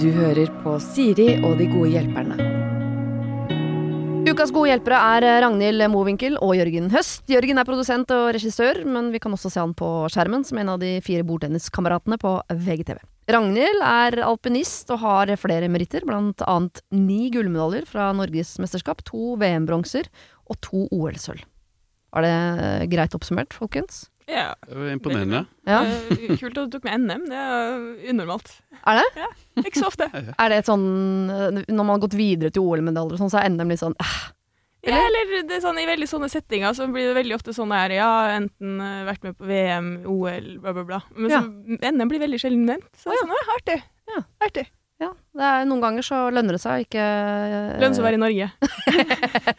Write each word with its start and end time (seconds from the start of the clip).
Du 0.00 0.10
hører 0.12 0.50
på 0.60 0.76
Siri 0.84 1.30
og 1.40 1.56
de 1.56 1.70
gode 1.72 1.94
hjelperne. 1.94 2.36
Ukas 4.24 4.50
gode 4.50 4.70
hjelpere 4.70 4.98
er 5.14 5.42
Ragnhild 5.44 5.84
Mowinckel 5.92 6.38
og 6.42 6.54
Jørgen 6.58 6.90
Høst. 6.92 7.22
Jørgen 7.30 7.60
er 7.60 7.66
produsent 7.68 8.10
og 8.12 8.30
regissør, 8.34 8.80
men 8.88 9.10
vi 9.12 9.20
kan 9.20 9.32
også 9.36 9.50
se 9.52 9.60
han 9.60 9.74
på 9.76 9.88
skjermen 10.12 10.44
som 10.48 10.58
en 10.60 10.72
av 10.72 10.80
de 10.80 10.96
fire 11.04 11.26
bordtenniskameratene 11.28 12.16
på 12.20 12.32
VGTV. 12.66 13.02
Ragnhild 13.30 13.84
er 13.84 14.18
alpinist 14.26 14.92
og 14.92 15.00
har 15.04 15.32
flere 15.40 15.68
meritter, 15.72 16.04
blant 16.08 16.40
annet 16.48 16.80
ni 16.92 17.30
gullmedaljer 17.32 17.84
fra 17.88 18.10
Norgesmesterskap, 18.16 19.04
to 19.08 19.36
VM-bronser 19.40 20.10
og 20.48 20.60
to 20.64 20.86
OL-sølv. 20.88 21.44
Var 22.14 22.26
det 22.26 22.90
greit 22.92 23.16
oppsummert, 23.16 23.56
folkens? 23.56 24.06
Ja. 24.30 24.54
Det 24.66 24.76
var 24.78 24.90
imponerende. 24.92 25.40
Ja. 25.68 25.80
Kult 26.40 26.56
at 26.56 26.68
du 26.68 26.76
tok 26.78 26.86
med 26.86 27.02
NM. 27.04 27.26
Det 27.28 27.40
er 27.40 28.12
unormalt. 28.12 28.52
Er 28.84 29.00
det? 29.00 29.26
Ikke 29.64 29.82
så 29.82 29.90
ofte. 29.90 30.08
Er 30.40 30.52
det 30.52 30.62
et 30.62 30.68
sånn 30.68 30.84
Når 31.28 31.76
man 31.78 31.92
har 31.94 32.02
gått 32.02 32.16
videre 32.18 32.52
til 32.52 32.64
OL-medaljer 32.64 33.16
og 33.16 33.20
sånn, 33.22 33.32
så 33.32 33.40
er 33.40 33.52
NM 33.52 33.70
litt 33.72 33.80
sånn 33.80 33.94
eh, 34.02 34.14
Ja, 34.88 34.98
eller 34.98 35.34
det 35.48 35.58
er 35.58 35.62
sånn, 35.64 35.78
I 35.80 35.86
veldig 35.88 36.08
sånne 36.10 36.28
settinger 36.32 36.74
så 36.76 36.88
blir 36.92 37.10
det 37.10 37.16
veldig 37.20 37.36
ofte 37.38 37.54
sånn 37.56 37.72
her 37.72 37.94
Ja, 37.96 38.10
enten 38.34 38.80
eh, 38.84 39.02
vært 39.08 39.24
med 39.28 39.38
på 39.38 39.48
VM, 39.48 39.90
OL, 40.10 40.50
bla, 40.64 40.74
bla, 40.76 40.86
bla. 40.90 41.00
Men 41.16 41.32
så, 41.32 41.42
NM 41.92 42.12
blir 42.12 42.24
veldig 42.24 42.40
sjelden 42.42 42.66
nevnt. 42.68 42.90
Så 42.98 43.12
det 43.12 43.16
er 43.16 43.22
sånn, 43.24 43.36
ja, 43.38 43.44
artig. 43.58 43.78
Ja. 44.14 44.24
Artig. 44.44 44.66
Ja. 45.02 45.10
Det 45.34 45.42
er, 45.42 45.64
noen 45.66 45.82
ganger 45.82 46.06
så 46.06 46.18
lønner 46.30 46.54
det 46.54 46.60
seg 46.62 46.76
å 46.76 46.82
ikke 46.84 47.04
Lønner 47.82 47.96
seg 47.96 48.04
å 48.04 48.06
være 48.06 48.18
i 48.18 48.22
Norge. 48.22 48.50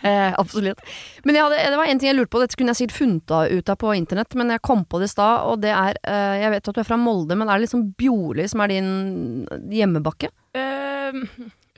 Eh, 0.06 0.32
absolutt. 0.42 0.80
Men 1.28 1.40
hadde, 1.42 1.60
det 1.60 1.80
var 1.80 1.90
en 1.90 2.00
ting 2.00 2.08
jeg 2.08 2.18
lurte 2.18 2.32
på, 2.32 2.42
dette 2.44 2.58
kunne 2.60 2.72
jeg 2.72 2.86
sikkert 2.86 2.98
funnet 3.00 3.34
ut 3.52 3.72
av 3.74 3.80
på 3.82 3.92
internett, 3.98 4.38
men 4.40 4.54
jeg 4.54 4.64
kom 4.66 4.86
på 4.88 5.02
det 5.02 5.10
i 5.10 5.14
stad, 5.14 5.50
og 5.50 5.60
det 5.66 5.74
er 5.76 6.00
eh, 6.08 6.36
Jeg 6.46 6.54
vet 6.54 6.72
at 6.72 6.78
du 6.78 6.82
er 6.82 6.88
fra 6.88 7.00
Molde, 7.02 7.36
men 7.36 7.50
er 7.50 7.58
det 7.58 7.68
liksom 7.68 7.88
Bjorli 8.00 8.48
som 8.52 8.64
er 8.64 8.72
din 8.72 8.90
hjemmebakke? 9.74 10.32
Uh, 10.56 11.26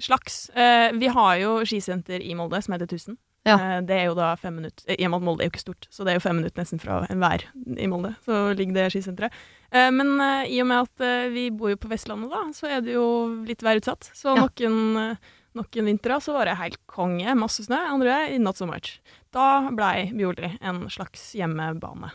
slags. 0.01 0.43
Uh, 0.53 0.93
vi 0.99 1.09
har 1.13 1.39
jo 1.41 1.57
skisenter 1.65 2.21
i 2.21 2.35
Molde 2.37 2.61
som 2.61 2.75
heter 2.75 2.91
Tusen. 2.91 3.17
Ja. 3.47 3.55
Eh, 3.77 3.81
det 3.87 3.95
er 3.95 4.05
jo 4.09 4.15
da 4.17 4.33
fem 4.35 4.55
minutter 4.59 4.83
og 4.93 5.09
med 5.09 5.17
at 5.17 5.25
Molde 5.27 5.41
er 5.43 5.47
jo 5.49 5.53
ikke 5.55 5.63
stort, 5.63 5.87
så 5.89 6.03
det 6.05 6.11
er 6.13 6.19
jo 6.19 6.23
fem 6.27 6.35
minutter 6.41 6.61
nesten 6.61 6.79
fra 6.83 6.99
enhver 7.09 7.45
i 7.77 7.87
Molde. 7.87 8.13
Så 8.25 8.41
ligger 8.57 8.73
det 8.77 8.85
skisenteret. 8.93 9.31
Eh, 9.71 9.89
men 9.91 10.19
eh, 10.21 10.51
i 10.51 10.59
og 10.61 10.67
med 10.67 10.83
at 10.87 11.01
eh, 11.07 11.29
vi 11.33 11.49
bor 11.55 11.71
jo 11.71 11.79
på 11.79 11.89
Vestlandet, 11.91 12.29
da, 12.33 12.43
så 12.53 12.67
er 12.77 12.81
det 12.85 12.93
jo 12.97 13.07
litt 13.47 13.63
værutsatt. 13.63 14.11
Så 14.13 14.35
Ja. 14.35 14.45
noen, 14.45 14.97
eh, 14.97 15.33
noen 15.57 15.85
vintre 15.89 16.19
så 16.21 16.33
var 16.35 16.45
det 16.45 16.57
helt 16.59 16.77
konge, 16.87 17.33
masse 17.35 17.63
snø. 17.65 17.79
Andre 17.95 18.37
not 18.39 18.57
so 18.57 18.65
much. 18.69 18.99
Da 19.33 19.69
blei 19.71 20.11
Bjorli 20.13 20.57
en 20.61 20.83
slags 20.89 21.31
hjemmebane. 21.33 22.11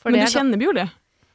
For 0.00 0.10
men 0.10 0.20
det 0.20 0.26
du 0.26 0.30
er- 0.30 0.40
kjenner 0.40 0.58
Bjorli? 0.58 0.90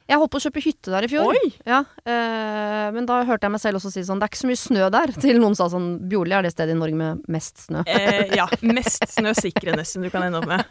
Jeg 0.05 0.19
holdt 0.21 0.31
på 0.35 0.37
å 0.37 0.43
kjøpe 0.43 0.61
hytte 0.61 0.91
der 0.93 1.05
i 1.07 1.09
fjor. 1.09 1.31
Oi! 1.33 1.47
Ja, 1.65 1.79
eh, 2.05 2.91
men 2.93 3.07
da 3.09 3.23
hørte 3.25 3.47
jeg 3.47 3.53
meg 3.55 3.61
selv 3.63 3.79
også 3.79 3.89
si 3.89 4.03
sånn 4.05 4.19
Det 4.21 4.27
er 4.27 4.31
ikke 4.33 4.41
så 4.43 4.49
mye 4.51 4.59
snø 4.61 4.89
der. 4.93 5.13
Til 5.23 5.39
noen 5.41 5.55
sa 5.57 5.65
sånn 5.71 5.87
Bjorli 6.11 6.35
er 6.37 6.45
det 6.45 6.51
stedet 6.53 6.75
i 6.75 6.77
Norge 6.77 6.99
med 6.99 7.23
mest 7.33 7.63
snø. 7.65 7.81
Eh, 7.89 8.35
ja. 8.37 8.45
Mest 8.69 9.07
snøsikre 9.15 9.73
nesten 9.79 10.05
du 10.05 10.11
kan 10.13 10.27
ende 10.27 10.43
opp 10.43 10.49
med. 10.51 10.61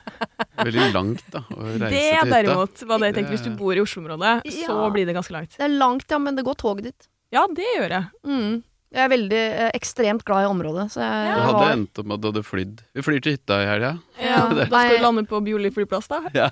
Veldig 0.61 0.87
langt, 0.95 1.25
da, 1.35 1.43
å 1.51 1.65
reise 1.65 1.89
Det 1.89 2.05
til 2.05 2.15
hytta. 2.15 2.29
derimot 2.37 2.85
var 2.87 3.03
det 3.03 3.11
jeg 3.11 3.17
tenkte. 3.19 3.35
Hvis 3.35 3.47
du 3.49 3.51
bor 3.59 3.75
i 3.75 3.83
Oslo-området, 3.83 4.37
så 4.61 4.79
blir 4.95 5.11
det 5.11 5.17
ganske 5.19 5.35
langt. 5.35 5.59
Det 5.59 5.67
er 5.67 5.75
langt, 5.83 6.07
ja, 6.15 6.21
men 6.23 6.39
det 6.39 6.47
går 6.47 6.61
toget 6.63 6.89
ditt. 6.93 7.11
Ja, 7.35 7.43
det 7.51 7.67
gjør 7.75 7.91
jeg. 7.99 8.07
Mm. 8.31 8.63
Jeg 8.95 9.03
er 9.03 9.11
veldig 9.11 9.39
eh, 9.43 9.71
ekstremt 9.75 10.23
glad 10.23 10.45
i 10.45 10.51
området, 10.53 10.85
så 10.95 11.01
jeg, 11.03 11.23
Det 11.27 11.31
Ja. 11.35 11.47
hadde 11.51 11.71
endt 11.75 11.99
opp 11.99 12.07
med 12.07 12.15
at 12.15 12.23
du 12.23 12.29
hadde 12.31 12.43
flydd. 12.47 12.83
Vi 12.95 13.03
flyr 13.03 13.21
til 13.25 13.35
hytta 13.35 13.57
i 13.59 13.67
helga. 13.67 13.89
Ja, 14.23 14.45
Da 14.55 14.69
skal 14.71 14.95
du 14.95 15.03
lande 15.03 15.25
på 15.27 15.41
Bjorli 15.43 15.73
flyplass, 15.75 16.07
da. 16.13 16.21
Ja. 16.37 16.47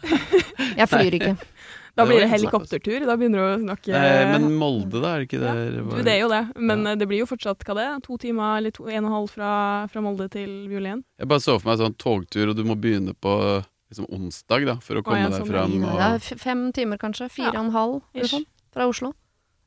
Jeg 0.74 0.89
flyr 0.91 1.20
ikke. 1.20 1.36
Da 1.94 2.06
blir 2.08 2.20
det 2.22 2.28
helikoptertur. 2.32 3.04
Da 3.04 3.16
begynner 3.20 3.38
du 3.38 3.44
å 3.44 3.58
snakke 3.66 3.92
Nei, 3.92 4.24
men 4.32 4.46
Molde, 4.56 5.00
da? 5.02 5.10
Er 5.16 5.18
det 5.20 5.28
ikke 5.28 5.40
der? 5.42 5.58
Du, 5.76 6.02
det 6.02 6.12
er 6.14 6.20
jo 6.22 6.28
det, 6.32 6.42
men 6.56 6.84
Ja. 6.86 6.92
eh, 6.92 6.96
det 6.96 7.08
blir 7.10 7.18
jo 7.20 7.26
fortsatt 7.28 7.58
hva 7.68 7.74
det 7.76 7.84
er, 7.84 7.98
to 8.00 8.16
timer 8.16 8.56
eller 8.62 8.70
to, 8.72 8.86
en 8.88 9.04
og 9.04 9.10
en 9.10 9.12
halv 9.12 9.28
fra, 9.34 9.50
fra 9.92 10.00
Molde 10.00 10.30
til 10.32 10.48
Bjorli. 10.70 10.94
Jeg 11.20 11.28
bare 11.28 11.40
så 11.44 11.58
for 11.60 11.68
meg 11.68 11.78
sånn 11.83 11.96
togtur, 12.00 12.48
og 12.48 12.56
du 12.56 12.64
må 12.64 12.74
begynne 12.80 13.12
på 13.14 13.34
liksom 13.92 14.06
onsdag 14.08 14.64
da, 14.70 14.77
for 14.80 14.96
å 14.96 15.02
komme 15.05 15.20
ja, 15.20 15.28
deg 15.28 15.42
sånn, 15.42 15.50
fram. 15.52 15.84
Og, 15.84 16.22
fem 16.40 16.72
timer, 16.72 16.96
kanskje. 16.96 17.28
Fire 17.30 17.52
Ja. 17.52 17.61
og 17.61 17.67
en 17.67 17.72
halv 17.77 18.00
eller 18.14 18.28
sånn, 18.28 18.46
fra 18.72 18.88
Oslo. 18.88 19.12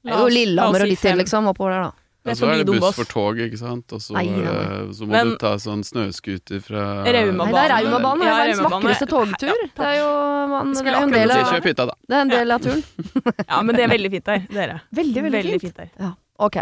Oss- 0.05 0.33
Lillehammer 0.33 0.81
og 0.81 0.87
litt 0.89 0.99
til, 1.01 1.17
liksom, 1.17 1.45
oppover 1.49 1.71
der, 1.77 1.83
da. 1.91 1.91
Ja, 2.25 2.33
så 2.35 2.47
er 2.49 2.63
det 2.63 2.65
buss 2.81 2.95
for 2.97 3.05
tog, 3.05 3.37
ikke 3.37 3.57
sant. 3.59 3.93
Og 3.93 4.01
så, 4.01 4.13
Nei, 4.17 4.25
nei, 4.25 4.41
nei. 4.43 4.93
så 4.97 5.05
må 5.05 5.11
Men- 5.13 5.29
du 5.33 5.37
ta 5.37 5.53
sånn 5.61 5.83
snøscooter 5.85 6.61
fra 6.65 6.83
Rauma- 7.05 7.45
Nei, 7.45 7.51
det 7.53 7.61
er 7.61 7.73
Raumabanen. 7.75 8.19
Det 8.19 8.27
er 8.27 8.35
verdens 8.41 8.59
Raumabanen. 8.59 8.89
vakreste 8.89 9.07
togtur. 9.07 9.63
Det 9.75 9.85
er 9.85 9.95
jo 10.01 10.09
man, 10.49 10.73
det 10.73 10.85
er 10.87 11.01
en 11.01 11.11
del 11.11 11.31
av, 11.31 11.45
si, 11.53 11.61
hytta, 11.69 11.85
da. 11.85 11.95
det 12.09 12.15
er 12.17 12.21
en 12.21 12.29
del 12.35 12.51
av 12.51 12.61
turen. 12.61 12.83
Ja, 13.49 13.61
men 13.61 13.75
det 13.75 13.83
er 13.85 13.89
veldig 13.93 14.11
fint 14.11 14.25
der. 14.25 14.39
Det 14.49 14.57
er 14.57 14.67
det. 14.73 14.81
Veldig, 15.01 15.21
veldig, 15.27 15.43
Veldig 15.43 15.61
fint. 15.61 15.61
fint 15.61 15.77
der. 15.77 15.89
Ja, 15.99 16.11
ok. 16.39 16.57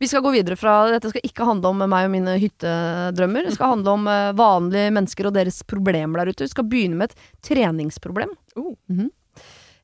Vi 0.00 0.06
skal 0.06 0.22
gå 0.22 0.32
videre 0.32 0.56
fra 0.56 0.76
Dette 0.90 1.10
skal 1.10 1.20
ikke 1.26 1.44
handle 1.44 1.68
om 1.74 1.78
meg 1.88 2.06
og 2.06 2.10
mine 2.14 2.38
hyttedrømmer. 2.38 3.44
Det 3.50 3.54
skal 3.58 3.74
handle 3.76 3.90
om 3.98 4.06
eh, 4.08 4.32
vanlige 4.38 4.92
mennesker 4.94 5.26
og 5.26 5.34
deres 5.34 5.62
problemer 5.66 6.22
der 6.24 6.30
ute. 6.32 6.46
Vi 6.46 6.54
skal 6.54 6.64
begynne 6.64 6.96
med 6.96 7.10
et 7.10 7.16
treningsproblem. 7.42 8.30
Oh. 8.56 8.74
Mm 8.88 9.10
Eh, 9.10 9.17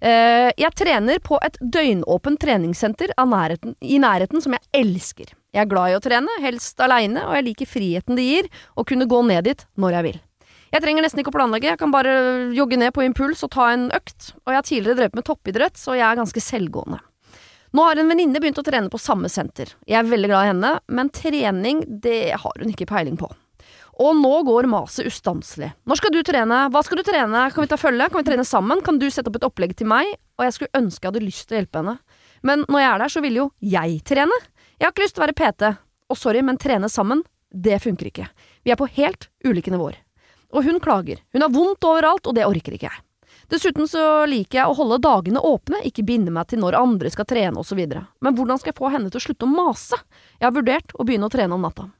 jeg 0.00 0.70
trener 0.76 1.20
på 1.24 1.38
et 1.44 1.54
døgnåpent 1.60 2.40
treningssenter 2.40 3.14
nærheten, 3.16 3.76
i 3.80 3.96
nærheten 4.02 4.42
som 4.44 4.52
jeg 4.52 4.64
elsker. 4.76 5.32
Jeg 5.54 5.62
er 5.62 5.70
glad 5.70 5.92
i 5.92 5.96
å 5.96 6.02
trene, 6.02 6.40
helst 6.42 6.80
aleine, 6.82 7.22
og 7.28 7.36
jeg 7.38 7.46
liker 7.46 7.70
friheten 7.70 8.18
det 8.18 8.26
gir 8.26 8.48
å 8.74 8.84
kunne 8.84 9.06
gå 9.08 9.22
ned 9.24 9.46
dit 9.46 9.66
når 9.78 9.98
jeg 9.98 10.06
vil. 10.08 10.20
Jeg 10.74 10.82
trenger 10.82 11.04
nesten 11.06 11.22
ikke 11.22 11.30
å 11.30 11.36
planlegge, 11.36 11.70
jeg 11.70 11.78
kan 11.78 11.92
bare 11.94 12.12
jogge 12.56 12.78
ned 12.80 12.90
på 12.96 13.04
impuls 13.06 13.44
og 13.46 13.52
ta 13.54 13.68
en 13.70 13.86
økt. 13.94 14.32
Og 14.42 14.50
jeg 14.50 14.58
har 14.58 14.66
tidligere 14.66 14.98
drevet 14.98 15.18
med 15.20 15.26
toppidrett, 15.28 15.78
så 15.78 15.94
jeg 15.94 16.06
er 16.08 16.18
ganske 16.18 16.42
selvgående. 16.42 16.98
Nå 17.74 17.84
har 17.86 17.98
en 17.98 18.10
venninne 18.10 18.42
begynt 18.42 18.58
å 18.58 18.66
trene 18.66 18.90
på 18.90 18.98
samme 19.02 19.30
senter. 19.30 19.70
Jeg 19.86 20.00
er 20.00 20.10
veldig 20.10 20.30
glad 20.30 20.46
i 20.46 20.50
henne, 20.50 20.72
men 20.90 21.10
trening, 21.14 21.84
det 22.02 22.34
har 22.42 22.58
hun 22.58 22.74
ikke 22.74 22.90
peiling 22.90 23.18
på. 23.18 23.30
Og 24.02 24.16
nå 24.18 24.32
går 24.46 24.66
maset 24.70 25.06
ustanselig. 25.06 25.70
Når 25.86 26.00
skal 26.00 26.14
du 26.14 26.20
trene? 26.26 26.64
Hva 26.74 26.82
skal 26.82 26.98
du 26.98 27.04
trene? 27.06 27.44
Kan 27.54 27.62
vi 27.64 27.70
ta 27.70 27.78
følge? 27.78 28.08
Kan 28.10 28.24
vi 28.24 28.28
trene 28.30 28.46
sammen? 28.48 28.82
Kan 28.82 28.98
du 28.98 29.06
sette 29.06 29.30
opp 29.30 29.38
et 29.38 29.46
opplegg 29.46 29.76
til 29.78 29.86
meg? 29.90 30.16
Og 30.38 30.46
jeg 30.46 30.56
skulle 30.56 30.80
ønske 30.80 31.06
jeg 31.06 31.12
hadde 31.12 31.26
lyst 31.26 31.46
til 31.46 31.56
å 31.56 31.60
hjelpe 31.60 31.82
henne. 31.82 31.96
Men 32.44 32.66
når 32.68 32.82
jeg 32.82 32.90
er 32.90 33.04
der, 33.04 33.14
så 33.14 33.22
vil 33.24 33.38
jo 33.38 33.46
jeg 33.62 34.00
trene. 34.08 34.40
Jeg 34.80 34.88
har 34.88 34.94
ikke 34.94 35.06
lyst 35.06 35.16
til 35.16 35.22
å 35.22 35.26
være 35.28 35.38
PT. 35.38 35.70
Og 36.10 36.18
sorry, 36.18 36.42
men 36.44 36.58
trene 36.60 36.90
sammen, 36.90 37.22
det 37.54 37.78
funker 37.84 38.10
ikke. 38.10 38.28
Vi 38.66 38.74
er 38.74 38.80
på 38.80 38.90
helt 38.98 39.28
ulike 39.46 39.72
nivåer. 39.72 40.00
Og 40.54 40.66
hun 40.66 40.82
klager. 40.82 41.22
Hun 41.32 41.46
har 41.46 41.54
vondt 41.54 41.86
overalt, 41.86 42.26
og 42.26 42.34
det 42.36 42.46
orker 42.46 42.74
ikke 42.74 42.90
jeg. 42.90 43.02
Dessuten 43.50 43.88
så 43.90 44.24
liker 44.28 44.60
jeg 44.60 44.70
å 44.70 44.76
holde 44.78 45.00
dagene 45.04 45.42
åpne, 45.42 45.82
ikke 45.88 46.04
binde 46.06 46.32
meg 46.34 46.48
til 46.50 46.62
når 46.62 46.78
andre 46.78 47.10
skal 47.12 47.26
trene 47.28 47.60
osv. 47.60 47.80
Men 47.84 48.36
hvordan 48.36 48.60
skal 48.60 48.72
jeg 48.72 48.78
få 48.78 48.90
henne 48.94 49.10
til 49.12 49.20
å 49.20 49.24
slutte 49.26 49.46
å 49.48 49.52
mase? 49.52 49.98
Jeg 50.38 50.48
har 50.48 50.54
vurdert 50.56 50.94
å 50.96 51.06
begynne 51.06 51.28
å 51.28 51.34
trene 51.34 51.56
om 51.56 51.64
natta. 51.64 51.90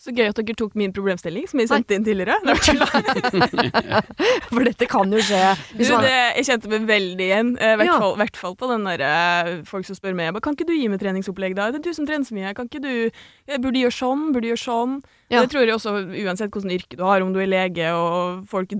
Så 0.00 0.14
gøy 0.16 0.30
at 0.30 0.38
dere 0.40 0.56
tok 0.56 0.72
min 0.80 0.94
problemstilling, 0.96 1.44
som 1.50 1.60
jeg 1.60 1.68
sendte 1.68 1.92
inn 1.92 2.04
tidligere. 2.06 2.38
Det. 2.40 2.54
For 4.48 4.64
dette 4.64 4.86
kan 4.88 5.12
jo 5.12 5.20
skje. 5.20 5.40
Du, 5.76 5.82
det, 5.84 6.12
jeg 6.38 6.46
kjente 6.48 6.70
meg 6.72 6.86
veldig 6.88 7.26
igjen. 7.26 7.50
I 7.60 7.74
hvert, 7.76 7.90
Ja. 7.90 7.98
hvert 8.22 8.38
fall 8.40 8.56
på 8.56 8.70
den 8.70 8.86
derre 8.88 9.10
eh, 9.10 9.50
folk 9.68 9.84
som 9.84 9.98
spør 9.98 10.16
meg 10.16 10.32
«Men 10.32 10.40
Kan 10.44 10.56
ikke 10.56 10.64
du 10.70 10.72
gi 10.72 10.88
meg 10.88 11.02
treningsopplegg, 11.02 11.52
da? 11.58 11.68
Det 11.74 11.82
er 11.82 11.84
du 11.90 11.98
som 11.98 12.08
trener 12.08 12.24
så 12.24 12.36
mye. 12.36 12.54
Kan 12.56 12.70
ikke 12.70 12.80
du 12.80 13.58
Burde 13.60 13.82
gjøre 13.82 13.96
sånn? 13.98 14.24
Burde 14.32 14.48
gjøre 14.48 14.62
sånn? 14.62 14.96
Ja. 15.30 15.42
Det 15.44 15.52
tror 15.52 15.66
jeg 15.66 15.74
også, 15.76 15.92
uansett 16.24 16.50
hvilket 16.56 16.74
yrke 16.78 16.96
du 16.98 17.04
har, 17.04 17.20
om 17.22 17.34
du 17.34 17.38
er 17.44 17.50
lege 17.50 17.92
og 17.94 18.46
folk 18.50 18.72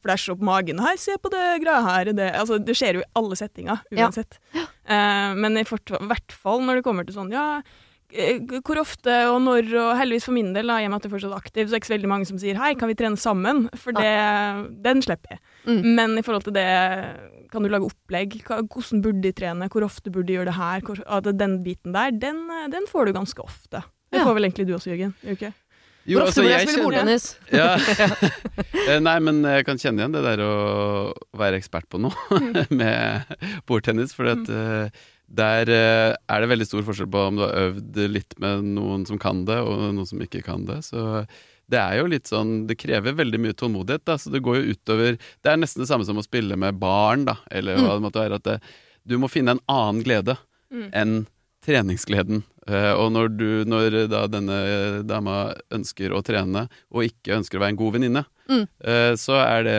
flasher 0.00 0.36
opp 0.36 0.40
magen 0.46 0.78
'Hei, 0.78 0.94
se 0.96 1.18
på 1.18 1.28
det 1.34 1.60
greia 1.64 1.82
her.' 1.84 2.12
Det, 2.14 2.30
altså, 2.38 2.62
det 2.62 2.78
skjer 2.78 3.00
jo 3.00 3.04
i 3.04 3.10
alle 3.18 3.34
settinger, 3.36 3.82
Ja. 3.90 4.06
uansett. 4.06 4.38
Eh, 4.54 5.34
men 5.34 5.58
i 5.58 5.64
hvert 5.66 6.32
fall 6.32 6.62
når 6.62 6.76
det 6.80 6.84
kommer 6.86 7.04
til 7.04 7.14
sånn 7.18 7.32
Ja, 7.32 7.58
eh, 7.58 7.62
hvor 8.08 8.80
ofte 8.80 9.14
og 9.28 9.42
når, 9.44 9.66
og 9.76 9.90
heldigvis 9.98 10.28
for 10.28 10.36
min 10.36 10.54
del, 10.54 10.70
da, 10.70 10.78
i 10.80 10.86
og 10.88 10.94
med 10.94 11.00
at 11.00 11.04
jeg 11.04 11.10
er 11.10 11.14
fortsatt 11.16 11.36
aktiv, 11.36 11.66
så 11.66 11.68
er 11.68 11.76
det 11.76 11.80
ikke 11.82 11.90
så 11.90 11.96
veldig 11.96 12.10
mange 12.14 12.28
som 12.30 12.38
sier 12.40 12.56
'hei, 12.56 12.72
kan 12.78 12.88
vi 12.88 12.96
trene 12.96 13.20
sammen?' 13.20 13.68
For 13.76 13.92
det, 13.92 14.14
den 14.84 15.02
slipper 15.04 15.36
jeg. 15.36 15.40
Mm. 15.66 15.82
Men 15.94 16.18
i 16.18 16.22
forhold 16.22 16.44
til 16.48 16.56
det, 16.56 16.68
kan 17.52 17.62
du 17.62 17.68
lage 17.68 17.84
opplegg? 17.84 18.40
Hvordan 18.48 19.02
burde 19.02 19.22
de 19.22 19.32
trene? 19.32 19.68
Hvor 19.68 19.84
ofte 19.84 20.10
burde 20.10 20.28
de 20.28 20.38
gjøre 20.38 20.48
det 20.48 20.56
her? 20.56 20.80
Hvor, 20.80 21.04
at 21.04 21.24
den 21.24 21.62
biten 21.64 21.92
der, 21.92 22.10
den, 22.10 22.48
den 22.72 22.88
får 22.88 23.06
du 23.06 23.12
ganske 23.12 23.42
ofte. 23.44 23.82
Det 24.12 24.24
får 24.24 24.34
vel 24.34 24.44
egentlig 24.48 24.68
du 24.68 24.74
også, 24.74 24.90
Jørgen? 24.90 25.14
Gjør 25.22 25.36
ikke? 25.36 25.52
Jo, 26.08 26.18
Hvor 26.18 26.28
ofte 26.28 26.40
altså, 26.40 26.42
burde 26.42 26.54
jeg 26.54 26.68
spille 26.68 26.84
bordtennis? 26.86 27.24
ja. 27.60 27.68
Eh, 28.88 29.00
Nei, 29.04 29.18
men 29.20 29.42
jeg 29.44 29.66
kan 29.68 29.80
kjenne 29.80 30.00
igjen 30.00 30.14
det 30.14 30.22
der 30.24 30.40
å 30.40 30.52
være 31.36 31.58
ekspert 31.60 31.84
på 31.92 32.00
noe 32.00 32.38
med 32.80 33.28
bordtennis. 33.68 34.14
For 34.16 34.30
at, 34.32 34.48
eh, 34.48 34.88
der 35.28 35.68
eh, 35.68 36.14
er 36.28 36.40
det 36.40 36.48
veldig 36.48 36.66
stor 36.66 36.82
forskjell 36.86 37.10
på 37.12 37.20
om 37.28 37.36
du 37.36 37.42
har 37.44 37.52
øvd 37.68 37.98
litt 38.14 38.34
med 38.40 38.64
noen 38.78 39.04
som 39.06 39.18
kan 39.20 39.44
det, 39.48 39.58
og 39.60 39.82
noen 39.92 40.06
som 40.08 40.20
ikke 40.24 40.40
kan 40.46 40.64
det. 40.68 40.80
Så 40.86 41.26
det 41.68 41.76
er 41.82 41.98
jo 41.98 42.06
litt 42.08 42.24
sånn 42.30 42.62
Det 42.66 42.78
krever 42.80 43.12
veldig 43.12 43.38
mye 43.44 43.52
tålmodighet, 43.52 44.06
da, 44.08 44.14
så 44.16 44.30
det 44.32 44.40
går 44.40 44.56
jo 44.62 44.72
utover 44.72 45.18
Det 45.44 45.50
er 45.52 45.58
nesten 45.60 45.82
det 45.84 45.88
samme 45.90 46.06
som 46.08 46.16
å 46.16 46.24
spille 46.24 46.56
med 46.56 46.78
barn, 46.80 47.26
da, 47.28 47.34
eller 47.52 47.76
hva 47.76 47.98
det 47.98 48.04
måtte 48.06 48.22
være. 48.22 48.38
At 48.40 48.46
det, 48.48 48.54
du 49.04 49.18
må 49.20 49.28
finne 49.28 49.56
en 49.56 49.64
annen 49.68 50.04
glede 50.06 50.38
Mm. 50.68 50.88
enn 50.92 51.12
treningsgleden. 51.64 52.42
Eh, 52.68 52.92
og 52.92 53.10
når, 53.14 53.30
du, 53.40 53.46
når 53.64 53.94
da 54.12 54.26
denne 54.28 54.58
dama 55.08 55.54
ønsker 55.72 56.12
å 56.12 56.20
trene, 56.24 56.66
og 56.92 57.06
ikke 57.06 57.38
ønsker 57.38 57.56
å 57.56 57.62
være 57.62 57.72
en 57.72 57.78
god 57.80 57.94
venninne, 57.96 58.24
Mm. 58.48 58.66
eh, 58.84 59.12
så 59.20 59.36
er 59.44 59.62
det 59.64 59.78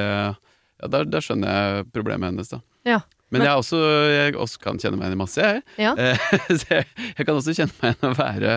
Ja, 0.81 0.87
da, 0.87 1.03
da 1.03 1.19
skjønner 1.19 1.49
jeg 1.49 1.87
problemet 1.91 2.29
hennes, 2.31 2.49
da. 2.53 2.61
Ja. 2.87 2.99
Men 3.29 3.45
jeg, 3.45 3.61
også, 3.61 3.79
jeg 4.09 4.35
også 4.41 4.61
kan 4.63 4.79
kjenne 4.81 4.97
meg 4.97 5.09
igjen 5.09 5.17
i 5.17 5.21
masse, 5.21 5.45
jeg. 5.45 5.61
Ja. 5.77 5.93
Jeg, 6.69 6.87
jeg 7.17 7.25
kan 7.27 7.35
også 7.35 7.53
kjenne 7.57 7.75
meg 7.79 7.93
igjen 7.93 8.09
å 8.09 8.17
være 8.17 8.55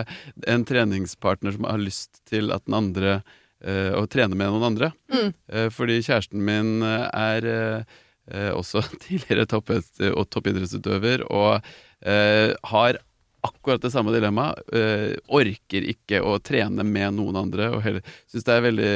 en 0.49 0.65
treningspartner 0.67 1.55
som 1.55 1.67
har 1.69 1.81
lyst 1.81 2.23
til 2.29 2.49
at 2.55 2.65
den 2.65 2.77
andre 2.77 3.13
eh, 3.61 3.93
Å 3.95 4.03
trene 4.09 4.37
med 4.37 4.49
noen 4.49 4.65
andre. 4.71 4.89
Mm. 5.13 5.29
Eh, 5.53 5.67
fordi 5.73 5.99
kjæresten 6.01 6.41
min 6.45 6.81
eh, 6.85 7.05
er 7.13 7.47
også 8.55 8.81
tidligere 9.03 9.45
Topp- 9.51 9.73
og 9.73 10.25
toppidrettsutøver 10.31 11.25
og 11.27 11.73
har 12.71 12.97
akkurat 13.43 13.81
det 13.83 13.91
samme 13.93 14.13
dilemmaet. 14.15 14.61
Eh, 14.73 15.15
orker 15.35 15.85
ikke 15.93 16.21
å 16.23 16.37
trene 16.43 16.85
med 16.87 17.17
noen 17.17 17.35
andre, 17.43 17.69
og 17.75 17.83
syns 18.31 18.47
det 18.47 18.53
er 18.55 18.65
veldig 18.67 18.91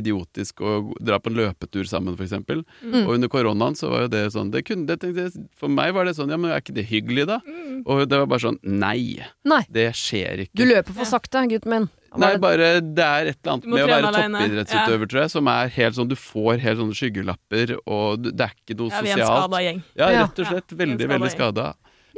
idiotisk 0.00 0.62
å 0.62 0.76
dra 1.00 1.18
på 1.20 1.32
en 1.32 1.38
løpetur 1.40 1.88
sammen, 1.90 2.14
f.eks. 2.18 2.36
Mm. 2.38 3.02
Og 3.04 3.14
under 3.16 3.32
koronaen 3.32 3.76
så 3.78 3.90
var 3.92 4.06
jo 4.06 4.12
det 4.14 4.24
sånn 4.34 4.52
det 4.54 4.64
kunne, 4.68 4.86
det 4.88 5.28
For 5.58 5.68
meg 5.72 5.94
var 5.96 6.08
det 6.08 6.16
sånn, 6.18 6.30
ja, 6.32 6.38
men 6.40 6.52
er 6.54 6.62
ikke 6.62 6.76
det 6.78 6.86
hyggelig, 6.90 7.26
da? 7.30 7.40
Mm. 7.46 7.82
Og 7.86 8.04
det 8.08 8.22
var 8.22 8.30
bare 8.30 8.46
sånn, 8.46 8.60
nei, 8.62 9.18
Nei, 9.48 9.62
det 9.72 9.90
skjer 9.98 10.46
ikke. 10.46 10.58
du 10.58 10.66
løper 10.68 10.94
for 10.96 11.08
sakte, 11.08 11.44
gutten 11.50 11.74
min. 11.74 11.88
Nei, 12.18 12.30
bare 12.40 12.78
det 12.80 13.04
er 13.04 13.28
et 13.34 13.36
eller 13.42 13.52
annet 13.52 13.66
med 13.68 13.82
å 13.82 13.88
være 13.88 14.06
toppidrettsutøver, 14.08 14.38
toppidrettsutøver, 14.38 15.10
tror 15.12 15.20
jeg, 15.20 15.32
som 15.34 15.50
er 15.52 15.72
helt 15.74 15.96
sånn 15.98 16.08
Du 16.08 16.14
får 16.16 16.62
helt 16.64 16.80
sånne 16.80 16.96
skyggelapper, 16.96 17.74
og 17.84 18.22
det 18.30 18.46
er 18.46 18.54
ikke 18.56 18.78
noe 18.78 18.88
sosialt. 18.94 18.96
Ja, 18.96 19.02
vi 19.04 19.10
er 19.12 19.18
en 19.20 19.28
skada 19.28 19.60
gjeng. 19.66 19.82
Ja, 19.92 20.08
Ja. 20.08 20.22
rett 20.24 20.40
og 20.40 20.46
slett. 20.48 20.72
Ja, 20.72 20.78
Veldig, 20.80 21.08
veldig 21.12 21.30
skada. 21.34 21.66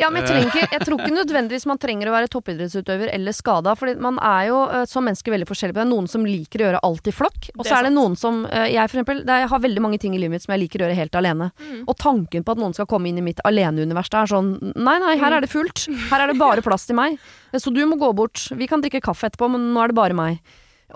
Ja, 0.00 0.08
men 0.12 0.24
jeg, 0.24 0.30
trenger 0.30 0.74
jeg 0.74 0.86
tror 0.86 1.00
ikke 1.00 1.14
nødvendigvis 1.14 1.66
man 1.68 1.80
trenger 1.80 2.10
å 2.10 2.14
være 2.14 2.30
toppidrettsutøver 2.32 3.12
eller 3.12 3.36
skada. 3.36 3.74
For 3.78 3.92
man 4.00 4.20
er 4.24 4.46
jo 4.48 4.60
eh, 4.66 4.84
som 4.88 5.04
mennesker 5.06 5.34
veldig 5.34 5.48
forskjellig. 5.48 5.76
Det 5.76 5.82
er 5.84 5.90
noen 5.90 6.08
som 6.10 6.24
liker 6.26 6.62
å 6.62 6.68
gjøre 6.68 6.82
alt 6.88 7.10
i 7.10 7.14
flokk. 7.14 7.50
Og 7.58 7.66
så 7.68 7.76
er 7.78 7.88
det 7.88 7.92
noen 7.94 8.16
som 8.20 8.42
eh, 8.48 8.70
Jeg 8.72 8.88
for 8.88 9.00
eksempel, 9.00 9.22
det 9.26 9.34
er, 9.34 9.44
jeg 9.44 9.52
har 9.52 9.64
veldig 9.66 9.84
mange 9.84 10.00
ting 10.02 10.16
i 10.16 10.22
livet 10.22 10.36
mitt 10.36 10.46
som 10.46 10.54
jeg 10.56 10.64
liker 10.64 10.82
å 10.82 10.88
gjøre 10.88 10.98
helt 10.98 11.20
alene. 11.20 11.50
Mm. 11.60 11.82
Og 11.84 11.98
tanken 12.00 12.46
på 12.46 12.56
at 12.56 12.62
noen 12.62 12.76
skal 12.76 12.88
komme 12.90 13.10
inn 13.10 13.20
i 13.20 13.26
mitt 13.26 13.42
aleneunivers, 13.48 14.10
det 14.12 14.22
er 14.22 14.32
sånn 14.32 14.50
Nei, 14.70 14.96
nei, 15.02 15.14
her 15.20 15.36
er 15.36 15.44
det 15.44 15.50
fullt. 15.52 15.84
Her 16.10 16.24
er 16.24 16.32
det 16.32 16.40
bare 16.40 16.64
plass 16.64 16.86
til 16.88 16.96
meg. 16.98 17.20
Så 17.56 17.72
du 17.74 17.82
må 17.88 17.98
gå 18.00 18.10
bort. 18.16 18.48
Vi 18.56 18.68
kan 18.70 18.82
drikke 18.82 19.02
kaffe 19.04 19.28
etterpå, 19.28 19.50
men 19.52 19.70
nå 19.74 19.82
er 19.82 19.92
det 19.92 19.98
bare 19.98 20.16
meg. 20.16 20.40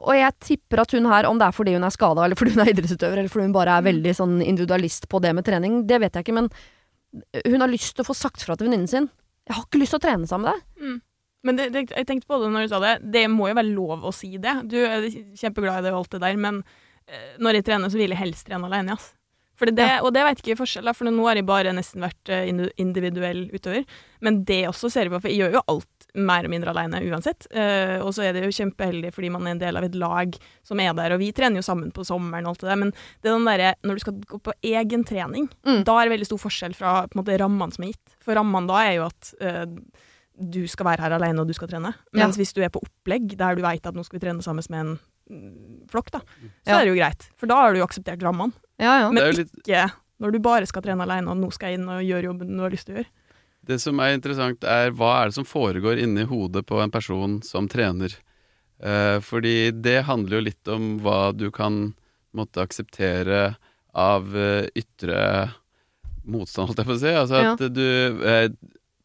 Og 0.02 0.14
jeg 0.16 0.34
tipper 0.42 0.82
at 0.82 0.94
hun 0.94 1.06
her, 1.10 1.28
om 1.28 1.38
det 1.38 1.48
er 1.48 1.54
fordi 1.54 1.74
hun 1.76 1.86
er 1.86 1.94
skada, 1.94 2.24
eller 2.24 2.38
fordi 2.38 2.54
hun 2.56 2.64
er 2.64 2.72
idrettsutøver, 2.72 3.20
eller 3.20 3.32
fordi 3.32 3.48
hun 3.48 3.54
bare 3.54 3.76
er 3.78 3.86
veldig 3.86 4.14
sånn 4.16 4.38
individualist 4.42 5.06
på 5.10 5.20
det 5.22 5.34
med 5.36 5.46
trening, 5.46 5.84
det 5.88 6.00
vet 6.02 6.16
jeg 6.16 6.26
ikke, 6.26 6.38
men 6.40 6.50
hun 7.44 7.62
har 7.62 7.70
lyst 7.70 7.94
til 7.96 8.04
å 8.04 8.08
få 8.08 8.16
sagt 8.18 8.44
fra 8.44 8.56
til 8.58 8.68
venninnen 8.68 8.90
sin. 8.90 9.10
Jeg 9.44 9.56
har 9.56 9.66
ikke 9.66 9.80
lyst 9.82 9.94
til 9.94 10.00
å 10.00 10.04
trene 10.04 10.28
sammen 10.30 10.48
med 10.48 10.54
deg. 10.54 10.86
Mm. 10.86 11.02
Men 11.44 11.58
det, 11.58 11.66
det, 11.74 11.82
jeg 11.92 12.08
tenkte 12.08 12.30
på 12.30 12.38
det 12.40 12.48
når 12.52 12.64
du 12.64 12.72
sa 12.72 12.80
det. 12.82 12.94
Det 13.14 13.26
må 13.32 13.50
jo 13.50 13.58
være 13.58 13.74
lov 13.74 14.06
å 14.08 14.14
si 14.16 14.32
det. 14.40 14.54
Du 14.70 14.78
er 14.80 15.04
kjempeglad 15.36 15.82
i 15.82 15.86
det 15.86 15.92
og 15.92 16.00
alt 16.00 16.16
det 16.16 16.22
der, 16.24 16.40
men 16.40 16.62
eh, 17.04 17.34
når 17.44 17.60
jeg 17.60 17.66
trener, 17.68 17.92
så 17.92 18.00
vil 18.00 18.14
jeg 18.14 18.22
helst 18.22 18.48
trene 18.48 18.70
alene. 18.70 18.96
Ass. 18.96 19.12
For 19.64 19.74
det, 19.76 19.88
Og 20.04 20.12
det 20.14 20.22
vet 20.26 20.40
ikke 20.42 20.56
forskjell, 20.60 20.90
for 20.94 21.08
nå 21.10 21.24
har 21.26 21.38
jeg 21.40 21.46
bare 21.48 21.72
nesten 21.76 22.04
vært 22.04 22.28
eh, 22.32 22.46
individuell 22.80 23.46
utøver. 23.54 23.84
Men 24.24 24.42
det 24.48 24.62
også 24.68 24.90
ser 24.92 25.08
jeg 25.08 25.12
på, 25.14 25.20
for 25.24 25.32
jeg 25.32 25.40
gjør 25.42 25.56
jo 25.58 25.62
alt 25.74 26.06
mer 26.14 26.46
og 26.46 26.52
mindre 26.52 26.70
alene 26.70 27.00
uansett. 27.10 27.46
Eh, 27.50 27.96
og 28.04 28.12
så 28.14 28.22
er 28.28 28.32
det 28.36 28.44
jo 28.46 28.52
kjempeheldig 28.54 29.10
fordi 29.16 29.30
man 29.34 29.46
er 29.48 29.56
en 29.56 29.62
del 29.64 29.76
av 29.80 29.84
et 29.88 29.96
lag 29.98 30.36
som 30.62 30.80
er 30.80 30.92
der, 30.94 31.12
og 31.16 31.18
vi 31.24 31.32
trener 31.34 31.58
jo 31.58 31.66
sammen 31.66 31.90
på 31.94 32.04
sommeren 32.06 32.46
og 32.46 32.54
alt 32.54 32.60
det 32.62 32.70
der, 32.70 32.80
men 32.84 32.92
det 32.94 33.30
er 33.30 33.34
den 33.34 33.48
derre 33.48 33.74
når 33.82 33.94
du 33.98 34.04
skal 34.04 34.18
gå 34.30 34.38
på 34.46 34.54
egen 34.62 35.04
trening, 35.04 35.48
Mm. 35.66 35.82
da 35.84 35.96
er 35.98 36.06
det 36.08 36.14
veldig 36.18 36.26
stor 36.28 36.38
forskjell 36.44 36.74
fra 36.76 37.06
på 37.08 37.16
en 37.18 37.24
måte 37.24 37.38
rammene 37.40 37.72
som 37.74 37.84
er 37.84 37.92
gitt. 37.94 38.14
For 38.22 38.34
rammene 38.38 38.68
da 38.70 38.78
er 38.84 38.94
jo 39.00 39.06
at 39.08 39.32
uh, 39.42 39.66
du 40.38 40.66
skal 40.70 40.86
være 40.86 41.00
her 41.04 41.14
alene 41.18 41.40
og 41.42 41.48
du 41.48 41.54
skal 41.54 41.68
trene. 41.70 41.94
Ja. 42.12 42.24
Mens 42.24 42.36
hvis 42.38 42.52
du 42.54 42.62
er 42.62 42.70
på 42.74 42.82
opplegg 42.84 43.36
der 43.38 43.54
du 43.58 43.62
vet 43.62 43.86
at 43.86 43.94
nå 43.94 44.04
skal 44.04 44.18
vi 44.20 44.24
trene 44.26 44.42
sammen 44.42 44.64
med 44.70 44.80
en 44.80 44.94
mm, 45.30 45.88
flokk, 45.90 46.10
da, 46.14 46.20
så 46.64 46.74
Ja. 46.74 46.78
er 46.80 46.84
det 46.84 46.92
jo 46.94 47.00
greit. 47.00 47.28
For 47.36 47.46
da 47.50 47.54
har 47.62 47.72
du 47.74 47.78
jo 47.80 47.86
akseptert 47.86 48.22
rammene. 48.22 48.52
Ja, 48.80 49.00
ja. 49.04 49.10
Men 49.12 49.30
litt 49.36 49.52
ikke 49.62 49.86
når 50.22 50.34
du 50.34 50.40
bare 50.42 50.68
skal 50.68 50.84
trene 50.84 51.04
alene 51.04 51.32
og 51.32 51.40
nå 51.40 51.50
skal 51.54 51.72
jeg 51.72 51.80
inn 51.80 51.90
og 51.90 52.04
gjøre 52.04 52.30
jobben 52.30 52.54
du 52.54 52.62
har 52.64 52.74
lyst 52.74 52.88
til 52.88 52.96
å 52.96 53.02
gjøre. 53.02 53.12
Det 53.64 53.78
som 53.80 54.00
er 54.04 54.12
interessant, 54.14 54.64
er 54.68 54.92
hva 54.92 55.10
er 55.22 55.30
det 55.30 55.38
som 55.38 55.48
foregår 55.48 56.00
inni 56.02 56.26
hodet 56.28 56.66
på 56.68 56.80
en 56.82 56.92
person 56.92 57.38
som 57.46 57.68
trener? 57.70 58.12
Eh, 58.84 59.18
fordi 59.24 59.70
det 59.72 60.02
handler 60.08 60.38
jo 60.38 60.46
litt 60.50 60.70
om 60.72 60.96
hva 61.04 61.32
du 61.32 61.48
kan 61.54 61.94
måtte 62.36 62.64
akseptere 62.64 63.54
av 63.96 64.34
eh, 64.36 64.66
ytre 64.76 65.20
motstand, 66.24 66.70
holdt 66.70 66.82
jeg 66.82 66.88
på 66.90 66.96
å 66.96 67.02
si. 67.02 67.12
Altså 67.14 67.42
at 67.54 67.68
du 67.72 68.24
eh, 68.24 68.48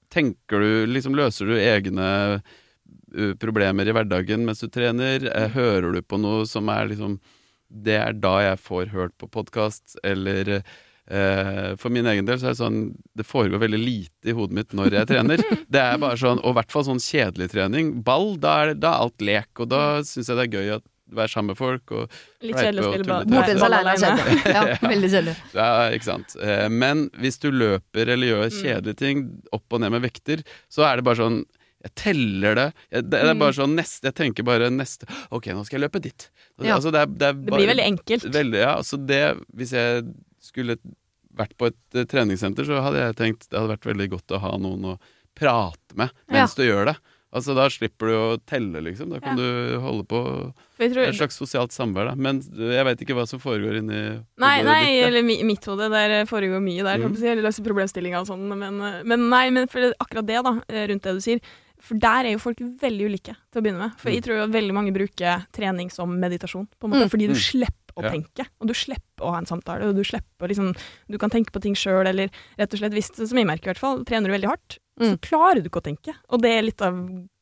Tenker 0.10 0.64
du 0.64 0.88
Liksom 0.90 1.14
løser 1.14 1.46
du 1.46 1.54
egne 1.62 2.06
eh, 2.40 3.36
problemer 3.38 3.86
i 3.86 3.94
hverdagen 3.94 4.42
mens 4.48 4.64
du 4.64 4.70
trener? 4.74 5.28
Eh, 5.30 5.52
hører 5.54 5.94
du 5.94 6.02
på 6.02 6.18
noe 6.18 6.48
som 6.50 6.70
er 6.74 6.90
liksom 6.90 7.20
Det 7.70 7.96
er 8.02 8.14
da 8.18 8.36
jeg 8.42 8.60
får 8.66 8.94
hørt 8.96 9.18
på 9.22 9.30
podkast, 9.32 9.98
eller 10.04 10.62
Eh, 11.10 11.72
for 11.82 11.90
min 11.90 12.06
egen 12.06 12.28
del 12.28 12.38
så 12.38 12.46
er 12.46 12.54
det 12.54 12.60
sånn 12.60 12.76
Det 13.18 13.24
foregår 13.26 13.58
veldig 13.64 13.80
lite 13.82 14.30
i 14.30 14.34
hodet 14.38 14.54
mitt 14.54 14.76
når 14.78 14.94
jeg 14.94 15.08
trener. 15.10 15.42
Det 15.74 15.82
er 15.82 15.98
bare 15.98 16.20
sånn, 16.22 16.38
Og 16.44 16.52
i 16.52 16.58
hvert 16.60 16.70
fall 16.76 16.86
sånn 16.86 17.02
kjedelig 17.02 17.48
trening. 17.50 17.90
Ball, 18.06 18.36
da 18.38 18.52
er, 18.62 18.68
det, 18.76 18.84
da 18.84 18.92
er 18.94 19.08
alt 19.08 19.26
lek, 19.26 19.50
og 19.58 19.72
da 19.74 19.80
syns 20.06 20.30
jeg 20.30 20.38
det 20.38 20.46
er 20.46 20.54
gøy 20.60 20.70
å 20.76 20.80
være 21.18 21.32
sammen 21.34 21.50
med 21.56 21.58
folk. 21.58 21.96
Og, 21.98 22.14
Litt 22.46 22.60
kjedelig 22.62 22.86
å 22.86 22.92
spille 22.94 23.08
ball 23.10 23.66
alene 23.72 23.96
er 23.96 24.04
kjedelig. 24.04 24.38
Ja, 24.60 24.64
veldig 24.86 25.10
kjedelig. 25.16 25.36
ja, 25.58 25.70
ikke 25.98 26.10
sant. 26.12 26.36
Eh, 26.46 26.68
men 26.70 27.08
hvis 27.26 27.42
du 27.42 27.50
løper 27.58 28.14
eller 28.14 28.30
gjør 28.30 28.46
Mm. 28.46 28.60
kjedelige 28.62 29.02
ting, 29.02 29.26
opp 29.58 29.66
og 29.74 29.82
ned 29.82 29.98
med 29.98 30.06
vekter, 30.06 30.46
så 30.70 30.86
er 30.86 31.02
det 31.02 31.08
bare 31.10 31.24
sånn 31.24 31.42
jeg 31.84 31.92
teller 31.96 32.56
det. 32.60 32.68
Jeg, 32.92 33.04
det, 33.06 33.12
det 33.12 33.20
er 33.30 33.34
Mm. 33.34 33.40
bare 33.40 33.54
sånn 33.56 33.76
neste, 33.78 34.04
Jeg 34.10 34.16
tenker 34.16 34.44
bare 34.44 34.70
neste 34.70 35.08
Ok, 35.32 35.46
nå 35.56 35.64
skal 35.66 35.80
jeg 35.80 35.86
løpe 35.90 36.02
dit. 36.02 36.30
Ja. 36.60 36.76
Altså, 36.76 36.92
det, 36.92 37.00
er, 37.00 37.06
det, 37.08 37.28
er 37.30 37.34
Det 37.34 37.54
blir 37.56 37.70
veldig 37.72 37.86
enkelt. 37.86 38.26
Veldig, 38.34 38.60
ja. 38.60 38.74
Altså 38.76 38.98
det, 39.06 39.22
hvis 39.56 39.72
jeg 39.72 40.04
skulle 40.44 40.76
vært 41.40 41.56
på 41.58 41.68
et 41.72 41.78
eh, 41.96 42.04
treningssenter, 42.10 42.66
så 42.68 42.82
hadde 42.84 43.00
jeg 43.00 43.16
tenkt 43.16 43.48
det 43.50 43.60
hadde 43.60 43.72
vært 43.78 43.86
veldig 43.94 44.10
godt 44.12 44.36
å 44.36 44.40
ha 44.44 44.58
noen 44.60 44.84
å 44.96 44.98
prate 45.40 45.96
med 45.96 46.12
mens 46.28 46.56
du 46.58 46.66
gjør 46.66 46.92
det. 46.92 46.98
Altså 47.32 47.54
Da 47.54 47.68
slipper 47.70 48.10
du 48.10 48.14
å 48.18 48.38
telle, 48.50 48.82
liksom. 48.82 49.12
Da 49.14 49.20
kan 49.22 49.38
du 49.38 49.78
holde 49.84 50.04
på 50.10 50.20
For 50.74 50.82
jeg 50.84 50.96
tror, 50.96 51.04
et 51.12 51.16
slags 51.20 51.38
sosialt 51.38 51.72
samvær. 51.72 52.10
da 52.10 52.16
Men 52.18 52.40
jeg 52.42 52.84
veit 52.88 53.04
ikke 53.06 53.14
hva 53.16 53.28
som 53.30 53.40
foregår 53.40 53.78
inni 53.84 54.00
Nei, 54.42 54.56
nei, 54.66 54.80
ditt, 54.88 54.96
ja. 54.98 55.08
eller 55.12 55.22
mi- 55.28 55.44
mitt 55.46 55.64
hode, 55.70 55.92
der 55.94 56.26
foregår 56.26 56.60
mye 56.60 56.82
der, 56.84 56.98
Mm. 56.98 57.02
kan 57.04 57.14
du 57.14 57.20
si, 57.22 57.28
eller 57.30 57.44
løse 57.46 57.62
problemstillinga 57.64 58.20
og 58.24 58.28
sånn, 58.28 58.48
men, 58.58 58.82
men 59.06 59.30
nei, 59.30 59.50
men 59.52 59.68
for 59.70 59.94
akkurat 60.02 60.26
det 60.26 60.42
da, 60.44 60.56
eh, 60.74 60.88
rundt 60.90 61.04
det 61.06 61.14
du 61.14 61.22
sier, 61.22 61.40
for 61.82 61.96
der 61.98 62.26
er 62.26 62.32
jo 62.34 62.40
folk 62.40 62.58
veldig 62.60 63.06
ulike 63.10 63.36
til 63.52 63.62
å 63.62 63.64
begynne 63.64 63.80
med. 63.80 63.94
For 64.00 64.10
jeg 64.10 64.22
Mm. 64.22 64.26
tror 64.26 64.36
jo 64.40 64.48
veldig 64.54 64.74
mange 64.74 64.94
bruker 64.94 65.46
trening 65.54 65.90
som 65.92 66.10
meditasjon, 66.20 66.68
på 66.80 66.86
en 66.86 66.92
måte, 66.92 67.06
Mm. 67.08 67.10
fordi 67.12 67.28
du 67.28 67.34
Mm. 67.34 67.44
slipper 67.50 67.94
å 67.98 68.04
Ja. 68.04 68.10
tenke, 68.12 68.48
og 68.62 68.68
du 68.68 68.74
slipper 68.74 69.22
å 69.26 69.32
ha 69.32 69.38
en 69.38 69.46
samtale, 69.46 69.84
og 69.90 69.96
du 69.96 70.04
slipper 70.04 70.46
å 70.46 70.48
liksom, 70.50 70.76
du 71.10 71.18
kan 71.18 71.30
tenke 71.30 71.52
på 71.52 71.62
ting 71.62 71.74
sjøl, 71.76 72.06
eller 72.08 72.30
rett 72.58 72.74
og 72.74 72.80
slett, 72.80 72.92
hvis, 72.94 73.16
som 73.28 73.38
jeg 73.38 73.48
merker 73.48 73.68
i 73.70 73.74
hvert 73.74 73.78
fall, 73.80 74.04
trener 74.06 74.28
du 74.28 74.34
veldig 74.38 74.50
hardt, 74.50 74.78
så 75.00 75.12
Mm. 75.14 75.18
klarer 75.22 75.64
du 75.64 75.70
ikke 75.70 75.82
å 75.82 75.96
tenke, 75.96 76.16
og 76.30 76.42
det 76.42 76.52
er 76.52 76.62
litt 76.64 76.82
av 76.82 76.94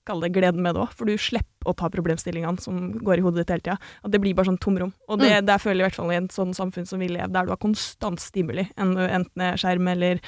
Kall 0.08 0.24
det 0.24 0.32
gleden 0.36 0.64
med 0.64 0.78
det 0.78 0.84
òg, 0.86 0.94
for 0.96 1.10
du 1.10 1.20
slipper 1.20 1.68
å 1.68 1.76
ta 1.78 1.90
problemstillingene 1.92 2.64
som 2.64 2.92
går 2.96 3.20
i 3.20 3.26
hodet 3.26 3.44
ditt 3.44 3.54
hele 3.54 3.66
tida. 3.66 3.78
At 4.08 4.14
det 4.14 4.22
blir 4.24 4.36
bare 4.38 4.50
sånn 4.50 4.60
tomrom. 4.64 4.94
Og 5.12 5.20
det, 5.22 5.34
der 5.48 5.60
føler 5.62 5.82
jeg 5.82 5.84
i 5.84 5.88
hvert 5.90 6.00
fall 6.00 6.14
i 6.14 6.20
et 6.20 6.36
sånn 6.36 6.54
samfunn 6.56 6.88
som 6.88 7.04
vi 7.04 7.10
lever, 7.12 7.32
der 7.34 7.48
du 7.48 7.54
har 7.54 7.60
konstant 7.62 8.24
stimuli, 8.24 8.68
enten 8.80 9.28
det 9.36 9.50
er 9.52 9.60
skjerm 9.60 9.92
eller 9.92 10.22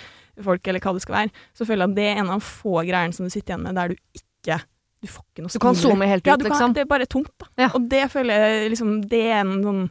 folk 0.43 0.67
eller 0.67 0.83
hva 0.83 0.95
det 0.95 1.03
skal 1.03 1.17
være, 1.21 1.45
så 1.55 1.67
føler 1.67 1.85
jeg 1.85 1.91
at 1.91 1.97
det 1.97 2.09
er 2.09 2.21
en 2.23 2.33
av 2.35 2.43
få 2.43 2.83
greiene 2.87 3.15
som 3.15 3.27
du 3.27 3.33
sitter 3.33 3.55
igjen 3.55 3.65
med 3.67 3.79
der 3.79 3.93
du 3.93 3.97
ikke 4.19 4.59
Du 4.99 5.07
får 5.07 5.23
ikke 5.23 5.43
noe 5.45 5.55
Du 5.55 5.63
kan 5.63 5.79
zoome 5.79 6.07
helt 6.11 6.27
ja, 6.27 6.35
ut, 6.35 6.43
kan, 6.43 6.51
liksom. 6.51 6.75
Det 6.75 6.83
er 6.83 6.87
bare 6.91 7.07
tomt, 7.07 7.31
da. 7.39 7.47
Ja. 7.59 7.69
Og 7.75 7.87
det 7.91 8.05
føler 8.11 8.43
jeg 8.43 8.71
liksom 8.75 8.95
Det 9.11 9.21
er 9.31 9.41
en 9.45 9.59
sånn 9.63 9.83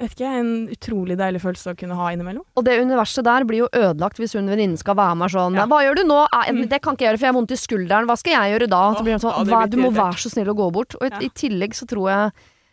vet 0.00 0.14
ikke, 0.16 0.30
en 0.40 0.50
utrolig 0.72 1.16
deilig 1.20 1.40
følelse 1.42 1.72
å 1.72 1.76
kunne 1.78 1.96
ha 1.98 2.08
innimellom. 2.14 2.42
Og 2.56 2.64
det 2.64 2.78
universet 2.80 3.24
der 3.24 3.44
blir 3.44 3.58
jo 3.64 3.68
ødelagt 3.76 4.16
hvis 4.18 4.32
hun 4.38 4.48
venninnen 4.48 4.78
skal 4.80 4.94
være 4.96 5.16
med 5.20 5.30
sånn 5.30 5.54
Ja. 5.60 5.66
Hva 5.66 5.82
gjør 5.84 5.96
du 6.00 6.04
nå? 6.08 6.20
Eh, 6.32 6.52
Mm. 6.52 6.68
Det 6.68 6.80
kan 6.82 6.94
ikke 6.96 7.04
jeg 7.04 7.10
gjøre, 7.14 7.18
for 7.20 7.26
jeg 7.26 7.32
har 7.34 7.38
vondt 7.40 7.50
i 7.52 7.60
skulderen. 7.60 8.06
Hva 8.08 8.16
skal 8.18 8.32
jeg 8.32 8.54
gjøre 8.60 8.68
da? 8.70 8.82
Åh, 8.94 9.02
blir 9.04 9.18
sånn, 9.20 9.36
ja, 9.36 9.44
hva, 9.44 9.70
du 9.70 9.76
må 9.76 9.90
være 9.92 10.16
så 10.18 10.30
snill 10.32 10.48
å 10.48 10.56
gå 10.56 10.70
bort. 10.72 10.94
Og 11.00 11.02
i, 11.06 11.10
Ja. 11.10 11.18
i 11.20 11.28
tillegg 11.28 11.72
så 11.74 11.86
tror 11.86 12.08
jeg 12.10 12.32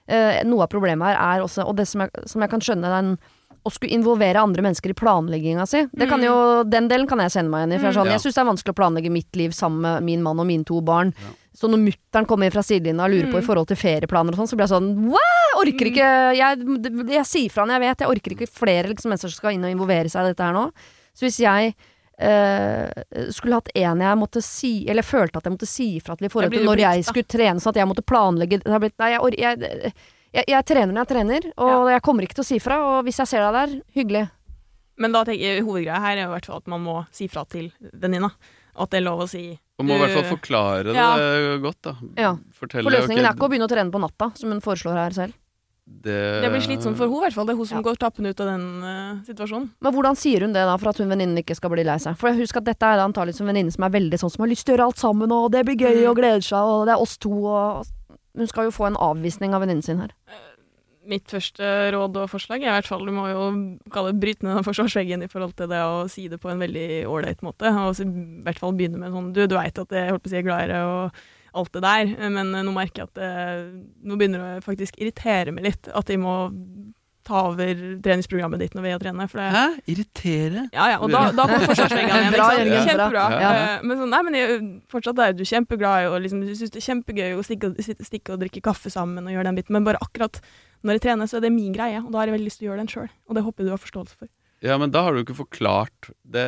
eh, 0.09 0.43
noe 0.47 0.63
av 0.63 0.69
problemet 0.69 1.03
her 1.03 1.17
er 1.37 1.41
også, 1.43 1.67
og 1.67 1.75
det 1.75 1.85
som 1.87 2.01
jeg, 2.01 2.09
som 2.25 2.41
jeg 2.41 2.49
kan 2.49 2.59
skjønne, 2.61 2.87
den 2.87 3.17
å 3.67 3.71
skulle 3.73 3.93
involvere 3.97 4.41
andre 4.41 4.63
mennesker 4.65 4.93
i 4.93 4.97
planlegginga 4.97 5.65
si. 5.67 5.83
Det 5.91 6.07
kan 6.09 6.19
Mm. 6.21 6.25
jo, 6.27 6.63
den 6.63 6.87
delen 6.89 7.07
kan 7.07 7.19
jeg 7.19 7.31
sende 7.35 7.51
meg 7.51 7.65
igjen 7.67 7.75
i. 7.75 7.79
For 7.81 7.87
jeg, 7.91 7.95
sånn, 7.97 8.07
Mm. 8.07 8.15
jeg 8.15 8.21
syns 8.23 8.35
det 8.35 8.41
er 8.43 8.51
vanskelig 8.53 8.73
å 8.73 8.79
planlegge 8.79 9.11
mitt 9.11 9.35
liv 9.35 9.51
sammen 9.51 9.81
med 9.81 10.03
min 10.03 10.23
mann 10.23 10.39
og 10.39 10.47
mine 10.47 10.63
to 10.65 10.81
barn. 10.81 11.13
Ja. 11.17 11.33
Så 11.57 11.67
når 11.69 11.81
mutter'n 11.89 12.27
kommer 12.27 12.45
inn 12.45 12.51
fra 12.53 12.61
sidelinja 12.61 13.03
og 13.05 13.11
lurer 13.11 13.31
på 13.31 13.37
i 13.37 13.41
Mm. 13.41 13.47
forhold 13.47 13.67
til 13.67 13.77
ferieplaner 13.77 14.29
og 14.31 14.37
sånn, 14.37 14.47
så 14.47 14.55
blir 14.55 14.67
jeg 14.67 14.75
sånn! 14.77 15.11
Jeg 15.11 15.57
orker 15.57 15.85
ikke 15.91 16.35
Jeg, 16.37 17.09
jeg 17.09 17.25
sier 17.25 17.49
fra 17.51 17.65
når 17.65 17.79
jeg 17.79 17.81
vet. 17.81 17.97
Jeg 17.99 18.09
orker 18.09 18.31
ikke 18.35 18.49
flere 18.49 18.87
liksom, 18.87 19.09
mennesker 19.11 19.29
som 19.29 19.37
skal 19.41 19.51
inn 19.53 19.65
og 19.65 19.71
involvere 19.75 20.09
seg 20.09 20.21
i 20.25 20.33
dette 20.33 20.43
her 20.43 20.53
nå. 20.53 20.71
Så 21.15 21.21
hvis 21.25 21.39
jeg 21.39 21.75
Uh, 22.19 22.89
skulle 23.29 23.53
hatt 23.53 23.69
en 23.75 23.99
jeg 24.01 24.17
måtte 24.17 24.41
si 24.41 24.87
Eller 24.89 25.03
følte 25.03 25.37
at 25.37 25.43
jeg 25.43 25.53
måtte 25.53 25.67
si 25.69 25.99
ifra 25.99 26.17
til 26.17 26.25
i 26.25 26.29
forhold 26.33 26.49
til 26.51 26.63
når 26.65 26.73
når 26.73 26.79
jeg 26.81 27.03
skulle 27.05 27.27
trene, 27.29 27.61
sånn 27.61 27.69
at 27.69 27.75
jeg 27.75 27.87
måtte 27.87 28.01
planlegge 28.01 28.57
det 28.63 28.71
har 28.73 28.79
blitt, 28.81 28.97
Nei, 28.97 29.11
jeg, 29.11 29.37
jeg, 29.37 29.93
jeg, 30.33 30.43
jeg 30.47 30.65
trener 30.65 30.93
når 30.93 31.03
jeg 31.05 31.11
trener, 31.13 31.47
og 31.57 31.89
jeg 31.91 32.01
kommer 32.05 32.23
ikke 32.27 32.35
til 32.39 32.45
å 32.45 32.49
si 32.51 32.59
fra. 32.59 32.77
Og 32.83 33.03
hvis 33.07 33.17
jeg 33.23 33.27
ser 33.27 33.45
deg 33.45 33.53
der, 33.57 33.75
hyggelig. 33.95 34.25
Men 34.97 35.13
da 35.13 35.23
tenker 35.27 35.45
jeg 35.45 35.63
hovedgreia 35.65 35.99
her 36.01 36.17
er 36.17 36.23
jo 36.25 36.29
i 36.31 36.35
hvert 36.35 36.45
fall 36.49 36.57
at 36.63 36.67
man 36.73 36.81
må 36.81 37.05
si 37.13 37.27
fra 37.29 37.43
til 37.45 37.71
venninna. 37.93 38.31
At 38.77 38.91
det 38.93 38.99
er 38.99 39.07
lov 39.07 39.23
å 39.25 39.27
si 39.29 39.57
Man 39.79 39.87
må 39.89 39.95
i 39.97 40.01
hvert 40.03 40.13
fall 40.13 40.37
forklare 40.37 40.83
det 40.85 40.93
Ja. 40.97 41.57
godt, 41.61 41.81
da. 41.85 41.95
Ja. 42.17 42.31
Fortelle 42.53 42.83
For 42.85 42.93
løsningen 42.93 43.21
okay, 43.25 43.29
er 43.31 43.35
ikke 43.37 43.45
å 43.45 43.49
begynne 43.49 43.65
å 43.69 43.71
trene 43.71 43.91
på 43.93 44.01
natta, 44.01 44.31
som 44.37 44.49
hun 44.53 44.61
foreslår 44.61 44.97
her 44.97 45.11
selv. 45.17 45.33
det 45.87 46.41
Det 46.43 46.49
blir 46.51 46.61
slitsomt 46.65 46.97
for 46.97 47.07
hun, 47.07 47.17
i 47.21 47.25
hvert 47.25 47.33
fall. 47.33 47.45
Det 47.45 47.53
er 47.53 47.57
hun 47.57 47.65
som 47.65 47.77
Ja. 47.77 47.83
går 47.83 47.97
tappende 47.97 48.29
ut 48.33 48.39
av 48.41 48.47
den 48.47 48.65
uh, 48.83 49.21
situasjonen. 49.25 49.69
Men 49.81 49.93
hvordan 49.93 50.15
sier 50.17 50.41
hun 50.41 50.53
det 50.53 50.65
da, 50.65 50.75
for 50.77 50.89
at 50.89 50.97
hun 50.97 51.09
venninnen 51.09 51.37
ikke 51.41 51.55
skal 51.55 51.69
bli 51.73 51.83
lei 51.85 51.97
seg? 51.97 52.17
For 52.17 52.33
husk 52.33 52.57
at 52.57 52.65
dette 52.65 52.83
er 52.85 52.99
antakelig 53.05 53.39
en 53.41 53.47
venninne 53.47 53.71
som 53.73 53.83
er 53.85 53.89
veldig 53.93 54.17
sånn 54.19 54.29
som 54.33 54.43
har 54.45 54.49
lyst 54.51 54.65
til 54.65 54.73
å 54.73 54.77
gjøre 54.77 54.87
alt 54.91 54.97
sammen, 55.01 55.31
og 55.31 55.51
det 55.53 55.63
blir 55.65 55.77
gøy, 55.77 56.03
Mm. 56.03 56.09
og 56.09 56.17
gleder 56.17 56.41
seg, 56.43 56.59
og 56.59 56.85
det 56.85 56.93
er 56.97 57.01
oss 57.01 57.17
to, 57.17 57.31
og 57.45 57.85
Hun 58.37 58.49
skal 58.49 58.67
jo 58.67 58.75
få 58.75 58.87
en 58.89 58.99
avvisning 59.01 59.55
av 59.55 59.63
venninnen 59.63 59.85
sin 59.85 60.01
her. 60.03 60.13
Mitt 61.07 61.31
første 61.31 61.63
råd 61.95 62.19
og 62.19 62.29
forslag 62.29 62.65
er 62.65 62.69
i 62.69 62.75
hvert 62.75 62.89
fall 62.89 63.05
du 63.07 63.13
må 63.15 63.29
jo 63.31 63.45
kalle 63.93 64.11
det 64.11 64.21
bryte 64.21 64.45
ned 64.45 64.59
den 64.59 64.67
forsvarsveggen 64.69 65.23
i 65.23 65.31
forhold 65.31 65.55
til 65.57 65.71
det 65.71 65.79
å 65.81 66.03
si 66.11 66.27
det 66.31 66.39
på 66.43 66.51
en 66.51 66.61
veldig 66.61 67.07
ålreit 67.09 67.41
måte. 67.47 67.71
Og 67.71 68.03
i 68.03 68.07
hvert 68.45 68.61
fall 68.61 68.75
begynne 68.77 69.01
med 69.01 69.15
sånn 69.15 69.33
Du, 69.35 69.45
du 69.47 69.57
veit 69.57 69.79
at 69.81 69.97
jeg 69.97 70.13
holdt 70.13 70.25
på 70.25 70.31
å 70.31 70.35
si 70.35 70.39
er 70.41 70.47
glad 70.47 70.67
i 70.67 70.71
deg 70.73 70.91
og 70.91 71.25
alt 71.57 71.73
det 71.73 71.81
der, 71.81 72.09
men 72.29 72.51
nå 72.53 72.73
merker 72.75 73.01
jeg 73.01 73.07
at 73.07 73.17
det, 73.17 73.29
nå 74.05 74.17
begynner 74.19 74.43
det 74.43 74.49
å 74.59 74.65
faktisk 74.67 74.99
irritere 74.99 75.53
meg 75.55 75.65
litt 75.65 75.87
at 75.89 76.11
jeg 76.11 76.19
må 76.21 76.35
ta 77.27 77.43
over 77.49 77.81
treningsprogrammet 78.05 78.61
ditt 78.63 78.77
når 78.77 78.85
vi 78.85 78.91
er 78.95 79.01
trene. 79.03 79.27
For 79.31 79.41
det, 79.41 79.47
Hæ? 79.53 79.63
Irritere? 79.93 80.63
Ja, 80.75 80.87
ja, 80.93 81.01
og 81.03 81.11
da, 81.13 81.25
da 81.35 81.47
kommer 81.49 81.67
forsvarsveggene 81.73 82.21
igjen. 82.23 82.35
Bra, 82.37 82.47
ikke 82.55 82.79
Kjempebra. 82.87 83.09
bra. 83.13 83.25
Ja. 83.43 83.51
Eh, 83.57 83.83
Men 83.87 84.01
sånn, 84.01 84.13
nei, 84.15 84.21
men 84.29 84.39
jeg, 84.39 84.61
fortsatt 84.93 85.21
er 85.25 85.35
du 85.37 85.43
kjempeglad 85.47 86.05
i 86.05 86.09
og 86.11 86.17
liksom, 86.23 86.41
du 86.47 86.55
syns 86.55 86.73
det 86.73 86.81
er 86.81 86.87
kjempegøy 86.87 87.35
å 87.37 87.43
stikke, 87.45 87.73
stikke 88.07 88.35
og 88.35 88.41
drikke 88.45 88.63
kaffe 88.65 88.91
sammen 88.93 89.27
og 89.27 89.35
gjøre 89.35 89.51
den 89.51 89.59
biten, 89.59 89.75
men 89.77 89.85
bare 89.87 90.01
akkurat 90.01 90.41
når 90.85 90.97
jeg 90.97 91.05
trener, 91.07 91.29
så 91.29 91.37
er 91.39 91.47
det 91.47 91.53
min 91.53 91.73
greie, 91.75 91.99
og 92.03 92.11
da 92.13 92.21
har 92.21 92.29
jeg 92.29 92.37
veldig 92.37 92.47
lyst 92.47 92.61
til 92.61 92.67
å 92.67 92.71
gjøre 92.71 92.83
den 92.85 92.91
sjøl. 92.91 93.07
Og 93.27 93.37
det 93.37 93.43
håper 93.45 93.63
jeg 93.63 93.67
du 93.69 93.73
har 93.75 93.81
forståelse 93.81 94.17
for. 94.19 94.29
Ja, 94.65 94.73
men 94.81 94.89
da 94.93 95.03
har 95.05 95.13
du 95.13 95.21
ikke 95.21 95.35
forklart 95.37 96.09
det, 96.25 96.43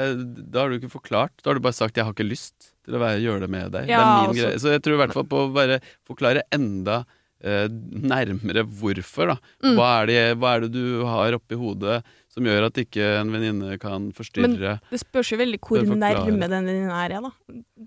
Da 0.50 0.64
har 0.64 0.72
du 0.72 0.80
ikke 0.80 0.90
forklart 0.90 1.44
Da 1.44 1.52
har 1.52 1.60
du 1.60 1.62
bare 1.62 1.78
sagt 1.78 1.94
'jeg 1.94 2.06
har 2.08 2.14
ikke 2.16 2.26
lyst 2.26 2.72
til 2.84 2.96
å 2.98 3.02
være, 3.04 3.22
gjøre 3.22 3.42
det 3.46 3.50
med 3.54 3.70
deg'. 3.70 3.86
det 3.86 3.94
er 3.94 4.02
min 4.02 4.30
også... 4.32 4.42
greie. 4.42 4.58
Så 4.58 4.72
jeg 4.74 4.82
tror 4.82 4.94
i 4.96 5.02
hvert 5.06 5.14
fall 5.14 5.28
på 5.30 5.42
å 5.46 5.54
bare 5.54 5.78
forklare 6.10 6.42
enda 6.52 7.06
nærmere 7.40 8.66
hvorfor, 8.68 9.34
da. 9.34 9.36
Mm. 9.64 9.76
Hva, 9.78 9.90
er 10.02 10.10
det, 10.10 10.24
hva 10.40 10.56
er 10.56 10.66
det 10.66 10.72
du 10.74 11.06
har 11.08 11.38
oppi 11.38 11.60
hodet 11.60 12.02
som 12.30 12.46
gjør 12.46 12.68
at 12.68 12.82
ikke 12.84 13.06
en 13.20 13.32
venninne 13.34 13.78
kan 13.82 14.10
forstyrre 14.16 14.76
Det 14.92 15.00
spørs 15.02 15.32
jo 15.34 15.40
veldig 15.40 15.60
hvor 15.64 15.82
nærme 15.88 16.50
den 16.52 16.68
venninna 16.70 17.00
er, 17.06 17.16
jeg, 17.16 17.24
da. 17.26 17.32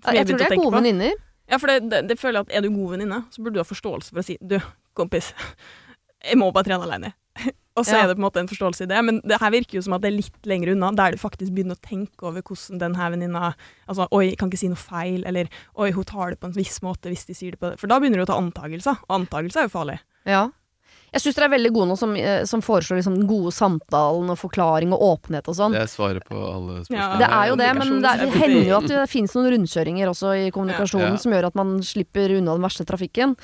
Som 0.03 0.17
Jeg 0.17 0.27
tror 0.27 0.41
det 0.41 0.49
er 0.49 0.59
gode 0.59 0.75
venninner. 0.77 1.21
Ja, 1.49 1.59
for 1.59 1.69
det, 1.69 1.79
det, 1.91 2.01
det 2.09 2.19
føler 2.19 2.39
jeg 2.41 2.49
at 2.49 2.57
er 2.57 2.65
du 2.65 2.73
god 2.73 2.95
venninne, 2.95 3.19
så 3.31 3.43
burde 3.43 3.57
du 3.57 3.61
ha 3.61 3.67
forståelse 3.67 4.13
for 4.13 4.23
å 4.23 4.25
si 4.25 4.37
du, 4.41 4.57
kompis, 4.97 5.33
jeg 6.23 6.39
må 6.39 6.49
bare 6.55 6.69
trene 6.69 6.87
alene. 6.87 7.13
Og 7.75 7.85
så 7.85 7.93
Ja. 7.97 8.03
er 8.03 8.07
det 8.07 8.17
på 8.17 8.21
en 8.21 8.29
måte 8.29 8.39
en 8.39 8.47
forståelse 8.47 8.81
i 8.83 8.85
det, 8.85 9.03
men 9.03 9.19
det 9.25 9.39
her 9.41 9.49
virker 9.49 9.73
jo 9.73 9.81
som 9.81 9.93
at 9.93 10.01
det 10.01 10.13
er 10.13 10.17
litt 10.17 10.45
lenger 10.45 10.71
unna, 10.75 10.91
der 10.95 11.11
du 11.11 11.17
faktisk 11.17 11.49
begynner 11.55 11.73
å 11.75 11.81
tenke 11.81 12.21
over 12.27 12.41
hvordan 12.43 12.77
den 12.79 12.93
her 12.95 13.09
venninna 13.09 13.55
Altså, 13.89 14.07
oi, 14.11 14.29
jeg 14.29 14.37
kan 14.37 14.49
ikke 14.51 14.59
si 14.59 14.67
noe 14.67 14.75
feil, 14.77 15.23
eller 15.25 15.47
oi, 15.75 15.89
hun 15.91 16.03
tar 16.03 16.29
det 16.29 16.39
på 16.39 16.45
en 16.45 16.53
viss 16.53 16.79
måte 16.81 17.09
hvis 17.09 17.25
de 17.25 17.33
sier 17.33 17.51
det 17.51 17.59
på 17.59 17.71
det 17.71 17.79
For 17.79 17.87
da 17.87 17.99
begynner 17.99 18.17
du 18.21 18.25
å 18.25 18.29
ta 18.29 18.37
antagelser, 18.37 18.97
og 19.09 19.25
antagelser 19.27 19.57
er 19.63 19.67
jo 19.69 19.73
farlig. 19.79 19.99
Ja. 20.25 20.49
Jeg 21.13 21.21
syns 21.21 21.35
dere 21.35 21.45
er 21.45 21.57
veldig 21.57 21.73
gode 21.73 21.87
nå 21.89 21.97
som, 21.97 22.15
eh, 22.15 22.43
som 22.45 22.61
foreslår 22.61 22.97
liksom 23.01 23.17
den 23.17 23.27
gode 23.27 23.51
samtalen 23.53 24.29
og 24.29 24.37
forklaring 24.37 24.93
og 24.93 25.01
åpenhet 25.01 25.47
og 25.47 25.55
sånn. 25.55 25.71
Det 25.73 25.81
er 25.81 25.89
svaret 25.89 26.23
på 26.25 26.33
alle 26.37 26.81
spørsmål. 26.85 26.97
Ja, 26.97 27.17
Det 27.17 27.29
er 27.29 27.47
jo 27.49 27.55
det, 27.55 27.75
men 27.77 28.01
det, 28.01 28.09
er- 28.09 28.17
det 28.25 28.33
hender 28.33 28.65
jo 28.69 28.77
at 28.77 28.87
det 28.87 29.09
finnes 29.09 29.33
noen 29.33 29.49
rundkjøringer 29.53 30.07
også 30.09 30.47
i 30.47 30.51
kommunikasjonen 30.51 31.11
Ja. 31.13 31.17
som 31.17 31.31
gjør 31.31 31.45
at 31.47 31.55
man 31.55 31.79
slipper 31.81 32.37
unna 32.37 32.53
den 32.53 32.61
verste 32.61 32.85
trafikken. 32.85 33.35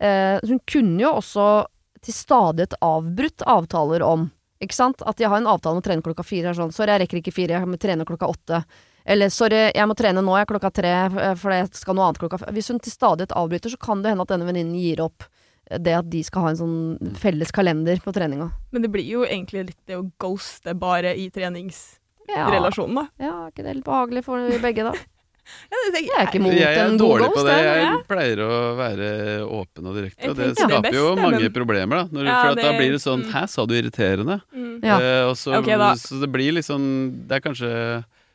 Eh, 0.00 0.38
hun 0.46 0.60
kunne 0.66 1.00
jo 1.00 1.12
også 1.14 1.66
til 2.04 2.14
stadighet 2.14 2.76
avbrutt 2.84 3.44
avtaler 3.46 4.04
om 4.06 4.30
Ikke 4.62 4.72
sant? 4.72 5.02
At 5.04 5.20
jeg 5.20 5.28
har 5.28 5.36
en 5.36 5.48
avtale 5.52 5.76
om 5.76 5.82
å 5.82 5.84
trene 5.84 6.00
klokka 6.00 6.24
fire. 6.24 6.54
Sånn, 6.56 6.70
sorry, 6.72 6.94
jeg 6.94 7.02
rekker 7.02 7.18
ikke 7.20 7.34
fire, 7.36 7.58
jeg 7.58 7.68
må 7.68 7.76
trene 7.76 8.06
klokka 8.08 8.28
åtte. 8.32 8.62
Eller 9.06 9.28
sorry, 9.28 9.66
jeg 9.76 9.86
må 9.86 9.94
trene 9.98 10.22
nå, 10.24 10.32
jeg 10.34 10.46
er 10.46 10.48
klokka 10.50 10.70
tre, 10.74 10.92
eh, 11.06 11.34
for 11.38 11.52
jeg 11.52 11.68
skal 11.76 11.94
noe 11.94 12.06
annet 12.08 12.20
klokka 12.22 12.40
fem. 12.40 12.54
Hvis 12.56 12.70
hun 12.72 12.80
til 12.80 12.94
stadighet 12.94 13.34
avbryter, 13.36 13.74
så 13.74 13.78
kan 13.78 14.00
det 14.02 14.14
hende 14.14 14.24
at 14.24 14.32
denne 14.32 14.48
venninnen 14.48 14.78
gir 14.80 15.02
opp 15.04 15.26
eh, 15.70 15.76
det 15.76 15.94
at 15.98 16.08
de 16.10 16.22
skal 16.26 16.46
ha 16.46 16.54
en 16.54 16.58
sånn 16.62 17.12
felles 17.20 17.52
kalender 17.54 18.00
på 18.00 18.14
treninga. 18.16 18.48
Men 18.72 18.86
det 18.86 18.90
blir 18.96 19.06
jo 19.06 19.26
egentlig 19.28 19.66
litt 19.68 19.82
det 19.86 20.00
å 20.00 20.06
ghoste 20.24 20.74
bare 20.80 21.12
i 21.20 21.28
treningsrelasjonen, 21.34 23.02
da. 23.02 23.06
ja, 23.28 23.34
er 23.44 23.52
ikke 23.52 23.68
det 23.68 23.76
litt 23.78 23.86
behagelig 23.92 24.24
for 24.26 24.58
begge, 24.64 24.88
da? 24.88 24.96
Ja, 25.72 25.80
det 25.94 26.02
Jeg 26.06 26.14
er 26.18 26.26
ikke 26.30 26.42
mot 26.42 26.52
Jeg 26.56 26.74
er 26.76 26.88
en 26.90 26.98
dårlig 27.00 27.28
på 27.34 27.44
det. 27.46 27.56
jeg. 27.66 28.00
Pleier 28.10 28.42
å 28.44 28.50
være 28.78 29.08
åpen 29.46 29.86
og 29.90 29.94
direkte. 29.98 30.30
Og 30.30 30.36
det 30.38 30.48
er 30.50 30.54
skaper 30.58 30.94
jo 30.98 31.06
mange 31.18 31.40
men- 31.44 31.54
problemer, 31.54 32.02
da. 32.02 32.04
Når, 32.12 32.24
Ja, 32.30 32.36
for 32.42 32.48
at 32.56 32.62
da 32.64 32.72
blir 32.78 32.92
det 32.96 33.00
sånn 33.02 33.22
mm. 33.24 33.30
'hæ, 33.32 33.42
sa 33.48 33.66
du 33.66 33.74
irriterende?' 33.74 34.40
Mm. 34.54 34.84
Ja. 34.84 34.98
Eh, 35.00 35.24
og 35.30 35.36
så, 35.36 35.56
okay, 35.58 35.76
så 35.96 36.20
det 36.20 36.28
blir 36.32 36.52
liksom 36.52 37.26
Det 37.28 37.36
er 37.38 37.40
kanskje 37.40 37.70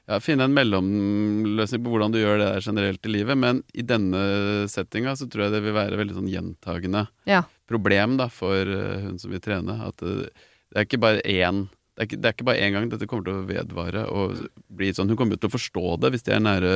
ja, 0.10 0.20
Finne 0.20 0.44
en 0.44 0.54
mellomløsning 0.54 1.84
på 1.84 1.92
hvordan 1.94 2.12
du 2.12 2.20
gjør 2.20 2.40
det 2.42 2.48
der 2.54 2.62
generelt 2.66 3.06
i 3.06 3.12
livet, 3.14 3.38
men 3.38 3.62
i 3.74 3.82
denne 3.86 4.68
settinga 4.68 5.14
så 5.16 5.28
tror 5.30 5.46
jeg 5.46 5.54
det 5.56 5.62
vil 5.64 5.76
være 5.78 6.00
veldig 6.00 6.16
sånn 6.18 6.32
gjentagende 6.32 7.08
Ja. 7.30 7.44
problem 7.70 8.18
da 8.18 8.28
for 8.28 8.56
eh, 8.60 9.00
hun 9.06 9.20
som 9.20 9.32
vil 9.32 9.40
trene. 9.40 9.78
At 9.88 9.98
det, 10.02 10.32
det 10.74 10.76
er 10.82 10.86
ikke 10.86 11.00
bare 11.00 11.22
én 11.24 11.70
det 12.02 12.08
er, 12.08 12.10
ikke, 12.10 12.18
det 12.18 12.30
er 12.30 12.34
ikke 12.34 12.46
bare 12.48 12.62
én 12.66 12.74
gang 12.74 12.88
dette 12.90 13.06
kommer 13.06 13.28
til 13.28 13.36
å 13.38 13.46
vedvare. 13.46 14.08
Og 14.10 14.40
bli 14.74 14.88
sånn, 14.98 15.12
Hun 15.12 15.20
kommer 15.20 15.38
jo 15.38 15.44
til 15.44 15.52
å 15.52 15.54
forstå 15.54 16.00
det 16.02 16.10
hvis 16.16 16.26
de 16.26 16.34
er 16.34 16.42
nære. 16.42 16.72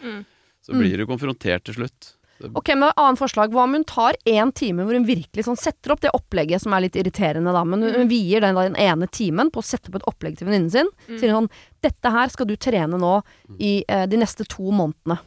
Mm. 0.00 0.22
Så 0.64 0.76
blir 0.76 1.02
hun 1.02 1.10
konfrontert 1.10 1.66
til 1.68 1.76
slutt. 1.76 2.14
Ok, 2.56 2.70
men 2.72 2.88
Annet 2.96 3.20
forslag. 3.20 3.52
Hva 3.52 3.66
om 3.66 3.76
hun 3.76 3.84
tar 3.84 4.16
én 4.24 4.52
time 4.56 4.86
hvor 4.86 4.96
hun 4.96 5.04
virkelig 5.04 5.44
sånn 5.44 5.58
setter 5.60 5.92
opp 5.92 6.00
det 6.00 6.14
opplegget 6.16 6.64
som 6.64 6.72
er 6.72 6.86
litt 6.86 6.96
irriterende, 6.96 7.52
da, 7.52 7.60
men 7.68 7.84
hun, 7.84 7.92
hun 7.98 8.08
vier 8.08 8.40
den, 8.40 8.56
da, 8.56 8.64
den 8.70 8.78
ene 8.80 9.08
timen 9.12 9.52
på 9.52 9.60
å 9.60 9.66
sette 9.66 9.92
opp 9.92 10.00
et 10.00 10.08
opplegg 10.08 10.38
til 10.38 10.48
venninnen 10.48 10.72
sin. 10.72 10.88
Mm. 11.10 11.18
Sier 11.18 11.34
hun 11.34 11.42
sånn 11.42 11.52
Dette 11.84 12.12
her 12.16 12.32
skal 12.32 12.48
du 12.48 12.56
trene 12.60 12.96
nå 13.00 13.12
i 13.60 13.82
eh, 13.84 14.06
de 14.08 14.20
neste 14.20 14.48
to 14.48 14.72
månedene. 14.72 15.20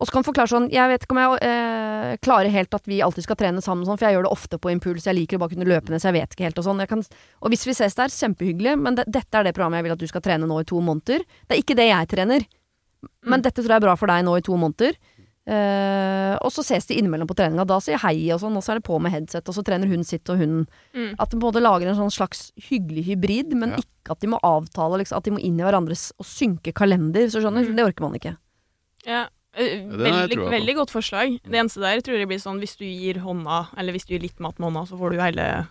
Og 0.00 0.06
så 0.08 0.12
kan 0.14 0.22
han 0.22 0.32
forklare 0.32 0.48
sånn 0.48 0.70
Jeg 0.72 0.88
vet 0.88 1.02
ikke 1.04 1.12
om 1.12 1.18
jeg 1.20 1.42
eh, 1.44 2.16
klarer 2.24 2.48
helt 2.50 2.72
at 2.74 2.86
vi 2.88 3.02
alltid 3.04 3.22
skal 3.26 3.36
trene 3.36 3.60
sammen, 3.60 3.84
sånn, 3.84 3.98
for 4.00 4.06
jeg 4.08 4.16
gjør 4.16 4.24
det 4.24 4.32
ofte 4.32 4.56
på 4.58 4.70
impuls. 4.72 5.04
Jeg 5.04 5.14
liker 5.18 5.36
å 5.36 5.40
bare 5.44 5.52
kunne 5.54 5.68
løpe 5.68 5.90
ned, 5.92 6.00
så 6.00 6.08
jeg 6.08 6.16
vet 6.22 6.32
ikke 6.34 6.46
helt 6.48 6.58
og 6.58 6.64
sånn. 6.64 6.80
Jeg 6.80 6.88
kan, 6.88 7.02
og 7.44 7.50
hvis 7.52 7.66
vi 7.68 7.74
ses 7.76 7.94
der, 7.94 8.08
kjempehyggelig, 8.08 8.78
men 8.80 8.94
det, 8.96 9.04
dette 9.12 9.34
er 9.36 9.44
det 9.44 9.54
programmet 9.54 9.78
jeg 9.82 9.84
vil 9.90 9.92
at 9.98 10.00
du 10.00 10.06
skal 10.08 10.24
trene 10.24 10.48
nå 10.48 10.60
i 10.60 10.64
to 10.64 10.80
måneder. 10.80 11.20
Det 11.46 11.52
er 11.56 11.60
ikke 11.62 11.76
det 11.76 11.88
jeg 11.92 12.08
trener, 12.16 12.46
men 13.24 13.40
Mm. 13.40 13.42
dette 13.44 13.60
tror 13.62 13.68
jeg 13.68 13.76
er 13.76 13.86
bra 13.86 13.94
for 13.96 14.06
deg 14.08 14.24
nå 14.24 14.36
i 14.38 14.40
to 14.44 14.56
måneder. 14.56 14.96
Eh, 15.50 16.34
og 16.44 16.52
så 16.52 16.62
ses 16.62 16.86
de 16.86 16.94
innimellom 17.00 17.26
på 17.28 17.34
treninga. 17.36 17.64
Da 17.66 17.78
sier 17.82 17.96
jeg 17.96 18.02
hei 18.04 18.32
og 18.34 18.40
sånn, 18.42 18.56
og 18.56 18.62
så 18.62 18.72
er 18.74 18.78
det 18.80 18.84
på 18.86 18.98
med 19.02 19.10
headset, 19.12 19.48
og 19.48 19.56
så 19.56 19.64
trener 19.66 19.88
hun 19.90 20.04
sitt 20.04 20.28
og 20.30 20.38
hun 20.38 20.66
Mm. 20.94 21.14
At 21.18 21.30
de 21.30 21.38
både 21.38 21.60
lager 21.62 21.88
en 21.88 21.96
sånn 21.96 22.12
slags 22.12 22.52
hyggelig 22.68 23.04
hybrid, 23.08 23.52
men 23.54 23.70
Ja. 23.70 23.76
ikke 23.76 24.10
at 24.12 24.20
de 24.20 24.28
må 24.28 24.38
avtale 24.42 24.98
liksom, 25.00 25.16
At 25.16 25.24
de 25.24 25.30
må 25.32 25.40
inn 25.42 25.58
i 25.58 25.62
hverandres 25.62 26.12
og 26.18 26.26
synke 26.26 26.72
kalender. 26.72 27.26
Så 27.30 27.40
skjønner 27.42 27.64
du, 27.64 27.72
Mm. 27.72 27.76
Det 27.76 27.84
orker 27.86 28.00
man 28.00 28.14
ikke. 28.14 28.36
Ja. 29.06 29.28
Eh, 29.54 29.80
Veldig, 29.86 30.38
veldig 30.50 30.74
godt 30.76 30.90
forslag. 30.94 31.40
Det 31.44 31.58
eneste 31.58 31.80
der 31.82 32.00
tror 32.00 32.18
jeg 32.18 32.28
blir 32.28 32.38
sånn 32.42 32.60
hvis 32.62 32.76
du 32.78 32.84
gir 32.84 33.20
hånda, 33.24 33.68
eller 33.76 33.92
hvis 33.92 34.06
du 34.06 34.14
gir 34.14 34.22
litt 34.22 34.38
mat 34.40 34.58
med 34.58 34.70
hånda, 34.72 34.86
så 34.88 34.98
får 34.98 35.10
du 35.16 35.20
hele 35.20 35.66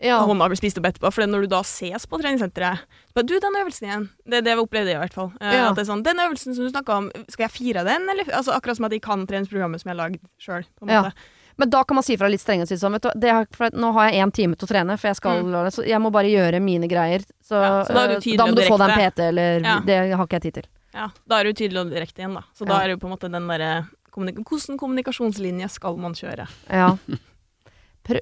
Ja. 0.00 0.20
hånda 0.22 0.46
blir 0.48 0.56
spist 0.56 0.78
opp 0.78 0.84
etterpå. 0.86 1.10
For 1.12 1.26
når 1.26 1.42
du 1.42 1.46
da 1.48 1.60
ses 1.62 2.06
på 2.06 2.18
treningssenteret 2.20 2.78
bare, 3.14 3.26
Du, 3.26 3.34
den 3.40 3.56
øvelsen 3.58 3.88
igjen. 3.88 4.08
Det, 4.24 4.44
det 4.44 4.56
opplevde 4.58 4.92
jeg 4.92 4.96
i 4.96 5.02
hvert 5.02 5.14
fall. 5.14 5.32
Eh, 5.40 5.52
Ja. 5.54 5.70
At 5.70 5.76
det 5.76 5.82
er 5.88 5.92
sånn, 5.92 6.02
Den 6.04 6.16
øvelsen 6.22 6.54
som 6.54 6.64
du 6.64 6.70
snakka 6.70 6.96
om, 6.98 7.10
skal 7.28 7.48
jeg 7.48 7.50
fire 7.50 7.84
den? 7.84 8.08
Eller? 8.08 8.24
Altså, 8.32 8.52
akkurat 8.54 8.76
som 8.76 8.84
at 8.86 8.92
jeg 8.92 9.02
kan 9.02 9.26
treningsprogrammet 9.26 9.80
som 9.82 9.90
jeg 9.90 9.96
har 9.98 10.08
lagd 10.08 10.20
sjøl. 10.38 10.64
Ja. 10.86 11.10
Men 11.58 11.70
da 11.70 11.82
kan 11.82 11.96
man 11.96 12.04
si 12.06 12.14
fra 12.16 12.28
litt 12.30 12.38
strengere 12.40 12.70
sånn, 12.78 12.94
har, 12.94 13.70
nå 13.74 13.92
har 13.92 14.10
jeg 14.12 14.22
én 14.22 14.32
time 14.32 14.54
til 14.54 14.68
å 14.68 14.70
trene, 14.70 14.94
for 14.96 15.08
jeg 15.08 15.16
skal 15.16 15.42
Mm. 15.42 15.72
Så 15.74 15.84
jeg 15.84 15.98
må 16.00 16.12
bare 16.12 16.30
gjøre 16.30 16.62
mine 16.62 16.86
greier. 16.86 17.24
Så, 17.42 17.58
Ja, 17.58 17.82
så 17.82 17.92
da 17.94 18.06
du 18.06 18.14
eh, 18.14 18.36
da 18.36 18.46
må 18.46 18.54
du 18.54 18.62
få 18.62 18.78
deg 18.78 18.90
en. 18.90 19.10
PT, 19.10 19.18
eller 19.18 19.60
Ja. 19.66 19.80
Det 19.80 20.14
har 20.14 20.26
ikke 20.26 20.38
jeg 20.38 20.42
tid 20.42 20.54
til. 20.54 20.66
Ja, 20.98 21.08
da 21.30 21.38
er 21.38 21.48
du 21.48 21.54
tydelig 21.54 21.84
og 21.84 21.92
direkte 21.94 22.24
igjen, 22.24 22.34
da. 22.34 22.42
Så 22.58 22.66
da 22.66 22.80
er 22.82 22.90
det 22.90 22.96
jo 22.98 23.02
på 23.04 23.08
en 23.08 23.14
måte 23.14 23.30
den 23.30 23.46
derre 23.46 23.72
kommunik 24.10 24.40
Hvordan 24.42 24.78
kommunikasjonslinje 24.80 25.68
skal 25.70 25.98
man 26.02 26.16
kjøre? 26.18 26.48
Ja. 26.66 26.96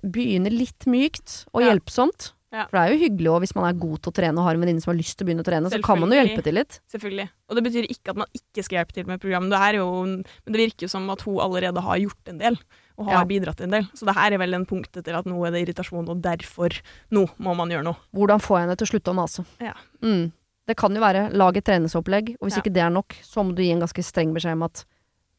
Begynne 0.02 0.50
litt 0.50 0.84
mykt 0.90 1.44
og 1.54 1.62
hjelpsomt. 1.64 2.32
Ja. 2.54 2.64
For 2.70 2.78
det 2.78 2.82
er 2.82 2.92
jo 2.94 3.00
hyggelig 3.02 3.28
også, 3.30 3.42
hvis 3.44 3.54
man 3.58 3.66
er 3.68 3.78
god 3.80 4.00
til 4.00 4.10
å 4.12 4.14
trene 4.16 4.40
og 4.40 4.46
har 4.46 4.56
en 4.56 4.62
venninne 4.62 4.82
som 4.82 4.92
har 4.92 4.98
lyst 4.98 5.16
til 5.18 5.26
å 5.26 5.28
begynne 5.28 5.42
å 5.44 5.46
trene, 5.46 5.70
så 5.72 5.80
kan 5.84 5.98
man 6.00 6.12
jo 6.14 6.18
hjelpe 6.20 6.44
til 6.46 6.56
litt. 6.56 6.78
Selvfølgelig. 6.92 7.26
Og 7.50 7.58
det 7.58 7.64
betyr 7.66 7.88
ikke 7.90 8.14
at 8.14 8.20
man 8.22 8.30
ikke 8.38 8.64
skal 8.64 8.78
hjelpe 8.78 8.96
til 8.96 9.08
med 9.10 9.20
programmet. 9.22 9.52
Det, 9.52 9.60
er 9.66 9.78
jo, 9.80 9.88
men 10.06 10.54
det 10.56 10.62
virker 10.62 10.86
jo 10.86 10.92
som 10.94 11.08
at 11.12 11.24
hun 11.26 11.40
allerede 11.42 11.82
har 11.84 12.00
gjort 12.00 12.32
en 12.32 12.40
del, 12.40 12.58
og 12.96 13.10
har 13.10 13.18
Ja. 13.18 13.24
bidratt 13.28 13.60
en 13.66 13.74
del. 13.76 13.88
Så 13.98 14.08
det 14.08 14.14
her 14.16 14.32
er 14.32 14.38
vel 14.40 14.54
en 14.56 14.66
punkt 14.66 14.96
etter 14.96 15.18
at 15.18 15.26
nå 15.28 15.36
er 15.46 15.52
det 15.52 15.66
irritasjon, 15.66 16.08
og 16.08 16.22
derfor 16.22 16.80
nå 17.12 17.26
må 17.38 17.54
man 17.58 17.68
gjøre 17.68 17.84
noe. 17.90 18.00
Hvordan 18.14 18.40
får 18.40 18.58
jeg 18.58 18.66
henne 18.66 18.76
til 18.78 18.86
å 18.86 18.92
slutte 18.94 19.12
å 19.12 19.18
mase? 19.20 19.44
Ja. 19.60 19.74
Mm. 20.02 20.32
Det 20.66 20.76
kan 20.78 20.94
jo 20.94 21.02
være 21.02 21.28
lag 21.36 21.56
et 21.56 21.66
treningsopplegg, 21.66 22.36
og 22.40 22.48
hvis 22.48 22.56
Ja. 22.56 22.62
ikke 22.62 22.74
det 22.74 22.82
er 22.82 22.90
nok, 22.90 23.14
så 23.22 23.44
må 23.44 23.54
du 23.54 23.62
gi 23.62 23.70
en 23.70 23.80
ganske 23.80 24.02
streng 24.02 24.34
beskjed 24.34 24.58
om 24.58 24.62
at 24.66 24.84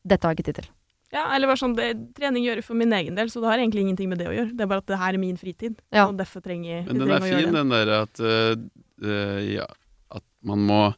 dette 0.06 0.24
har 0.24 0.34
jeg 0.34 0.40
ikke 0.40 0.54
tid 0.54 0.60
til. 0.64 0.70
Ja, 1.12 1.34
eller 1.36 1.48
bare 1.48 1.60
sånn, 1.60 1.76
det, 1.76 2.16
trening 2.16 2.44
gjør 2.44 2.60
jeg 2.60 2.66
for 2.68 2.76
min 2.76 2.92
egen 2.92 3.16
del, 3.16 3.28
så 3.32 3.40
det 3.40 3.48
har 3.48 3.60
egentlig 3.60 3.86
ingenting 3.86 4.10
med 4.10 4.20
det 4.20 4.28
å 4.28 4.36
gjøre. 4.36 4.56
Det 4.56 4.62
er 4.62 4.68
bare 4.68 4.84
at 4.84 4.88
det 4.92 5.00
her 5.00 5.14
er 5.14 5.18
min 5.18 5.38
fritid, 5.38 5.76
Ja. 5.92 6.08
og 6.08 6.18
derfor 6.18 6.42
trenger 6.44 6.68
jeg 6.68 6.86
men 6.88 7.00
den 7.00 7.10
er 7.10 7.20
trenger 7.20 7.38
å 7.38 7.44
fin, 7.44 7.54
den 7.54 7.70
der 7.70 7.88
at, 8.02 8.20
uh, 8.20 8.56
eh, 9.04 9.56
ja, 9.56 9.68
at 10.12 10.24
man 10.44 10.60
må 10.68 10.96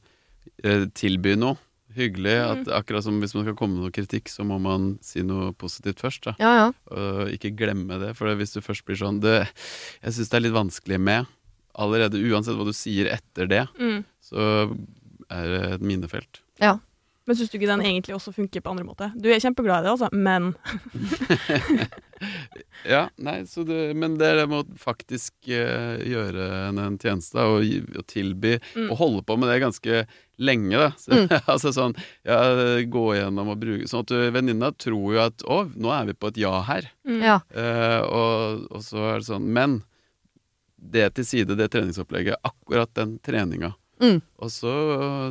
uh, 0.66 0.86
tilby 0.94 1.36
noe 1.36 1.58
hyggelig. 1.96 2.36
Mm. 2.38 2.62
At 2.62 2.72
akkurat 2.80 3.04
som 3.04 3.20
hvis 3.22 3.34
man 3.36 3.46
skal 3.46 3.58
komme 3.58 3.78
med 3.78 3.88
noe 3.88 3.94
kritikk, 3.94 4.30
så 4.30 4.46
må 4.48 4.60
man 4.62 4.98
si 5.06 5.24
noe 5.26 5.52
positivt 5.58 6.02
først. 6.04 6.24
Da. 6.28 6.36
Ja, 6.42 6.52
ja. 6.58 6.68
Og 6.94 7.34
ikke 7.34 7.56
glemme 7.58 8.00
det. 8.02 8.16
For 8.20 8.30
hvis 8.40 8.54
du 8.56 8.62
først 8.62 8.86
blir 8.88 9.00
sånn 9.00 9.22
det, 9.24 9.48
Jeg 10.04 10.16
syns 10.16 10.30
det 10.30 10.38
er 10.38 10.46
litt 10.48 10.58
vanskelig 10.58 11.00
med 11.00 11.28
Allerede 11.80 12.20
uansett 12.30 12.60
hva 12.60 12.68
du 12.68 12.76
sier 12.76 13.10
etter 13.16 13.48
det, 13.50 13.64
Mm. 13.80 14.04
så 14.22 14.68
er 15.32 15.50
det 15.56 15.64
et 15.80 15.86
minefelt. 15.86 16.44
Men 17.30 17.38
syns 17.38 17.52
du 17.52 17.60
ikke 17.60 17.68
den 17.70 17.84
egentlig 17.86 18.16
også 18.16 18.32
funker 18.34 18.64
på 18.66 18.72
andre 18.72 18.84
måter? 18.88 19.12
Du 19.14 19.28
er 19.30 19.38
kjempeglad 19.38 19.84
i 19.84 19.86
det, 19.86 19.92
altså, 19.94 20.08
men 20.12 20.56
Ja, 22.90 23.06
nei, 23.22 23.44
så 23.48 23.64
det, 23.68 23.94
men 23.96 24.18
det 24.20 24.28
er 24.28 24.40
det 24.42 24.48
med 24.52 24.64
å 24.66 24.78
faktisk 24.80 25.48
eh, 25.52 26.00
gjøre 26.10 26.48
henne 26.68 26.86
en 26.90 26.98
tjeneste 27.00 27.40
og, 27.44 27.64
og 27.96 28.06
tilby 28.12 28.58
Mm. 28.76 28.90
Og 28.92 28.98
holde 29.00 29.22
på 29.28 29.36
med 29.40 29.50
det 29.52 29.60
ganske 29.62 30.02
lenge, 30.42 30.80
da. 30.80 30.90
Så, 31.00 31.16
altså 31.54 31.72
sånn 31.76 31.96
ja, 32.28 32.40
gå 32.90 33.06
gjennom 33.18 33.52
og 33.54 33.60
bruke 33.62 33.88
Sånn 33.90 34.04
at 34.08 34.14
venninna 34.36 34.72
tror 34.80 35.14
jo 35.16 35.22
at 35.24 35.44
å, 35.46 35.62
nå 35.76 35.92
er 35.96 36.10
vi 36.10 36.16
på 36.18 36.32
et 36.34 36.42
ja 36.44 36.54
her. 36.68 36.90
mm. 37.08 37.22
Ja. 37.24 37.38
Eh, 37.54 38.02
og, 38.10 38.66
og 38.74 38.84
så 38.86 39.06
er 39.14 39.22
det 39.22 39.30
sånn 39.30 39.48
Men 39.56 39.80
det 40.82 41.10
til 41.18 41.26
side, 41.28 41.56
det 41.60 41.70
treningsopplegget, 41.74 42.40
akkurat 42.42 42.92
den 42.96 43.18
treninga. 43.20 43.74
Mm. 44.02 44.22
Og 44.40 44.52
så, 44.52 44.74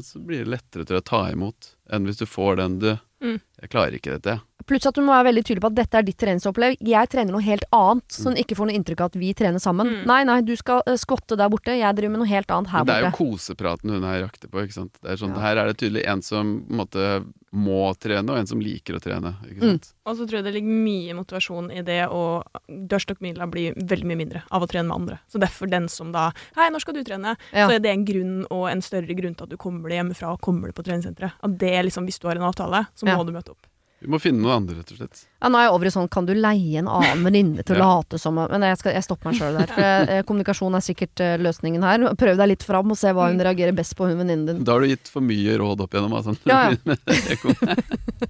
så 0.04 0.20
blir 0.20 0.44
det 0.44 0.52
lettere 0.52 0.84
til 0.84 0.98
å 1.00 1.04
ta 1.04 1.22
imot 1.32 1.74
enn 1.88 2.04
hvis 2.04 2.20
du 2.20 2.26
får 2.28 2.58
den 2.60 2.80
du 2.82 2.90
Mm. 3.18 3.40
Jeg 3.62 3.70
klarer 3.72 3.96
ikke 3.98 4.16
dette. 4.18 4.38
Pluss 4.66 4.86
at 4.88 4.96
du 4.98 5.02
må 5.06 5.12
være 5.14 5.28
veldig 5.30 5.44
tydelig 5.46 5.62
på 5.62 5.70
at 5.70 5.76
dette 5.78 5.98
er 6.00 6.04
ditt 6.06 6.18
treningsopplegg. 6.20 6.80
Jeg 6.84 7.08
trener 7.12 7.32
noe 7.32 7.44
helt 7.46 7.64
annet, 7.72 8.04
så 8.12 8.32
hun 8.32 8.40
ikke 8.40 8.56
får 8.58 8.68
noe 8.68 8.76
inntrykk 8.76 9.00
av 9.04 9.10
at 9.12 9.18
vi 9.20 9.30
trener 9.38 9.62
sammen. 9.62 9.88
Mm. 9.88 10.00
Nei, 10.10 10.18
nei, 10.28 10.38
du 10.44 10.54
skal 10.58 10.82
uh, 10.88 10.96
skvotte 10.98 11.38
der 11.38 11.48
borte, 11.52 11.76
jeg 11.78 11.96
driver 11.96 12.16
med 12.16 12.24
noe 12.24 12.30
helt 12.30 12.50
annet 12.50 12.72
her 12.72 12.82
Men 12.82 12.90
det 12.90 12.96
er 12.98 13.06
jo 13.06 13.12
kosepraten 13.16 13.94
hun 13.94 14.04
her 14.08 14.24
jakter 14.26 14.50
på. 14.50 14.64
ikke 14.66 14.76
sant? 14.80 14.98
Det 15.00 15.14
er 15.14 15.20
sånn, 15.22 15.36
Ja. 15.38 15.44
Her 15.46 15.62
er 15.62 15.70
det 15.70 15.78
tydelig 15.80 16.02
en 16.10 16.24
som 16.26 16.56
på 16.66 16.74
en 16.74 16.80
måte 16.82 17.06
må 17.54 17.94
trene, 17.96 18.28
og 18.28 18.36
en 18.42 18.50
som 18.50 18.60
liker 18.60 18.98
å 18.98 19.00
trene. 19.00 19.36
ikke 19.46 19.62
Mm. 19.62 19.78
Og 20.08 20.16
så 20.16 20.26
tror 20.26 20.38
jeg 20.38 20.44
det 20.44 20.54
ligger 20.54 20.82
mye 20.84 21.14
motivasjon 21.16 21.70
i 21.72 21.82
det, 21.82 22.08
og 22.08 22.44
dørstokkmila 22.68 23.48
blir 23.50 23.74
veldig 23.78 24.08
mye 24.10 24.20
mindre 24.20 24.42
av 24.50 24.62
å 24.62 24.68
trene 24.68 24.88
med 24.88 24.96
andre. 24.96 25.18
Så 25.28 25.40
derfor 25.40 25.70
den 25.70 25.88
som 25.88 26.12
da 26.12 26.32
Hei, 26.56 26.68
når 26.70 26.80
skal 26.80 26.94
du 26.94 27.04
trene? 27.04 27.36
Ja. 27.52 27.68
Så 27.68 27.76
er 27.76 27.80
det 27.80 27.90
en 27.92 28.04
grunn, 28.04 28.46
og 28.50 28.68
en 28.68 28.82
større 28.82 29.14
grunn 29.14 29.34
til 29.36 29.44
at 29.44 29.50
du 29.50 29.56
kommer 29.56 29.88
deg 29.88 30.00
hjemmefra 30.02 30.32
og 30.34 30.40
kommer 30.40 30.68
deg 30.68 30.76
på 30.76 30.84
treningssenteret. 30.84 31.32
At 31.42 31.58
det 31.58 31.72
er 31.72 31.84
liksom, 31.84 32.04
hvis 32.04 32.18
du 32.20 32.28
har 32.28 32.36
en 32.36 32.48
avtale, 32.50 32.86
så 32.94 33.06
Ja. 33.06 33.22
du 33.22 33.32
møte 33.32 33.50
opp. 33.52 33.67
Vi 33.98 34.06
må 34.06 34.20
finne 34.22 34.38
noen 34.38 34.60
andre, 34.60 34.76
rett 34.78 34.92
og 34.94 34.98
slett. 35.00 35.24
Ja, 35.42 35.48
nå 35.50 35.58
er 35.58 35.64
jeg 35.66 35.72
over 35.74 35.88
i 35.88 35.90
sånn, 35.90 36.08
kan 36.12 36.26
du 36.28 36.30
leie 36.38 36.78
en 36.78 36.86
annen 36.90 37.24
venninne 37.26 37.64
til 37.66 37.74
å 37.74 37.78
Ja. 37.82 37.88
late 37.98 38.18
som 38.22 38.36
Men 38.38 38.62
jeg, 38.62 38.78
skal, 38.78 38.92
jeg 38.94 39.06
stopper 39.06 39.30
meg 39.30 39.40
sjøl 39.40 39.58
der. 39.58 39.72
For 39.72 39.82
jeg, 39.82 40.04
eh, 40.14 40.22
kommunikasjon 40.28 40.78
er 40.78 40.84
sikkert 40.86 41.22
uh, 41.24 41.34
løsningen 41.42 41.86
her. 41.86 42.06
Prøv 42.20 42.38
deg 42.38 42.52
litt 42.52 42.66
fram 42.66 42.94
og 42.94 43.00
se 43.00 43.10
hva 43.14 43.26
hun 43.32 43.42
reagerer 43.42 43.74
best 43.74 43.96
på, 43.98 44.06
hun 44.06 44.20
venninnen 44.22 44.46
din. 44.46 44.62
Da 44.66 44.76
har 44.76 44.86
du 44.86 44.92
gitt 44.92 45.10
for 45.10 45.24
mye 45.26 45.58
råd 45.58 45.82
opp 45.82 45.96
igjennom. 45.96 46.14
Altså. 46.14 46.36
Ja, 46.46 46.70
ja. 46.70 46.78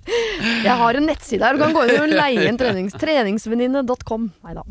Jeg 0.68 0.78
har 0.80 1.00
en 1.00 1.08
nettside 1.08 1.44
her, 1.44 1.58
du 1.58 1.66
kan 1.66 1.76
gå 1.76 1.84
inn 1.88 2.00
og 2.06 2.16
leie 2.16 2.48
en 2.48 2.60
trenings, 2.60 2.96
treningsvenninne.com. 3.00 4.30
Nei 4.48 4.56
da. 4.56 4.64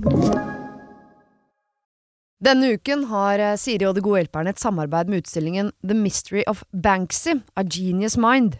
Denne 2.37 2.73
uken 2.77 3.07
har 3.09 3.41
eh, 3.41 3.55
Siri 3.57 3.87
og 3.89 3.95
De 3.97 4.03
gode 4.05 4.21
hjelperne 4.21 4.51
et 4.53 4.61
samarbeid 4.61 5.09
med 5.09 5.23
utstillingen 5.23 5.71
The 5.81 5.97
Mystery 5.97 6.43
of 6.49 6.61
Banksy, 6.73 7.39
A 7.57 7.63
Genius 7.65 8.17
Mind. 8.21 8.59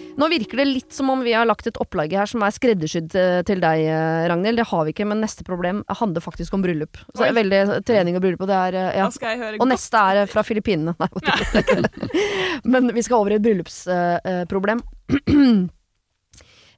Nå 0.19 0.27
virker 0.31 0.59
det 0.61 0.67
litt 0.67 0.93
som 0.95 1.09
om 1.13 1.21
vi 1.23 1.33
har 1.35 1.47
lagt 1.47 1.67
et 1.69 1.77
opplegg 1.81 2.13
her 2.17 2.29
som 2.29 2.43
er 2.43 2.53
skreddersydd 2.55 3.15
eh, 3.17 3.41
til 3.47 3.61
deg, 3.63 3.83
eh, 3.87 4.23
Ragnhild. 4.31 4.59
Det 4.59 4.67
har 4.71 4.85
vi 4.87 4.93
ikke, 4.95 5.07
men 5.07 5.23
neste 5.23 5.45
problem 5.47 5.83
handler 6.01 6.23
faktisk 6.23 6.55
om 6.57 6.63
bryllup. 6.65 6.99
Så 7.13 7.23
det 7.23 7.29
er 7.29 7.37
veldig 7.39 7.61
trening 7.87 8.17
og 8.19 8.25
bryllup, 8.25 8.45
og 8.45 8.51
det 8.51 8.59
er 8.59 8.79
eh, 8.79 9.01
ja. 9.01 9.09
Og 9.57 9.67
neste 9.71 10.05
er 10.11 10.23
eh, 10.23 10.31
fra 10.31 10.43
Filippinene. 10.47 10.95
Nei, 11.01 11.11
det 11.21 11.63
er 11.63 11.85
ikke. 11.85 12.17
Men 12.75 12.91
vi 12.95 13.05
skal 13.05 13.21
over 13.21 13.35
i 13.35 13.39
et 13.39 13.45
bryllupsproblem. 13.45 14.83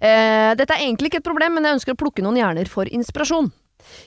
Eh, 0.03 0.51
dette 0.59 0.75
er 0.75 0.81
egentlig 0.83 1.07
ikke 1.07 1.21
et 1.21 1.23
problem, 1.23 1.53
men 1.55 1.63
jeg 1.63 1.77
ønsker 1.77 1.95
å 1.95 1.99
plukke 2.01 2.23
noen 2.25 2.35
hjerner 2.35 2.67
for 2.67 2.89
inspirasjon. 2.91 3.45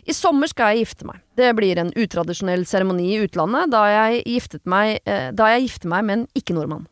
I 0.05 0.13
sommer 0.13 0.51
skal 0.51 0.75
jeg 0.75 0.85
gifte 0.85 1.07
meg. 1.09 1.23
Det 1.41 1.49
blir 1.57 1.81
en 1.81 1.93
utradisjonell 1.97 2.67
seremoni 2.69 3.15
i 3.15 3.23
utlandet, 3.25 3.71
da 3.73 3.87
jeg, 3.89 4.21
giftet 4.29 4.65
meg, 4.69 4.99
eh, 5.09 5.31
da 5.33 5.49
jeg 5.55 5.65
gifter 5.67 5.93
meg 5.93 6.05
med 6.05 6.19
en 6.19 6.27
ikke-nordmann. 6.37 6.85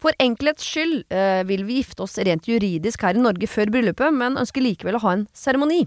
For 0.00 0.16
enkelhets 0.22 0.64
skyld 0.64 1.02
eh, 1.12 1.42
vil 1.48 1.66
vi 1.68 1.80
gifte 1.82 2.06
oss 2.06 2.16
rent 2.24 2.48
juridisk 2.48 3.02
her 3.04 3.18
i 3.18 3.20
Norge 3.20 3.48
før 3.50 3.72
bryllupet, 3.74 4.14
men 4.16 4.40
ønsker 4.40 4.64
likevel 4.64 4.96
å 4.96 5.02
ha 5.04 5.16
en 5.18 5.26
seremoni. 5.36 5.82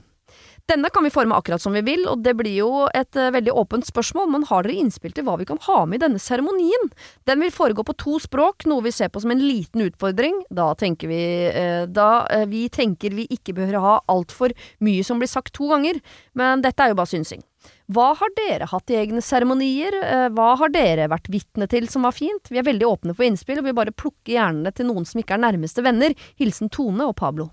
Denne 0.72 0.88
kan 0.96 1.04
vi 1.04 1.10
forme 1.12 1.36
akkurat 1.36 1.60
som 1.60 1.74
vi 1.76 1.82
vil, 1.84 2.06
og 2.08 2.22
det 2.24 2.38
blir 2.40 2.54
jo 2.56 2.86
et 2.96 3.18
eh, 3.20 3.34
veldig 3.36 3.52
åpent 3.60 3.84
spørsmål, 3.84 4.30
men 4.32 4.46
har 4.48 4.64
dere 4.64 4.78
innspill 4.80 5.12
til 5.12 5.26
hva 5.28 5.36
vi 5.42 5.48
kan 5.50 5.60
ha 5.66 5.82
med 5.84 5.98
i 5.98 6.04
denne 6.06 6.22
seremonien? 6.24 6.86
Den 7.28 7.42
vil 7.44 7.52
foregå 7.52 7.84
på 7.84 7.96
to 8.00 8.16
språk, 8.24 8.64
noe 8.72 8.86
vi 8.86 8.94
ser 8.96 9.10
på 9.12 9.20
som 9.20 9.34
en 9.34 9.42
liten 9.44 9.84
utfordring. 9.84 10.38
Da 10.56 10.70
tenker 10.80 11.12
vi 11.12 11.20
eh, 11.52 11.84
Da 11.92 12.24
eh, 12.32 12.46
vi 12.48 12.70
tenker 12.72 13.12
vi 13.12 13.26
ikke 13.36 13.58
bør 13.58 13.76
ha 13.84 13.96
altfor 14.14 14.56
mye 14.80 15.04
som 15.04 15.20
blir 15.20 15.32
sagt 15.32 15.52
to 15.58 15.68
ganger, 15.68 16.00
men 16.40 16.64
dette 16.64 16.80
er 16.86 16.94
jo 16.94 17.00
bare 17.02 17.12
synsing. 17.12 17.44
Hva 17.92 18.14
har 18.22 18.32
dere 18.38 18.70
hatt 18.72 18.94
i 18.94 18.98
egne 19.02 19.20
seremonier? 19.24 19.96
Hva 20.36 20.54
har 20.60 20.72
dere 20.72 21.10
vært 21.12 21.28
vitne 21.32 21.68
til 21.72 21.90
som 21.92 22.08
var 22.08 22.16
fint? 22.16 22.48
Vi 22.52 22.60
er 22.60 22.68
veldig 22.68 22.88
åpne 22.88 23.16
for 23.16 23.28
innspill, 23.28 23.60
og 23.60 23.68
vi 23.68 23.76
bare 23.76 23.96
plukker 23.96 24.38
hjernene 24.38 24.72
til 24.76 24.88
noen 24.88 25.08
som 25.08 25.20
ikke 25.20 25.36
er 25.36 25.44
nærmeste 25.44 25.84
venner. 25.84 26.16
Hilsen 26.40 26.72
Tone 26.72 27.12
og 27.12 27.18
Pablo. 27.20 27.52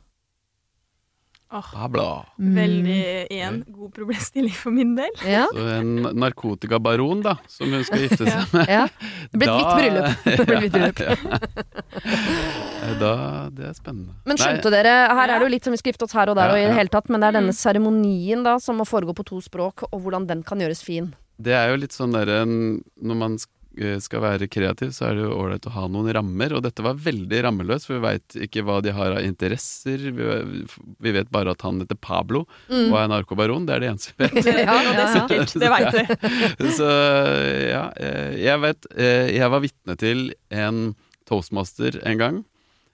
Åh, 1.52 1.70
Bla, 1.74 1.88
bla. 1.90 2.10
veldig 2.38 3.26
igjen 3.34 3.56
god 3.74 3.90
problemstilling 3.96 4.54
for 4.54 4.70
min 4.70 4.92
del. 4.94 5.10
Ja, 5.26 5.48
Så 5.50 5.64
en 5.80 5.96
narkotikabaron, 6.14 7.22
da, 7.24 7.32
som 7.50 7.72
hun 7.74 7.82
skal 7.84 8.04
gifte 8.04 8.22
seg 8.28 8.52
med. 8.54 8.68
ja. 8.70 8.84
Det 9.32 9.40
blir 9.40 9.50
et 9.50 9.56
hvitt 9.58 9.74
bryllup. 9.80 10.08
Det 10.38 10.46
blir 10.46 10.70
bryllup. 10.70 10.98
Ja. 11.02 12.94
Da, 13.00 13.12
det 13.54 13.66
er 13.70 13.74
spennende. 13.76 14.14
Men 14.26 14.36
Nei, 14.38 14.44
skjønte 14.44 14.70
dere, 14.72 14.94
her 15.18 15.26
er 15.34 15.38
det 15.42 15.46
jo 15.48 15.52
litt 15.56 15.66
som 15.66 15.74
vi 15.74 15.80
skal 15.82 15.92
gifte 15.92 16.06
oss 16.06 16.14
her 16.16 16.30
og 16.32 16.36
der 16.38 16.54
og 16.54 16.58
i 16.60 16.66
det 16.68 16.76
hele 16.78 16.92
tatt, 16.92 17.10
men 17.10 17.20
det 17.22 17.28
er 17.32 17.38
denne 17.40 17.50
Mm. 17.54 17.58
seremonien 17.60 18.44
da 18.46 18.58
som 18.62 18.78
må 18.78 18.84
foregå 18.88 19.14
på 19.16 19.24
to 19.26 19.40
språk, 19.42 19.82
og 19.90 20.00
hvordan 20.04 20.26
den 20.30 20.42
kan 20.46 20.58
gjøres 20.62 20.82
fin. 20.86 21.14
Det 21.40 21.52
er 21.56 21.70
jo 21.70 21.76
litt 21.80 21.90
sånn 21.96 22.12
derre 22.12 22.44
Når 22.46 23.16
man 23.16 23.36
sk- 23.38 23.48
eh, 23.48 23.60
skal 24.02 24.20
være 24.24 24.48
kreativ, 24.50 24.90
så 24.92 25.06
er 25.09 25.14
det 25.16 25.22
jo 25.24 25.37
ålreit 25.38 25.66
å 25.68 25.72
ha 25.76 25.85
noen 25.88 26.11
rammer. 26.12 26.52
Og 26.56 26.62
dette 26.64 26.83
var 26.83 26.98
veldig 27.00 27.38
rammeløst, 27.46 27.87
for 27.87 27.96
vi 27.96 28.02
veit 28.04 28.37
ikke 28.48 28.64
hva 28.66 28.80
de 28.83 28.90
har 28.96 29.14
av 29.16 29.24
interesser. 29.24 30.02
Vi, 30.11 30.26
vi 31.06 31.12
vet 31.14 31.30
bare 31.30 31.54
at 31.54 31.62
han 31.62 31.80
heter 31.85 31.96
Pablo 32.00 32.46
Mm. 32.70 32.90
og 32.92 32.96
er 33.00 33.09
narkobaron. 33.12 33.64
Det 33.66 33.74
er 33.76 33.80
det 33.85 33.90
eneste 33.92 34.12
vi 34.18 34.28
vet. 34.35 34.50
Ja, 34.64 34.76
og 34.83 34.92
det 34.98 35.04
er 35.04 35.14
sikkert. 35.18 35.54
Det 35.62 35.70
veit 35.70 35.96
vi. 35.96 36.70
Så 36.80 36.90
ja, 37.70 37.85
eh, 37.96 38.35
jeg 38.42 38.61
vet 38.66 38.87
eh, 38.96 39.30
Jeg 39.37 39.50
var 39.54 39.62
vitne 39.64 39.96
til 40.00 40.26
en 40.50 40.83
toastmaster 41.30 42.00
en 42.06 42.18
gang. 42.18 42.44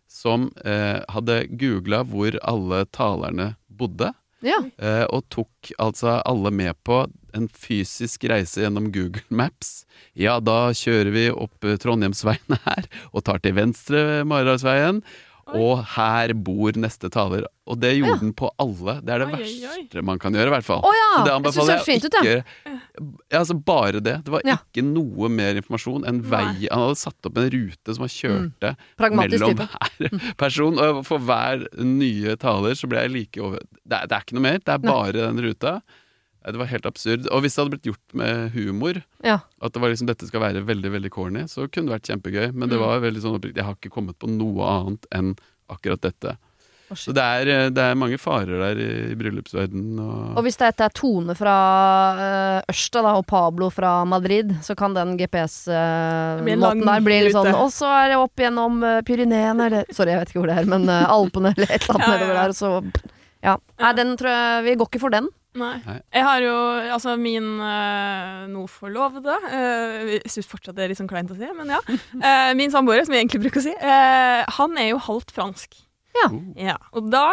som 0.08 0.50
eh, 0.64 1.00
hadde 1.10 1.40
googla 1.58 2.04
hvor 2.06 2.36
alle 2.46 2.84
talerne 2.94 3.56
bodde, 3.68 4.12
Ja. 4.44 4.60
eh, 4.78 5.02
og 5.10 5.24
tok 5.34 5.72
altså 5.82 6.20
alle 6.24 6.50
med 6.54 6.76
på 6.86 7.00
en 7.36 7.48
fysisk 7.52 8.24
reise 8.30 8.64
gjennom 8.64 8.90
Google 8.94 9.22
Maps. 9.28 9.84
Ja, 10.16 10.38
da 10.40 10.70
kjører 10.76 11.12
vi 11.14 11.28
opp 11.32 11.64
Trondheimsveien 11.82 12.60
her, 12.66 12.90
og 13.12 13.24
tar 13.28 13.40
til 13.44 13.56
venstre 13.58 14.22
Maridalsveien. 14.28 15.02
Og 15.54 15.78
her 15.94 16.32
bor 16.34 16.74
neste 16.74 17.06
taler. 17.14 17.44
Og 17.70 17.78
det 17.78 17.92
gjorde 17.94 18.18
den 18.18 18.32
på 18.34 18.48
alle. 18.58 18.96
Det 19.06 19.12
er 19.14 19.22
det 19.22 19.26
Oi, 19.28 19.36
oi, 19.36 19.44
oi. 19.46 19.76
verste 19.84 20.02
man 20.02 20.18
kan 20.18 20.34
gjøre, 20.34 20.50
i 20.50 20.54
hvert 20.56 20.66
fall. 20.66 20.80
Oh, 20.82 20.90
ja! 20.96 21.04
Så 21.12 21.20
det 21.22 21.30
Jeg 21.30 21.36
anbefaler 21.36 21.78
ut, 21.78 21.86
jeg 21.86 22.26
ja. 22.26 22.32
ikke. 22.32 22.72
Ja, 23.30 23.38
altså 23.38 23.56
bare 23.68 24.00
det. 24.02 24.16
Det 24.26 24.32
var 24.34 24.42
Ja. 24.48 24.56
ikke 24.66 24.82
noe 24.88 25.30
mer 25.30 25.60
informasjon 25.60 26.06
enn 26.10 26.18
vei. 26.26 26.42
Nei. 26.48 26.66
Han 26.72 26.82
hadde 26.88 26.98
satt 26.98 27.30
opp 27.30 27.38
en 27.38 27.46
rute 27.54 27.94
som 27.94 28.06
han 28.08 28.12
kjørte 28.16 28.72
mm. 28.74 29.16
mellom 29.20 29.54
type. 29.54 29.68
hver 29.70 30.34
person. 30.42 30.82
Og 30.82 31.00
for 31.06 31.22
hver 31.22 31.62
nye 31.78 32.34
taler 32.42 32.74
så 32.74 32.90
ble 32.90 33.06
jeg 33.06 33.14
like 33.14 33.38
over 33.46 33.62
Det 33.86 34.00
er, 34.00 34.10
det 34.10 34.18
er 34.18 34.26
ikke 34.26 34.38
noe 34.40 34.46
mer, 34.48 34.58
det 34.58 34.74
er 34.74 34.82
Nei. 34.82 34.90
bare 34.90 35.28
den 35.30 35.44
ruta. 35.46 35.76
Det 36.46 36.58
var 36.60 36.66
helt 36.70 36.86
absurd. 36.86 37.26
Og 37.34 37.42
hvis 37.42 37.56
det 37.56 37.62
hadde 37.64 37.74
blitt 37.74 37.88
gjort 37.90 38.14
med 38.14 38.50
humor, 38.54 39.02
Ja. 39.24 39.40
at 39.60 39.72
det 39.72 39.82
var 39.82 39.90
liksom 39.90 40.06
dette 40.06 40.26
skal 40.28 40.40
være 40.40 40.64
veldig 40.64 40.92
veldig 40.94 41.10
corny, 41.10 41.42
så 41.50 41.66
kunne 41.68 41.90
det 41.90 41.96
vært 42.00 42.10
kjempegøy. 42.12 42.52
Men 42.54 42.68
Mm. 42.68 42.70
det 42.70 42.78
var 42.78 43.00
veldig 43.00 43.22
sånn 43.24 43.38
oppriktig. 43.38 43.56
Jeg 43.56 43.64
har 43.64 43.74
ikke 43.74 43.90
kommet 43.90 44.18
på 44.18 44.28
noe 44.30 44.62
annet 44.62 45.06
enn 45.12 45.36
akkurat 45.68 46.00
dette. 46.00 46.36
Så 46.94 47.10
det 47.12 47.18
er, 47.18 47.48
eh, 47.50 47.68
det 47.74 47.82
er 47.82 47.96
mange 47.98 48.14
farer 48.16 48.60
der 48.62 48.78
i, 48.78 49.10
i 49.10 49.14
bryllupsverdenen. 49.18 49.98
Og, 49.98 50.36
Og 50.38 50.44
hvis 50.46 50.56
dette 50.56 50.84
er 50.86 50.92
Tone 50.94 51.34
fra 51.34 51.54
uh, 52.14 52.62
Ørsta 52.70 53.02
da, 53.02 53.16
og 53.18 53.26
Pablo 53.26 53.70
fra 53.74 54.04
Madrid, 54.06 54.52
så 54.62 54.76
kan 54.78 54.94
den 54.94 55.16
GPS-måten 55.18 56.82
uh, 56.82 56.86
der 56.86 57.00
bli 57.02 57.18
litt 57.26 57.34
sånn. 57.34 57.50
Og 57.58 57.72
så 57.74 57.90
er 57.90 58.12
det 58.12 58.20
opp 58.20 58.38
gjennom 58.38 58.78
uh, 58.86 59.00
Pyreneene, 59.02 59.66
eller 59.66 59.90
Sorry, 59.90 60.14
jeg 60.14 60.22
vet 60.22 60.30
ikke 60.30 60.44
hvor 60.44 60.52
det 60.52 60.58
er, 60.62 60.70
men 60.70 60.86
uh, 60.88 61.10
Alpene 61.10 61.52
eller 61.56 61.74
et 61.74 61.88
eller 61.88 61.98
annet 61.98 62.06
Ja, 62.06 62.12
ja, 62.12 62.18
nedover 62.20 62.38
der, 62.42 62.54
så 62.54 63.12
Ja. 63.46 63.56
Nei, 63.82 63.92
den 63.98 64.14
tror 64.16 64.30
jeg 64.32 64.64
Vi 64.70 64.76
går 64.80 64.88
ikke 64.92 65.02
for 65.02 65.10
den. 65.18 65.28
Nei. 65.56 65.74
Nei. 65.86 65.96
Jeg 66.12 66.26
har 66.26 66.44
jo 66.44 66.54
altså 66.96 67.16
min 67.20 67.48
uh, 67.62 68.44
nå 68.50 68.66
forlovede 68.70 69.38
uh, 69.46 70.12
Jeg 70.12 70.32
syns 70.32 70.50
fortsatt 70.50 70.76
det 70.76 70.84
er 70.84 70.92
litt 70.92 71.00
sånn 71.00 71.10
kleint 71.10 71.32
å 71.32 71.38
si, 71.38 71.48
men 71.56 71.72
ja. 71.72 71.80
Uh, 71.88 72.52
min 72.60 72.72
samboer, 72.74 73.04
som 73.06 73.16
jeg 73.16 73.24
egentlig 73.24 73.46
bruker 73.46 73.62
å 73.62 73.66
si, 73.66 73.74
uh, 73.80 74.44
han 74.58 74.80
er 74.80 74.92
jo 74.92 75.02
halvt 75.08 75.32
fransk. 75.36 75.78
Ja. 76.16 76.26
Ja, 76.56 76.76
og 76.96 77.10
da, 77.12 77.24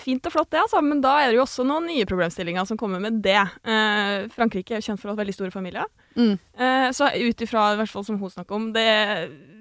Fint 0.00 0.26
og 0.28 0.34
flott, 0.34 0.50
det, 0.52 0.62
altså, 0.62 0.80
men 0.84 1.02
da 1.04 1.14
er 1.20 1.30
det 1.30 1.38
jo 1.38 1.44
også 1.44 1.66
noen 1.68 1.88
nye 1.90 2.06
problemstillinger 2.08 2.66
som 2.68 2.78
kommer 2.80 3.02
med 3.02 3.20
det. 3.24 3.40
Uh, 3.66 4.28
Frankrike 4.32 4.74
er 4.74 4.80
jo 4.80 4.88
kjent 4.90 5.02
for 5.02 5.10
å 5.10 5.14
ha 5.14 5.20
veldig 5.20 5.36
store 5.36 5.52
familier. 5.54 5.88
Mm. 6.16 6.34
Uh, 6.58 6.88
så 6.96 7.10
ut 7.12 7.44
ifra 7.44 7.72
i 7.72 7.80
hvert 7.80 7.92
fall 7.92 8.06
som 8.06 8.20
hun 8.20 8.32
snakker 8.32 8.56
om 8.56 8.70
det, 8.74 8.88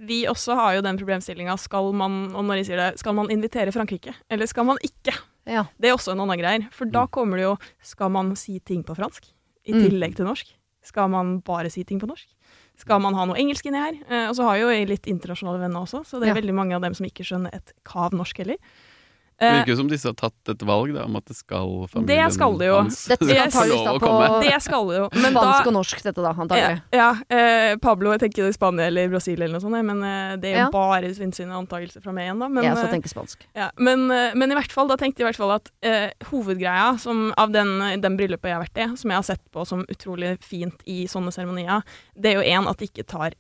Vi 0.07 0.23
også 0.27 0.55
har 0.57 0.77
jo 0.77 0.85
den 0.85 0.97
problemstillinga 0.97 1.53
skal 1.61 1.91
man 1.93 2.31
og 2.33 2.47
når 2.47 2.61
jeg 2.61 2.71
sier 2.71 2.81
det, 2.81 2.89
skal 2.99 3.15
man 3.17 3.29
invitere 3.33 3.73
Frankrike, 3.75 4.15
eller 4.31 4.49
skal 4.49 4.65
man 4.67 4.81
ikke? 4.83 5.13
Ja. 5.49 5.65
Det 5.81 5.89
er 5.89 5.95
også 5.97 6.11
en 6.13 6.19
annen 6.21 6.37
greier. 6.39 6.67
For 6.71 6.85
da 6.85 7.07
kommer 7.07 7.37
det 7.37 7.43
jo 7.47 7.57
Skal 7.81 8.09
man 8.13 8.35
si 8.35 8.59
ting 8.59 8.83
på 8.83 8.95
fransk 8.95 9.25
i 9.65 9.73
Mm. 9.73 9.81
tillegg 9.89 10.15
til 10.15 10.25
norsk? 10.25 10.47
Skal 10.83 11.07
man 11.09 11.39
bare 11.41 11.69
si 11.69 11.83
ting 11.83 11.99
på 11.99 12.07
norsk? 12.07 12.25
Skal 12.77 12.99
man 12.99 13.13
ha 13.13 13.25
noe 13.25 13.35
engelsk 13.37 13.65
inni 13.65 13.77
her? 13.77 13.93
Eh, 14.09 14.29
og 14.29 14.35
så 14.35 14.43
har 14.43 14.55
jeg 14.57 14.61
jo 14.63 14.69
jeg 14.69 14.87
litt 14.89 15.05
internasjonale 15.05 15.59
venner 15.59 15.81
også, 15.85 16.03
så 16.05 16.19
det 16.19 16.29
er 16.29 16.33
Ja. 16.35 16.41
veldig 16.41 16.53
mange 16.55 16.73
av 16.75 16.81
dem 16.81 16.93
som 16.95 17.05
ikke 17.05 17.23
skjønner 17.23 17.53
et 17.53 17.73
kav 17.85 18.11
norsk 18.11 18.37
heller. 18.37 18.57
Det 19.41 19.47
Eh, 19.49 19.55
virker 19.57 19.71
jo 19.73 19.77
som 19.79 19.87
disse 19.89 20.05
har 20.05 20.13
tatt 20.19 20.49
et 20.53 20.61
valg 20.69 20.91
da, 20.93 21.03
om 21.09 21.15
at 21.17 21.25
det 21.25 21.33
skal 21.35 21.71
familien 21.89 22.09
Det 22.11 22.33
skal 22.35 22.57
det 22.59 22.67
jo. 22.69 22.75
hans 22.77 22.99
Dette 23.09 23.25
skal 23.25 23.39
antakeligvis 23.41 23.85
da 23.87 23.93
på 24.03 24.41
det 24.45 24.59
skal 24.61 24.89
det 24.91 24.97
jo. 24.99 25.07
Men 25.17 25.33
da 25.33 25.41
spansk 25.47 25.69
og 25.71 25.73
norsk, 25.79 26.03
dette 26.05 26.21
da, 26.27 26.33
antagelig. 26.45 26.81
ja 26.93 27.07
eh, 27.25 27.73
Pablo, 27.81 28.11
jeg 28.13 28.21
tenker 28.27 28.51
i 28.51 28.53
Spania 28.53 28.85
eller 28.91 29.09
Brasil 29.09 29.41
eller 29.41 29.57
noe 29.57 29.63
sånt, 29.65 29.81
men 29.89 30.03
eh, 30.05 30.35
det 30.37 30.51
er 30.51 30.55
jo 30.59 30.61
Ja. 30.61 30.69
bare 30.75 31.09
sinnssyke 31.17 31.49
antakelser 31.57 32.03
fra 32.05 32.13
meg 32.13 32.27
igjen, 32.29 32.39
da. 32.45 32.51
Men, 32.53 32.63
jeg 32.69 32.75
også 32.75 32.85
eh, 32.85 32.93
tenker 32.93 33.09
spansk. 33.15 33.47
Ja, 33.57 33.71
men, 33.81 34.05
eh, 34.13 34.35
men 34.37 34.51
i 34.53 34.59
hvert 34.61 34.71
fall, 34.77 34.87
da 34.93 34.99
tenkte 35.01 35.23
jeg 35.23 35.25
i 35.25 35.29
hvert 35.31 35.41
fall 35.41 35.55
at 35.57 35.71
eh, 35.81 36.11
hovedgreia 36.29 36.99
som, 37.01 37.31
av 37.41 37.49
den, 37.51 37.73
den 38.05 38.17
bryllupet 38.21 38.45
jeg 38.51 38.59
har 38.59 38.65
vært 38.67 38.77
i, 38.77 38.87
som 39.01 39.09
jeg 39.09 39.17
har 39.23 39.27
sett 39.33 39.43
på 39.51 39.65
som 39.65 39.81
utrolig 39.89 40.35
fint 40.45 40.85
i 40.85 41.07
sånne 41.09 41.33
seremonier, 41.33 41.81
det 42.13 42.35
er 42.35 42.43
jo 42.43 42.45
én 42.61 42.69
at 42.69 42.77
det 42.77 42.91
ikke 42.93 43.09
tar 43.09 43.33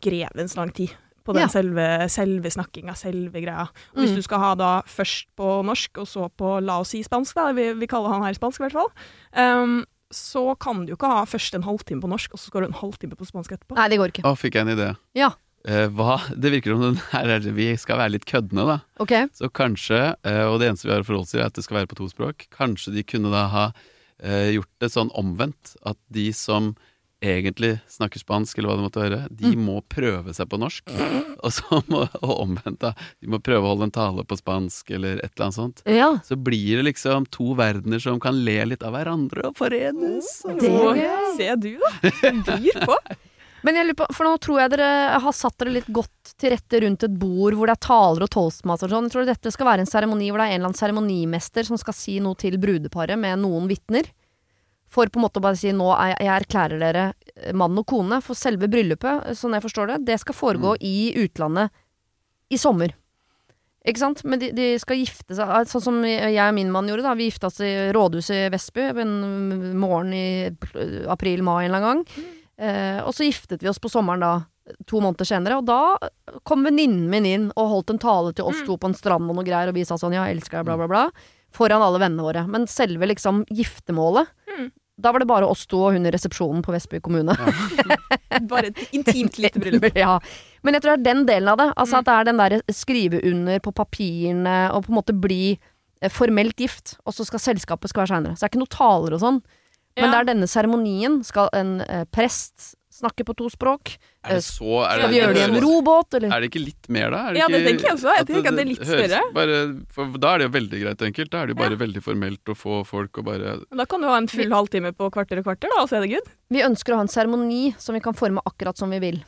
grevens 0.00 0.56
lang 0.56 0.72
tid 0.72 0.96
på 1.24 1.32
den 1.36 1.42
Ja. 1.46 1.48
selve, 1.48 1.86
selve 2.10 2.50
snakkinga, 2.50 2.94
selve 2.96 3.40
greia. 3.42 3.68
Og 3.94 4.02
hvis 4.02 4.10
Mm. 4.12 4.16
du 4.16 4.22
skal 4.22 4.38
ha 4.38 4.54
da 4.54 4.82
først 4.82 5.26
på 5.36 5.62
norsk, 5.64 5.98
og 5.98 6.06
så 6.06 6.28
på 6.36 6.60
la 6.62 6.80
oss 6.80 6.88
si 6.90 7.02
spansk, 7.02 7.34
da, 7.34 7.52
vi, 7.52 7.72
vi 7.74 7.86
kaller 7.86 8.12
han 8.12 8.22
her 8.22 8.34
spansk 8.34 8.60
i 8.60 8.64
hvert 8.68 8.72
fall, 8.72 8.90
um, 9.36 9.84
så 10.12 10.58
kan 10.60 10.84
du 10.84 10.92
jo 10.92 10.96
ikke 10.96 11.08
ha 11.08 11.24
først 11.24 11.54
en 11.54 11.62
halvtime 11.64 12.02
på 12.02 12.08
norsk, 12.10 12.34
og 12.34 12.38
så 12.38 12.46
skal 12.50 12.60
du 12.62 12.66
en 12.68 12.80
halvtime 12.82 13.16
på 13.16 13.24
spansk 13.26 13.52
etterpå. 13.56 13.76
Nei, 13.78 13.88
det 13.88 13.98
går 13.98 14.12
ikke. 14.12 14.24
Å, 14.28 14.36
fikk 14.36 14.54
jeg 14.58 14.66
en 14.68 14.76
idé. 14.76 14.96
Ja. 15.16 15.30
Eh, 15.64 15.86
hva? 15.88 16.18
Det 16.34 16.50
virker 16.52 16.74
som 16.74 16.82
den 16.82 16.96
her 17.12 17.24
er, 17.36 17.40
vi 17.54 17.76
skal 17.78 17.96
være 17.96 18.10
litt 18.18 18.26
køddende, 18.26 18.66
da. 18.66 18.80
Ok. 19.00 19.14
Så 19.32 19.48
kanskje, 19.48 20.16
eh, 20.26 20.42
og 20.44 20.58
det 20.60 20.68
eneste 20.68 20.84
vi 20.88 20.92
har 20.92 21.00
å 21.00 21.06
forholde 21.06 21.22
oss 21.22 21.30
til, 21.30 21.40
er 21.40 21.46
at 21.46 21.54
det 21.54 21.64
skal 21.64 21.78
være 21.78 21.86
på 21.88 21.96
to 22.02 22.08
språk. 22.10 22.48
Kanskje 22.50 22.92
de 22.92 23.02
kunne 23.04 23.30
da 23.32 23.46
ha 23.48 23.72
eh, 24.22 24.52
gjort 24.58 24.68
det 24.80 24.90
sånn 24.92 25.10
omvendt. 25.18 25.76
At 25.86 25.96
de 26.12 26.28
som 26.32 26.74
egentlig 27.22 27.76
snakker 27.90 28.20
spansk, 28.20 28.58
eller 28.58 28.72
hva 28.72 28.76
det 28.80 28.84
måtte 28.88 29.02
være, 29.04 29.20
de 29.30 29.52
Mm. 29.54 29.64
må 29.68 29.76
prøve 29.88 30.34
seg 30.34 30.48
på 30.50 30.58
norsk. 30.60 30.90
Og 31.42 31.50
så 31.54 31.80
må, 31.90 32.04
og 32.22 32.32
omvendt, 32.44 32.78
da. 32.84 32.92
De 33.22 33.26
må 33.32 33.40
prøve 33.42 33.64
å 33.66 33.72
holde 33.72 33.88
en 33.88 33.94
tale 33.94 34.22
på 34.28 34.36
spansk, 34.38 34.90
eller 34.94 35.18
et 35.24 35.32
eller 35.32 35.46
annet 35.48 35.56
sånt. 35.58 35.82
Ja. 35.90 36.10
Så 36.26 36.36
blir 36.38 36.78
det 36.78 36.84
liksom 36.92 37.26
to 37.34 37.54
verdener 37.58 37.98
som 38.02 38.20
kan 38.22 38.38
le 38.46 38.58
litt 38.70 38.82
av 38.86 38.94
hverandre 38.94 39.48
og 39.50 39.56
forenes. 39.58 40.30
Det 40.46 40.68
er 40.70 40.78
Og 40.86 40.96
gøy. 41.00 41.36
Se 41.40 41.48
du, 41.56 41.72
da. 41.82 42.56
Byr 42.58 42.82
på. 42.86 42.96
Men 43.62 43.76
jeg 43.78 43.86
lurer 43.86 43.98
på, 44.00 44.06
for 44.10 44.26
nå 44.26 44.36
tror 44.42 44.56
jeg 44.58 44.70
dere 44.72 44.86
har 45.22 45.34
satt 45.38 45.54
dere 45.62 45.70
litt 45.76 45.86
godt 45.94 46.32
til 46.42 46.50
rette 46.50 46.80
rundt 46.82 47.04
et 47.06 47.12
bord 47.14 47.54
hvor 47.54 47.70
det 47.70 47.76
er 47.76 47.84
taler 47.86 48.24
og 48.26 48.30
toastmaster 48.34 48.90
og 48.90 48.96
sånn. 48.96 49.06
Jeg 49.06 49.14
tror 49.14 49.28
dette 49.28 49.52
skal 49.54 49.68
være 49.68 49.84
en 49.84 49.90
seremoni 49.90 50.30
hvor 50.32 50.42
det 50.42 50.48
er 50.48 50.54
en 50.56 50.58
eller 50.64 50.70
annen 50.72 50.80
seremonimester 50.80 51.68
som 51.68 51.78
skal 51.78 51.94
si 51.94 52.16
noe 52.24 52.34
til 52.38 52.56
brudeparet 52.58 53.14
med 53.22 53.38
noen 53.44 53.68
vitner. 53.70 54.10
For 54.92 55.08
på 55.08 55.16
en 55.20 55.24
måte 55.24 55.40
å 55.40 55.44
bare 55.44 55.56
si 55.56 55.70
nå 55.72 55.86
er, 55.96 56.14
jeg 56.20 56.32
erklærer 56.36 56.80
dere 56.82 57.04
eh, 57.36 57.52
mann 57.56 57.78
og 57.80 57.86
kone. 57.88 58.18
For 58.24 58.36
selve 58.36 58.68
bryllupet, 58.72 59.30
sånn 59.38 59.56
jeg 59.56 59.64
forstår 59.64 59.94
det, 59.94 60.00
det 60.10 60.18
skal 60.20 60.36
foregå 60.36 60.74
i 60.84 61.12
utlandet 61.22 61.72
i 62.52 62.58
sommer. 62.60 62.92
Ikke 63.88 63.98
sant? 63.98 64.20
Men 64.28 64.38
de, 64.38 64.52
de 64.54 64.66
skal 64.78 65.00
gifte 65.00 65.34
seg 65.34 65.48
eh, 65.48 65.64
Sånn 65.66 65.82
som 65.82 65.96
jeg 66.06 66.36
og 66.38 66.54
min 66.54 66.68
mann 66.70 66.86
gjorde. 66.86 67.02
da 67.08 67.16
Vi 67.18 67.26
gifta 67.30 67.48
oss 67.48 67.58
i 67.64 67.72
rådhuset 67.96 68.36
i 68.44 68.50
Vestby 68.52 68.84
en 69.02 69.16
morgen 69.80 70.12
i 70.14 70.26
april-mai 71.10 71.64
en 71.64 71.70
eller 71.72 71.80
annen 71.80 72.04
gang. 72.04 72.30
Eh, 72.62 73.00
og 73.02 73.10
så 73.16 73.26
giftet 73.26 73.64
vi 73.64 73.70
oss 73.72 73.80
på 73.82 73.90
sommeren 73.90 74.22
da, 74.22 74.32
to 74.86 75.00
måneder 75.02 75.26
senere. 75.26 75.56
Og 75.58 75.66
da 75.66 75.80
kom 76.46 76.62
venninnen 76.68 77.08
min 77.10 77.26
inn 77.26 77.48
og 77.56 77.72
holdt 77.72 77.94
en 77.96 78.02
tale 78.04 78.30
til 78.38 78.46
oss 78.52 78.60
to 78.68 78.76
på 78.78 78.92
en 78.92 78.94
strand 78.94 79.26
og 79.32 79.40
noe 79.40 79.48
greier, 79.48 79.72
og 79.72 79.74
vi 79.80 79.82
sa 79.88 79.96
sånn 79.98 80.14
ja, 80.14 80.28
elsker 80.30 80.60
deg, 80.60 80.68
bla, 80.68 80.76
bla, 80.84 80.86
bla. 80.92 81.06
Foran 81.52 81.82
alle 81.84 81.98
vennene 82.04 82.24
våre. 82.28 82.44
Men 82.48 82.68
selve 82.70 83.08
liksom 83.10 83.42
giftermålet, 83.50 84.30
Mm. 84.52 84.66
Da 85.02 85.12
var 85.12 85.22
det 85.22 85.28
bare 85.30 85.48
oss 85.50 85.64
to 85.70 85.80
og 85.88 85.96
hun 85.96 86.06
i 86.06 86.12
resepsjonen 86.14 86.62
på 86.64 86.72
Vestby 86.74 87.00
kommune. 87.04 87.34
Bare 88.50 88.70
et 88.70 88.78
intimt 88.96 89.36
lite 89.42 89.60
bryllup. 89.60 89.88
ja. 90.04 90.16
Men 90.62 90.76
jeg 90.78 90.84
tror 90.84 90.94
det 90.96 91.00
er 91.00 91.08
den 91.14 91.24
delen 91.28 91.50
av 91.52 91.58
det. 91.60 91.68
Altså 91.76 91.98
At 92.00 92.06
det 92.08 92.14
er 92.14 92.28
den 92.30 92.40
der 92.40 92.56
skrive 92.72 93.20
under 93.28 93.58
på 93.64 93.72
papirene 93.76 94.56
og 94.72 94.86
på 94.86 94.92
en 94.94 94.98
måte 95.00 95.16
bli 95.18 95.40
eh, 96.00 96.10
formelt 96.12 96.56
gift, 96.62 96.94
og 97.06 97.16
så 97.16 97.26
skal 97.28 97.42
selskapet 97.42 97.90
skal 97.92 98.04
være 98.04 98.14
seinere. 98.14 98.36
Så 98.36 98.44
det 98.44 98.48
er 98.48 98.54
ikke 98.54 98.62
noe 98.64 98.76
taler 98.78 99.18
og 99.18 99.24
sånn. 99.24 99.42
Men 99.98 100.06
Ja. 100.06 100.10
det 100.14 100.20
er 100.22 100.30
denne 100.32 100.48
seremonien. 100.48 101.18
Skal 101.26 101.50
en 101.52 101.74
eh, 101.84 102.04
prest 102.14 102.72
snakke 102.92 103.24
på 103.24 103.34
to 103.38 103.48
språk? 103.52 103.94
Er 104.22 104.36
det 104.36 104.44
så 104.44 104.82
er 104.84 105.00
Skal 105.00 105.10
vi 105.10 105.18
gjøre 105.18 105.34
det 105.34 105.42
i 105.42 105.46
en 105.48 105.64
robåt, 105.64 106.14
eller? 106.18 106.28
Er 106.36 106.44
det 106.44 106.50
ikke 106.52 106.62
litt 106.64 106.88
mer, 106.92 107.10
da? 107.10 107.22
Er 107.30 107.38
Ja, 107.40 107.46
det 107.48 107.60
ikke- 107.62 107.68
tenker 107.70 107.88
jeg 107.88 107.96
også. 107.96 108.16
Jeg 108.18 108.26
tenker 108.28 108.48
at 108.52 108.58
det 108.58 108.64
er 108.66 108.70
litt 108.70 108.84
større. 108.86 109.22
Bare, 109.32 109.58
for 109.88 110.18
da 110.18 110.34
er 110.34 110.38
det 110.38 110.46
jo 110.46 110.54
veldig 110.60 110.82
greit 110.84 111.02
enkelt. 111.08 111.30
Da 111.32 111.42
er 111.42 111.46
det 111.46 111.56
jo 111.56 111.60
bare 111.62 111.76
veldig 111.80 112.02
formelt 112.04 112.44
å 112.52 112.54
få 112.54 112.84
folk 112.86 113.18
og 113.18 113.24
bare 113.24 113.56
Da 113.74 113.84
kan 113.86 114.00
du 114.00 114.06
ha 114.06 114.16
en 114.18 114.28
full 114.28 114.50
halvtime 114.50 114.92
på 114.92 115.10
kvarter 115.10 115.38
og 115.38 115.44
kvarter, 115.44 115.68
da, 115.72 115.82
og 115.82 115.88
så 115.88 115.96
er 115.96 116.06
det 116.06 116.10
good. 116.14 116.28
Vi 116.50 116.60
ønsker 116.60 116.92
å 116.92 116.96
ha 116.96 117.00
en 117.02 117.08
seremoni 117.08 117.74
som 117.78 117.94
vi 117.94 118.00
kan 118.00 118.12
forme 118.14 118.40
akkurat 118.46 118.76
som 118.76 118.90
vi 118.90 118.98
vil. 119.00 119.22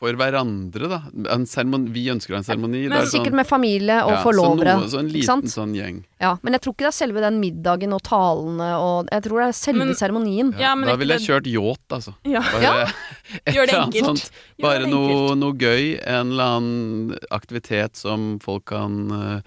For 0.00 0.16
hverandre, 0.16 0.88
da. 0.88 0.98
En 1.34 1.42
seremoni, 1.44 1.90
vi 1.92 2.06
ønsker 2.08 2.32
en 2.38 2.44
seremoni. 2.46 2.86
Men 2.88 2.94
det 2.94 2.98
er 3.02 3.04
sånn- 3.04 3.20
Sikkert 3.20 3.34
med 3.36 3.46
familie 3.46 3.98
og 4.06 4.14
ja, 4.14 4.22
forlovere. 4.24 4.72
Så, 4.72 4.80
noe, 4.80 4.88
så 4.94 4.98
en 5.02 5.10
liten 5.12 5.42
sånn 5.52 5.74
gjeng. 5.76 5.98
Ja, 6.24 6.30
men 6.42 6.56
jeg 6.56 6.62
tror 6.64 6.72
ikke 6.72 6.86
det 6.86 6.88
er 6.88 6.96
selve 6.96 7.20
den 7.20 7.36
middagen 7.42 7.92
og 7.92 8.00
talene 8.08 8.70
og 8.80 9.08
Jeg 9.12 9.22
tror 9.26 9.42
det 9.42 9.48
er 9.50 9.52
selve 9.60 9.84
Men- 9.84 9.94
seremonien. 10.00 10.54
Ja, 10.58 10.74
men 10.74 10.88
da 10.88 10.96
ville 10.96 11.18
jeg 11.18 11.28
kjørt 11.28 11.46
yacht, 11.52 11.84
altså. 11.92 12.14
Ja. 12.24 12.40
Bare 12.40 12.62
Ja. 12.62 12.86
Gjør 13.54 13.66
det 13.66 13.76
enkelt. 13.76 14.04
sånt. 14.08 14.30
Gjør 14.56 14.62
Bare 14.64 14.78
det 14.80 14.88
noe, 14.88 15.10
enkelt. 15.12 15.38
noe 15.44 15.52
gøy. 15.52 16.00
En 16.16 16.30
eller 16.32 16.44
annen 16.56 17.18
aktivitet 17.30 17.96
som 17.96 18.38
folk 18.40 18.64
kan 18.72 19.44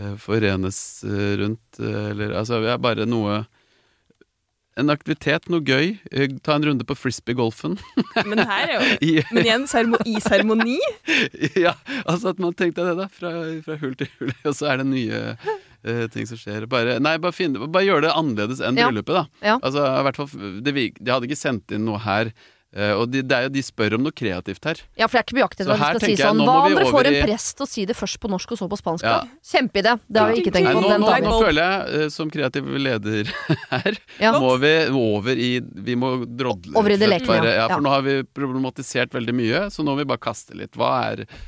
eh, 0.00 0.14
forenes 0.16 1.04
eh, 1.04 1.36
rundt. 1.36 1.78
eller 1.78 2.32
altså 2.40 2.62
ja, 2.64 2.78
bare 2.78 3.04
noe 3.04 3.42
En 4.80 4.88
aktivitet, 4.88 5.50
noe 5.52 5.60
gøy. 5.60 5.98
Eh, 6.10 6.30
ta 6.44 6.54
en 6.56 6.64
runde 6.64 6.86
på 6.88 6.96
frisbee-golfen. 6.96 7.74
Men 8.30 8.40
her 8.48 8.70
er 8.70 8.72
jo 8.78 9.24
Men 9.36 9.42
igjen, 9.44 9.66
i 10.08 10.22
seremoni. 10.24 10.78
ja, 11.66 11.74
altså 12.06 12.32
at 12.32 12.40
man 12.40 12.56
tenkte 12.56 12.86
det, 12.86 12.94
da. 13.02 13.08
Fra, 13.12 13.34
fra 13.66 13.76
hull 13.82 13.92
til 14.00 14.08
hull. 14.18 14.32
Og 14.48 14.56
så 14.56 14.70
er 14.72 14.80
det 14.80 14.88
nye 14.88 15.20
uh, 15.36 16.06
ting 16.14 16.28
som 16.30 16.40
skjer. 16.40 16.64
Bare, 16.72 16.96
nei, 17.04 17.18
bare, 17.20 17.36
finne, 17.36 17.68
bare 17.68 17.84
gjøre 17.90 18.06
det 18.06 18.16
annerledes 18.16 18.64
enn 18.64 18.80
Ja. 18.80 18.88
bryllupet, 18.88 19.20
da. 19.20 19.26
Ja. 19.44 19.58
Altså, 19.60 19.84
i 19.84 20.08
hvert 20.08 20.22
fall, 20.22 20.32
det, 20.64 20.74
de 20.80 21.12
hadde 21.12 21.28
ikke 21.28 21.42
sendt 21.42 21.76
inn 21.76 21.84
noe 21.88 22.00
her 22.06 22.32
og 22.72 23.10
de, 23.12 23.20
det 23.20 23.36
er 23.36 23.42
jo, 23.46 23.50
de 23.52 23.62
spør 23.66 23.98
om 23.98 24.06
noe 24.06 24.14
kreativt 24.16 24.64
her. 24.64 24.78
Ja, 24.96 25.04
for 25.04 25.18
jeg 25.18 25.22
er 25.22 25.26
ikke 25.28 25.36
på 25.36 25.42
hva 25.42 25.48
de 25.52 25.66
skal 25.82 26.00
si 26.00 26.12
jeg, 26.14 26.20
sånn 26.22 26.40
Hva 26.40 26.54
om 26.64 26.76
dere 26.76 26.86
får 26.88 27.08
en 27.10 27.18
prest 27.26 27.60
å 27.60 27.66
si 27.68 27.84
det 27.90 27.96
først 27.98 28.20
på 28.22 28.30
norsk 28.32 28.54
og 28.56 28.60
så 28.62 28.68
på 28.72 28.78
spansk? 28.80 29.04
Ja. 29.04 29.18
Kjempeidé! 29.44 29.94
Det 30.08 30.22
har 30.22 30.32
vi 30.32 30.40
ikke 30.40 30.54
tenkt 30.56 30.70
Nei, 30.70 30.74
på 30.78 30.84
nå, 30.86 30.92
den 30.94 31.04
nå, 31.04 31.12
nå 31.28 31.36
føler 31.44 31.62
jeg, 31.62 32.00
eh, 32.00 32.08
som 32.16 32.32
kreativ 32.32 32.72
leder 32.88 33.32
her, 33.74 34.00
Ja. 34.22 34.32
må 34.40 34.54
vi 34.62 34.72
over 35.02 35.36
i 35.36 35.50
Vi 35.60 35.96
må 36.00 36.14
drodle 36.24 36.72
Over 36.80 36.96
i 36.96 37.00
det 37.00 37.12
leken 37.12 37.28
lekne, 37.28 37.52
ja. 37.52 37.66
Ja, 37.66 37.70
for 37.74 37.84
nå 37.84 37.92
har 37.92 38.06
vi 38.08 38.18
problematisert 38.32 39.12
veldig 39.14 39.36
mye, 39.36 39.64
så 39.74 39.84
nå 39.84 39.92
må 39.92 40.00
vi 40.02 40.08
bare 40.08 40.22
kaste 40.24 40.56
litt. 40.56 40.72
Hva 40.78 40.94
er 41.12 41.26
eh, 41.26 41.40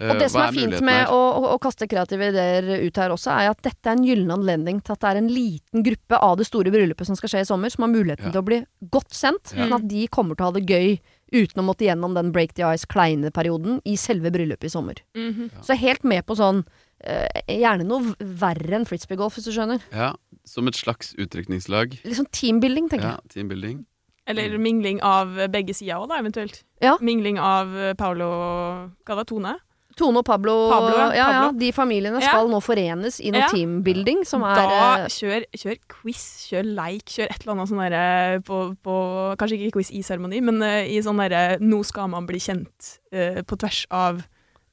Og 0.00 0.18
det 0.20 0.30
som 0.32 0.40
er, 0.40 0.48
er 0.48 0.56
fint 0.56 0.80
med 0.86 1.10
å, 1.12 1.16
å, 1.36 1.48
å 1.54 1.58
kaste 1.60 1.84
kreative 1.90 2.30
ideer 2.32 2.68
ut 2.86 2.96
her 3.02 3.12
også, 3.12 3.34
er 3.36 3.50
at 3.52 3.60
dette 3.66 3.90
er 3.90 3.98
en 3.98 4.04
gyllen 4.06 4.30
anledning 4.32 4.80
til 4.80 4.94
at 4.96 5.02
det 5.04 5.10
er 5.10 5.20
en 5.20 5.28
liten 5.28 5.84
gruppe 5.84 6.20
av 6.24 6.38
det 6.40 6.46
store 6.48 6.72
bryllupet 6.72 7.08
som 7.10 7.18
skal 7.18 7.32
skje 7.34 7.42
i 7.44 7.48
sommer, 7.48 7.72
som 7.72 7.84
har 7.84 7.92
muligheten 7.92 8.30
Ja. 8.30 8.32
til 8.32 8.40
å 8.40 8.46
bli 8.48 8.60
godt 8.88 9.12
sendt, 9.12 9.52
Ja. 9.52 9.66
sånn 9.66 9.76
at 9.76 9.88
de 9.88 10.06
kommer 10.08 10.34
til 10.38 10.46
å 10.46 10.52
ha 10.52 10.56
det 10.56 10.64
gøy 10.70 11.00
uten 11.32 11.60
å 11.62 11.66
måtte 11.66 11.84
gjennom 11.84 12.14
den 12.14 12.32
break 12.32 12.54
the 12.54 12.64
ice 12.64 12.86
kleine 12.86 13.30
perioden 13.30 13.80
i 13.84 13.94
selve 13.96 14.32
bryllupet 14.32 14.64
i 14.64 14.72
sommer. 14.72 14.94
Mhm. 15.14 15.50
Så 15.60 15.74
jeg 15.74 15.78
er 15.78 15.86
helt 15.88 16.04
med 16.04 16.26
på 16.26 16.34
sånn 16.36 16.64
eh, 17.04 17.28
Gjerne 17.48 17.84
noe 17.84 18.14
verre 18.20 18.76
enn 18.76 18.84
frisbeegolf, 18.84 19.36
hvis 19.36 19.44
du 19.44 19.52
skjønner. 19.52 19.80
Ja, 19.92 20.14
som 20.44 20.66
et 20.68 20.74
slags 20.74 21.14
utrykningslag. 21.16 22.00
Litt 22.04 22.16
sånn 22.16 22.28
teambuilding, 22.32 22.88
tenker 22.90 23.16
Ja, 23.16 23.18
teambuilding. 23.28 23.84
Eller 24.26 24.58
mingling 24.58 25.00
av 25.02 25.32
begge 25.50 25.74
sider 25.74 25.96
òg, 25.96 26.08
da, 26.08 26.18
eventuelt. 26.20 26.62
Ja. 26.82 26.96
Mingling 27.00 27.38
av 27.38 27.74
eh, 27.74 27.94
Paolo 27.94 28.90
det, 29.06 29.56
Tone? 30.00 30.20
og 30.22 30.26
Pablo, 30.26 30.54
Pablo, 30.72 30.94
ja. 30.96 31.04
ja, 31.12 31.14
ja, 31.20 31.26
Pablo. 31.44 31.58
de 31.60 31.70
familiene 31.76 32.20
Ja. 32.22 32.32
skal 32.32 32.48
nå 32.50 32.60
forenes 32.64 33.20
i 33.20 33.30
noe 33.34 33.44
Ja. 33.44 33.50
teambuilding 33.52 34.24
som 34.28 34.42
er 34.48 34.54
Da 34.58 34.80
eh, 35.04 35.06
kjør, 35.12 35.46
kjør 35.62 35.76
quiz, 35.94 36.24
kjør 36.50 36.66
leik, 36.80 37.04
kjør 37.14 37.28
et 37.30 37.44
eller 37.44 37.54
annet 37.54 37.70
sånn 37.70 37.84
derre 37.84 38.42
på, 38.48 38.58
på 38.82 38.96
Kanskje 39.40 39.60
ikke 39.60 39.76
quiz 39.78 39.92
i 39.94 40.02
seremoni, 40.06 40.40
men 40.42 40.60
uh, 40.64 40.80
i 40.88 40.98
sånn 41.04 41.20
derre 41.22 41.58
Nå 41.62 41.82
skal 41.86 42.08
man 42.12 42.26
bli 42.26 42.40
kjent 42.42 42.96
uh, 43.14 43.40
på 43.44 43.60
tvers 43.60 43.84
av 43.90 44.18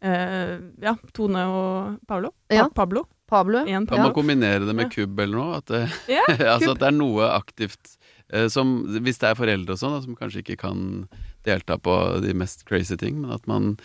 uh, 0.04 0.56
ja, 0.82 0.96
Tone 1.14 1.46
og 1.52 2.00
Paolo. 2.08 2.34
Pa 2.50 2.68
Pablo. 2.74 3.06
Pablo. 3.06 3.06
Pablo. 3.28 3.66
Kan 3.68 3.86
Pablo. 3.90 4.04
man 4.06 4.14
kombinere 4.16 4.66
det 4.66 4.74
med 4.76 4.86
Ja. 4.88 4.90
kubb 5.04 5.20
eller 5.20 5.36
noe? 5.38 5.58
At 5.58 5.66
det, 5.68 5.82
Ja, 6.08 6.24
altså 6.56 6.72
at 6.72 6.80
det 6.80 6.88
er 6.88 6.96
noe 6.96 7.28
aktivt 7.36 7.98
eh, 8.32 8.48
som 8.48 8.86
Hvis 8.88 9.20
det 9.20 9.28
er 9.32 9.36
foreldre 9.36 9.76
og 9.76 9.80
sånn, 9.82 9.98
som 10.06 10.16
kanskje 10.16 10.44
ikke 10.46 10.58
kan 10.64 11.10
delta 11.44 11.76
på 11.78 12.22
de 12.24 12.32
mest 12.34 12.64
crazy 12.68 12.96
ting, 12.96 13.20
men 13.22 13.32
at 13.36 13.46
man 13.48 13.78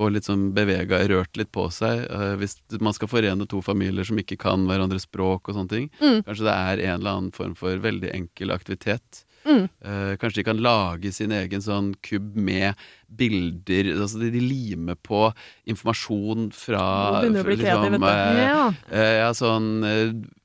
får 0.00 0.14
liksom 0.16 0.30
sånn 0.30 0.50
bevega, 0.56 1.02
rørt 1.12 1.36
litt 1.40 1.52
på 1.54 1.68
seg. 1.74 2.06
Uh, 2.10 2.34
hvis 2.40 2.58
man 2.80 2.96
skal 2.96 3.10
forene 3.12 3.46
to 3.50 3.60
familier 3.64 4.08
som 4.08 4.18
ikke 4.20 4.38
kan 4.40 4.64
hverandres 4.68 5.04
språk 5.08 5.48
og 5.52 5.56
sånne 5.60 5.74
ting. 5.76 5.90
Mm. 6.00 6.22
Kanskje 6.26 6.46
det 6.48 6.54
er 6.56 6.84
en 6.88 6.94
eller 7.00 7.18
annen 7.18 7.34
form 7.36 7.54
for 7.58 7.76
veldig 7.84 8.10
enkel 8.16 8.54
aktivitet. 8.56 9.24
Mm. 9.40 9.68
Uh, 9.80 10.14
kanskje 10.20 10.42
de 10.42 10.46
kan 10.50 10.58
lage 10.60 11.10
sin 11.16 11.32
egen 11.32 11.62
sånn 11.64 11.94
kubb 12.04 12.34
med 12.36 12.76
bilder. 13.08 13.88
Altså 13.96 14.20
de, 14.20 14.28
de 14.34 14.42
limer 14.44 14.98
på 15.00 15.22
informasjon 15.72 16.50
fra 16.52 16.82
begynner 17.22 17.40
å 17.40 17.48
bli 17.48 17.56
kreativ, 17.62 17.96
vet 17.96 18.04
du. 18.04 18.10
eh, 18.10 18.44
Ja. 18.44 18.60
Eh, 18.92 19.14
ja, 19.22 19.30
sånn 19.36 19.70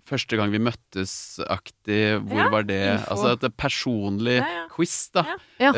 Første 0.06 0.38
gang 0.38 0.52
vi 0.54 0.60
møttes-aktig, 0.62 2.20
hvor 2.30 2.38
Ja, 2.44 2.50
var 2.54 2.64
det? 2.70 2.76
info. 2.94 3.16
Altså 3.16 3.32
et 3.34 3.56
personlig 3.58 4.36
Ja, 4.38 4.46
ja. 4.62 4.68
quiz, 4.70 5.10
da. 5.18 5.24
Ja. 5.60 5.72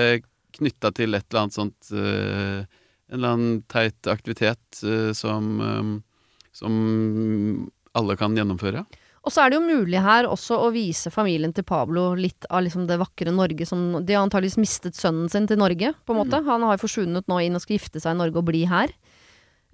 Knytta 0.58 0.92
til 0.96 1.16
et 1.16 1.26
eller 1.30 1.46
annet 1.46 1.56
sånt 1.56 1.92
eh, 1.94 2.66
En 3.08 3.20
eller 3.20 3.36
annen 3.36 3.60
teit 3.72 4.08
aktivitet 4.12 4.82
eh, 4.84 5.12
som 5.16 5.62
eh, 5.62 5.92
Som 6.58 7.70
alle 7.98 8.16
kan 8.18 8.36
gjennomføre. 8.38 8.82
Og 9.28 9.34
så 9.34 9.44
er 9.44 9.52
det 9.52 9.58
jo 9.58 9.68
mulig 9.68 10.00
her 10.00 10.28
også 10.30 10.56
å 10.64 10.70
vise 10.72 11.12
familien 11.12 11.52
til 11.54 11.66
Pablo 11.68 12.14
litt 12.16 12.46
av 12.48 12.64
liksom 12.64 12.86
det 12.88 13.00
vakre 13.02 13.34
Norge 13.34 13.66
som 13.68 14.00
De 14.06 14.16
har 14.16 14.24
antakeligvis 14.24 14.60
mistet 14.62 14.96
sønnen 14.96 15.28
sin 15.30 15.50
til 15.50 15.60
Norge, 15.60 15.92
på 16.06 16.16
en 16.16 16.22
måte. 16.22 16.40
Han 16.46 16.64
har 16.64 16.80
forsvunnet 16.80 17.28
nå 17.28 17.42
inn 17.44 17.58
og 17.58 17.64
skal 17.66 17.76
gifte 17.76 18.00
seg 18.00 18.16
i 18.16 18.20
Norge 18.22 18.40
og 18.40 18.48
bli 18.48 18.64
her. 18.70 18.94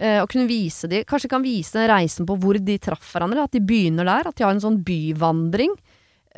Eh, 0.02 0.18
og 0.24 0.32
kunne 0.32 0.50
vise 0.50 0.90
de 0.90 1.04
Kanskje 1.06 1.30
kan 1.30 1.44
vise 1.46 1.84
reisen 1.88 2.26
på 2.26 2.36
hvor 2.42 2.58
de 2.58 2.80
traff 2.82 3.12
hverandre. 3.14 3.46
At 3.46 3.54
de 3.54 3.62
begynner 3.62 4.10
der. 4.10 4.32
At 4.32 4.40
de 4.40 4.48
har 4.48 4.56
en 4.56 4.64
sånn 4.64 4.82
byvandring. 4.88 5.76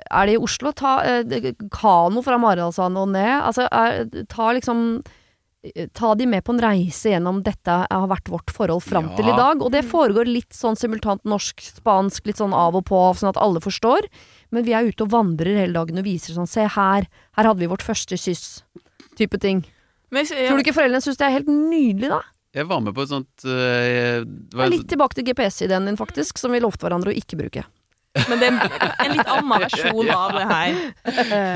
Er 0.10 0.28
det 0.28 0.36
i 0.36 0.42
Oslo? 0.44 0.76
Ta 0.76 0.98
eh, 1.08 1.54
kano 1.72 2.26
fra 2.26 2.40
Maridalsvannet 2.42 3.06
og 3.06 3.14
ned. 3.16 3.36
Altså, 3.40 3.70
er, 3.72 4.26
ta 4.32 4.52
liksom 4.58 5.00
Ta 5.94 6.14
de 6.16 6.26
med 6.30 6.44
på 6.46 6.54
en 6.54 6.62
reise 6.62 7.10
gjennom 7.10 7.42
dette 7.44 7.76
har 7.90 8.08
vært 8.12 8.30
vårt 8.30 8.52
forhold 8.54 8.84
fram 8.84 9.10
Ja. 9.10 9.16
til 9.18 9.26
i 9.32 9.36
dag. 9.38 9.62
Og 9.62 9.72
det 9.72 9.84
foregår 9.86 10.26
litt 10.30 10.54
sånn 10.54 10.76
simultant 10.78 11.24
norsk-spansk, 11.26 12.26
litt 12.26 12.38
sånn 12.38 12.54
av 12.54 12.76
og 12.76 12.86
på, 12.86 13.00
sånn 13.18 13.30
at 13.30 13.38
alle 13.42 13.60
forstår. 13.60 14.06
Men 14.52 14.64
vi 14.64 14.74
er 14.74 14.86
ute 14.92 15.02
og 15.04 15.10
vandrer 15.12 15.58
hele 15.58 15.74
dagen 15.74 15.98
og 15.98 16.04
viser 16.06 16.34
sånn 16.38 16.48
Se 16.48 16.68
her, 16.68 17.08
her 17.36 17.44
hadde 17.44 17.60
vi 17.60 17.68
vårt 17.68 17.82
første 17.84 18.18
kyss. 18.18 18.64
Type 19.18 19.40
ting. 19.40 19.64
Men, 20.12 20.26
jeg- 20.26 20.48
Tror 20.50 20.58
du 20.58 20.64
ikke 20.64 20.76
foreldrene 20.78 21.02
syns 21.02 21.18
det 21.18 21.26
er 21.28 21.32
helt 21.40 21.48
nydelig, 21.48 22.10
da? 22.10 22.22
Jeg 22.54 22.68
var 22.68 22.80
med 22.80 22.94
på 22.96 23.02
et 23.02 23.10
sånt 23.10 23.28
Det 23.44 24.54
var 24.56 24.70
litt 24.70 24.88
tilbake 24.88 25.14
til 25.16 25.26
GPS-ideen 25.26 25.86
din, 25.86 25.98
faktisk, 25.98 26.38
som 26.38 26.52
vi 26.52 26.60
lovte 26.60 26.86
hverandre 26.88 27.12
å 27.12 27.16
ikke 27.18 27.36
bruke. 27.38 27.66
men 28.30 28.40
det 28.40 28.48
er 28.48 28.96
en 29.04 29.12
litt 29.18 29.28
annen 29.28 29.60
versjon 29.60 30.10
av 30.10 30.32
det 30.32 30.46
her. 30.48 30.94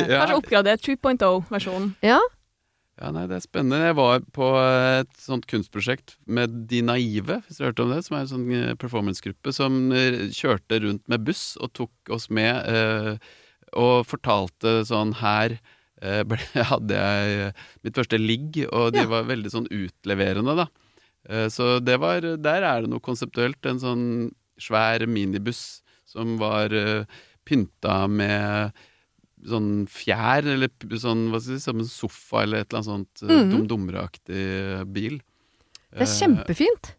Kanskje 0.10 0.36
oppgradert 0.36 0.82
2.0-versjonen. 0.84 1.94
Ja? 2.04 2.20
Ja, 3.00 3.14
nei, 3.16 3.22
det 3.32 3.38
er 3.38 3.44
spennende. 3.46 3.78
Jeg 3.88 3.96
var 3.96 4.24
på 4.36 4.48
et 4.60 5.12
sånt 5.24 5.46
kunstprosjekt 5.48 6.18
med 6.28 6.66
De 6.68 6.82
Naive, 6.84 7.38
hvis 7.46 7.60
du 7.60 7.64
har 7.64 7.70
hørt 7.72 7.80
om 7.86 7.94
det, 7.94 8.02
som 8.04 8.18
er 8.18 8.26
en 8.26 8.32
sånn 8.34 8.48
eh, 8.58 8.74
performancegruppe 8.82 9.54
som 9.56 9.78
eh, 9.96 10.26
kjørte 10.36 10.82
rundt 10.84 11.06
med 11.12 11.24
buss 11.28 11.54
og 11.64 11.72
tok 11.80 12.12
oss 12.18 12.28
med 12.34 12.60
eh, 12.68 13.14
og 13.80 14.04
fortalte 14.10 14.82
sånn 14.90 15.14
her 15.22 15.56
eh, 16.02 16.26
ble, 16.28 16.42
hadde 16.74 17.00
jeg 17.00 17.54
mitt 17.88 17.96
første 18.02 18.20
ligg, 18.20 18.60
og 18.68 18.92
de 18.98 19.06
Ja. 19.06 19.12
var 19.16 19.30
veldig 19.32 19.54
sånn 19.56 19.70
utleverende, 19.72 20.58
da. 20.66 20.68
Eh, 21.30 21.48
så 21.54 21.78
det 21.80 21.96
var 22.04 22.20
Der 22.26 22.68
er 22.68 22.82
det 22.84 22.92
noe 22.92 23.00
konseptuelt. 23.06 23.64
En 23.70 23.80
sånn 23.80 24.06
svær 24.60 25.06
minibuss 25.08 25.80
som 26.10 26.36
var 26.42 26.74
pynta 27.48 28.10
med 28.12 28.74
sånn 29.48 29.88
fjær, 29.88 30.46
eller 30.46 30.70
sånn, 31.00 31.30
hva 31.32 31.40
skal 31.40 31.54
vi 31.54 31.60
si, 31.60 31.64
som 31.64 31.80
en 31.80 31.86
sofa 31.86 32.44
eller 32.44 32.60
et 32.64 32.74
eller 32.74 32.84
annet 32.84 33.08
sånt 33.20 33.30
Mhm. 33.30 33.52
dum 33.52 33.68
dumreaktig 33.68 34.92
bil. 34.92 35.20
Det 35.92 36.02
er 36.02 36.06
kjempefint. 36.06 36.96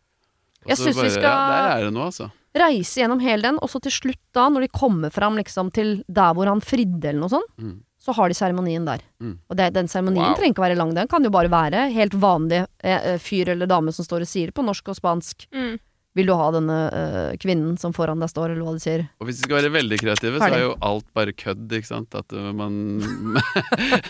Jeg 0.67 0.77
syns 0.77 0.95
synes 0.95 1.03
vi 1.03 1.11
skal- 1.11 1.23
Ja, 1.23 1.49
der 1.51 1.79
er 1.81 1.85
det 1.85 1.93
noe, 1.95 2.07
altså. 2.07 2.31
Reise 2.55 3.01
gjennom 3.01 3.21
hele 3.21 3.43
den, 3.43 3.59
og 3.63 3.69
så 3.71 3.81
til 3.81 3.93
slutt 3.93 4.19
da, 4.35 4.49
når 4.49 4.63
de 4.63 4.69
kommer 4.69 5.11
fram 5.13 5.37
liksom 5.37 5.73
til 5.73 6.03
der 6.11 6.35
hvor 6.35 6.47
han 6.47 6.61
fridde 6.61 7.05
eller 7.05 7.21
noe 7.21 7.29
sånt, 7.29 7.49
Mm. 7.59 7.83
så 8.01 8.13
har 8.15 8.29
de 8.29 8.35
seremonien 8.35 8.85
der. 8.85 8.99
Mm. 9.23 9.39
Og 9.49 9.57
det, 9.57 9.73
den 9.75 9.87
seremonien 9.87 10.27
Wow. 10.27 10.35
trenger 10.35 10.55
ikke 10.55 10.69
være 10.69 10.77
lang, 10.77 10.95
den 10.95 11.07
kan 11.07 11.23
jo 11.23 11.31
bare 11.31 11.49
være 11.49 11.93
helt 11.93 12.13
vanlig 12.13 12.67
eh, 12.83 13.13
eh, 13.15 13.19
fyr 13.19 13.49
eller 13.49 13.67
dame 13.67 13.93
som 13.93 14.05
står 14.05 14.23
og 14.23 14.27
sier 14.27 14.47
det 14.47 14.55
på 14.55 14.65
norsk 14.65 14.89
og 14.89 14.97
spansk. 14.97 15.47
Mm. 15.53 15.79
Vil 16.21 16.29
du 16.29 16.35
ha 16.37 16.51
denne 16.53 16.77
eh, 16.93 17.35
kvinnen 17.41 17.79
som 17.81 17.95
foran 17.97 18.21
deg 18.21 18.29
står, 18.29 18.53
eller 18.53 18.67
hva 18.67 18.75
de 18.77 18.83
sier? 18.83 19.07
Og 19.21 19.29
hvis 19.29 19.41
de 19.41 19.47
skal 19.47 19.57
være 19.63 19.73
veldig 19.73 19.99
kreative, 20.03 20.41
så 20.43 20.51
er 20.53 20.65
jo 20.67 20.75
alt 20.85 21.07
bare 21.17 21.33
kødd, 21.33 21.65
ikke 21.79 21.89
sant? 21.89 22.17
At 22.19 22.35
uh, 22.37 22.51
man 22.53 23.01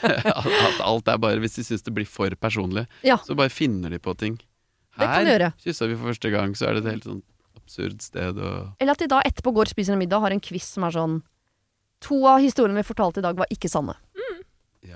At 0.02 0.80
alt 0.82 1.10
er 1.10 1.20
bare 1.22 1.38
Hvis 1.44 1.60
de 1.60 1.66
syns 1.68 1.86
det 1.86 1.94
blir 1.94 2.08
for 2.10 2.34
personlig, 2.40 2.88
Ja. 3.06 3.20
så 3.22 3.38
bare 3.38 3.52
finner 3.54 3.94
de 3.94 4.02
på 4.02 4.16
ting. 4.18 4.40
Det 4.98 5.06
kan 5.06 5.24
de 5.24 5.36
Her 5.38 5.52
kyssa 5.62 5.86
vi 5.86 5.94
for 5.94 6.10
første 6.10 6.32
gang, 6.34 6.56
så 6.58 6.66
er 6.66 6.76
det 6.76 6.84
et 6.84 6.92
helt 6.96 7.06
sånn 7.06 7.22
absurd 7.56 8.02
sted 8.02 8.38
og 8.42 8.74
Eller 8.82 8.98
at 8.98 9.02
de 9.02 9.10
da 9.10 9.22
etterpå 9.22 9.54
går 9.54 9.70
og 9.70 9.74
spiser 9.76 9.94
en 9.94 10.02
middag 10.02 10.18
og 10.18 10.26
har 10.26 10.34
en 10.34 10.42
quiz 10.42 10.66
som 10.74 10.84
er 10.88 10.96
sånn 10.98 11.20
To 12.08 12.24
av 12.26 12.40
historiene 12.40 12.80
vi 12.80 12.88
fortalte 12.88 13.20
i 13.20 13.24
dag, 13.24 13.36
var 13.36 13.50
ikke 13.52 13.68
sanne. 13.68 13.92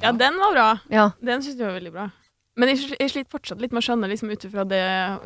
Ja, 0.00 0.12
den 0.16 0.38
var 0.40 0.54
bra. 0.54 0.68
Ja. 0.88 1.10
Den 1.20 1.42
syns 1.44 1.58
jeg 1.60 1.66
var 1.68 1.76
veldig 1.76 1.92
bra. 1.92 2.06
Men 2.56 2.70
jeg, 2.70 2.94
jeg 3.00 3.10
sliter 3.10 3.30
fortsatt 3.34 3.60
litt 3.62 3.72
med 3.74 3.82
å 3.82 3.86
skjønne 3.88 4.08
liksom, 4.12 4.30
ut 4.30 4.44
ifra 4.46 4.64
det 4.70 4.82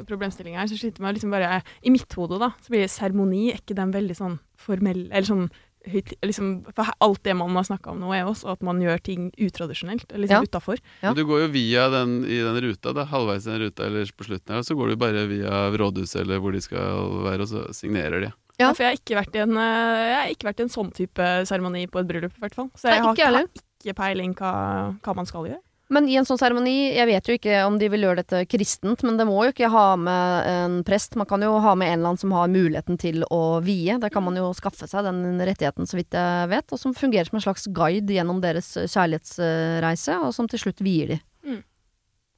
problemstillinga 0.09 0.63
her, 0.63 0.69
så 0.71 0.79
sliter 0.81 1.05
jeg 1.05 1.19
liksom 1.19 1.35
bare 1.35 1.63
I 1.85 1.93
mitt 1.93 2.15
hode, 2.17 2.39
da, 2.41 2.55
så 2.65 2.73
blir 2.73 2.87
det 2.87 2.93
seremoni, 2.95 3.51
er 3.53 3.61
ikke 3.61 3.77
den 3.77 3.93
veldig 3.93 4.17
sånn 4.17 4.39
formell 4.57 5.07
Eller 5.11 5.29
sånn 5.29 5.49
høyt 5.89 6.15
liksom, 6.25 6.49
For 6.75 6.89
alt 7.05 7.23
det 7.25 7.35
man 7.39 7.55
har 7.57 7.67
snakka 7.69 7.93
om 7.93 8.01
nå, 8.03 8.15
er 8.17 8.27
også 8.29 8.51
at 8.55 8.65
man 8.67 8.81
gjør 8.83 9.03
ting 9.05 9.29
utradisjonelt, 9.37 10.09
eller 10.13 10.27
Ja. 10.29 10.41
liksom 10.41 10.49
utafor. 10.49 10.83
Ja. 11.05 11.13
Du 11.15 11.25
går 11.29 11.45
jo 11.47 11.53
via 11.55 11.89
den 11.93 12.25
i 12.25 12.41
den 12.43 12.61
ruta, 12.65 12.93
da, 12.97 13.05
halvveis 13.05 13.47
i 13.47 13.53
den 13.53 13.63
ruta 13.67 13.87
eller 13.87 14.05
på 14.17 14.27
slutten 14.27 14.55
her, 14.57 14.65
og 14.65 14.69
så 14.69 14.77
går 14.77 14.89
du 14.89 14.97
bare 14.97 15.27
via 15.31 15.69
rådhuset 15.77 16.23
eller 16.25 16.41
hvor 16.41 16.53
de 16.53 16.61
skal 16.65 17.09
være, 17.29 17.45
og 17.45 17.49
så 17.49 17.65
signerer 17.77 18.21
de. 18.27 18.33
Ja. 18.33 18.37
Ja. 18.59 18.73
For 18.75 18.83
jeg 18.83 18.91
har 18.91 18.99
ikke 18.99 19.21
vært 19.21 19.37
i 19.39 19.45
en, 19.45 19.57
eh, 19.57 20.03
jeg 20.09 20.19
har 20.19 20.35
ikke 20.35 20.49
vært 20.51 20.61
i 20.61 20.67
en 20.67 20.75
sånn 20.75 20.93
type 20.93 21.27
seremoni 21.47 21.87
på 21.87 22.01
et 22.01 22.09
bryllup, 22.09 22.35
i 22.35 22.43
hvert 22.43 22.57
fall. 22.57 22.71
Så 22.75 22.89
Nei, 22.91 22.99
jeg 22.99 23.05
har, 23.31 23.45
ikke 23.47 23.63
ikke 23.85 23.95
peiling 24.01 24.35
hva, 24.35 24.53
hva 24.99 25.15
man 25.15 25.29
skal 25.31 25.47
gjøre. 25.47 25.63
Men 25.89 26.09
i 26.09 26.19
en 26.21 26.27
sånn 26.29 26.37
seremoni, 26.37 26.91
jeg 26.93 27.09
vet 27.09 27.29
jo 27.29 27.35
ikke 27.39 27.61
om 27.65 27.79
de 27.81 27.87
vil 27.89 28.03
gjøre 28.05 28.21
dette 28.21 28.43
kristent, 28.53 29.01
men 29.07 29.17
det 29.17 29.25
må 29.25 29.39
jo 29.47 29.53
ikke 29.55 29.71
ha 29.73 29.87
med 29.97 30.49
en 30.51 30.75
prest. 30.85 31.17
Man 31.17 31.29
kan 31.29 31.41
jo 31.45 31.55
ha 31.65 31.73
med 31.81 31.89
en 31.89 31.95
eller 31.95 32.11
annen 32.11 32.21
som 32.21 32.35
har 32.37 32.51
muligheten 32.53 33.01
til 33.01 33.25
å 33.33 33.61
vie. 33.65 33.97
Der 34.03 34.13
kan 34.13 34.27
man 34.27 34.37
jo 34.37 34.51
skaffe 34.57 34.89
seg 34.91 35.09
den 35.09 35.41
rettigheten, 35.41 35.89
så 35.89 35.97
vidt 35.97 36.13
jeg 36.13 36.51
vet. 36.53 36.75
Og 36.77 36.83
som 36.83 36.97
fungerer 36.97 37.31
som 37.31 37.41
en 37.41 37.47
slags 37.47 37.65
guide 37.73 38.19
gjennom 38.19 38.43
deres 38.45 38.75
kjærlighetsreise, 38.77 40.19
og 40.27 40.37
som 40.37 40.51
til 40.53 40.61
slutt 40.67 40.85
vier 40.85 41.15
de. 41.15 41.19
Mm. 41.49 41.63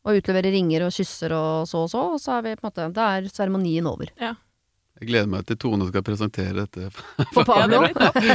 Og 0.07 0.21
utleverer 0.23 0.55
ringer 0.55 0.87
og 0.87 0.95
kysser 0.95 1.35
og 1.35 1.67
så 1.69 1.83
og 1.89 1.91
så, 1.91 2.07
og 2.15 2.23
så 2.23 2.39
er 2.39 2.47
vi 2.47 2.55
på 2.55 2.63
en 2.65 2.71
måte 2.71 2.87
Da 2.97 3.11
er 3.19 3.29
seremonien 3.35 3.91
over. 3.91 4.15
Jeg 5.01 5.09
gleder 5.09 5.29
meg 5.33 5.45
til 5.49 5.59
Tone 5.59 5.91
skal 5.91 6.07
presentere 6.07 6.67
dette. 6.69 6.91
For 7.35 7.43
Ja, 7.43 7.67
Pablo. 7.67 7.83
Jeg 7.91 7.95
håper 7.99 8.27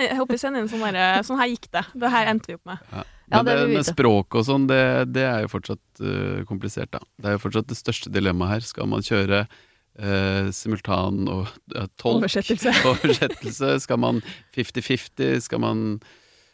jeg 0.00 0.16
håper 0.16 0.32
vi 0.32 0.40
sender 0.40 0.62
inn 0.62 0.70
sånn 0.70 0.84
her, 0.86 1.24
sånn 1.26 1.40
her 1.40 1.50
gikk 1.50 1.66
det. 1.74 1.82
Det 1.98 2.10
her 2.16 2.30
endte 2.30 2.52
vi 2.52 2.56
opp 2.56 2.70
med. 2.70 2.84
Ja, 2.94 3.02
Men 3.30 3.46
det 3.46 3.52
det, 3.54 3.58
vil 3.62 3.74
med 3.74 3.84
vite. 3.84 3.94
språk 3.94 4.36
og 4.38 4.46
sånn, 4.46 4.68
det, 4.70 4.82
det 5.14 5.26
er 5.26 5.44
jo 5.44 5.50
fortsatt 5.52 6.02
uh, 6.02 6.40
komplisert, 6.48 6.90
da. 6.94 7.02
Det 7.20 7.30
er 7.30 7.36
jo 7.36 7.42
fortsatt 7.44 7.68
det 7.70 7.78
største 7.78 8.12
dilemmaet 8.12 8.56
her. 8.56 8.66
Skal 8.66 8.90
man 8.90 9.04
kjøre 9.06 9.44
uh, 9.46 10.48
simultan 10.54 11.28
og 11.30 11.44
uh, 11.76 11.86
tolk? 12.00 12.24
Oversettelse. 12.24 12.74
Oversettelse? 12.94 13.76
Skal 13.86 14.02
man 14.02 14.22
50-50? 14.58 15.44
Skal 15.46 15.62
man 15.62 15.84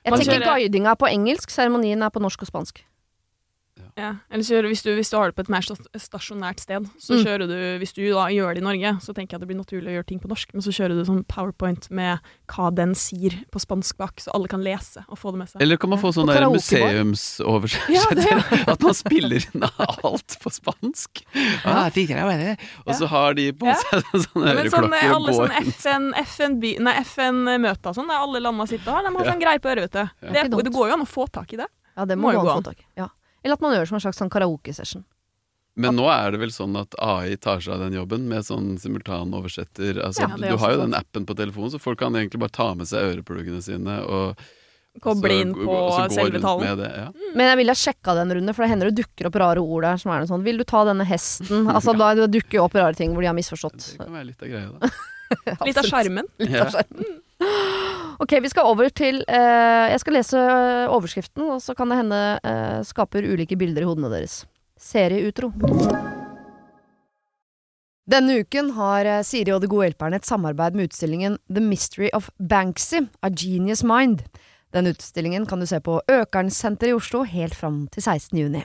Jeg 0.05 0.21
tenker 0.21 0.45
guidinga 0.45 0.93
er 0.93 1.01
på 1.01 1.09
engelsk, 1.09 1.55
seremonien 1.55 2.05
er 2.05 2.12
på 2.12 2.23
norsk 2.23 2.45
og 2.45 2.53
spansk. 2.53 2.85
Ja. 3.96 4.11
Eller 4.30 4.44
så 4.44 4.61
hvis, 4.61 4.82
du, 4.85 4.90
hvis 4.94 5.09
du 5.09 5.16
har 5.16 5.30
det 5.30 5.37
på 5.38 5.40
et 5.40 5.48
mer 5.48 5.64
stasjonært 5.64 6.61
sted, 6.61 6.85
så 7.00 7.14
Mm. 7.16 7.22
kjører 7.24 7.46
du 7.48 7.56
Hvis 7.80 7.94
du 7.96 8.02
da 8.12 8.26
gjør 8.28 8.54
det 8.54 8.61
i 8.61 8.66
Norge, 8.66 8.90
så 9.00 9.14
tenker 9.16 9.32
jeg 9.32 9.38
at 9.40 9.40
det 9.40 9.48
blir 9.48 9.56
naturlig 9.56 9.88
å 9.88 9.94
gjøre 9.96 10.06
ting 10.06 10.20
på 10.20 10.28
norsk, 10.28 10.52
men 10.52 10.61
så 10.61 10.68
kjører 10.70 10.98
du 10.98 11.04
sånn 11.09 11.24
powerpoint 11.24 11.88
med 11.90 12.18
hva 12.52 12.68
den 12.74 12.92
sier 12.94 13.32
på 13.50 13.59
spansk 13.59 13.96
bak, 13.96 14.20
så 14.20 14.30
alle 14.37 14.48
kan 14.52 14.61
lese 14.62 15.00
og 15.09 15.16
få 15.18 15.32
det 15.32 15.38
med 15.38 15.48
seg. 15.48 15.62
Eller 15.62 15.76
kan 15.80 15.88
man 15.90 15.98
få 15.98 16.12
sånn 16.12 16.28
Og 16.28 16.35
der 16.37 16.44
museumsoversettelse? 16.52 18.28
Ja? 18.28 18.40
At 18.74 18.82
man 18.85 18.94
spiller 18.94 19.37
inn 19.40 19.64
alt 19.64 20.37
på 20.42 20.50
spansk? 20.52 21.24
Ah, 21.64 21.88
og 22.87 22.94
så 22.94 23.06
har 23.09 23.35
de 23.35 23.52
på 23.52 23.66
Ja. 23.66 23.74
seg 23.80 24.04
sånne 24.28 24.54
Men 24.54 24.70
sånn, 24.70 24.92
øreklokker 24.92 25.09
og 25.09 25.16
alle 25.16 25.32
går 25.32 25.48
sånne 25.48 25.72
FN, 25.72 26.12
FN-by- 26.26 26.78
nei, 26.85 26.94
FN-møter 27.02 27.96
sånn, 27.96 28.09
der 28.12 28.20
alle 28.20 28.40
landene 28.44 28.68
sitter 28.68 28.92
og 28.92 28.96
har, 29.00 29.02
de 29.09 29.16
har 29.16 29.24
Ja. 29.24 29.32
sånn 29.32 29.40
greie 29.42 29.59
på 29.64 29.72
øret, 29.72 29.88
vet 29.88 29.92
du. 29.92 30.04
Ja. 30.28 30.32
Det, 30.48 30.64
det 30.68 30.72
går 30.72 30.88
jo 30.88 30.92
an 31.00 31.06
å 31.06 31.09
få 31.09 31.26
tak 31.32 31.52
i 31.54 31.56
det. 31.56 31.68
Ja, 31.96 32.04
det 32.04 32.18
Må 32.18 32.28
må 32.28 32.32
jo 32.35 32.40
gå 32.44 32.50
an 32.52 32.62
få 32.62 32.64
tak. 32.74 32.85
Ja. 32.96 33.09
Eller 33.44 33.59
at 33.59 33.64
man 33.64 33.75
gjør 33.75 33.85
det 33.85 33.90
som 33.92 33.99
en 34.01 34.05
slags 34.07 34.20
sånn 34.22 34.33
karaoke-session. 34.33 35.05
Men 35.77 35.99
nå 35.99 36.07
er 36.09 36.33
det 36.33 36.38
vel 36.40 36.53
sånn 36.55 36.77
at 36.81 36.94
AI 37.05 37.37
tar 37.37 37.61
seg 37.61 37.75
av 37.75 37.83
den 37.85 37.99
jobben 37.99 38.25
med 38.31 38.46
sånn 38.46 38.79
simultanoversetter. 38.81 39.99
Altså, 40.01 40.25
Ja, 40.25 40.37
du 40.37 40.57
har 40.57 40.72
jo 40.72 40.79
sant. 40.81 40.87
den 40.87 40.94
appen 40.96 41.27
på 41.29 41.37
telefonen, 41.37 41.70
så 41.75 41.81
folk 41.81 41.99
kan 42.01 42.16
egentlig 42.16 42.40
bare 42.40 42.55
ta 42.57 42.70
med 42.75 42.88
seg 42.88 43.05
ørepluggene 43.11 43.61
sine 43.62 43.99
og 44.09 44.40
Koble 45.05 45.35
inn 45.42 45.51
på 45.53 45.75
selve 46.09 46.40
talen. 46.40 46.79
Det, 46.81 46.88
ja. 46.88 47.11
Men 47.37 47.51
jeg 47.51 47.57
ville 47.61 47.75
ha 47.75 47.77
sjekka 47.77 48.14
den 48.16 48.33
runde, 48.33 48.55
for 48.57 48.64
det 48.64 48.70
hender 48.70 48.88
det 48.88 49.03
dukker 49.03 49.29
opp 49.29 49.35
rare 49.42 49.61
ord 49.61 49.85
der 49.85 49.99
som 50.01 50.11
er 50.14 50.22
noe 50.22 50.31
sånn 50.31 50.46
Vil 50.46 50.57
du 50.57 50.64
ta 50.64 50.87
denne 50.88 51.05
hesten? 51.05 51.68
Altså 51.77 51.92
da 51.92 52.14
dukker 52.25 52.57
jo 52.57 52.64
opp 52.64 52.79
rare 52.81 52.96
ting 52.96 53.12
hvor 53.12 53.20
de 53.20 53.29
har 53.29 53.37
misforstått. 53.37 53.77
Det 53.92 54.01
kan 54.01 54.16
være 54.16 54.31
litt 54.31 54.40
av 54.40 54.49
greia, 54.49 54.70
da. 54.72 54.88
Litt 55.67 55.79
av 55.81 55.89
sjarmen. 55.89 56.29
Litt 56.43 56.61
av. 56.61 56.83
Ok, 58.17 58.33
vi 58.41 58.49
skal 58.49 58.65
over 58.71 58.89
til 58.97 59.19
eh, 59.29 59.91
Jeg 59.93 60.01
skal 60.01 60.15
lese 60.17 60.41
eh, 60.41 60.87
overskriften, 60.89 61.43
og 61.53 61.59
så 61.61 61.75
kan 61.77 61.91
det 61.93 61.99
hende 61.99 62.21
eh, 62.41 62.79
skaper 62.89 63.27
ulike 63.29 63.59
bilder 63.61 63.85
i 63.85 63.89
hodene 63.91 64.09
deres. 64.09 64.39
Serieutro. 64.81 65.51
Denne 68.09 68.39
uken 68.41 68.71
har 68.79 69.09
eh, 69.11 69.23
Siri 69.27 69.53
og 69.53 69.61
De 69.61 69.69
gode 69.69 69.91
hjelperne 69.91 70.17
et 70.17 70.29
samarbeid 70.29 70.79
med 70.79 70.89
utstillingen 70.89 71.37
The 71.53 71.61
Mystery 71.61 72.09
of 72.17 72.31
Banksy, 72.39 73.05
A 73.21 73.29
Genius 73.29 73.85
Mind. 73.85 74.25
Den 74.73 74.89
utstillingen 74.91 75.45
kan 75.47 75.61
du 75.61 75.67
se 75.69 75.81
på 75.85 75.99
Økernsenteret 76.09 76.95
i 76.95 76.97
Oslo 76.97 77.27
helt 77.29 77.55
fram 77.59 77.85
til 77.93 78.03
16. 78.07 78.39
juni. 78.39 78.65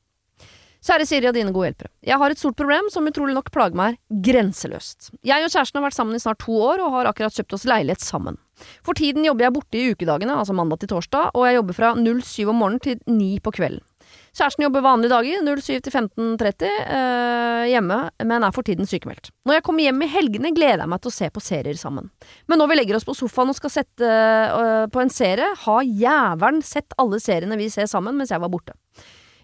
Kjære 0.81 1.05
Siri 1.05 1.27
og 1.29 1.35
dine 1.37 1.51
gode 1.53 1.67
hjelpere. 1.69 1.91
Jeg 2.09 2.17
har 2.17 2.33
et 2.33 2.39
stort 2.41 2.57
problem 2.57 2.87
som 2.89 3.05
utrolig 3.05 3.35
nok 3.37 3.51
plager 3.53 3.77
meg 3.77 3.99
grenseløst. 4.25 5.11
Jeg 5.21 5.45
og 5.45 5.51
kjæresten 5.53 5.77
har 5.77 5.85
vært 5.85 5.97
sammen 5.97 6.17
i 6.17 6.21
snart 6.23 6.41
to 6.41 6.55
år 6.57 6.81
og 6.81 6.95
har 6.95 7.09
akkurat 7.11 7.37
kjøpt 7.37 7.53
oss 7.53 7.67
leilighet 7.69 8.01
sammen. 8.01 8.39
For 8.81 8.97
tiden 8.97 9.25
jobber 9.27 9.45
jeg 9.45 9.53
borte 9.53 9.77
i 9.77 9.91
ukedagene, 9.93 10.33
altså 10.33 10.55
mandag 10.57 10.81
til 10.81 10.89
torsdag, 10.89 11.35
og 11.37 11.45
jeg 11.45 11.59
jobber 11.59 11.77
fra 11.77 11.93
07 11.93 12.49
om 12.49 12.57
morgenen 12.57 12.81
til 12.81 12.97
9 13.05 13.29
på 13.45 13.53
kvelden. 13.59 13.85
Kjæresten 14.33 14.65
jobber 14.65 14.81
vanlige 14.81 15.13
dager, 15.13 15.45
07 15.61 15.85
til 15.85 15.93
15.30 15.93 16.65
eh, 16.65 17.69
hjemme, 17.75 18.01
men 18.25 18.43
er 18.47 18.57
for 18.57 18.65
tiden 18.65 18.89
sykemeldt. 18.89 19.29
Når 19.45 19.59
jeg 19.59 19.65
kommer 19.69 19.85
hjem 19.85 20.01
i 20.01 20.11
helgene, 20.11 20.53
gleder 20.55 20.81
jeg 20.81 20.91
meg 20.95 21.05
til 21.05 21.13
å 21.13 21.17
se 21.19 21.29
på 21.29 21.45
serier 21.45 21.77
sammen. 21.77 22.09
Men 22.49 22.61
når 22.61 22.71
vi 22.71 22.81
legger 22.81 22.97
oss 22.97 23.05
på 23.07 23.15
sofaen 23.21 23.53
og 23.53 23.59
skal 23.59 23.77
sette 23.77 24.09
øh, 24.09 24.89
på 24.91 25.03
en 25.03 25.13
serie, 25.13 25.53
har 25.67 25.81
jævelen 25.85 26.65
sett 26.65 26.97
alle 26.97 27.21
seriene 27.21 27.59
vi 27.61 27.69
ser 27.69 27.91
sammen 27.91 28.17
mens 28.17 28.33
jeg 28.33 28.41
var 28.41 28.49
borte. 28.49 28.73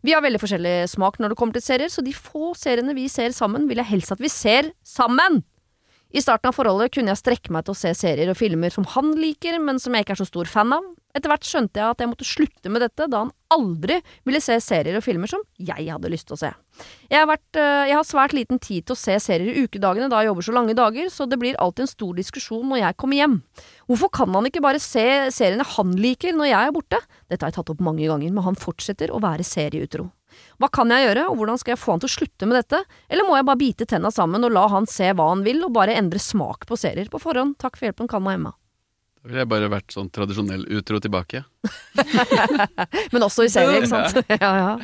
Vi 0.06 0.14
har 0.14 0.24
veldig 0.26 0.42
forskjellig 0.42 0.76
smak 0.92 1.18
når 1.22 1.34
det 1.34 1.40
kommer 1.40 1.58
til 1.58 1.66
serier, 1.66 1.92
så 1.92 2.04
de 2.06 2.14
få 2.16 2.54
seriene 2.58 2.96
vi 2.98 3.08
ser 3.12 3.34
sammen, 3.36 3.68
vil 3.70 3.82
jeg 3.82 3.92
helst 3.94 4.14
at 4.14 4.24
vi 4.24 4.32
ser 4.32 4.72
sammen! 4.86 5.42
I 6.16 6.22
starten 6.24 6.48
av 6.48 6.56
forholdet 6.56 6.94
kunne 6.96 7.12
jeg 7.12 7.20
strekke 7.20 7.52
meg 7.52 7.66
til 7.68 7.76
å 7.76 7.78
se 7.78 7.92
serier 7.98 8.30
og 8.32 8.38
filmer 8.40 8.72
som 8.72 8.86
han 8.94 9.12
liker, 9.20 9.58
men 9.60 9.82
som 9.82 9.96
jeg 9.96 10.06
ikke 10.06 10.16
er 10.16 10.22
så 10.22 10.28
stor 10.30 10.48
fan 10.48 10.72
av. 10.78 10.86
Etter 11.18 11.32
hvert 11.32 11.48
skjønte 11.48 11.82
jeg 11.82 11.96
at 11.96 12.02
jeg 12.04 12.10
måtte 12.12 12.28
slutte 12.28 12.72
med 12.72 12.84
dette, 12.86 13.08
da 13.10 13.24
han 13.26 13.32
aldri 13.52 13.98
ville 14.28 14.40
se 14.44 14.56
serier 14.64 15.00
og 15.00 15.04
filmer 15.04 15.32
som 15.32 15.42
jeg 15.58 15.88
hadde 15.90 16.12
lyst 16.14 16.28
til 16.30 16.38
å 16.38 16.40
se. 16.40 16.52
Jeg 17.10 17.20
har, 17.20 17.28
vært, 17.28 17.48
øh, 17.58 17.84
jeg 17.90 17.98
har 17.98 18.08
svært 18.08 18.36
liten 18.38 18.62
tid 18.62 18.86
til 18.86 18.96
å 18.96 19.00
se 19.00 19.16
serier 19.24 19.52
i 19.52 19.66
ukedagene 19.66 20.12
da 20.12 20.22
jeg 20.22 20.30
jobber 20.30 20.48
så 20.48 20.56
lange 20.56 20.78
dager, 20.78 21.10
så 21.12 21.28
det 21.28 21.40
blir 21.42 21.58
alltid 21.64 21.88
en 21.88 21.92
stor 21.92 22.14
diskusjon 22.20 22.68
når 22.70 22.84
jeg 22.84 23.00
kommer 23.02 23.22
hjem. 23.22 23.40
Hvorfor 23.90 24.14
kan 24.20 24.38
han 24.38 24.48
ikke 24.52 24.64
bare 24.64 24.84
se 24.84 25.08
seriene 25.34 25.68
han 25.76 25.98
liker 25.98 26.38
når 26.38 26.52
jeg 26.52 26.70
er 26.70 26.76
borte? 26.76 27.02
Dette 27.28 27.44
har 27.44 27.52
jeg 27.52 27.60
tatt 27.60 27.74
opp 27.74 27.84
mange 27.84 28.08
ganger, 28.08 28.32
men 28.32 28.48
han 28.48 28.60
fortsetter 28.60 29.12
å 29.12 29.24
være 29.24 29.48
serieutro. 29.48 30.12
Hva 30.62 30.70
kan 30.74 30.92
jeg 30.94 31.08
gjøre, 31.08 31.26
og 31.32 31.40
hvordan 31.40 31.60
skal 31.62 31.76
jeg 31.76 31.82
få 31.82 31.96
han 31.96 32.04
til 32.04 32.10
å 32.10 32.16
slutte 32.16 32.50
med 32.50 32.60
dette, 32.60 32.84
eller 33.10 33.28
må 33.28 33.36
jeg 33.38 33.48
bare 33.50 33.62
bite 33.62 33.90
tenna 33.90 34.12
sammen 34.14 34.48
og 34.48 34.56
la 34.56 34.68
han 34.74 34.88
se 34.90 35.12
hva 35.14 35.32
han 35.34 35.44
vil, 35.46 35.64
og 35.68 35.76
bare 35.76 35.98
endre 35.98 36.22
smak 36.22 36.66
på 36.70 36.80
serier 36.80 37.12
på 37.14 37.22
forhånd? 37.22 37.58
Takk 37.62 37.78
for 37.78 37.90
hjelpen, 37.90 38.10
Kalma 38.12 38.38
Emma. 38.38 38.54
Da 39.18 39.32
ville 39.32 39.44
jeg 39.44 39.52
bare 39.52 39.68
vært 39.74 39.92
sånn 39.92 40.10
tradisjonell 40.14 40.64
utro 40.78 41.02
tilbake. 41.04 41.44
Men 43.14 43.26
også 43.26 43.48
i 43.48 43.52
serier, 43.52 43.82
ikke 43.82 43.92
sant? 43.92 44.22
ja, 44.32 44.38
ja. 44.62 44.72
ja. 44.72 44.76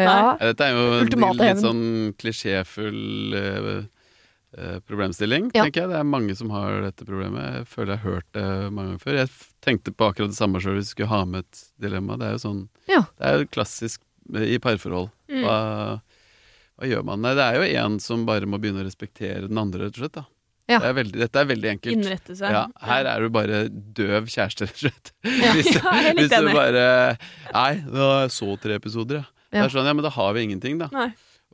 Ja, 0.00 0.14
Dette 0.40 0.66
er 0.66 0.76
jo 0.76 0.84
en 1.02 1.38
litt 1.38 1.60
sånn 1.62 1.82
klisjéfull 2.18 3.36
uh, 3.36 3.82
eh, 4.56 4.78
problemstilling, 4.88 5.50
Ja. 5.54 5.64
tenker 5.66 5.84
jeg. 5.84 5.90
Det 5.92 5.98
er 6.00 6.08
mange 6.08 6.36
som 6.36 6.50
har 6.50 6.80
dette 6.86 7.04
problemet. 7.06 7.60
Jeg 7.60 7.68
føler 7.68 7.94
jeg 7.94 8.02
har 8.02 8.10
hørt 8.16 8.30
det 8.36 8.46
mange 8.72 8.88
ganger 8.92 9.04
før. 9.04 9.18
Jeg 9.20 9.30
tenkte 9.64 9.94
på 9.94 10.08
akkurat 10.08 10.32
det 10.32 10.38
samme 10.38 10.62
sjøl 10.62 10.78
hvis 10.78 10.90
vi 10.90 10.96
skulle 10.96 11.12
ha 11.12 11.24
med 11.28 11.44
et 11.44 11.62
dilemma. 11.84 12.18
Det 12.20 12.26
er 12.28 12.32
jo 12.38 12.42
sånn 12.46 12.62
Ja. 12.90 13.02
Det 13.18 13.28
er 13.28 13.38
jo 13.38 13.50
klassisk 13.52 14.00
eh, 14.00 14.06
i 14.42 14.58
parforhold. 14.62 15.10
Mm. 15.30 15.42
Hva, 15.46 15.56
hva 16.78 16.88
gjør 16.90 17.04
man? 17.08 17.22
Nei, 17.24 17.34
det 17.38 17.44
er 17.48 17.58
jo 17.60 17.66
en 17.84 17.98
som 18.02 18.26
bare 18.28 18.46
må 18.48 18.60
begynne 18.62 18.82
å 18.82 18.86
respektere 18.86 19.48
den 19.48 19.58
andre, 19.60 19.86
rett 19.88 19.98
og 19.98 20.04
slett. 20.04 20.16
da. 20.20 20.24
Ja. 20.70 20.78
Det 20.78 20.88
er 20.92 20.94
veldig, 21.00 21.18
dette 21.24 21.40
er 21.42 21.48
veldig 21.50 21.70
enkelt. 21.72 21.92
Innrette 21.98 22.36
seg. 22.38 22.54
Ja, 22.54 22.60
her 22.86 23.08
er 23.10 23.24
du 23.26 23.32
bare 23.34 23.64
døv 23.68 24.28
kjæreste, 24.30 24.66
rett 24.70 24.78
og 24.78 24.84
slett. 24.86 25.12
Ja, 25.26 25.52
Hvis, 25.58 25.72
jeg 25.74 25.82
er 25.82 26.14
hvis 26.20 26.30
du 26.32 26.48
bare 26.54 26.84
Nei, 27.52 27.72
nå 27.88 28.06
har 28.06 28.22
jeg 28.28 28.34
så 28.38 28.54
tre 28.62 28.78
episoder, 28.78 29.22
ja. 29.24 29.28
Det 29.52 29.66
er 29.66 29.72
sånn, 29.74 29.84
ja, 29.90 29.92
men 29.92 30.06
da 30.06 30.08
har 30.14 30.30
vi 30.32 30.46
ingenting, 30.46 30.78
da. 30.80 30.86
Nei. 30.94 31.10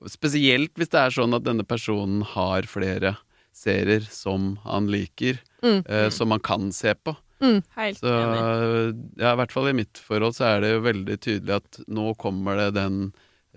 Spesielt 0.06 0.76
hvis 0.78 0.92
det 0.92 1.00
er 1.00 1.10
sånn 1.16 1.32
at 1.34 1.42
denne 1.42 1.64
personen 1.66 2.20
har 2.36 2.68
flere 2.70 3.16
serier 3.58 4.04
som 4.06 4.52
han 4.68 4.86
liker, 4.92 5.40
Mm. 5.66 5.80
eh, 5.90 6.08
som 6.14 6.30
han 6.30 6.38
kan 6.38 6.68
se 6.70 6.92
på. 6.94 7.16
Helt 7.40 7.98
Så 8.02 8.10
enig. 8.10 8.42
ja, 9.22 9.32
i 9.32 9.38
hvert 9.40 9.52
fall 9.54 9.68
i 9.70 9.76
mitt 9.78 10.00
forhold 10.02 10.34
så 10.38 10.48
er 10.56 10.60
det 10.64 10.72
jo 10.74 10.80
veldig 10.86 11.18
tydelig 11.22 11.56
at 11.60 11.80
nå 11.88 12.12
kommer 12.18 12.56
det 12.58 12.68
den 12.78 12.96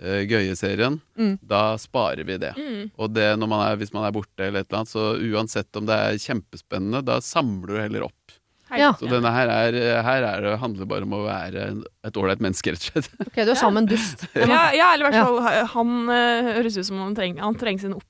uh, 0.02 0.22
gøye 0.30 0.54
serien. 0.60 1.00
Mm. 1.18 1.38
Da 1.42 1.64
sparer 1.82 2.24
vi 2.28 2.38
det. 2.42 2.54
Mm. 2.58 2.92
Og 2.98 3.14
det 3.16 3.32
når 3.42 3.50
man 3.52 3.64
er, 3.70 3.80
hvis 3.82 3.94
man 3.96 4.06
er 4.08 4.14
borte 4.16 4.46
eller 4.48 4.62
et 4.64 4.70
eller 4.70 4.84
annet, 4.84 4.94
så 4.94 5.08
uansett 5.18 5.82
om 5.82 5.90
det 5.90 5.98
er 5.98 6.22
kjempespennende, 6.22 7.02
da 7.10 7.18
samler 7.26 7.74
du 7.76 7.82
heller 7.82 8.08
opp. 8.12 8.38
Ja. 8.72 8.94
Så 8.96 9.10
denne 9.12 9.28
her, 9.36 9.50
er, 9.52 9.76
her 10.06 10.24
er 10.24 10.46
det, 10.46 10.52
handler 10.62 10.88
bare 10.88 11.04
om 11.04 11.12
å 11.18 11.26
være 11.26 11.64
et 12.08 12.16
ålreit 12.22 12.40
menneske, 12.40 12.72
rett 12.72 12.86
og 12.86 13.02
slett. 13.04 13.10
Ok, 13.28 13.42
du 13.44 13.52
er 13.52 13.60
sammen 13.60 13.90
dust. 13.90 14.24
Ja, 14.32 14.70
ja, 14.72 14.94
eller 14.94 15.10
i 15.10 15.10
hvert 15.10 15.26
fall 15.28 15.42
ha- 15.44 15.66
han 15.74 15.92
eh, 16.16 16.54
høres 16.56 16.78
ut 16.80 16.88
som 16.88 17.02
han 17.04 17.18
trenger, 17.18 17.44
han 17.44 17.58
trenger 17.60 17.84
sin 17.84 17.98
opp, 17.98 18.06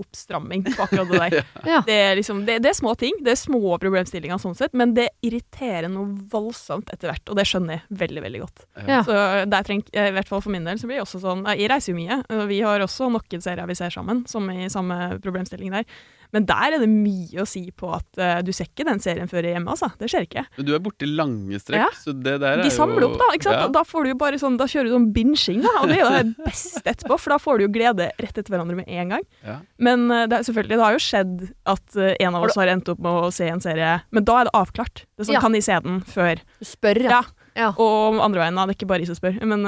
oppstramming 0.00 0.64
på 0.66 0.86
akkurat 0.86 1.12
det 1.12 1.20
der. 1.22 1.36
Ja. 1.66 1.80
Det 1.86 1.94
er, 1.94 2.12
liksom, 2.18 2.44
det, 2.46 2.60
det 2.62 2.70
er 2.70 2.76
små 2.78 2.92
ting, 2.98 3.16
det 3.26 3.32
er 3.32 3.38
små 3.40 3.76
problemstillinger 3.82 4.38
sånn 4.38 4.54
sett, 4.58 4.74
men 4.76 4.92
det 4.94 5.08
irriterer 5.26 5.88
noe 5.90 6.12
voldsomt 6.30 6.92
etter 6.94 7.10
hvert, 7.10 7.24
og 7.32 7.38
det 7.38 7.46
skjønner 7.48 7.78
jeg 7.78 7.98
veldig, 8.02 8.22
veldig 8.26 8.42
godt. 8.44 8.66
Ja. 8.86 9.00
Så 9.06 9.16
der 9.50 9.66
treng, 9.66 9.82
eh, 9.92 10.10
i 10.12 10.14
hvert 10.14 10.30
fall 10.30 10.44
for 10.44 10.54
min 10.54 10.68
del 10.68 10.78
så 10.78 10.88
blir 10.88 11.00
jeg 11.00 11.06
også 11.06 11.22
sånn 11.24 11.42
Jeg 11.56 11.70
reiser 11.72 11.92
jo 11.92 11.98
mye, 11.98 12.20
og 12.30 12.44
vi 12.52 12.60
har 12.62 12.84
også 12.84 13.10
noen 13.10 13.42
serier 13.42 13.66
vi 13.66 13.78
ser 13.78 13.94
sammen, 13.94 14.22
som 14.30 14.46
i 14.52 14.70
samme 14.72 15.16
problemstilling 15.24 15.74
der. 15.74 15.88
Men 16.36 16.44
der 16.48 16.74
er 16.76 16.82
det 16.82 16.88
mye 16.90 17.40
å 17.40 17.46
si 17.48 17.62
på 17.72 17.88
at 17.96 18.20
uh, 18.20 18.38
du 18.44 18.50
ser 18.52 18.68
ikke 18.68 18.84
den 18.84 19.00
serien 19.00 19.30
før 19.30 19.46
hjemme, 19.48 19.72
altså. 19.72 19.88
Det 19.96 20.10
skjer 20.12 20.26
ikke. 20.26 20.42
Men 20.58 20.68
du 20.68 20.72
er 20.76 20.82
borte 20.84 21.06
i 21.06 21.08
lange 21.08 21.60
strekk, 21.62 21.80
Ja. 21.80 21.86
så 21.96 22.12
det 22.12 22.34
der 22.42 22.58
er 22.58 22.60
jo 22.60 22.66
De 22.68 22.74
samler 22.74 23.06
jo 23.06 23.08
opp, 23.08 23.16
da. 23.22 23.28
ikke 23.38 23.48
sant? 23.48 23.62
Ja. 23.62 23.70
Da 23.72 23.82
får 23.88 24.04
du 24.04 24.10
jo 24.12 24.18
bare 24.20 24.40
sånn, 24.42 24.58
da 24.60 24.66
kjører 24.68 24.90
du 24.90 24.94
sånn 24.98 25.06
binging, 25.16 25.62
da, 25.64 25.72
og 25.80 25.88
det 25.88 25.96
er 25.96 26.02
jo 26.02 26.10
det 26.18 26.44
beste 26.44 26.82
etterpå, 26.92 27.18
for 27.22 27.34
da 27.34 27.38
får 27.40 27.56
du 27.58 27.64
jo 27.66 27.70
glede 27.78 28.10
rett 28.20 28.42
etter 28.42 28.52
hverandre 28.52 28.76
med 28.82 28.90
en 28.92 29.14
gang. 29.16 29.24
Ja. 29.46 29.56
Men 29.88 30.04
uh, 30.12 30.26
det, 30.26 30.42
er, 30.42 30.46
selvfølgelig, 30.50 30.76
det 30.76 30.84
har 30.84 30.98
jo 30.98 31.02
skjedd 31.06 31.48
at 31.76 31.96
uh, 31.96 32.10
en 32.12 32.38
av 32.38 32.46
oss 32.50 32.60
har 32.60 32.74
endt 32.74 32.92
opp 32.92 33.00
med 33.06 33.22
å 33.24 33.32
se 33.34 33.48
en 33.48 33.64
serie, 33.64 33.96
men 34.12 34.28
da 34.28 34.42
er 34.42 34.50
det 34.50 34.54
avklart. 34.60 35.06
Det 35.16 35.24
er 35.24 35.30
sånn, 35.30 35.38
Ja. 35.38 35.42
Kan 35.46 35.56
de 35.56 35.64
se 35.64 35.80
den 35.84 35.98
før? 36.04 36.44
Du 36.60 36.68
spør, 36.68 37.00
ja. 37.06 37.22
Ja. 37.56 37.70
Og 37.80 38.20
andre 38.20 38.42
veien, 38.44 38.56
da. 38.58 38.66
Det 38.68 38.74
er 38.74 38.78
ikke 38.82 38.88
bare 38.90 39.04
jeg 39.04 39.08
som 39.08 39.16
spør. 39.16 39.38
Men, 39.48 39.64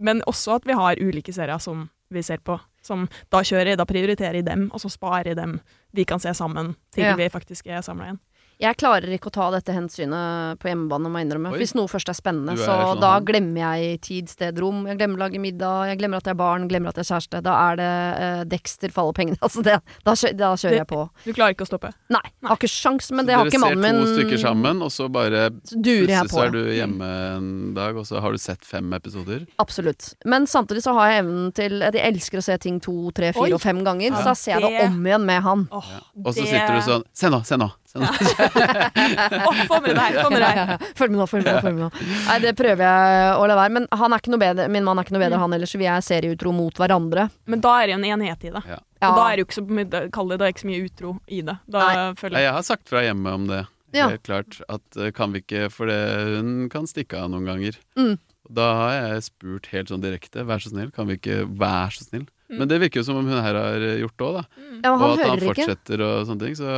men 0.00 0.22
også 0.30 0.54
at 0.56 0.64
vi 0.68 0.76
har 0.76 1.00
ulike 1.04 1.34
serier 1.36 1.60
som 1.60 1.82
vi 2.08 2.22
ser 2.24 2.40
på. 2.44 2.56
Som 2.88 3.06
da 3.32 3.42
kjører 3.44 3.74
jeg, 3.74 3.78
da 3.80 3.84
prioriterer 3.88 4.40
jeg 4.40 4.46
dem, 4.48 4.68
og 4.72 4.80
så 4.82 4.90
sparer 4.92 5.34
jeg 5.34 5.38
dem 5.38 5.58
vi 5.96 6.04
kan 6.08 6.20
se 6.22 6.32
sammen 6.36 6.74
til 6.94 7.04
Ja. 7.04 7.14
vi 7.16 7.28
faktisk 7.32 7.66
er 7.68 7.84
samla 7.84 8.08
igjen. 8.08 8.20
Jeg 8.58 8.74
klarer 8.76 9.12
ikke 9.14 9.30
å 9.30 9.34
ta 9.36 9.44
dette 9.54 9.70
hensynet 9.70 10.58
på 10.58 10.66
hjemmebane, 10.66 11.06
må 11.06 11.20
jeg 11.20 11.28
innrømme. 11.28 11.52
Oi. 11.54 11.58
Hvis 11.60 11.76
noe 11.78 11.86
først 11.86 12.08
er 12.10 12.16
spennende, 12.18 12.56
er 12.56 12.62
så 12.66 12.74
sånn 12.74 12.98
da 13.04 13.12
glemmer 13.22 13.60
jeg 13.78 14.00
tid, 14.02 14.28
sted, 14.32 14.58
rom. 14.58 14.80
Jeg 14.90 14.98
glemmer 14.98 15.14
å 15.14 15.22
lage 15.28 15.38
middag, 15.38 15.86
jeg 15.92 16.00
glemmer 16.00 16.18
at 16.18 16.26
jeg 16.26 16.34
er 16.34 16.40
barn, 16.40 16.64
glemmer 16.66 16.90
at 16.90 16.98
jeg 16.98 17.06
er 17.06 17.10
kjæreste. 17.12 17.40
Da 17.46 17.54
er 17.68 17.78
det 17.78 17.90
uh, 18.18 18.42
Dexter 18.50 18.90
faller 18.90 19.14
pengene. 19.14 19.38
Altså 19.46 19.62
det, 19.68 19.76
da, 20.02 20.14
kjø, 20.18 20.32
da 20.40 20.50
kjører 20.58 20.78
jeg 20.80 20.88
på. 20.90 21.04
Du 21.22 21.30
klarer 21.36 21.54
ikke 21.54 21.68
å 21.68 21.70
stoppe. 21.70 21.92
Nei, 22.10 22.22
jeg 22.26 22.50
har 22.50 22.58
ikke 22.58 22.72
sjans, 22.72 23.12
men 23.14 23.22
Så 23.22 23.30
det 23.30 23.36
har 23.38 23.46
dere 23.46 23.54
ikke 23.54 23.62
mannen 23.62 23.84
min. 23.84 24.00
ser 24.02 24.10
to 24.10 24.18
stykker 24.18 24.42
sammen, 24.42 24.82
og 24.82 24.90
så 24.96 25.06
bare 25.18 25.44
Så 25.70 25.78
durer 25.78 26.14
jeg 26.16 26.26
på. 26.26 26.34
så 26.34 26.42
er 26.48 26.54
du 26.58 26.60
hjemme 26.80 27.12
en 27.38 27.48
dag, 27.78 27.94
og 28.02 28.10
så 28.10 28.18
har 28.26 28.34
du 28.34 28.42
sett 28.42 28.66
fem 28.66 28.90
episoder. 28.98 29.46
Absolutt. 29.62 30.10
Men 30.26 30.50
samtidig 30.50 30.82
så 30.82 30.96
har 30.98 31.12
jeg 31.14 31.22
evnen 31.22 31.54
til 31.54 31.78
at 31.86 31.94
jeg 31.94 32.10
elsker 32.10 32.42
å 32.42 32.46
se 32.50 32.58
ting 32.66 32.82
to, 32.82 32.98
tre, 33.14 33.30
Oi. 33.30 33.38
fire 33.38 33.54
og 33.54 33.62
fem 33.62 33.84
ganger. 33.86 34.10
Ja. 34.10 34.18
Så 34.18 34.32
da 34.32 34.36
ser 34.42 34.56
jeg 34.58 34.66
det 34.66 34.74
Det- 34.82 34.86
om 34.90 35.06
igjen 35.06 35.30
med 35.30 35.42
han. 35.46 35.68
Oh, 35.70 35.84
Ja. 35.94 36.02
Og 36.24 36.32
så 36.34 36.42
det- 36.42 36.50
sitter 36.50 36.74
du 36.74 36.82
sånn 36.90 37.04
Se 37.14 37.30
nå, 37.30 37.44
se 37.46 37.54
nå! 37.56 37.70
Se 37.88 37.96
nå. 38.02 38.08
Åh, 38.08 39.60
få 39.68 39.78
med 39.80 39.94
deg! 39.96 40.18
Få 40.20 40.28
med 40.32 40.42
det 40.42 40.48
her. 40.58 40.72
Følg 40.98 41.14
med 41.14 41.20
nå, 41.22 41.26
følg 41.30 41.46
med 41.46 41.54
nå. 41.56 41.60
følg 41.64 41.76
med 41.78 41.84
nå 41.86 41.90
Nei, 42.28 42.34
det 42.44 42.52
prøver 42.58 42.82
jeg 42.84 43.30
å 43.40 43.46
la 43.48 43.56
være. 43.56 43.72
Men 43.78 43.86
han 44.02 44.12
er 44.14 44.20
ikke 44.22 44.32
noe 44.34 44.42
bedre, 44.42 44.66
min 44.74 44.84
mann 44.84 45.00
er 45.00 45.06
ikke 45.08 45.14
noe 45.16 45.22
Mm. 45.22 45.24
bedre, 45.26 45.40
han 45.44 45.56
ellers. 45.56 45.72
Vi 45.80 45.88
er 45.88 46.04
serieutro 46.04 46.52
mot 46.52 46.76
hverandre. 46.82 47.28
Men 47.48 47.62
da 47.64 47.72
er 47.80 47.88
det 47.88 47.94
jo 47.96 47.98
en 48.02 48.06
enhet 48.12 48.44
i 48.44 48.52
det. 48.58 48.62
Ja. 48.68 48.78
Og 49.08 49.16
da 49.16 49.24
er 49.30 49.36
det 49.38 49.42
jo 49.44 49.48
ikke 49.48 49.58
så 49.58 49.66
mye, 49.78 50.04
kall 50.14 50.28
det, 50.32 50.38
det 50.42 50.46
er 50.48 50.52
ikke 50.54 50.64
så 50.66 50.70
mye 50.72 50.84
utro 50.84 51.14
i 51.28 51.40
det. 51.48 51.56
Da 51.70 51.84
Nei, 51.86 52.06
føler 52.20 52.38
jeg 52.42 52.48
jeg 52.48 52.56
har 52.58 52.66
sagt 52.68 52.88
fra 52.92 53.02
hjemme 53.06 53.34
om 53.40 53.46
det. 53.48 53.62
Ja. 53.96 54.08
Helt 54.12 54.24
klart. 54.28 54.58
At 54.68 54.98
eh, 55.00 55.10
kan 55.16 55.32
vi 55.32 55.40
ikke 55.40 55.70
For 55.72 55.88
det, 55.88 55.96
hun 56.36 56.68
kan 56.68 56.84
stikke 56.90 57.22
av 57.24 57.30
noen 57.32 57.46
ganger. 57.48 57.78
Mm. 57.96 58.18
Da 58.52 58.66
har 58.82 58.92
jeg 59.14 59.22
spurt 59.30 59.66
helt 59.72 59.88
sånn 59.92 60.04
direkte. 60.04 60.44
Vær 60.48 60.60
så 60.60 60.68
snill, 60.74 60.90
kan 60.92 61.08
vi 61.08 61.16
ikke 61.16 61.46
Vær 61.60 61.88
så 61.96 62.04
snill. 62.04 62.26
Mm. 62.52 62.58
Men 62.60 62.68
det 62.68 62.78
virker 62.84 63.00
jo 63.00 63.06
som 63.08 63.16
om 63.20 63.26
hun 63.28 63.40
her 63.44 63.56
har 63.56 63.80
gjort 64.00 64.16
det 64.20 64.26
òg, 64.28 64.36
da. 64.38 64.44
Ja, 64.84 64.92
og 64.92 65.02
at 65.18 65.24
han 65.28 65.40
fortsetter 65.42 66.00
ikke. 66.00 66.06
og 66.20 66.28
sånne 66.28 66.44
ting. 66.46 66.54
Så, 66.56 66.76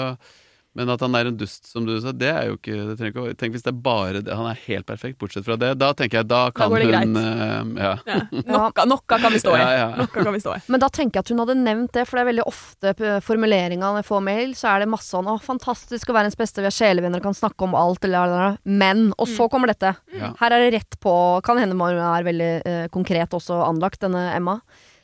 men 0.78 0.90
at 0.92 1.02
han 1.02 1.14
er 1.18 1.26
en 1.26 1.38
dust, 1.38 1.66
som 1.66 1.86
du 1.86 1.96
sa, 1.98 2.12
det 2.14 2.28
er 2.30 2.44
jo 2.46 2.54
ikke 2.54 2.76
det 2.86 2.94
trenger 3.00 3.30
ikke, 3.30 3.38
Tenk 3.40 3.56
hvis 3.56 3.64
det 3.66 3.72
er 3.72 3.78
bare 3.82 4.20
det. 4.22 4.34
Han 4.38 4.46
er 4.46 4.58
helt 4.68 4.86
perfekt, 4.86 5.16
bortsett 5.18 5.46
fra 5.46 5.56
det. 5.58 5.72
Da 5.80 5.88
tenker 5.98 6.20
jeg, 6.20 6.28
da 6.30 6.42
kan 6.54 6.70
går 6.70 6.84
det 6.84 7.00
hun 7.00 7.16
eh, 7.18 7.72
ja. 7.82 7.94
Ja. 8.06 8.18
Noe, 8.46 8.86
noe 8.86 9.02
kan 9.10 9.34
vi 9.34 9.40
stå 9.42 9.56
i. 9.56 9.60
Ja, 9.60 9.70
ja. 9.74 9.88
Noe 9.98 10.06
kan 10.14 10.30
vi 10.30 10.42
stå 10.42 10.54
i. 10.54 10.60
Men 10.72 10.82
da 10.84 10.90
tenker 10.94 11.18
jeg 11.18 11.26
at 11.26 11.32
hun 11.34 11.42
hadde 11.42 11.56
nevnt 11.58 11.94
det, 11.96 12.04
for 12.06 12.18
det 12.18 12.22
er 12.22 12.30
veldig 12.30 12.46
ofte 12.46 12.94
formuleringa 13.26 13.82
når 13.88 14.02
jeg 14.02 14.08
får 14.12 14.22
mail, 14.28 14.54
så 14.58 14.70
er 14.74 14.84
det 14.84 14.90
masse 14.92 15.10
sånn 15.10 15.30
'Å, 15.30 15.38
fantastisk 15.42 16.12
å 16.12 16.16
være 16.16 16.30
ens 16.30 16.38
beste, 16.38 16.62
vi 16.62 16.70
er 16.70 16.76
sjelevenner 16.76 17.18
og 17.18 17.30
kan 17.30 17.38
snakke 17.40 17.66
om 17.66 17.74
alt', 17.74 18.06
eller. 18.06 18.60
Men 18.62 19.08
Og 19.18 19.26
så 19.26 19.48
kommer 19.50 19.72
dette. 19.72 19.96
Ja. 20.14 20.30
Her 20.38 20.54
er 20.54 20.62
det 20.64 20.74
rett 20.78 21.00
på 21.02 21.12
Kan 21.44 21.58
hende 21.58 21.74
man 21.74 21.98
er 21.98 22.24
veldig 22.24 22.52
uh, 22.62 22.86
konkret 22.94 23.34
også 23.34 23.58
anlagt, 23.66 24.00
denne 24.04 24.30
Emma. 24.36 24.60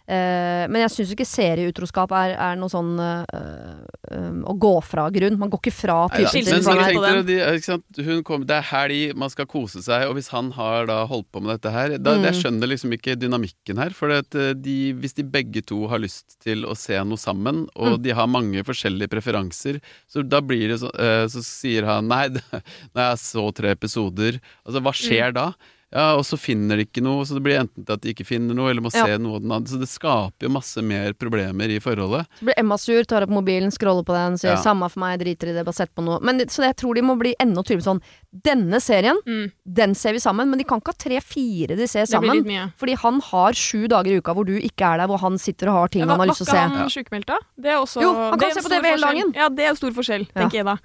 Eh, 0.07 0.64
men 0.70 0.84
jeg 0.84 0.92
syns 0.94 1.12
ikke 1.16 1.26
serieutroskap 1.26 2.12
er, 2.14 2.34
er 2.38 2.59
noe 2.61 2.70
sånn 2.70 2.92
uh, 2.94 3.24
um, 4.14 4.44
å 4.46 4.54
gå 4.62 4.70
fra 4.86 5.09
grunn. 5.11 5.34
Man 5.40 5.50
går 5.50 5.59
ikke 5.64 5.72
fra 5.74 5.96
typen? 6.14 8.07
Hun 8.07 8.22
kom, 8.26 8.44
det 8.46 8.54
er 8.61 8.68
helg, 8.70 9.16
man 9.18 9.32
skal 9.32 9.48
kose 9.50 9.82
seg, 9.82 10.07
og 10.07 10.14
hvis 10.18 10.30
han 10.30 10.52
har 10.54 10.86
da 10.90 11.00
holdt 11.11 11.26
på 11.34 11.42
med 11.42 11.57
dette 11.57 11.72
her 11.74 11.96
da, 11.98 12.14
Mm. 12.16 12.22
Jeg 12.30 12.38
skjønner 12.38 12.70
liksom 12.70 12.94
ikke 12.96 13.16
dynamikken 13.18 13.78
her. 13.82 13.90
For 13.92 14.09
de, 14.57 14.76
hvis 14.96 15.14
de 15.18 15.24
begge 15.26 15.61
to 15.66 15.82
har 15.90 16.00
lyst 16.00 16.38
til 16.40 16.62
å 16.64 16.74
se 16.78 16.96
noe 17.04 17.18
sammen, 17.20 17.66
og 17.74 17.96
Mm. 17.98 18.02
de 18.07 18.14
har 18.16 18.26
mange 18.30 18.62
forskjellige 18.64 19.11
preferanser, 19.12 19.80
så 20.09 20.22
da 20.26 20.40
blir 20.40 20.68
det 20.68 20.80
så 20.80 20.88
uh, 20.94 21.26
Så 21.28 21.42
sier 21.44 21.84
han 21.84 22.07
nei, 22.09 22.28
det, 22.34 22.42
når 22.94 23.11
jeg 23.11 23.18
så 23.26 23.44
tre 23.54 23.70
episoder 23.74 24.38
Altså, 24.66 24.80
hva 24.82 24.92
skjer 24.94 25.34
da? 25.34 25.50
Ja, 25.95 26.16
og 26.18 26.24
så 26.26 26.34
finner 26.37 26.76
de 26.76 26.84
ikke 26.84 27.01
noe, 27.01 27.22
så 27.24 27.34
det 27.39 27.45
blir 27.45 27.61
enten 27.61 27.84
til 27.87 27.95
at 27.95 28.01
de 28.03 28.11
ikke 28.12 28.26
finner 28.26 28.55
noe, 28.59 28.68
eller 28.72 28.82
må 28.82 28.91
Ja. 28.93 29.05
se 29.07 29.18
noe 29.22 29.37
av 29.37 29.43
den 29.43 29.53
andre. 29.53 29.70
Så 29.70 29.78
det 29.78 29.87
skaper 29.89 30.43
jo 30.43 30.49
masse 30.51 30.82
mer 30.82 31.12
problemer 31.14 31.70
i 31.70 31.78
forholdet. 31.78 32.26
Så 32.41 32.45
blir 32.45 32.55
Emma 32.59 32.76
sur, 32.76 33.05
tar 33.05 33.22
opp 33.22 33.30
mobilen, 33.30 33.70
scroller 33.70 34.03
på 34.05 34.12
den, 34.12 34.34
sier 34.37 34.57
Ja. 34.57 34.57
'samme 34.57 34.91
for 34.91 34.99
meg, 35.01 35.20
driter 35.20 35.49
i 35.49 35.53
det, 35.55 35.64
bare 35.64 35.74
sett 35.74 35.95
på 35.95 36.03
noe'. 36.05 36.20
Men, 36.22 36.41
så 36.51 36.64
jeg 36.66 36.76
tror 36.76 36.95
de 36.97 37.03
må 37.03 37.16
bli 37.16 37.34
enda 37.41 37.62
tydeligere 37.62 37.84
sånn 37.99 38.03
Denne 38.37 38.76
serien, 38.82 39.16
Mm. 39.24 39.51
den 39.72 39.95
ser 39.95 40.12
vi 40.12 40.18
sammen, 40.18 40.51
men 40.51 40.59
de 40.59 40.64
kan 40.64 40.78
ikke 40.80 40.93
ha 40.93 40.93
tre-fire 40.99 41.74
de 41.76 41.87
ser 41.87 42.05
sammen. 42.05 42.45
Fordi 42.76 42.95
han 42.99 43.20
har 43.20 43.53
sju 43.53 43.89
dager 43.89 44.09
i 44.12 44.18
uka 44.20 44.34
hvor 44.34 44.45
du 44.45 44.59
ikke 44.61 44.84
er 44.84 44.99
der, 44.99 45.07
hvor 45.07 45.18
han 45.20 45.39
sitter 45.39 45.68
og 45.68 45.74
har 45.74 45.89
ting 45.89 46.03
Ja, 46.03 46.09
han 46.09 46.18
har 46.20 46.26
lyst 46.26 46.39
til 46.45 46.47
å 46.47 46.51
se. 46.51 46.57
ikke 46.57 46.76
han 46.76 46.89
sykemeldt, 46.91 47.26
da? 47.26 47.39
Det 47.59 47.70
er 47.70 47.78
også 47.80 48.03
Jo, 48.03 48.12
han 48.12 48.39
kan 48.39 48.51
se 48.53 48.61
på 48.61 48.68
det 48.68 48.82
TV 48.82 48.91
hele 48.91 49.01
dagen. 49.07 49.32
Ja, 49.34 49.49
det 49.49 49.64
er 49.70 49.74
stor 49.74 49.91
forskjell, 49.93 50.26
Ja. 50.34 50.43
tenker 50.43 50.53
jeg 50.53 50.64
da. 50.66 50.76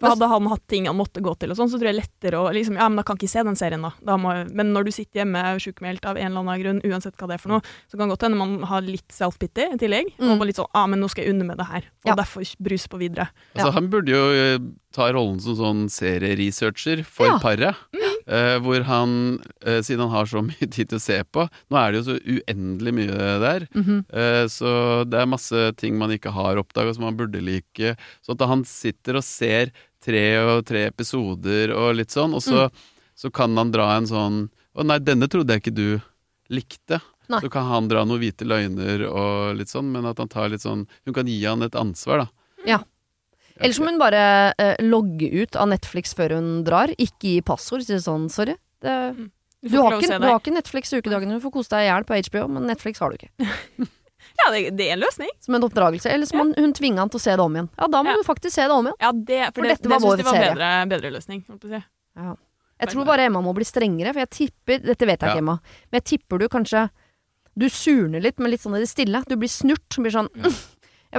For 0.00 0.10
hadde 0.10 0.26
han 0.28 0.46
hatt 0.50 0.64
ting 0.68 0.86
han 0.88 0.96
måtte 0.98 1.22
gå 1.22 1.32
til, 1.38 1.52
og 1.52 1.56
sånn, 1.56 1.68
så 1.70 1.78
tror 1.78 1.86
jeg 1.92 2.00
lettere 2.00 2.40
å 2.42 2.48
liksom, 2.52 2.74
Ja, 2.76 2.88
men 2.88 2.96
da 2.98 3.04
kan 3.06 3.16
ikke 3.16 3.30
se 3.30 3.42
den 3.46 3.54
serien, 3.56 3.80
da. 3.80 3.92
da 4.02 4.16
må, 4.18 4.32
men 4.52 4.72
når 4.74 4.84
du 4.88 4.90
sitter 4.90 5.20
hjemme 5.22 5.42
sjukmeldt 5.62 6.04
av 6.10 6.16
en 6.18 6.26
eller 6.32 6.40
annen 6.42 6.60
grunn, 6.64 6.80
uansett 6.90 7.14
hva 7.16 7.28
det 7.30 7.34
er 7.38 7.42
for 7.44 7.54
noe, 7.54 7.62
så 7.86 7.96
kan 7.96 8.08
det 8.08 8.16
godt 8.16 8.26
hende 8.26 8.36
man 8.40 8.56
har 8.66 8.82
litt 8.82 9.08
self-pity 9.14 9.68
i 9.74 9.78
tillegg. 9.78 10.10
Mm. 10.18 10.32
Og 10.34 10.38
bare 10.42 10.50
litt 10.50 10.58
sånn 10.58 10.70
ah, 10.74 10.86
men 10.90 10.98
nå 11.00 11.08
skal 11.08 11.24
jeg 11.24 11.34
unne 11.36 11.46
med 11.46 11.58
det 11.62 11.66
her. 11.70 11.86
Og 12.04 12.10
Ja. 12.10 12.14
derfor 12.18 12.42
bruse 12.60 12.88
på 12.90 12.98
videre. 12.98 13.28
Altså, 13.54 13.66
Ja. 13.70 13.70
Han 13.78 13.88
burde 13.88 14.08
jo 14.10 14.24
eh, 14.34 14.58
ta 14.92 15.12
rollen 15.12 15.40
som 15.40 15.54
sånn 15.56 15.86
serieresearcher 15.88 17.04
for 17.06 17.26
Ja. 17.26 17.38
paret. 17.38 17.74
Eh, 18.26 18.56
hvor 18.64 18.84
han, 18.88 19.16
uh, 19.66 19.80
siden 19.84 20.04
han 20.06 20.14
har 20.14 20.28
så 20.30 20.42
mye 20.48 20.68
tid 20.68 20.90
til 20.90 21.00
å 21.00 21.04
se 21.04 21.18
på 21.24 21.46
Nå 21.70 21.78
er 21.80 21.92
det 21.92 22.00
jo 22.00 22.06
så 22.08 22.18
uendelig 22.20 22.94
mye 22.96 23.30
der. 23.42 23.66
Mm 23.74 23.84
-hmm. 23.84 24.00
uh, 24.12 24.46
så 24.48 25.04
det 25.04 25.20
er 25.20 25.26
masse 25.26 25.72
ting 25.76 25.98
man 25.98 26.12
ikke 26.12 26.30
har 26.30 26.56
oppdaga 26.56 26.94
som 26.94 27.04
man 27.04 27.16
burde 27.16 27.40
like. 27.40 27.96
Så 28.22 28.32
at 28.32 28.48
han 28.48 28.64
sitter 28.64 29.16
og 29.16 29.24
ser 29.24 29.72
tre 30.04 30.38
og 30.38 30.66
tre 30.66 30.86
episoder 30.86 31.72
og 31.72 31.96
litt 31.96 32.10
sånn, 32.10 32.34
og 32.34 32.42
så, 32.42 32.68
så 33.14 33.30
kan 33.30 33.56
han 33.56 33.72
dra 33.72 33.96
en 33.96 34.06
sånn 34.06 34.48
Å 34.74 34.82
nei, 34.82 34.98
denne 34.98 35.28
trodde 35.30 35.54
jeg 35.54 35.62
ikke 35.62 35.70
du 35.70 36.00
likte. 36.50 36.98
Nei. 37.28 37.40
Så 37.40 37.48
kan 37.48 37.64
han 37.70 37.88
dra 37.88 38.04
noen 38.04 38.20
hvite 38.20 38.44
løgner 38.44 39.06
og 39.06 39.54
litt 39.56 39.70
sånn, 39.70 39.92
men 39.92 40.04
at 40.04 40.18
han 40.18 40.28
tar 40.28 40.50
litt 40.52 40.64
sånn 40.64 40.86
Hun 41.06 41.14
kan 41.14 41.28
gi 41.30 41.38
han 41.44 41.62
et 41.62 41.74
ansvar, 41.78 42.24
da. 42.24 42.28
Ja. 42.68 42.80
Eller 43.60 43.74
så 43.76 43.82
må 43.84 43.90
hun 43.92 43.98
bare 44.02 44.20
eh, 44.58 44.74
logge 44.82 45.28
ut 45.42 45.56
av 45.56 45.68
Netflix 45.70 46.14
før 46.18 46.34
hun 46.38 46.64
drar. 46.66 46.90
Ikke 46.98 47.28
gi 47.36 47.40
passord. 47.46 47.84
Si 47.86 47.94
sånn, 48.02 48.28
sorry. 48.32 48.56
Det, 48.82 48.94
Du 49.64 49.68
du, 49.70 49.76
har 49.80 49.94
ikke, 49.96 50.18
du 50.20 50.26
har 50.26 50.40
ikke 50.40 50.52
Netflix 50.56 50.92
i 50.92 50.98
ukedagene. 51.00 51.38
Du 51.38 51.44
får 51.44 51.52
kose 51.54 51.70
deg 51.72 51.86
i 51.86 51.90
hjel 51.92 52.04
på 52.08 52.18
HBO, 52.28 52.48
men 52.56 52.66
Netflix 52.68 52.98
har 53.00 53.10
du 53.14 53.20
ikke. 53.22 53.30
Ja, 54.40 54.46
det, 54.50 54.70
det 54.78 54.86
er 54.88 54.94
en 54.96 55.02
løsning. 55.04 55.28
Som 55.44 55.54
en 55.54 55.62
oppdragelse. 55.66 56.08
Eller 56.10 56.26
så 56.26 56.34
må 56.40 56.46
hun 56.56 56.72
tvinge 56.74 56.98
han 56.98 57.10
til 57.12 57.20
å 57.20 57.22
se 57.22 57.34
det 57.36 57.42
om 57.44 57.54
igjen. 57.54 57.68
Ja, 57.78 57.86
da 57.92 58.00
må 58.02 58.10
Ja. 58.10 58.16
du 58.18 58.24
faktisk 58.26 58.54
se 58.56 58.64
det 58.66 58.72
om 58.74 58.88
igjen. 58.88 58.96
Ja, 59.04 59.10
det, 59.12 59.40
for, 59.52 59.60
For 59.60 59.62
det, 59.68 59.74
dette 59.76 59.84
det 59.84 59.90
var 59.92 60.00
syns 60.00 60.08
vår 60.08 60.16
jeg 60.16 60.26
var 60.26 60.34
en 60.34 60.48
bedre, 60.48 60.70
bedre 60.94 61.10
løsning. 61.14 61.42
holdt 61.46 61.60
på 61.62 61.68
å 61.68 61.74
si. 61.76 61.82
Jeg 62.82 62.90
tror 62.90 63.06
bare 63.06 63.26
Emma 63.28 63.42
må 63.44 63.52
bli 63.54 63.66
strengere, 63.68 64.14
for 64.16 64.24
jeg 64.24 64.30
tipper 64.34 64.80
Dette 64.82 65.06
vet 65.06 65.20
jeg 65.22 65.28
Ja. 65.28 65.34
ikke, 65.36 65.44
Emma, 65.44 65.58
men 65.92 66.00
jeg 66.00 66.06
tipper 66.10 66.40
du 66.42 66.48
kanskje 66.50 66.86
Du 67.54 67.68
surner 67.70 68.24
litt, 68.24 68.40
men 68.42 68.50
litt 68.50 68.64
sånn 68.64 68.74
i 68.74 68.80
det 68.82 68.88
stille. 68.90 69.20
Du 69.28 69.36
blir 69.38 69.52
snurt. 69.52 69.86
Blir 70.02 70.10
sånn, 70.16 70.28
jeg 70.34 70.50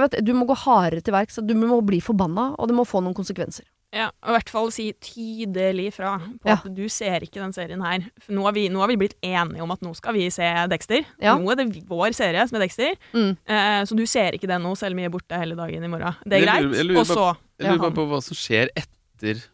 vet, 0.02 0.24
du 0.24 0.32
må 0.34 0.44
gå 0.46 0.56
hardere 0.56 1.00
til 1.02 1.14
verks. 1.14 1.38
Du 1.46 1.54
må 1.54 1.80
bli 1.86 2.00
forbanna, 2.04 2.54
og 2.58 2.68
det 2.68 2.74
må 2.76 2.84
få 2.84 3.00
noen 3.02 3.14
konsekvenser. 3.16 3.64
Ja, 3.94 4.08
og 4.20 4.28
i 4.28 4.34
hvert 4.34 4.50
fall 4.50 4.70
si 4.74 4.92
tydelig 5.00 5.92
fra 5.94 6.18
på 6.18 6.48
Ja. 6.50 6.56
at 6.58 6.64
du 6.74 6.82
ser 6.92 7.20
ikke 7.24 7.40
den 7.40 7.52
serien 7.54 7.80
her. 7.80 8.02
For 8.20 8.32
nå 8.34 8.42
har, 8.44 8.52
vi, 8.52 8.68
nå 8.68 8.80
har 8.82 8.88
vi 8.88 8.96
blitt 8.96 9.14
enige 9.24 9.62
om 9.62 9.70
at 9.70 9.80
nå 9.80 9.94
skal 9.96 10.12
vi 10.18 10.26
se 10.28 10.42
Dexter. 10.68 11.06
Ja. 11.22 11.36
Nå 11.38 11.48
er 11.52 11.56
det 11.62 11.84
vår 11.88 12.12
serie 12.12 12.42
som 12.48 12.56
er 12.58 12.66
Dexter. 12.66 12.96
Mm. 13.14 13.36
Eh, 13.46 13.80
så 13.88 13.96
du 13.96 14.04
ser 14.04 14.32
ikke 14.36 14.48
det 14.50 14.58
nå, 14.60 14.74
selv 14.76 14.92
om 14.92 15.00
vi 15.00 15.04
er 15.06 15.14
borte 15.14 15.38
hele 15.38 15.54
dagen 15.56 15.84
i 15.86 15.88
morgen. 15.88 16.14
Det 16.26 16.32
er 16.32 16.44
Jeg 16.44 16.46
lurer- 16.48 16.66
greit. 16.66 16.76
jeg 16.76 16.86
lurer 16.90 17.00
Og 17.00 17.06
så 17.06 17.36
Jeg 17.58 17.70
lurer 17.70 17.78
bare 17.86 17.96
på 17.96 18.06
hva 18.10 18.22
som 18.22 18.34
skjer 18.36 18.68
etter 18.76 19.44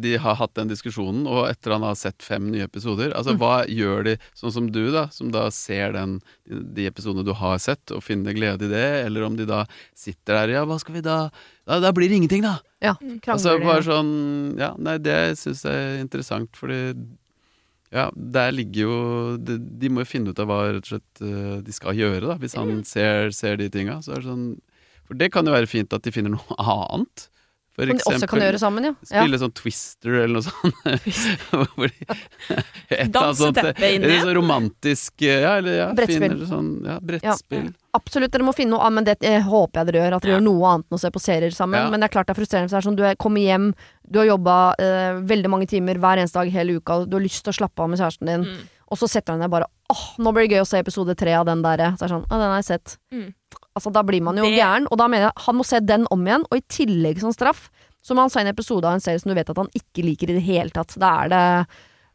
de 0.00 0.16
har 0.16 0.34
hatt 0.40 0.54
den 0.56 0.68
diskusjonen, 0.70 1.26
og 1.28 1.48
etter 1.50 1.72
han 1.74 1.82
har 1.84 1.94
sett 1.98 2.22
fem 2.24 2.46
nye 2.52 2.64
episoder. 2.68 3.12
Altså, 3.12 3.34
Mm. 3.34 3.38
Hva 3.42 3.54
gjør 3.68 4.04
de, 4.04 4.14
sånn 4.34 4.52
som 4.52 4.70
du, 4.72 4.90
da, 4.94 5.08
som 5.12 5.30
da 5.34 5.48
ser 5.50 5.92
den, 5.92 6.20
de 6.48 6.86
episodene 6.86 7.24
du 7.26 7.32
har 7.36 7.58
sett, 7.58 7.90
og 7.92 8.02
finner 8.02 8.32
glede 8.36 8.64
i 8.64 8.72
det, 8.72 8.86
eller 9.06 9.24
om 9.26 9.36
de 9.36 9.44
da 9.46 9.64
sitter 9.94 10.34
der 10.46 10.54
Ja, 10.54 10.64
hva 10.64 10.78
skal 10.80 10.94
vi 10.94 11.00
da 11.04 11.30
Da, 11.66 11.80
da 11.80 11.90
blir 11.92 12.08
det 12.08 12.16
ingenting, 12.20 12.42
da! 12.42 12.58
Ja, 12.80 12.94
Mm. 13.00 13.20
krangler 13.20 13.32
Altså 13.34 13.58
bare 13.64 13.82
sånn 13.82 14.58
Ja, 14.58 14.74
nei, 14.78 14.98
det 14.98 15.36
syns 15.40 15.62
jeg 15.64 15.72
er 15.74 16.00
interessant, 16.02 16.50
fordi 16.56 16.94
ja, 17.94 18.08
der 18.16 18.50
ligger 18.52 18.80
jo 18.88 18.94
De, 19.38 19.58
de 19.58 19.88
må 19.92 20.02
jo 20.02 20.10
finne 20.10 20.30
ut 20.34 20.38
av 20.42 20.48
hva 20.50 20.62
rett 20.74 20.82
og 20.88 20.90
slett 20.96 21.22
eh, 21.22 21.60
de 21.64 21.72
skal 21.72 21.94
gjøre, 21.94 22.24
da, 22.26 22.36
hvis 22.42 22.56
han 22.58 22.82
ser, 22.84 23.30
ser 23.30 23.56
de 23.60 23.68
tinga. 23.70 24.00
Så 24.02 24.12
er 24.16 24.22
det 24.22 24.28
sånn 24.30 24.48
For 25.06 25.14
det 25.20 25.30
kan 25.34 25.46
jo 25.46 25.52
være 25.54 25.68
fint 25.70 25.92
at 25.92 26.02
de 26.02 26.10
finner 26.14 26.30
noe 26.34 26.56
annet. 26.58 27.28
For 27.74 27.86
Som 27.90 27.96
de 27.98 28.04
også 28.06 28.26
kan 28.30 28.38
gjøre 28.38 28.58
sammen, 28.62 28.84
ja. 28.86 28.92
ja. 29.10 29.22
Spille 29.24 29.38
sånn 29.42 29.52
Twister 29.58 30.12
eller 30.22 30.36
noe 30.38 30.42
sånt. 30.46 30.74
Danse 33.14 33.48
teppet 33.56 33.80
inn 33.96 34.04
igjen. 34.06 34.20
sånn 34.22 34.34
romantisk 34.36 35.24
eh, 35.26 35.40
Ja, 35.42 35.56
eller 35.58 35.76
ja, 35.80 35.86
Brettspill. 35.96 36.36
sånn, 36.46 36.68
ja, 36.86 36.98
brettspill. 37.02 37.72
Absolutt, 37.94 38.30
dere 38.34 38.46
må 38.46 38.54
finne 38.54 38.74
noe 38.74 38.84
annet, 38.86 38.94
men 39.00 39.08
det 39.08 39.16
jeg 39.26 39.42
håper 39.46 39.80
jeg 39.82 39.90
dere 39.90 40.00
gjør. 40.04 40.16
At 40.16 40.22
dere 40.26 40.32
Ja. 40.34 40.38
gjør 40.38 40.46
noe 40.46 40.70
annet 40.72 40.86
enn 40.90 40.98
å 40.98 41.02
se 41.02 41.10
på 41.14 41.22
serier 41.22 41.54
sammen. 41.54 41.80
Ja. 41.82 41.90
Men 41.90 42.00
det 42.02 42.08
er 42.10 42.14
klart 42.14 42.26
det 42.30 42.34
er 42.36 42.40
frustrerende. 42.40 42.70
For 42.70 42.78
det 42.78 42.84
er 42.84 42.88
sånn, 42.90 42.96
du 42.98 43.04
er- 43.06 43.16
kommer 43.16 43.40
hjem, 43.42 43.68
du 44.10 44.18
har 44.18 44.26
jobba 44.26 44.56
eh, 44.78 45.20
veldig 45.34 45.50
mange 45.50 45.66
timer 45.70 45.94
hver 45.98 46.18
eneste 46.22 46.34
dag 46.38 46.50
hele 46.54 46.78
uka, 46.80 47.04
du 47.06 47.16
har 47.16 47.22
lyst 47.26 47.42
til 47.44 47.52
å 47.52 47.58
slappe 47.58 47.82
av 47.82 47.88
med 47.90 47.98
kjæresten 47.98 48.26
din, 48.26 48.44
Mm. 48.44 48.68
og 48.90 48.98
så 48.98 49.08
setter 49.08 49.32
han 49.32 49.40
deg 49.40 49.50
bare 49.50 49.66
åh, 49.90 50.16
nå 50.18 50.32
blir 50.32 50.46
det 50.48 50.54
gøy 50.56 50.62
å 50.62 50.66
se 50.66 50.78
episode 50.78 51.14
tre 51.16 51.32
av 51.34 51.46
den 51.46 51.62
der. 51.62 51.78
Så 51.98 52.04
er 52.04 52.08
det 52.08 52.14
sånn, 52.14 52.26
å, 52.26 52.38
den 52.38 52.50
har 52.50 52.62
jeg 52.62 52.64
sett. 52.70 52.98
Mm. 53.12 53.34
Altså, 53.74 53.92
da 53.92 54.02
blir 54.06 54.22
man 54.22 54.36
jo 54.38 54.44
Det- 54.44 54.58
gæren, 54.58 54.86
og 54.90 54.98
da 54.98 55.08
mener 55.08 55.26
jeg 55.30 55.44
han 55.46 55.56
må 55.56 55.64
se 55.66 55.80
den 55.80 56.06
om 56.10 56.24
igjen, 56.24 56.44
og 56.50 56.58
i 56.58 56.62
tillegg 56.68 57.18
som 57.20 57.32
straff. 57.32 57.70
Så 58.04 58.14
må 58.14 58.20
han 58.20 58.30
se 58.30 58.40
en 58.40 58.46
episode 58.52 58.84
av 58.84 58.94
en 58.94 59.00
serie 59.00 59.18
som 59.18 59.30
du 59.30 59.34
vet 59.34 59.48
at 59.50 59.56
han 59.56 59.68
ikke 59.74 60.04
liker 60.04 60.30
i 60.30 60.34
det 60.38 60.42
hele 60.44 60.70
tatt. 60.70 60.94
Da 60.98 61.24
er 61.24 61.28
det 61.28 61.66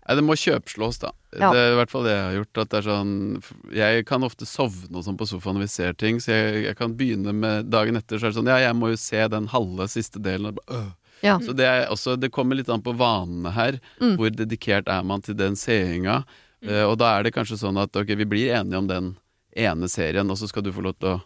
Nei, 0.09 0.15
det 0.15 0.23
må 0.25 0.33
kjøpslås, 0.33 0.97
da. 0.99 1.11
Ja. 1.37 1.51
Det 1.53 1.59
er 1.59 1.71
i 1.73 1.75
hvert 1.77 1.91
fall 1.91 2.03
det 2.03 2.13
jeg 2.15 2.23
har 2.25 2.37
gjort. 2.39 2.57
At 2.63 2.69
det 2.69 2.77
er 2.79 2.85
sånn 2.89 3.43
Jeg 3.75 4.05
kan 4.07 4.21
ofte 4.25 4.45
sovne 4.49 4.95
og 4.97 5.03
sånn 5.05 5.17
på 5.17 5.27
sofaen 5.29 5.53
når 5.53 5.61
vi 5.67 5.67
ser 5.67 5.93
ting, 5.93 6.17
så 6.17 6.31
jeg, 6.33 6.63
jeg 6.65 6.77
kan 6.77 6.95
begynne 6.97 7.33
med 7.35 7.69
dagen 7.69 7.95
etter, 7.95 8.17
så 8.17 8.25
er 8.25 8.31
det 8.31 8.39
sånn 8.39 8.47
Ja, 8.49 8.57
jeg 8.57 8.73
må 8.75 8.89
jo 8.89 8.97
se 8.97 9.27
den 9.27 9.47
halve 9.47 9.85
siste 9.87 10.17
delen. 10.19 10.47
Og 10.47 10.55
bare, 10.55 10.79
øh. 10.79 10.91
Ja. 11.21 11.37
Så 11.37 11.53
det 11.53 11.65
er 11.67 11.87
også 11.91 12.17
Det 12.19 12.31
kommer 12.31 12.55
litt 12.55 12.69
an 12.69 12.81
på 12.81 12.95
vanene 12.97 13.51
her. 13.53 13.79
Mm. 14.01 14.15
Hvor 14.17 14.29
dedikert 14.33 14.87
er 14.87 15.03
man 15.03 15.21
til 15.21 15.35
den 15.35 15.53
seeringa? 15.53 16.23
Uh, 16.65 16.89
og 16.89 16.97
da 16.97 17.19
er 17.19 17.23
det 17.23 17.33
kanskje 17.33 17.59
sånn 17.59 17.77
at 17.79 17.93
ok, 17.95 18.15
vi 18.17 18.25
blir 18.25 18.49
enige 18.55 18.77
om 18.77 18.87
den 18.87 19.17
ene 19.55 19.87
serien, 19.87 20.29
og 20.29 20.37
så 20.37 20.47
skal 20.49 20.63
du 20.63 20.71
få 20.73 20.81
lov 20.83 20.97
til 20.99 21.09
å 21.15 21.21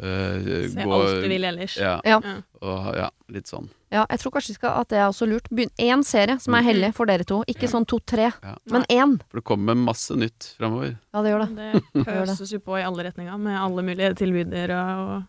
eh, 0.00 0.68
Se 0.68 0.82
gå 0.84 0.92
alt 0.92 1.22
du 1.22 1.28
vil 1.28 1.44
ellers. 1.44 1.76
Ja, 1.76 2.00
Ja. 2.04 2.20
Ja. 2.24 2.36
og, 2.62 2.94
ja, 2.96 3.10
litt 3.28 3.46
sånn. 3.46 3.68
Ja, 3.92 4.06
jeg 4.10 4.18
tror 4.18 4.32
kanskje 4.32 4.54
skal, 4.54 4.80
at 4.80 4.88
det 4.88 4.98
er 4.98 5.06
også 5.06 5.28
lurt. 5.30 5.48
Begynn 5.50 5.70
én 5.78 6.02
serie 6.04 6.40
som 6.40 6.54
er 6.54 6.62
Mm. 6.62 6.66
hellig 6.66 6.94
for 6.94 7.06
dere 7.06 7.24
to. 7.24 7.44
Ikke 7.46 7.62
Ja. 7.62 7.68
sånn 7.68 7.86
to-tre, 7.86 8.32
Ja. 8.42 8.56
men 8.66 8.82
én. 8.90 9.20
For 9.30 9.38
det 9.38 9.44
kommer 9.44 9.74
masse 9.76 10.10
nytt 10.16 10.56
framover. 10.58 10.98
Ja, 11.14 11.22
det 11.22 11.30
gjør 11.30 11.46
det. 11.46 11.82
Det 11.94 12.06
pøses 12.06 12.50
jo 12.52 12.58
på 12.58 12.78
i 12.78 12.82
alle 12.82 13.04
retninger, 13.04 13.38
med 13.38 13.56
alle 13.56 13.82
mulige 13.82 14.14
tilbydere 14.16 14.80
og 14.98 15.24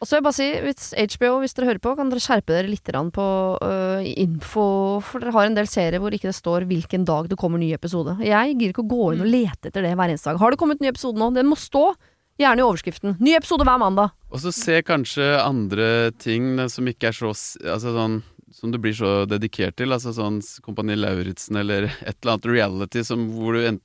Og 0.00 0.06
så 0.06 0.14
vil 0.14 0.18
jeg 0.18 0.22
bare 0.22 0.32
si, 0.32 0.52
hvis 0.62 1.18
HBO, 1.18 1.40
hvis 1.42 1.54
dere 1.54 1.66
hører 1.66 1.80
på, 1.82 1.96
kan 1.96 2.08
dere 2.08 2.20
skjerpe 2.22 2.46
dere 2.54 2.68
litt 2.70 2.84
på 2.84 3.58
uh, 3.60 3.98
info, 4.16 5.00
for 5.02 5.18
dere 5.18 5.32
har 5.32 5.46
en 5.46 5.56
del 5.56 5.66
serier 5.66 5.98
hvor 5.98 6.12
ikke 6.14 6.30
det 6.30 6.36
står 6.38 6.68
hvilken 6.70 7.04
dag 7.04 7.26
det 7.28 7.36
kommer 7.36 7.58
ny 7.58 7.72
episode. 7.74 8.16
Jeg 8.22 8.54
gidder 8.54 8.70
ikke 8.72 8.86
å 8.86 8.88
gå 8.88 9.12
inn 9.14 9.22
og 9.22 9.26
lete 9.26 9.72
etter 9.72 9.82
det 9.82 9.96
hver 9.96 10.08
eneste 10.12 10.30
dag. 10.30 10.38
Har 10.38 10.50
det 10.54 10.58
kommet 10.60 10.78
ny 10.80 10.86
episode 10.86 11.18
nå? 11.18 11.32
Den 11.34 11.50
må 11.50 11.56
stå, 11.58 11.96
gjerne 12.40 12.62
i 12.62 12.66
overskriften. 12.66 13.16
Ny 13.20 13.34
episode 13.38 13.66
hver 13.66 13.78
mandag. 13.82 14.12
Og 14.30 14.42
så 14.42 14.52
se 14.54 14.80
kanskje 14.86 15.28
andre 15.42 16.10
ting 16.20 16.56
som 16.70 16.86
ikke 16.90 17.10
er 17.10 17.16
så 17.16 17.30
Altså 17.32 17.94
sånn 17.96 18.20
som 18.58 18.72
du 18.72 18.78
blir 18.80 18.94
så 18.96 19.26
dedikert 19.28 19.76
til. 19.76 19.92
Altså 19.92 20.14
sånn 20.16 20.38
Kompani 20.64 20.96
Lauritzen 20.96 21.58
eller 21.60 21.88
et 22.08 22.16
eller 22.22 22.34
annet 22.36 22.48
reality 22.48 23.04
som, 23.04 23.26
hvor 23.36 23.58
du 23.58 23.66
en, 23.68 23.80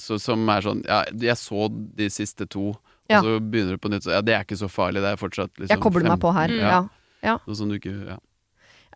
så, 0.00 0.18
som 0.22 0.42
er 0.50 0.66
sånn 0.66 0.82
Ja, 0.88 1.04
jeg 1.12 1.38
så 1.40 1.68
de 1.70 2.10
siste 2.12 2.48
to, 2.50 2.72
Ja. 3.10 3.20
og 3.20 3.24
så 3.26 3.38
begynner 3.40 3.76
du 3.76 3.82
på 3.84 3.90
nytt. 3.92 4.04
Så 4.06 4.14
ja, 4.16 4.20
det 4.24 4.34
er 4.34 4.44
ikke 4.46 4.56
så 4.58 4.68
farlig. 4.72 5.02
Det 5.04 5.10
er 5.14 5.20
fortsatt 5.20 5.52
liksom 5.58 5.74
Jeg 5.76 5.82
kobler 5.84 6.08
meg 6.08 6.20
på 6.22 6.32
her. 6.34 6.54
Ja. 6.58 6.78
Ja. 7.24 7.38
Noe 7.46 7.56
som 7.56 7.68
du 7.70 7.76
ikke 7.78 7.94
Ja. 8.14 8.18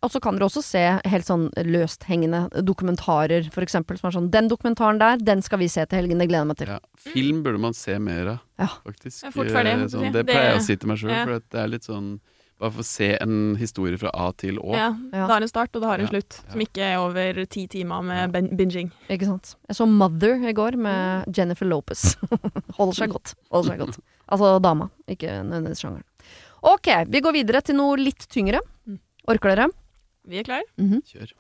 Og 0.03 0.11
så 0.11 0.20
kan 0.22 0.36
dere 0.38 0.46
også 0.49 0.62
se 0.62 0.82
helt 1.11 1.26
sånn 1.26 1.49
løsthengende 1.66 2.49
dokumentarer, 2.64 3.49
for 3.55 3.62
eksempel. 3.66 3.99
Som 3.99 4.09
er 4.09 4.16
sånn 4.18 4.30
Den 4.30 4.49
dokumentaren 4.49 4.99
der, 5.01 5.16
den 5.18 5.42
skal 5.42 5.59
vi 5.59 5.68
se 5.68 5.84
til 5.86 5.99
helgen. 6.03 6.18
Det 6.18 6.28
gleder 6.28 6.44
jeg 6.44 6.51
meg 6.53 6.57
til. 6.62 6.68
ja. 6.68 6.78
Film 6.99 7.42
burde 7.42 7.59
man 7.61 7.74
se 7.74 7.99
mer 7.99 8.28
av, 8.34 8.38
Ja. 8.59 8.66
faktisk. 8.86 9.24
Ja, 9.24 9.30
fort 9.30 9.46
ferdig, 9.51 9.74
Eh, 9.78 9.86
Sånn, 9.88 10.12
det 10.12 10.26
pleier 10.26 10.53
jeg 10.53 10.59
å 10.59 10.62
si 10.62 10.76
til 10.76 10.88
meg 10.88 10.99
sjøl, 10.99 11.11
ja. 11.11 11.24
for 11.24 11.32
at 11.34 11.49
det 11.51 11.61
er 11.61 11.68
litt 11.68 11.82
sånn 11.84 12.20
Bare 12.61 12.72
få 12.72 12.82
se 12.84 13.16
en 13.22 13.55
historie 13.55 13.96
fra 13.96 14.11
A 14.12 14.32
til 14.32 14.57
Å. 14.59 14.72
Ja, 14.74 14.88
Ja. 15.12 15.26
det 15.26 15.30
har 15.30 15.40
en 15.42 15.46
start, 15.46 15.76
og 15.76 15.80
det 15.80 15.86
har 15.86 15.94
en 16.01 16.07
Ja. 16.07 16.11
slutt. 16.11 16.40
Som 16.51 16.59
ikke 16.61 16.78
er 16.82 16.96
over 16.99 17.44
ti 17.46 17.68
timer 17.68 18.03
med 18.03 18.32
binging. 18.57 18.90
Ikke 19.09 19.26
sant. 19.26 19.55
Jeg 19.68 19.76
så 19.76 19.86
Mother 19.86 20.34
i 20.44 20.53
går 20.53 20.74
med 20.76 21.32
Jennifer 21.36 21.64
Lopez. 21.64 22.16
Holder 22.76 22.94
seg 22.94 23.11
godt. 23.11 23.34
Holder 23.53 23.70
seg 23.70 23.78
godt. 23.78 23.99
Altså 24.28 24.61
dama, 24.61 24.90
ikke 25.09 25.28
nødvendigvis 25.46 25.78
sjangeren. 25.84 26.03
Ok, 26.64 27.07
vi 27.07 27.20
går 27.20 27.32
videre 27.32 27.62
til 27.62 27.76
noe 27.76 27.94
litt 27.96 28.26
tyngre. 28.28 28.59
Mm. 28.88 28.99
Orker 29.28 29.55
dere? 29.55 29.68
Vi 30.29 30.39
er 30.39 30.45
klar. 30.45 30.62
-hmm. 30.79 31.03
Kjør. 31.05 31.33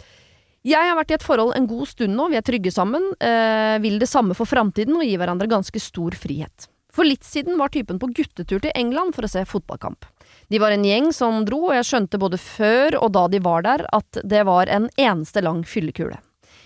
Jeg 0.66 0.88
har 0.88 0.96
vært 0.98 1.12
i 1.12 1.14
et 1.14 1.22
forhold 1.22 1.54
en 1.56 1.66
god 1.66 1.86
stund 1.86 2.16
nå, 2.16 2.28
vi 2.28 2.36
er 2.36 2.42
trygge 2.42 2.72
sammen, 2.74 3.02
eh, 3.20 3.78
vil 3.78 3.98
det 3.98 4.08
samme 4.08 4.34
for 4.34 4.44
framtiden 4.44 4.96
og 4.96 5.04
gir 5.06 5.18
hverandre 5.18 5.46
ganske 5.46 5.80
stor 5.80 6.10
frihet. 6.10 6.68
For 6.90 7.04
litt 7.04 7.22
siden 7.22 7.58
var 7.58 7.68
typen 7.68 8.00
på 8.00 8.10
guttetur 8.10 8.60
til 8.60 8.72
England 8.74 9.14
for 9.14 9.22
å 9.22 9.30
se 9.30 9.44
fotballkamp. 9.44 10.04
De 10.50 10.58
var 10.58 10.72
en 10.72 10.84
gjeng 10.84 11.12
som 11.12 11.44
dro, 11.44 11.68
og 11.68 11.76
jeg 11.76 11.84
skjønte 11.84 12.18
både 12.18 12.40
før 12.40 12.96
og 13.02 13.12
da 13.12 13.28
de 13.28 13.38
var 13.38 13.62
der 13.62 13.84
at 13.92 14.18
det 14.24 14.44
var 14.48 14.66
en 14.66 14.88
eneste 14.98 15.40
lang 15.44 15.62
fyllekule. 15.62 16.18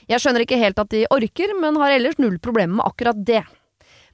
Jeg 0.08 0.22
skjønner 0.22 0.46
ikke 0.46 0.58
helt 0.58 0.78
at 0.78 0.90
de 0.90 1.06
orker, 1.10 1.52
men 1.60 1.76
har 1.76 1.92
ellers 1.92 2.18
null 2.18 2.38
problemer 2.38 2.80
med 2.80 2.86
akkurat 2.86 3.18
det. 3.26 3.42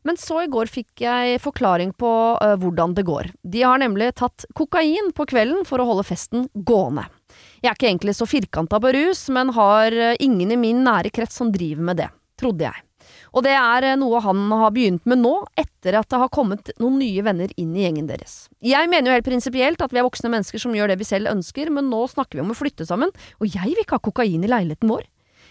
Men 0.02 0.16
så 0.16 0.42
i 0.44 0.50
går 0.50 0.70
fikk 0.70 1.02
jeg 1.04 1.40
forklaring 1.42 1.92
på 1.98 2.10
uh, 2.40 2.54
hvordan 2.60 2.94
det 2.96 3.04
går. 3.08 3.32
De 3.42 3.62
har 3.62 3.80
nemlig 3.82 4.14
tatt 4.20 4.46
kokain 4.56 5.12
på 5.14 5.26
kvelden 5.28 5.66
for 5.68 5.82
å 5.82 5.88
holde 5.90 6.06
festen 6.06 6.46
gående. 6.54 7.08
Jeg 7.58 7.72
er 7.72 7.78
ikke 7.78 7.88
egentlig 7.90 8.14
så 8.14 8.26
firkanta 8.28 8.78
på 8.82 8.92
rus, 8.94 9.24
men 9.34 9.50
har 9.56 9.94
eh, 9.94 10.18
ingen 10.22 10.52
i 10.54 10.60
min 10.60 10.84
nære 10.86 11.10
krets 11.14 11.40
som 11.40 11.50
driver 11.54 11.88
med 11.90 11.98
det, 11.98 12.06
trodde 12.38 12.68
jeg. 12.68 12.84
Og 13.34 13.44
det 13.46 13.54
er 13.56 13.86
eh, 13.90 13.98
noe 13.98 14.20
han 14.22 14.44
har 14.60 14.72
begynt 14.74 15.04
med 15.10 15.22
nå, 15.24 15.34
etter 15.58 15.98
at 15.98 16.08
det 16.10 16.20
har 16.22 16.32
kommet 16.34 16.70
noen 16.78 17.00
nye 17.02 17.24
venner 17.26 17.52
inn 17.58 17.74
i 17.76 17.82
gjengen 17.82 18.08
deres. 18.10 18.46
Jeg 18.64 18.90
mener 18.92 19.10
jo 19.10 19.18
helt 19.18 19.28
prinsipielt 19.28 19.82
at 19.82 19.94
vi 19.94 20.00
er 20.00 20.06
voksne 20.06 20.30
mennesker 20.32 20.62
som 20.62 20.76
gjør 20.76 20.92
det 20.92 21.00
vi 21.00 21.08
selv 21.08 21.32
ønsker, 21.32 21.72
men 21.74 21.90
nå 21.90 22.04
snakker 22.12 22.38
vi 22.38 22.46
om 22.46 22.54
å 22.54 22.58
flytte 22.58 22.86
sammen, 22.88 23.10
og 23.42 23.50
jeg 23.50 23.72
vil 23.72 23.82
ikke 23.82 23.98
ha 23.98 24.06
kokain 24.06 24.44
i 24.44 24.52
leiligheten 24.54 24.92
vår. 24.94 25.08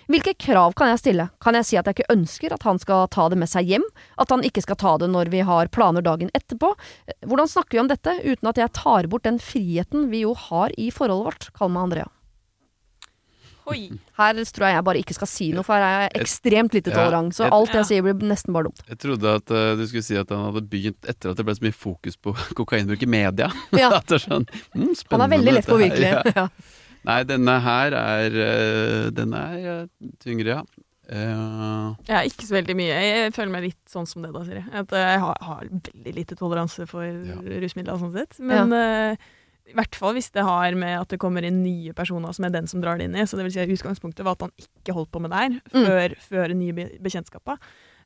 Hvilke 0.08 0.32
krav 0.40 0.72
kan 0.80 0.88
jeg 0.94 1.02
stille? 1.02 1.28
Kan 1.44 1.58
jeg 1.60 1.68
si 1.68 1.78
at 1.80 1.88
jeg 1.90 1.98
ikke 1.98 2.14
ønsker 2.14 2.54
at 2.56 2.64
han 2.64 2.80
skal 2.80 3.10
ta 3.12 3.28
det 3.28 3.40
med 3.42 3.52
seg 3.52 3.68
hjem? 3.68 3.84
At 4.16 4.32
han 4.32 4.46
ikke 4.48 4.64
skal 4.64 4.80
ta 4.80 4.94
det 5.02 5.10
når 5.12 5.32
vi 5.34 5.44
har 5.44 5.68
planer 5.74 6.06
dagen 6.06 6.32
etterpå? 6.38 6.74
Hvordan 7.28 7.52
snakker 7.52 7.76
vi 7.76 7.82
om 7.84 7.90
dette 7.92 8.14
uten 8.24 8.52
at 8.54 8.62
jeg 8.62 8.76
tar 8.78 9.10
bort 9.12 9.28
den 9.28 9.42
friheten 9.44 10.08
vi 10.14 10.24
jo 10.24 10.32
har 10.48 10.72
i 10.80 10.88
forholdet 10.96 11.28
vårt? 11.28 11.50
Kall 11.60 11.74
meg 11.76 11.90
Andrea. 11.90 12.08
Oi. 13.68 13.90
Her 14.16 14.38
tror 14.56 14.64
jeg 14.64 14.76
jeg 14.78 14.86
bare 14.88 15.00
ikke 15.02 15.16
skal 15.18 15.28
si 15.28 15.50
noe, 15.52 15.66
for 15.68 15.76
her 15.76 15.84
er 15.84 16.06
jeg 16.06 16.24
ekstremt 16.24 16.76
lite 16.78 16.94
tolerant. 16.94 17.36
Så 17.36 17.50
alt 17.52 17.76
jeg 17.76 17.90
sier 17.90 18.06
blir 18.06 18.30
nesten 18.30 18.56
bare 18.56 18.70
dumt. 18.70 18.80
Jeg 18.88 19.00
trodde 19.04 19.34
at 19.42 19.52
eh, 19.52 19.74
du 19.76 19.84
skulle 19.90 20.08
si 20.08 20.16
at 20.20 20.32
han 20.32 20.46
hadde 20.48 20.64
begynt 20.72 21.10
etter 21.12 21.34
at 21.34 21.40
det 21.40 21.46
ble 21.48 21.56
så 21.58 21.68
mye 21.68 21.76
fokus 21.76 22.16
på 22.16 22.32
kokainbruk 22.62 23.04
i 23.04 23.12
media. 23.12 23.52
Ja. 23.76 23.92
at 24.00 24.08
det 24.08 24.22
er 24.22 24.24
sånn, 24.24 24.48
mm, 24.72 24.94
Han 25.12 25.26
er 25.26 25.34
veldig 25.36 25.58
lett 25.60 25.72
påvirkelig. 25.72 26.14
Ja. 26.38 26.48
Ja. 27.04 27.12
Nei, 27.12 27.22
denne 27.30 27.56
her 27.64 27.96
er 27.96 28.38
eh, 28.44 29.08
Den 29.16 29.34
er 29.38 29.72
eh, 29.74 30.12
tyngre, 30.24 30.60
ja. 30.60 30.84
Uh, 31.08 31.96
Ja, 32.10 32.20
ikke 32.28 32.44
så 32.44 32.58
veldig 32.58 32.76
mye. 32.76 32.92
Jeg 32.92 33.34
føler 33.36 33.52
meg 33.54 33.68
litt 33.70 33.92
sånn 33.92 34.08
som 34.10 34.26
det, 34.26 34.34
da, 34.36 34.44
Siri. 34.44 34.64
At 34.76 34.92
jeg 34.92 35.22
har, 35.24 35.38
har 35.48 35.68
veldig 35.70 36.14
lite 36.18 36.36
toleranse 36.36 36.88
for 36.90 37.06
rusmidler, 37.64 38.00
sånn 38.02 38.16
sett. 38.16 38.40
Men 38.44 38.74
eh, 38.76 39.28
i 39.68 39.76
hvert 39.76 39.98
fall 40.00 40.16
hvis 40.16 40.30
det 40.36 40.44
har 40.48 40.76
med 40.80 40.96
at 41.02 41.12
det 41.12 41.20
kommer 41.22 41.44
inn 41.48 41.62
nye 41.64 41.94
personer 41.96 42.36
som 42.36 42.48
er 42.48 42.54
den 42.56 42.68
som 42.72 42.84
drar 42.84 43.00
det 43.00 43.08
inn 43.08 43.16
i. 43.16 43.26
Så 43.28 43.40
det 43.40 43.48
vil 43.48 43.56
si 43.56 43.64
at 43.64 43.72
utgangspunktet 43.72 44.28
var 44.28 44.38
at 44.38 44.48
han 44.48 44.56
ikke 44.64 44.96
holdt 44.96 45.12
på 45.16 45.24
med 45.24 45.32
det 45.32 45.44
her 45.44 45.58
før, 45.76 46.18
før 46.28 46.56
nye 46.56 46.76
be 46.76 46.90
bekjentskaper. 47.04 47.60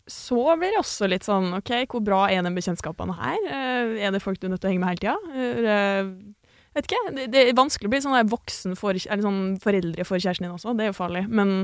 Så 0.09 0.37
blir 0.57 0.73
det 0.73 0.81
også 0.81 1.09
litt 1.09 1.25
sånn 1.27 1.51
OK, 1.53 1.73
hvor 1.91 2.01
bra 2.05 2.23
er 2.33 2.41
den 2.45 2.57
bekjentskapen 2.57 3.13
her? 3.17 3.37
Eh, 3.45 3.97
er 4.05 4.13
det 4.13 4.23
folk 4.23 4.41
du 4.41 4.47
er 4.47 4.55
nødt 4.55 4.63
til 4.63 4.71
å 4.71 4.73
henge 4.73 4.81
med 4.85 4.93
hele 4.93 5.03
tida? 5.05 5.17
Vet 6.77 6.87
ikke. 6.87 6.99
Det, 7.17 7.27
det 7.33 7.45
er 7.49 7.57
vanskelig 7.57 7.89
å 7.89 7.93
bli 7.93 8.01
sånn 8.03 8.15
der 8.15 8.29
voksen 8.31 8.75
for, 8.79 8.95
eller 8.95 9.25
sånn 9.25 9.41
foreldre 9.63 10.05
for 10.07 10.21
kjæresten 10.23 10.47
din 10.47 10.55
også. 10.55 10.73
Det 10.77 10.85
er 10.87 10.91
jo 10.93 10.97
farlig. 10.97 11.25
Men 11.27 11.55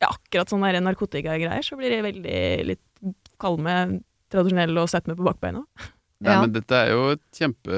ja, 0.00 0.08
akkurat 0.14 0.48
sånne 0.52 0.80
narkotikagreier, 0.86 1.64
så 1.66 1.76
blir 1.76 1.92
jeg 1.92 2.06
veldig 2.06 2.38
litt 2.70 3.14
kald 3.40 3.60
med 3.64 3.98
tradisjonell 4.32 4.78
og 4.80 4.88
setter 4.92 5.12
meg 5.12 5.18
på 5.20 5.26
bakbeina. 5.28 5.64
Nei, 6.20 6.34
Ja. 6.34 6.40
men 6.44 6.50
dette 6.52 6.76
er 6.76 6.90
jo 6.92 7.04
et 7.14 7.22
kjempe 7.32 7.76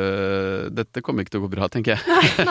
Dette 0.74 0.98
kommer 1.06 1.22
ikke 1.22 1.30
til 1.36 1.38
å 1.38 1.44
gå 1.44 1.50
bra, 1.52 1.68
tenker 1.70 1.94
jeg. 1.94 2.46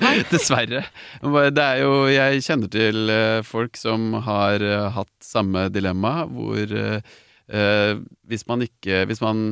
Nei. 0.00 0.14
Dessverre. 0.32 0.80
Det 1.20 1.64
er 1.66 1.82
jo 1.82 1.90
Jeg 2.08 2.40
kjenner 2.46 2.70
til 2.72 3.12
eh, 3.12 3.42
folk 3.44 3.76
som 3.76 4.06
har 4.24 4.64
eh, 4.64 4.86
hatt 4.96 5.12
samme 5.20 5.66
dilemma, 5.74 6.14
hvor 6.32 6.64
eh, 6.64 7.12
eh, 7.52 7.92
hvis 8.32 8.46
man 8.48 8.64
ikke 8.64 9.02
Hvis 9.10 9.20
man 9.20 9.44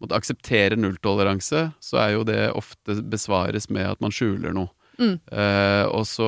måtte 0.00 0.16
akseptere 0.16 0.78
nulltoleranse, 0.80 1.70
så 1.80 1.98
er 2.00 2.14
jo 2.16 2.26
det 2.28 2.42
ofte 2.56 2.98
besvares 3.12 3.68
med 3.70 3.84
at 3.84 4.00
man 4.00 4.14
skjuler 4.14 4.54
noe. 4.56 4.72
Mm. 5.00 5.14
Uh, 5.32 5.86
og 5.96 6.04
så 6.04 6.26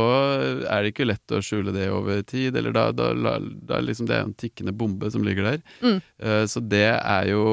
er 0.64 0.80
det 0.80 0.94
ikke 0.94 1.04
lett 1.04 1.34
å 1.36 1.42
skjule 1.44 1.74
det 1.74 1.90
over 1.92 2.22
tid, 2.24 2.56
eller 2.56 2.72
da, 2.72 2.86
da, 2.96 3.10
da, 3.12 3.80
liksom 3.84 4.08
det 4.08 4.16
er 4.16 4.24
en 4.24 4.36
tikkende 4.40 4.72
bombe 4.72 5.10
som 5.12 5.24
ligger 5.26 5.44
der. 5.44 5.60
Mm. 5.84 5.98
Uh, 6.22 6.44
så 6.48 6.62
det 6.64 6.88
er 6.96 7.28
jo 7.32 7.44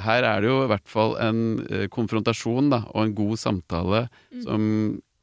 Her 0.00 0.24
er 0.24 0.40
det 0.40 0.48
jo 0.48 0.62
i 0.64 0.68
hvert 0.70 0.88
fall 0.88 1.14
en 1.20 1.40
uh, 1.68 1.84
konfrontasjon 1.92 2.70
da, 2.72 2.80
og 2.94 3.02
en 3.04 3.14
god 3.14 3.36
samtale 3.38 4.08
Mm. 4.30 4.42
som 4.46 4.62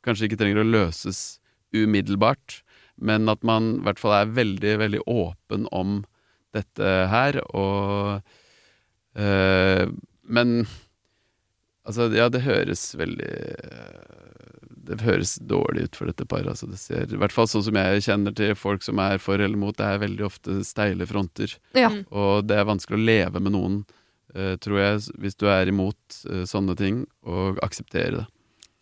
kanskje 0.06 0.28
ikke 0.28 0.38
trenger 0.40 0.60
å 0.62 0.68
løses 0.68 1.40
umiddelbart, 1.76 2.62
men 3.00 3.28
at 3.32 3.44
man 3.44 3.78
i 3.78 3.84
hvert 3.88 4.00
fall 4.00 4.14
er 4.20 4.34
veldig, 4.36 4.74
veldig 4.84 5.02
åpen 5.08 5.66
om 5.72 6.04
dette 6.56 6.92
her, 7.12 7.40
og 7.56 8.22
Men 10.28 10.68
altså, 11.88 12.10
ja, 12.16 12.28
det 12.30 12.44
høres 12.46 12.92
veldig 13.00 13.32
det 14.88 15.04
høres 15.04 15.36
dårlig 15.44 15.88
ut 15.88 15.98
for 16.00 16.10
dette 16.10 16.26
paret. 16.30 16.50
Altså 16.54 16.70
det 16.70 16.80
ser, 16.80 17.12
I 17.12 17.20
hvert 17.20 17.36
fall 17.36 17.50
sånn 17.52 17.66
som 17.68 17.80
jeg 17.80 18.06
kjenner 18.06 18.36
til 18.36 18.54
folk 18.58 18.86
som 18.86 19.02
er 19.04 19.20
for 19.20 19.42
eller 19.42 19.60
mot. 19.60 19.76
Det 19.76 19.86
er 19.86 20.04
veldig 20.04 20.26
ofte 20.28 20.62
steile 20.68 21.08
fronter. 21.10 21.58
Ja. 21.78 21.92
Mm. 21.94 22.06
Og 22.08 22.48
det 22.48 22.60
er 22.60 22.70
vanskelig 22.70 23.00
å 23.00 23.08
leve 23.10 23.44
med 23.44 23.56
noen, 23.58 23.82
eh, 24.34 24.56
tror 24.64 24.80
jeg, 24.80 25.04
hvis 25.20 25.36
du 25.40 25.48
er 25.52 25.72
imot 25.72 26.22
eh, 26.32 26.46
sånne 26.48 26.78
ting, 26.80 27.04
og 27.28 27.62
akseptere 27.66 28.22
det. 28.22 28.26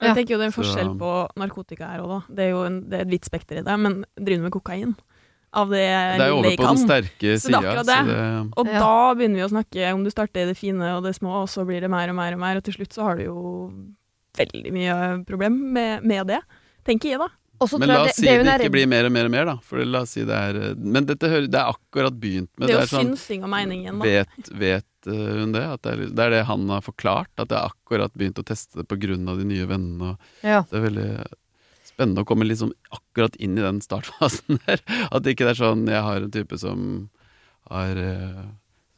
Jeg 0.03 0.17
tenker 0.17 0.35
jo 0.35 0.37
det 0.41 0.49
er 0.49 0.51
en 0.51 0.57
forskjell 0.57 0.89
på 0.99 1.11
narkotika 1.39 1.89
her 1.93 2.03
òg, 2.03 2.09
da. 2.11 2.35
Det 2.37 2.45
er 2.45 2.49
jo 2.51 2.63
en, 2.67 2.79
det 2.91 2.97
er 2.97 3.05
et 3.05 3.13
vidt 3.13 3.27
spekter 3.27 3.61
i 3.61 3.65
det, 3.65 3.75
men 3.79 4.01
driver 4.19 4.41
du 4.43 4.47
med 4.49 4.53
kokain 4.53 4.95
av 5.55 5.71
det 5.71 5.85
Det 5.85 6.25
er 6.25 6.33
over 6.35 6.57
på 6.59 6.67
den 6.67 6.81
sterke 6.81 7.35
Så 7.39 7.49
er 7.49 7.55
sida. 7.55 7.83
det. 7.87 7.99
det, 8.09 8.51
Og 8.59 8.67
Ja. 8.67 8.79
da 8.79 9.15
begynner 9.15 9.39
vi 9.39 9.47
å 9.47 9.53
snakke 9.53 9.93
om 9.93 10.03
du 10.03 10.11
starter 10.11 10.43
i 10.43 10.49
det 10.51 10.57
fine 10.57 10.97
og 10.97 11.03
det 11.03 11.15
små, 11.15 11.43
og 11.43 11.49
så 11.49 11.65
blir 11.65 11.81
det 11.81 11.89
mer 11.89 12.09
og 12.09 12.15
mer 12.15 12.33
og 12.33 12.39
mer, 12.39 12.57
og 12.57 12.63
til 12.63 12.75
slutt 12.75 12.93
så 12.93 13.03
har 13.03 13.15
du 13.17 13.23
jo 13.23 13.39
veldig 14.35 14.71
mye 14.75 15.25
problem 15.25 15.73
med, 15.73 16.03
med 16.03 16.27
det. 16.27 16.41
Tenker 16.85 17.15
jeg, 17.15 17.19
da. 17.19 17.29
Også 17.63 17.79
men 17.79 17.87
tror 17.87 17.95
la 17.95 18.03
oss 18.09 18.17
si 18.17 18.25
det, 18.25 18.43
det 18.43 18.55
ikke 18.65 18.73
blir 18.73 18.87
mer 18.91 19.07
og 19.07 19.13
mer 19.15 19.29
og 19.29 19.31
mer, 19.31 19.45
da. 19.47 19.55
For 19.63 19.79
la 19.87 20.01
oss 20.03 20.15
si 20.17 20.25
det 20.27 20.35
er 20.35 20.75
Men 20.75 21.07
dette 21.07 21.29
hører, 21.31 21.47
det 21.47 21.59
er 21.61 21.71
akkurat 21.71 22.17
begynt 22.19 22.51
med. 22.59 22.67
Det 22.67 22.75
er 22.75 22.81
er 22.81 22.83
jo 22.83 22.91
sånn, 22.91 23.13
synsing 23.15 23.45
og 23.47 23.51
mening 23.53 23.85
igjen, 23.85 24.01
da. 24.01 24.11
Vet, 24.11 24.51
vet 24.51 25.07
eh, 25.07 25.31
hun 25.39 25.55
det? 25.55 25.63
At 25.63 25.85
det, 25.85 25.93
er, 25.93 26.11
det 26.11 26.25
er 26.25 26.35
det 26.35 26.43
han 26.49 26.67
har 26.73 26.83
forklart? 26.83 27.31
At 27.39 27.53
det 27.53 27.57
er 27.61 27.71
akkurat 27.71 28.11
begynt 28.17 28.41
å 28.41 28.45
teste 28.45 28.81
det 28.81 28.87
pga. 28.91 29.15
de 29.15 29.47
nye 29.47 29.69
vennene? 29.71 30.15
Og 30.15 30.43
ja. 30.43 30.65
det 30.67 30.81
er 30.81 30.85
veldig 30.89 31.09
spennende 31.95 32.21
å 32.25 32.27
komme 32.29 32.45
liksom 32.47 32.73
akkurat 32.93 33.35
inn 33.41 33.57
i 33.57 33.63
den 33.65 33.81
startfasen 33.83 34.59
der. 34.67 34.83
At 35.09 35.23
det 35.25 35.33
ikke 35.35 35.49
er 35.53 35.57
sånn 35.59 35.87
Jeg 35.89 36.03
har 36.05 36.21
en 36.27 36.31
type 36.35 36.59
som 36.61 36.85
har 37.71 37.97
eh, 37.97 38.45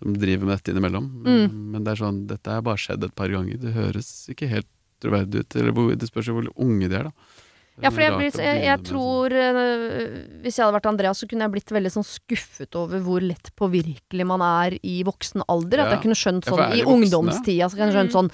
Som 0.01 0.17
driver 0.19 0.49
med 0.49 0.57
dette 0.57 0.73
innimellom. 0.75 1.05
Mm. 1.23 1.57
Men 1.73 1.85
det 1.85 1.93
er 1.95 2.01
sånn 2.03 2.23
Dette 2.29 2.57
har 2.57 2.65
bare 2.65 2.81
skjedd 2.81 3.05
et 3.07 3.15
par 3.17 3.31
ganger. 3.33 3.57
Det 3.61 3.71
høres 3.77 4.09
ikke 4.33 4.49
helt 4.51 4.67
troverdig 5.01 5.45
ut. 5.45 5.55
Eller 5.61 5.95
det 5.95 6.09
spørs 6.09 6.27
jo 6.31 6.35
hvor 6.39 6.49
unge 6.65 6.89
de 6.89 6.97
er, 6.99 7.07
da. 7.11 7.43
Ja, 7.77 7.91
for 7.93 8.01
jeg, 8.01 8.13
blir, 8.17 8.33
jeg, 8.41 8.61
jeg 8.65 8.79
tror 8.87 9.33
øh, 9.37 9.97
Hvis 10.41 10.55
jeg 10.57 10.63
hadde 10.65 10.73
vært 10.79 10.87
Andreas, 10.89 11.19
så 11.21 11.27
kunne 11.29 11.45
jeg 11.45 11.53
blitt 11.53 11.73
veldig 11.75 11.91
sånn 11.93 12.05
skuffet 12.09 12.73
over 12.79 13.03
hvor 13.05 13.21
lett 13.21 13.51
påvirkelig 13.53 14.25
man 14.25 14.41
er 14.41 14.79
i 14.81 14.95
voksen 15.05 15.45
alder. 15.45 15.83
At 15.85 15.93
jeg 15.93 16.01
kunne 16.07 16.17
skjønt 16.17 16.49
sånn 16.49 16.63
ja, 16.63 16.71
i 16.73 16.81
voksne? 16.81 16.95
ungdomstida, 16.95 17.67
så 17.69 17.77
kunne 17.77 17.91
jeg 17.91 17.97
skjønt 17.99 18.09
Mm. 18.09 18.15
sånn 18.17 18.31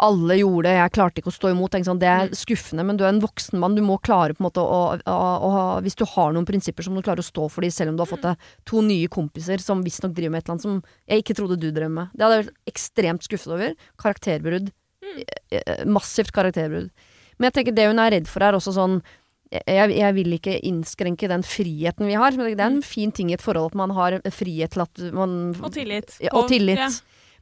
alle 0.00 0.36
gjorde 0.38 0.68
det, 0.68 0.74
jeg 0.78 0.92
klarte 0.94 1.18
ikke 1.22 1.30
å 1.32 1.34
stå 1.34 1.50
imot. 1.52 1.74
Sånn, 1.84 1.98
det 1.98 2.08
er 2.08 2.28
Mm. 2.28 2.34
skuffende, 2.38 2.84
men 2.86 2.96
du 2.96 3.04
er 3.04 3.08
en 3.08 3.20
voksen 3.20 3.58
mann. 3.58 3.74
Du 3.74 3.82
må 3.82 3.96
klare 4.00 4.34
på 4.34 4.40
en 4.40 4.46
måte 4.50 4.62
å, 4.62 4.98
å, 5.02 5.16
å 5.42 5.50
ha 5.52 5.80
Hvis 5.80 5.96
du 5.96 6.04
har 6.06 6.32
noen 6.32 6.46
prinsipper, 6.46 6.82
så 6.86 6.90
må 6.90 7.02
du 7.02 7.06
klare 7.08 7.18
å 7.18 7.26
stå 7.26 7.48
for 7.50 7.60
dem, 7.62 7.70
selv 7.70 7.90
om 7.90 7.96
du 7.96 8.02
har 8.02 8.10
fått 8.12 8.22
deg 8.22 8.36
to 8.64 8.80
nye 8.82 9.08
kompiser 9.08 9.58
som 9.60 9.82
visstnok 9.82 10.14
driver 10.14 10.30
med 10.30 10.38
et 10.38 10.46
eller 10.48 10.54
annet 10.54 10.62
som 10.62 10.82
jeg 11.08 11.22
ikke 11.24 11.36
trodde 11.36 11.58
du 11.60 11.70
drev 11.72 11.90
med. 11.90 12.10
Det 12.14 12.22
hadde 12.24 12.36
jeg 12.38 12.46
vært 12.46 12.72
ekstremt 12.72 13.22
skuffet 13.26 13.52
over. 13.54 13.74
Karakterbrudd. 13.98 14.70
Mm. 15.02 15.24
Eh, 15.50 15.62
eh, 15.66 15.84
Massivt 15.84 16.32
karakterbrudd. 16.32 16.90
Men 17.38 17.50
jeg 17.50 17.54
tenker 17.58 17.74
det 17.74 17.86
hun 17.88 17.98
er 17.98 18.10
redd 18.10 18.26
for, 18.28 18.42
er 18.42 18.52
også 18.58 18.74
sånn 18.74 19.02
jeg, 19.50 19.94
jeg 19.96 20.12
vil 20.14 20.32
ikke 20.36 20.58
innskrenke 20.62 21.26
den 21.30 21.42
friheten 21.42 22.04
vi 22.06 22.14
har. 22.20 22.32
Men 22.36 22.50
det 22.54 22.60
er 22.60 22.66
en 22.70 22.82
fin 22.82 23.10
ting 23.10 23.30
i 23.30 23.34
et 23.38 23.40
forhold 23.42 23.70
at 23.72 23.74
man 23.80 23.90
har 23.96 24.18
frihet 24.30 24.74
til 24.74 24.82
at 24.84 24.98
man 25.16 25.54
Og 25.62 25.72
tillit. 25.72 26.18
ja, 26.20 26.28
og 26.34 26.48
tillit. 26.50 26.76
Ja. 26.76 26.88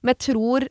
Men 0.03 0.15
jeg 0.15 0.21
tror 0.35 0.69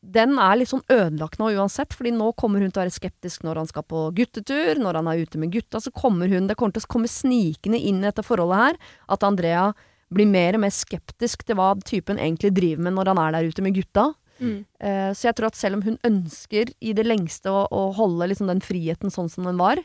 den 0.00 0.36
er 0.40 0.58
litt 0.58 0.70
sånn 0.70 0.84
ødelagt 0.92 1.40
nå 1.40 1.50
uansett, 1.56 1.94
fordi 1.96 2.12
nå 2.14 2.30
kommer 2.38 2.62
hun 2.62 2.72
til 2.72 2.80
å 2.80 2.84
være 2.84 2.94
skeptisk 2.94 3.44
når 3.46 3.62
han 3.62 3.68
skal 3.70 3.84
på 3.88 4.06
guttetur, 4.16 4.80
når 4.80 5.00
han 5.00 5.10
er 5.10 5.22
ute 5.24 5.40
med 5.40 5.52
gutta, 5.54 5.80
så 5.80 5.92
kommer 5.94 6.28
hun 6.28 6.48
Det 6.48 6.56
kommer 6.58 6.76
til 6.76 6.84
å 6.84 6.92
komme 6.92 7.10
snikende 7.10 7.80
inn 7.80 8.02
i 8.02 8.08
dette 8.08 8.24
forholdet 8.26 8.62
her, 8.62 8.80
at 9.08 9.26
Andrea 9.26 9.68
blir 10.12 10.28
mer 10.28 10.56
og 10.56 10.64
mer 10.64 10.72
skeptisk 10.72 11.44
til 11.44 11.58
hva 11.58 11.74
typen 11.84 12.20
egentlig 12.20 12.54
driver 12.56 12.86
med 12.86 12.96
når 12.96 13.12
han 13.12 13.20
er 13.22 13.36
der 13.36 13.50
ute 13.52 13.64
med 13.64 13.76
gutta. 13.76 14.10
Mm. 14.38 14.64
Eh, 14.80 15.10
så 15.12 15.28
jeg 15.28 15.36
tror 15.36 15.50
at 15.50 15.58
selv 15.58 15.78
om 15.78 15.84
hun 15.84 15.98
ønsker 16.06 16.72
i 16.80 16.94
det 16.96 17.04
lengste 17.04 17.52
å, 17.52 17.66
å 17.68 17.88
holde 17.96 18.30
liksom 18.30 18.48
den 18.50 18.62
friheten 18.64 19.12
sånn 19.12 19.28
som 19.32 19.48
den 19.48 19.60
var, 19.60 19.82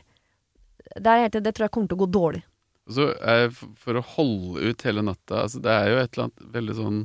det, 0.94 1.10
er 1.10 1.26
helt, 1.26 1.40
det 1.44 1.54
tror 1.54 1.66
jeg 1.66 1.74
kommer 1.74 1.90
til 1.90 1.98
å 1.98 2.04
gå 2.04 2.10
dårlig. 2.14 2.44
Så 2.92 3.06
For 3.80 3.96
å 3.96 4.04
holde 4.14 4.60
ut 4.68 4.82
hele 4.84 5.00
natta 5.00 5.38
altså 5.46 5.56
Det 5.64 5.72
er 5.72 5.86
jo 5.88 6.00
et 6.02 6.10
eller 6.10 6.26
annet 6.26 6.42
veldig 6.52 6.74
sånn 6.76 6.98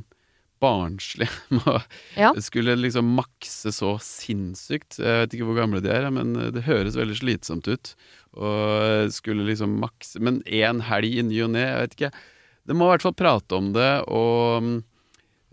barnslig 0.60 1.28
med 1.54 1.66
å 1.68 1.78
Ja. 2.18 2.30
skulle 2.42 2.76
liksom 2.78 3.14
makse 3.16 3.72
så 3.74 3.94
sinnssykt. 4.04 4.98
Jeg 5.00 5.24
vet 5.24 5.36
ikke 5.38 5.48
hvor 5.50 5.58
gamle 5.62 5.80
de 5.84 5.90
er, 5.92 6.08
men 6.14 6.34
det 6.54 6.66
høres 6.68 6.98
veldig 6.98 7.16
slitsomt 7.22 7.68
ut. 7.70 7.94
Og 8.38 9.10
skulle 9.10 9.42
liksom 9.48 9.78
makse 9.82 10.20
Men 10.22 10.42
én 10.46 10.84
helg 10.86 11.16
i 11.18 11.24
ny 11.26 11.40
og 11.42 11.50
ne, 11.56 11.64
jeg 11.66 11.80
vet 11.86 11.96
ikke. 11.98 12.12
Det 12.70 12.76
må 12.78 12.86
i 12.86 12.92
hvert 12.92 13.02
fall 13.08 13.16
prate 13.18 13.56
om 13.58 13.72
det, 13.74 13.88
og 14.12 14.68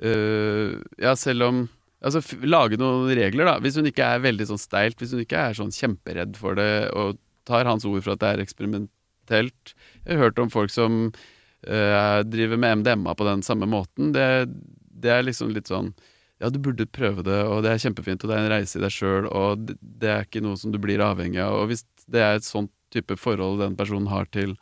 øh, 0.03 0.77
Ja, 1.01 1.15
selv 1.17 1.47
om 1.49 1.63
Altså 1.97 2.21
lage 2.45 2.77
noen 2.77 3.07
regler, 3.17 3.47
da. 3.49 3.55
Hvis 3.63 3.79
hun 3.79 3.87
ikke 3.89 4.05
er 4.05 4.19
veldig 4.21 4.45
sånn 4.51 4.59
steilt, 4.61 4.99
hvis 5.01 5.15
hun 5.15 5.23
ikke 5.23 5.39
er 5.49 5.55
sånn 5.57 5.71
kjemperedd 5.73 6.35
for 6.37 6.53
det, 6.53 6.91
og 6.93 7.17
tar 7.49 7.65
hans 7.65 7.87
ord 7.89 8.03
for 8.05 8.13
at 8.13 8.21
det 8.21 8.29
er 8.35 8.43
eksperimentelt. 8.43 9.73
Jeg 10.05 10.11
har 10.13 10.27
hørt 10.27 10.37
om 10.43 10.51
folk 10.53 10.69
som 10.69 11.07
øh, 11.09 12.19
driver 12.29 12.61
med 12.61 12.83
MDMA 12.83 13.15
på 13.17 13.25
den 13.25 13.41
samme 13.41 13.65
måten. 13.71 14.11
Det, 14.13 14.27
det 14.97 15.11
er 15.13 15.27
liksom 15.27 15.51
litt 15.55 15.69
sånn 15.71 15.93
Ja, 16.41 16.51
du 16.53 16.59
burde 16.61 16.85
prøve 16.85 17.23
det, 17.25 17.37
og 17.49 17.63
det 17.65 17.71
er 17.71 17.81
kjempefint, 17.81 18.21
og 18.21 18.29
det 18.29 18.35
er 18.37 18.43
en 18.45 18.51
reise 18.53 18.77
i 18.77 18.81
deg 18.83 18.93
sjøl, 18.93 19.25
og 19.33 19.63
det, 19.65 19.77
det 19.81 20.09
er 20.13 20.27
ikke 20.27 20.43
noe 20.45 20.59
som 20.61 20.73
du 20.73 20.77
blir 20.77 21.01
avhengig 21.01 21.41
av. 21.41 21.55
Og 21.63 21.71
hvis 21.71 21.81
det 22.05 22.21
er 22.21 22.37
et 22.37 22.45
sånt 22.45 22.69
type 22.93 23.17
forhold 23.17 23.63
den 23.63 23.77
personen 23.79 24.05
har 24.11 24.29
til 24.29 24.53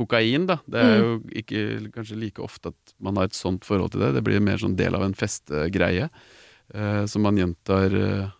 kokain, 0.00 0.46
da 0.48 0.58
Det 0.66 0.80
er 0.80 0.98
jo 0.98 1.14
ikke 1.36 1.62
kanskje 1.94 2.18
like 2.18 2.42
ofte 2.42 2.72
at 2.72 2.94
man 2.98 3.18
har 3.20 3.28
et 3.28 3.36
sånt 3.36 3.66
forhold 3.68 3.92
til 3.92 4.02
det. 4.04 4.14
Det 4.16 4.24
blir 4.26 4.42
mer 4.42 4.60
sånn 4.60 4.78
del 4.78 4.96
av 4.96 5.04
en 5.04 5.16
festegreie 5.16 6.08
eh, 6.08 7.04
som 7.10 7.22
man 7.26 7.38
gjentar 7.38 7.94
eh, 7.94 8.30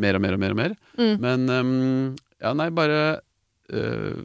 mer 0.00 0.18
og 0.18 0.24
mer 0.24 0.36
og 0.36 0.42
mer 0.42 0.54
og 0.54 0.60
mer. 0.60 0.76
Mm. 0.98 1.16
Men 1.20 1.48
um, 1.50 2.14
ja, 2.40 2.54
nei, 2.56 2.70
bare 2.74 3.00
uh, 3.72 4.22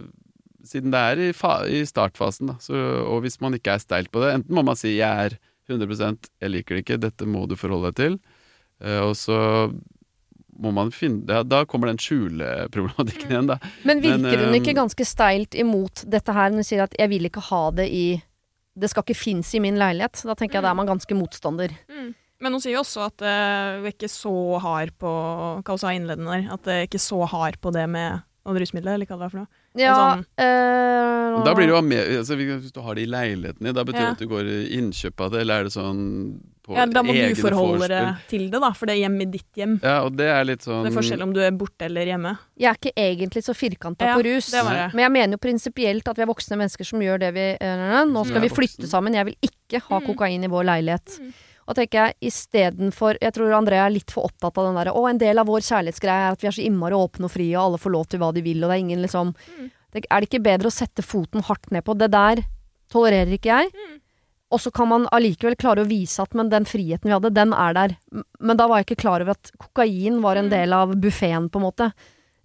Siden 0.66 0.90
det 0.90 0.98
er 0.98 1.20
i, 1.22 1.32
i 1.78 1.82
startfasen, 1.86 2.50
da, 2.50 2.56
så, 2.58 2.74
og 3.06 3.20
hvis 3.22 3.38
man 3.44 3.54
ikke 3.54 3.76
er 3.76 3.84
steilt 3.84 4.10
på 4.10 4.24
det 4.24 4.32
Enten 4.34 4.56
må 4.58 4.64
man 4.66 4.80
si 4.80 4.96
'jeg 4.96 5.28
er 5.28 5.36
100 5.70 6.30
jeg 6.42 6.52
liker 6.52 6.76
det 6.76 6.86
ikke, 6.86 7.02
dette 7.02 7.28
må 7.28 7.46
du 7.50 7.56
forholde 7.58 7.92
deg 7.92 8.00
til', 8.00 8.18
eh, 8.82 9.02
og 9.02 9.16
så 9.18 9.72
må 10.56 10.72
man 10.72 10.92
finne 10.96 11.28
ja, 11.28 11.44
Da 11.44 11.66
kommer 11.68 11.90
den 11.92 12.00
skjuleproblematikken 12.00 13.32
igjen, 13.34 13.50
da. 13.52 13.58
Men 13.84 14.02
virker 14.04 14.22
Men, 14.24 14.46
hun 14.46 14.54
eh, 14.54 14.62
ikke 14.62 14.78
ganske 14.78 15.08
steilt 15.08 15.58
imot 15.58 16.06
dette 16.08 16.36
her 16.36 16.52
når 16.52 16.64
hun 16.64 16.70
sier 16.70 16.86
at 16.86 16.96
'jeg 16.98 17.12
vil 17.12 17.26
ikke 17.30 17.44
ha 17.52 17.64
det 17.72 17.90
i 17.92 18.22
Det 18.76 18.90
skal 18.90 19.04
ikke 19.04 19.16
finnes 19.16 19.54
i 19.56 19.60
min 19.60 19.80
leilighet'? 19.80 20.24
Da 20.24 20.36
tenker 20.36 20.60
jeg 20.60 20.64
da 20.64 20.72
er 20.72 20.76
man 20.76 20.88
ganske 20.88 21.16
motstander. 21.16 21.72
Mm. 21.90 22.14
Men 22.44 22.52
hun 22.52 22.62
sier 22.62 22.76
jo 22.76 22.84
også 22.84 23.06
at 23.08 23.22
uh, 23.24 23.80
hun 23.80 23.88
er 23.88 23.94
ikke 23.94 24.12
så 24.12 24.60
hard 24.60 24.92
på 25.00 25.12
Hva 25.64 25.72
hun 25.72 25.80
sa 25.80 25.94
innledende 25.96 26.28
der. 26.28 26.54
At 26.54 26.64
det 26.68 26.74
er 26.74 26.88
ikke 26.88 27.00
så 27.00 27.24
hard 27.26 27.60
på 27.64 27.72
det 27.72 27.88
med 27.90 28.22
noen 28.46 28.60
rusmidler, 28.60 28.94
eller 28.94 29.08
hva 29.08 29.16
det 29.16 29.24
var 29.24 29.32
for 29.32 29.44
noe. 29.44 29.64
Ja, 29.78 29.96
sånn- 30.16 30.26
eh, 30.38 31.44
Da 31.46 31.54
blir 31.54 31.68
det 31.68 31.74
jo 31.76 31.82
mer 31.82 32.06
altså, 32.20 32.36
Hvis 32.40 32.72
du 32.72 32.80
har 32.82 32.96
det 32.96 33.04
i 33.04 33.12
leiligheten 33.12 33.60
din, 33.66 33.74
da 33.76 33.84
betyr 33.84 34.00
det 34.00 34.06
Ja. 34.06 34.12
at 34.12 34.20
du 34.20 34.28
går 34.28 34.46
i 34.48 34.78
innkjøp 34.78 35.20
av 35.26 35.32
det, 35.32 35.42
eller 35.42 35.60
er 35.60 35.64
det 35.64 35.74
sånn 35.74 36.40
på 36.66 36.74
Ja, 36.76 36.86
da 36.88 37.04
må 37.04 37.14
egne 37.14 37.36
du 37.36 37.42
forholde 37.44 37.88
deg 37.88 38.16
til 38.28 38.50
det, 38.50 38.60
da, 38.60 38.72
for 38.74 38.86
det 38.88 38.96
er 38.96 39.02
hjemme 39.10 39.22
i 39.22 39.26
ditt 39.26 39.52
hjem. 39.56 39.80
Ja, 39.84 40.02
og 40.06 40.16
det 40.18 40.26
er 40.26 40.44
litt 40.46 40.62
sånn 40.66 40.84
Det 40.86 40.94
er 40.94 40.98
forskjell 40.98 41.22
om 41.22 41.34
du 41.34 41.40
er 41.42 41.52
borte 41.52 41.86
eller 41.86 42.06
hjemme. 42.06 42.38
Jeg 42.58 42.70
er 42.72 42.78
ikke 42.80 42.94
egentlig 42.98 43.44
så 43.46 43.54
firkanta 43.54 44.02
Ja, 44.08 44.16
på 44.16 44.24
rus. 44.26 44.50
det 44.52 44.64
det. 44.64 44.94
Men 44.96 45.04
jeg 45.06 45.12
mener 45.12 45.32
jo 45.38 45.38
prinsipielt 45.38 46.08
at 46.08 46.16
vi 46.16 46.24
er 46.24 46.32
voksne 46.32 46.58
mennesker 46.58 46.86
som 46.86 47.00
gjør 47.00 47.20
det 47.20 47.34
vi 47.36 47.58
øh, 47.62 48.06
Nå 48.10 48.26
skal 48.26 48.42
vi 48.42 48.50
flytte 48.50 48.88
sammen. 48.90 49.14
Jeg 49.14 49.26
vil 49.26 49.36
ikke 49.44 49.82
ha 49.82 50.00
Mm. 50.00 50.08
kokain 50.08 50.44
i 50.44 50.48
vår 50.48 50.64
leilighet. 50.66 51.20
Mm. 51.20 51.34
Og 51.68 51.76
tenker 51.76 51.98
jeg 52.12 52.16
istedenfor 52.30 53.18
Jeg 53.22 53.34
tror 53.34 53.54
Andrea 53.58 53.86
er 53.88 53.94
litt 53.96 54.12
for 54.14 54.28
opptatt 54.30 54.58
av 54.62 54.68
den 54.68 54.76
derre 54.78 54.94
Å, 54.94 55.10
en 55.10 55.18
del 55.18 55.40
av 55.42 55.48
vår 55.50 55.64
kjærlighetsgreie 55.66 56.28
er 56.28 56.36
at 56.36 56.42
vi 56.44 56.48
er 56.52 56.52
så 56.60 56.66
innmari 56.66 56.94
åpne 56.94 57.26
og 57.26 57.32
frie, 57.34 57.56
og 57.58 57.64
alle 57.64 57.78
får 57.82 57.92
lov 57.96 58.06
til 58.12 58.20
hva 58.22 58.32
de 58.36 58.42
vil, 58.46 58.64
og 58.64 58.70
det 58.70 58.76
er 58.78 58.84
ingen 58.86 59.02
liksom 59.02 59.34
Mm. 59.36 59.72
det, 59.94 60.06
Er 60.12 60.20
det 60.22 60.30
ikke 60.30 60.44
bedre 60.44 60.68
å 60.70 60.76
sette 60.76 61.02
foten 61.02 61.42
hardt 61.44 61.72
ned 61.72 61.84
på 61.84 61.98
Det 61.98 62.12
der 62.12 62.44
tolererer 62.92 63.34
ikke 63.34 63.50
jeg. 63.50 63.72
Mm. 63.74 64.02
Og 64.52 64.60
så 64.62 64.72
kan 64.72 64.88
man 64.88 65.08
allikevel 65.12 65.56
klare 65.58 65.82
å 65.84 65.88
vise 65.90 66.22
at 66.22 66.36
men 66.36 66.50
den 66.50 66.66
friheten 66.66 67.10
vi 67.10 67.16
hadde, 67.16 67.34
den 67.34 67.52
er 67.52 67.74
der. 67.74 67.96
Men 68.40 68.58
da 68.58 68.68
var 68.68 68.78
jeg 68.84 68.86
ikke 68.92 69.02
klar 69.02 69.22
over 69.22 69.32
at 69.32 69.50
kokain 69.58 70.22
var 70.22 70.36
en 70.38 70.46
Mm. 70.46 70.52
del 70.52 70.74
av 70.74 70.94
buffeen, 71.02 71.50
på 71.50 71.56
en 71.58 71.66
måte. 71.66 71.94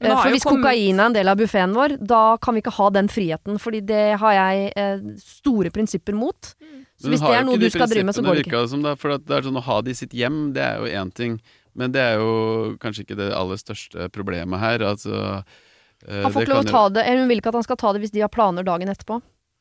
Eh, 0.01 0.09
For 0.09 0.31
hvis 0.31 0.43
kommet- 0.45 0.65
kokain 0.65 0.99
er 0.99 1.05
en 1.07 1.13
del 1.13 1.29
av 1.29 1.37
buffeen 1.37 1.75
vår, 1.75 1.99
da 2.05 2.39
kan 2.39 2.55
vi 2.55 2.63
ikke 2.63 2.73
ha 2.73 2.89
den 2.91 3.07
friheten. 3.09 3.59
Fordi 3.61 3.85
det 3.85 4.19
har 4.19 4.33
jeg 4.33 4.73
eh, 4.75 4.99
store 5.19 5.69
prinsipper 5.71 6.15
mot. 6.15 6.55
Så 7.01 7.09
hvis 7.09 7.23
det 7.25 7.33
er 7.33 7.47
noe 7.49 7.57
du 7.61 7.67
skal 7.73 7.89
drive 7.89 8.05
med, 8.05 8.15
så 8.15 8.23
går 8.25 8.37
det 8.37 8.45
ikke. 8.47 8.63
Som 8.69 8.83
det 8.85 8.93
for 9.01 9.17
det 9.17 9.37
er 9.39 9.47
sånn 9.49 9.57
Å 9.57 9.65
ha 9.65 9.81
det 9.87 9.95
i 9.95 9.99
sitt 10.03 10.13
hjem, 10.17 10.53
det 10.57 10.63
er 10.67 10.79
jo 10.83 10.91
én 11.01 11.13
ting. 11.17 11.41
Men 11.75 11.93
det 11.95 12.03
er 12.03 12.19
jo 12.21 12.77
kanskje 12.83 13.07
ikke 13.07 13.17
det 13.17 13.31
aller 13.33 13.57
største 13.61 14.11
problemet 14.13 14.61
her. 14.61 14.83
Altså, 14.85 15.45
eh, 16.07 16.23
Han 16.25 16.33
får 16.35 16.43
ikke 16.45 16.55
lov 16.55 16.65
å 16.67 16.71
ta 16.71 16.89
det, 16.91 17.05
eller 17.07 17.25
hun 17.25 17.31
vil 17.31 17.41
ikke 17.41 17.53
at 17.55 17.61
han 17.61 17.67
skal 17.69 17.79
ta 17.81 17.93
det 17.95 18.03
hvis 18.05 18.13
de 18.13 18.21
har 18.25 18.29
planer 18.33 18.67
dagen 18.67 18.91
etterpå. 18.91 19.21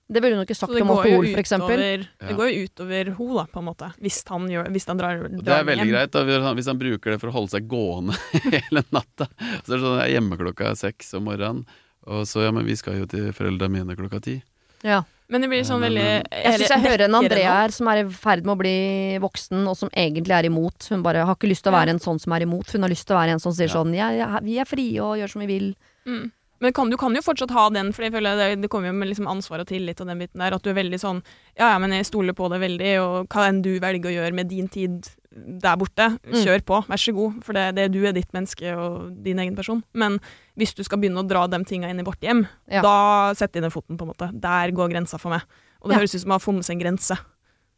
Det 0.10 0.24
ville 0.24 0.40
hun 0.40 0.42
ikke 0.42 0.58
sagt 0.58 0.74
om 0.74 0.90
alkohol, 0.90 1.28
eksempel. 1.38 1.78
det 2.18 2.34
går 2.36 2.48
jo 2.50 2.64
utover 2.66 3.12
hun 3.14 3.36
da, 3.38 3.44
på 3.46 3.62
en 3.62 3.66
måte. 3.68 3.92
Hvis 4.02 4.24
han, 4.28 4.48
gjør, 4.50 4.72
hvis 4.74 4.88
han 4.90 4.98
drar, 4.98 5.20
hjem. 5.22 5.44
Det 5.46 5.54
er 5.54 5.68
veldig 5.68 5.86
hjem. 5.86 5.92
greit 5.94 6.12
da, 6.16 6.24
hvis 6.58 6.66
han- 6.66 6.80
bruker 6.80 7.12
det 7.14 7.20
for 7.22 7.30
å 7.30 7.36
holde 7.36 7.52
seg 7.54 7.68
gående 7.70 8.18
hele 8.50 8.82
natta. 8.90 9.28
Så 9.62 9.70
er 9.70 9.78
det 9.78 9.84
sånn, 9.86 10.00
jeg 10.02 10.08
er 10.10 10.14
hjemme 10.18 10.40
klokka 10.42 10.74
seks 10.76 11.14
om 11.14 11.30
morgenen, 11.30 11.62
og 12.10 12.26
så 12.26 12.42
ja, 12.48 12.52
men 12.52 12.66
vi 12.66 12.74
skal 12.76 12.98
jo 12.98 13.06
til 13.06 13.30
foreldra 13.38 13.70
mine 13.70 13.94
klokka 13.96 14.20
ti. 14.26 14.40
Ja. 14.86 15.04
Men 15.30 15.44
det 15.44 15.50
blir 15.52 15.62
sånn 15.68 15.84
veldig 15.84 16.06
Jeg 16.26 16.54
syns 16.58 16.72
jeg 16.74 16.82
hører 16.88 17.04
en 17.06 17.18
Andrea 17.20 17.52
her 17.60 17.74
som 17.74 17.90
er 17.92 18.00
i 18.02 18.06
ferd 18.10 18.48
med 18.48 18.56
å 18.56 18.62
bli 18.64 18.78
voksen, 19.22 19.62
og 19.70 19.78
som 19.78 19.92
egentlig 19.94 20.34
er 20.34 20.48
imot. 20.50 20.88
Hun 20.90 21.04
bare 21.06 21.22
har 21.28 21.38
ikke 21.38 21.52
lyst 21.52 21.68
til 21.68 21.74
å 21.74 21.78
være 21.78 21.94
en 21.94 22.02
sånn 22.02 22.18
som 22.22 22.34
er 22.34 22.48
imot. 22.48 22.72
Hun 22.74 22.82
har 22.88 22.90
lyst 22.90 23.06
til 23.06 23.14
å 23.14 23.20
være 23.20 23.36
en 23.38 23.44
som 23.44 23.54
sier 23.54 23.70
Ja. 23.70 23.76
sånn 23.78 23.94
ja, 23.94 24.10
ja, 24.18 24.40
vi 24.42 24.58
er 24.58 24.66
frie 24.66 24.98
og 25.06 25.20
gjør 25.22 25.30
som 25.36 25.46
vi 25.46 25.50
vil. 25.52 25.76
Mm. 26.10 26.32
Men 26.60 26.74
kan, 26.74 26.90
du 26.90 26.98
kan 26.98 27.14
jo 27.16 27.22
fortsatt 27.24 27.54
ha 27.56 27.70
den, 27.70 27.94
for 27.94 28.04
jeg 28.04 28.12
føler 28.12 28.36
det, 28.36 28.62
det 28.64 28.70
kommer 28.74 28.90
jo 28.90 28.98
med 28.98 29.08
liksom 29.08 29.30
ansvar 29.32 29.62
og 29.62 29.70
tillit 29.70 30.02
og 30.02 30.10
den 30.10 30.20
biten 30.20 30.42
der. 30.42 30.58
At 30.58 30.66
du 30.66 30.74
er 30.74 30.82
veldig 30.82 31.00
sånn 31.00 31.22
Ja, 31.56 31.70
ja, 31.70 31.78
men 31.80 31.94
jeg 31.96 32.10
stoler 32.10 32.34
på 32.36 32.50
deg 32.52 32.60
veldig, 32.66 32.92
og 33.04 33.30
hva 33.30 33.48
enn 33.48 33.62
du 33.62 33.78
velger 33.80 34.10
å 34.10 34.16
gjøre 34.18 34.34
med 34.36 34.50
din 34.50 34.68
tid 34.68 35.08
der 35.36 35.78
borte, 35.78 36.20
Mm. 36.26 36.34
kjør 36.44 36.62
på, 36.66 36.86
vær 36.90 36.98
så 36.98 37.14
god. 37.14 37.44
For 37.44 37.54
det, 37.54 37.76
det 37.76 37.92
du 37.94 38.04
er 38.06 38.14
ditt 38.14 38.32
menneske 38.34 38.76
og 38.76 39.24
din 39.24 39.38
egen 39.40 39.56
person. 39.56 39.84
Men 39.94 40.20
hvis 40.58 40.74
du 40.74 40.84
skal 40.84 40.98
begynne 41.00 41.22
å 41.22 41.28
dra 41.28 41.48
de 41.48 41.64
tinga 41.64 41.90
inn 41.90 42.00
i 42.00 42.04
vårt 42.04 42.20
hjem, 42.22 42.48
Ja. 42.68 42.82
da 42.82 43.34
setter 43.34 43.62
de 43.62 43.68
ned 43.68 43.72
foten, 43.74 43.98
på 43.98 44.08
en 44.08 44.14
måte. 44.14 44.32
Der 44.40 44.72
går 44.72 44.90
grensa 44.92 45.20
for 45.20 45.30
meg. 45.30 45.42
Og 45.82 45.90
det 45.90 45.96
Ja. 45.96 46.00
høres 46.02 46.16
ut 46.16 46.22
som 46.22 46.30
det 46.30 46.42
har 46.42 46.46
funnet 46.54 46.66
seg 46.66 46.76
en 46.82 46.86
grense. 46.86 47.18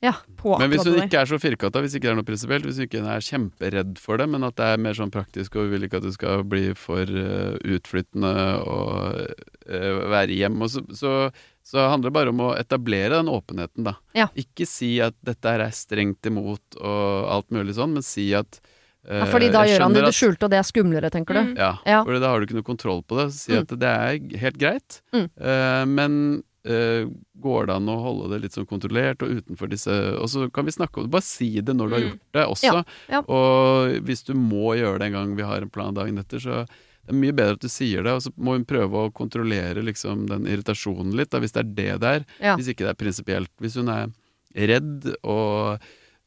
Ja. 0.01 0.13
På 0.35 0.57
Men 0.57 0.71
hvis 0.71 0.83
du 0.83 0.91
hun 0.97 1.07
ikke 1.07 1.21
er 1.21 1.25
så 1.29 1.37
firkanta, 1.37 1.79
hvis 1.79 1.93
ikke 1.93 2.07
det 2.09 2.09
er 2.09 2.15
noe 2.15 2.23
prinsipielt, 2.25 2.65
hvis 2.65 2.77
hun 2.77 2.87
ikke 2.87 3.05
er 3.05 3.21
kjemperedd 3.21 3.99
for 3.99 4.17
det, 4.17 4.27
men 4.29 4.43
at 4.43 4.55
det 4.55 4.65
er 4.65 4.77
mer 4.81 4.93
sånn 4.93 5.11
praktisk 5.11 5.55
og 5.55 5.69
vi 5.69 5.77
vil 5.77 5.83
ikke 5.87 5.97
at 5.97 6.03
du 6.07 6.11
skal 6.11 6.41
bli 6.43 6.73
for 6.73 7.03
uh, 7.05 7.53
utflyttende 7.61 8.65
og 8.65 9.27
uh, 9.69 10.09
være 10.09 10.33
hjem, 10.33 10.59
og 10.59 10.69
så, 10.73 10.81
så, 10.97 11.31
så 11.63 11.77
det 11.77 11.89
handler 11.91 12.11
bare 12.11 12.29
om 12.33 12.39
å 12.39 12.51
etablere 12.57 13.17
den 13.21 13.29
åpenheten, 13.31 13.83
da. 13.85 13.95
Ja. 14.17 14.27
Ikke 14.35 14.65
si 14.67 14.99
at 15.01 15.15
dette 15.23 15.45
er 15.55 15.63
strengt 15.71 16.25
imot 16.25 16.77
og 16.81 17.29
alt 17.31 17.49
mulig 17.51 17.75
sånn, 17.77 17.93
men 17.93 18.03
si 18.03 18.33
at 18.33 18.59
uh, 19.07 19.21
Ja, 19.21 19.25
fordi 19.31 19.49
da 19.53 19.63
gjør 19.65 19.81
han 19.85 19.93
det 19.93 20.01
i 20.01 20.03
skjønner 20.03 20.05
det 20.11 20.17
skjulte, 20.19 20.43
og 20.45 20.51
det 20.51 20.59
er 20.59 20.67
skumlere, 20.67 21.09
tenker 21.13 21.33
du. 21.33 21.39
Mm. 21.51 21.57
ja, 21.57 21.73
Ja. 21.85 22.03
for 22.03 22.19
da 22.19 22.29
har 22.33 22.39
du 22.39 22.45
ikke 22.47 22.59
noe 22.59 22.67
kontroll 22.71 23.03
på 23.03 23.17
det. 23.21 23.31
Si 23.33 23.51
Mm. 23.53 23.61
at 23.61 23.67
det 23.79 23.83
er 23.89 24.39
helt 24.39 24.57
greit, 24.57 25.01
Mm. 25.13 25.29
uh, 25.41 25.85
men 25.85 26.43
uh, 26.67 27.09
går 27.41 27.65
det 27.67 27.73
an 27.75 27.87
å 27.89 27.95
holde 28.03 28.29
det 28.33 28.41
litt 28.43 28.53
sånn 28.53 28.67
kontrollert 28.69 29.23
og 29.23 29.29
utenfor 29.41 29.67
disse 29.69 29.89
Og 30.21 30.27
så 30.29 30.51
kan 30.53 30.63
vi 30.65 30.71
snakke 30.71 30.97
om 30.97 31.03
det. 31.07 31.11
Bare 31.11 31.25
si 31.25 31.59
det 31.59 31.73
når 31.73 31.89
du 31.89 31.93
har 31.95 32.01
Mm. 32.01 32.09
gjort 32.11 32.31
det 32.33 32.45
også. 32.45 32.63
Ja, 32.73 32.83
ja. 33.09 33.21
Og 33.21 34.01
hvis 34.05 34.23
du 34.25 34.33
må 34.35 34.75
gjøre 34.77 34.99
det 34.99 35.07
en 35.07 35.13
gang 35.13 35.35
vi 35.35 35.41
har 35.43 35.61
en 35.61 35.69
plan 35.73 35.93
dagen 35.93 36.19
etter, 36.19 36.37
så 36.37 36.67
det 37.05 37.13
er 37.15 37.17
mye 37.17 37.33
bedre 37.33 37.53
at 37.57 37.63
du 37.63 37.67
sier 37.69 38.03
det, 38.03 38.11
og 38.13 38.21
så 38.21 38.31
må 38.37 38.53
hun 38.55 38.65
prøve 38.65 38.93
å 39.07 39.11
kontrollere 39.13 39.81
liksom 39.83 40.27
den 40.29 40.45
irritasjonen 40.45 41.15
litt, 41.17 41.31
da, 41.33 41.39
hvis 41.41 41.51
det 41.55 41.63
er 41.63 41.71
det 41.79 41.99
det 42.03 42.11
er. 42.19 42.25
Ja. 42.39 42.55
Hvis 42.55 42.69
ikke 42.71 42.85
det 42.85 42.91
er 42.93 42.99
prinsipielt. 43.05 43.51
Hvis 43.59 43.75
hun 43.75 43.89
er 43.89 44.11
redd 44.55 45.07
og 45.23 45.79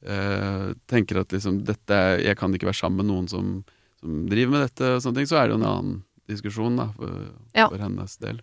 øh, 0.05 0.75
tenker 0.91 1.21
at 1.23 1.33
liksom 1.33 1.63
dette 1.65 1.95
er, 1.95 2.19
Jeg 2.25 2.37
kan 2.41 2.53
ikke 2.55 2.67
være 2.71 2.81
sammen 2.81 3.03
med 3.05 3.11
noen 3.13 3.29
som, 3.31 3.65
som 4.01 4.25
driver 4.31 4.51
med 4.57 4.67
dette, 4.69 4.95
og 4.97 5.03
sånne 5.05 5.23
ting, 5.23 5.29
så 5.31 5.39
er 5.41 5.47
det 5.49 5.55
jo 5.57 5.61
en 5.63 5.69
annen 5.71 6.03
diskusjon 6.31 6.77
da, 6.81 6.89
for, 6.97 7.21
Ja. 7.55 7.69
for 7.69 7.79
hennes 7.79 8.17
del. 8.19 8.41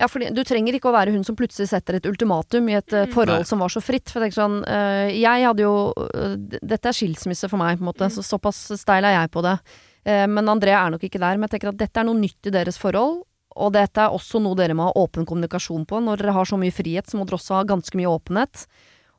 Ja, 0.00 0.06
fordi 0.08 0.30
du 0.32 0.40
trenger 0.48 0.72
ikke 0.78 0.88
å 0.88 0.94
være 0.96 1.12
hun 1.12 1.24
som 1.26 1.36
plutselig 1.36 1.68
setter 1.68 1.98
et 1.98 2.06
ultimatum 2.08 2.70
i 2.70 2.78
et 2.78 2.88
Mm. 2.88 3.12
forhold 3.12 3.42
Nei. 3.42 3.48
som 3.50 3.58
var 3.58 3.68
så 3.68 3.82
fritt. 3.84 4.08
For 4.08 4.20
jeg 4.22 4.32
tenker 4.32 4.40
sånn, 4.40 4.64
eh, 4.66 5.10
jeg 5.20 5.44
hadde 5.44 5.60
jo 5.60 5.92
eh, 6.14 6.36
Dette 6.64 6.86
er 6.88 6.96
skilsmisse 6.96 7.50
for 7.50 7.58
meg, 7.58 7.76
på 7.78 7.82
en 7.84 7.92
måte, 7.92 8.08
Mm. 8.08 8.14
så 8.16 8.22
såpass 8.24 8.78
steil 8.80 9.04
er 9.04 9.20
jeg 9.20 9.30
på 9.30 9.42
det. 9.42 9.58
Eh, 10.04 10.26
men 10.30 10.48
André 10.48 10.74
er 10.76 10.92
nok 10.92 11.04
ikke 11.06 11.20
der. 11.20 11.36
Men 11.36 11.48
jeg 11.48 11.56
tenker 11.56 11.72
at 11.72 11.80
dette 11.80 12.00
er 12.00 12.08
noe 12.08 12.18
nytt 12.18 12.50
i 12.50 12.54
deres 12.54 12.80
forhold. 12.80 13.22
Og 13.60 13.74
dette 13.74 13.98
er 14.04 14.14
også 14.14 14.40
noe 14.42 14.56
dere 14.58 14.76
må 14.78 14.88
ha 14.88 14.96
åpen 14.98 15.26
kommunikasjon 15.26 15.84
på. 15.88 16.00
Når 16.04 16.22
dere 16.22 16.36
har 16.36 16.48
så 16.48 16.58
mye 16.60 16.74
frihet, 16.74 17.10
så 17.10 17.18
må 17.18 17.26
dere 17.26 17.40
også 17.40 17.58
ha 17.58 17.66
ganske 17.68 17.98
mye 17.98 18.10
åpenhet. 18.10 18.64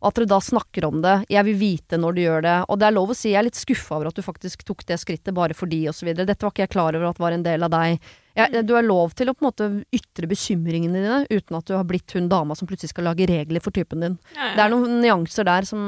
Og 0.01 0.09
at 0.09 0.17
dere 0.17 0.31
da 0.31 0.39
snakker 0.41 0.87
om 0.87 1.01
det. 1.03 1.17
Jeg 1.29 1.45
vil 1.49 1.59
vite 1.59 1.99
når 1.99 2.15
du 2.15 2.21
gjør 2.23 2.45
det. 2.47 2.57
Og 2.71 2.79
det 2.81 2.87
er 2.87 2.95
lov 2.95 3.11
å 3.13 3.17
si 3.17 3.33
jeg 3.33 3.41
er 3.43 3.49
litt 3.49 3.59
skuffa 3.59 3.99
over 3.99 4.09
at 4.09 4.17
du 4.17 4.25
faktisk 4.25 4.63
tok 4.65 4.85
det 4.89 4.97
skrittet 5.01 5.35
bare 5.37 5.57
fordi, 5.57 5.83
osv. 5.91 6.13
Dette 6.15 6.41
var 6.41 6.55
ikke 6.55 6.65
jeg 6.65 6.73
klar 6.73 6.97
over 6.97 7.11
at 7.11 7.21
var 7.21 7.35
en 7.35 7.45
del 7.45 7.67
av 7.67 7.73
deg. 7.75 8.11
Jeg, 8.35 8.61
du 8.67 8.73
har 8.77 8.85
lov 8.85 9.11
til 9.17 9.27
å 9.27 9.33
på 9.35 9.43
en 9.43 9.49
måte 9.49 9.65
ytre 9.91 10.27
bekymringene 10.31 10.93
dine 11.01 11.17
uten 11.29 11.57
at 11.57 11.65
du 11.67 11.73
har 11.75 11.83
blitt 11.87 12.13
hun 12.15 12.29
dama 12.31 12.55
som 12.55 12.69
plutselig 12.69 12.93
skal 12.93 13.03
lage 13.09 13.27
regler 13.27 13.59
for 13.63 13.75
typen 13.75 13.99
din. 14.05 14.15
Ja, 14.37 14.45
ja. 14.45 14.53
Det 14.55 14.63
er 14.65 14.71
noen 14.71 15.01
nyanser 15.03 15.47
der 15.49 15.67
som, 15.67 15.81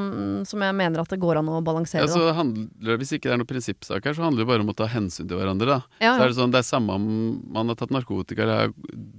som 0.50 0.66
jeg 0.66 0.76
mener 0.76 1.00
at 1.06 1.14
det 1.14 1.22
går 1.24 1.40
an 1.40 1.52
å 1.54 1.62
balansere. 1.64 2.10
Ja, 2.10 2.34
handler, 2.36 2.98
hvis 3.00 3.14
ikke 3.16 3.30
det 3.30 3.36
er 3.38 3.42
noen 3.44 3.52
prinsippsak 3.54 4.10
her, 4.10 4.18
så 4.18 4.26
handler 4.28 4.44
det 4.44 4.50
bare 4.52 4.66
om 4.66 4.74
å 4.74 4.76
ta 4.76 4.90
hensyn 4.92 5.30
til 5.30 5.40
hverandre. 5.40 5.66
da. 5.78 5.80
ja, 6.04 6.18
Så 6.18 6.26
er 6.26 6.28
det 6.34 6.40
sånn, 6.42 6.52
det 6.52 6.60
er 6.64 6.68
samme 6.68 6.98
om 7.00 7.08
man 7.56 7.72
har 7.72 7.80
tatt 7.80 7.96
narkotika 7.96 8.44
eller 8.44 8.68
er 8.68 8.74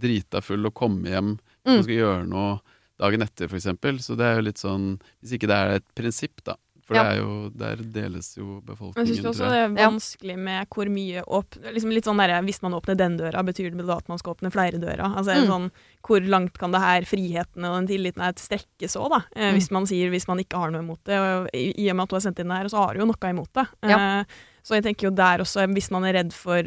drita 0.05 0.43
full 0.45 0.67
og 0.69 0.75
kommer 0.77 1.11
hjem 1.17 1.35
Mm. 1.65 1.79
og 1.79 1.85
skal 1.87 1.95
gjøre 1.97 2.25
noe 2.29 2.49
dagen 3.01 3.23
etter, 3.25 3.49
f.eks. 3.49 3.71
Så 4.05 4.17
det 4.21 4.27
er 4.29 4.35
jo 4.37 4.43
litt 4.51 4.61
sånn 4.61 4.99
Hvis 5.23 5.33
ikke 5.39 5.49
det 5.49 5.57
er 5.57 5.71
et 5.79 5.87
prinsipp, 5.97 6.43
da. 6.45 6.59
For 6.85 6.95
Ja. 6.97 7.03
det 7.05 7.13
er 7.15 7.21
jo, 7.23 7.49
der 7.49 7.77
deles 7.77 8.27
jo 8.37 8.45
Men 8.45 8.55
jeg 8.61 8.67
befolkningen, 8.67 9.15
syns 9.17 9.25
også 9.31 9.47
det 9.49 9.61
er 9.61 9.89
vanskelig 9.89 10.35
med 10.39 10.69
hvor 10.69 10.89
mye 10.93 11.23
åp... 11.25 11.57
Liksom 11.73 11.93
litt 11.95 12.05
sånn 12.05 12.19
der, 12.21 12.43
Hvis 12.45 12.61
man 12.61 12.73
åpner 12.77 12.95
den 13.01 13.17
døra, 13.17 13.41
betyr 13.43 13.71
det 13.73 13.87
da 13.87 13.97
at 13.97 14.09
man 14.09 14.19
skal 14.19 14.35
åpne 14.35 14.53
flere 14.53 14.77
dører? 14.79 15.01
Altså, 15.17 15.33
Mm. 15.33 15.47
sånn, 15.49 15.71
Hvor 16.05 16.21
langt 16.29 16.59
kan 16.59 16.71
det 16.73 16.81
her 16.83 17.01
friheten 17.09 17.65
og 17.65 17.79
den 17.81 17.87
tilliten 17.89 18.21
her 18.23 18.33
strekke 18.37 18.85
så, 18.89 19.09
da? 19.09 19.25
Eh, 19.35 19.51
Mm. 19.53 19.55
Hvis 19.57 19.71
man 19.71 19.87
sier 19.87 20.11
hvis 20.11 20.29
man 20.29 20.39
ikke 20.39 20.59
har 20.61 20.71
noe 20.71 20.83
imot 20.83 21.01
det. 21.05 21.17
Og 21.19 21.49
i, 21.55 21.73
I 21.87 21.89
og 21.91 21.97
med 21.97 22.03
at 22.05 22.09
du 22.11 22.17
har 22.17 22.21
sendt 22.21 22.39
inn 22.41 22.49
det 22.49 22.57
her, 22.59 22.69
så 22.69 22.77
har 22.87 22.93
du 22.95 23.01
jo 23.01 23.07
noe 23.07 23.31
imot 23.33 23.53
det. 23.55 23.67
Ja. 23.89 24.21
Eh, 24.21 24.25
så 24.63 24.75
jeg 24.77 24.85
tenker 24.85 25.09
jo 25.09 25.11
der 25.17 25.39
også, 25.41 25.65
hvis 25.73 25.91
man 25.91 26.05
er 26.05 26.13
redd 26.21 26.33
for 26.33 26.63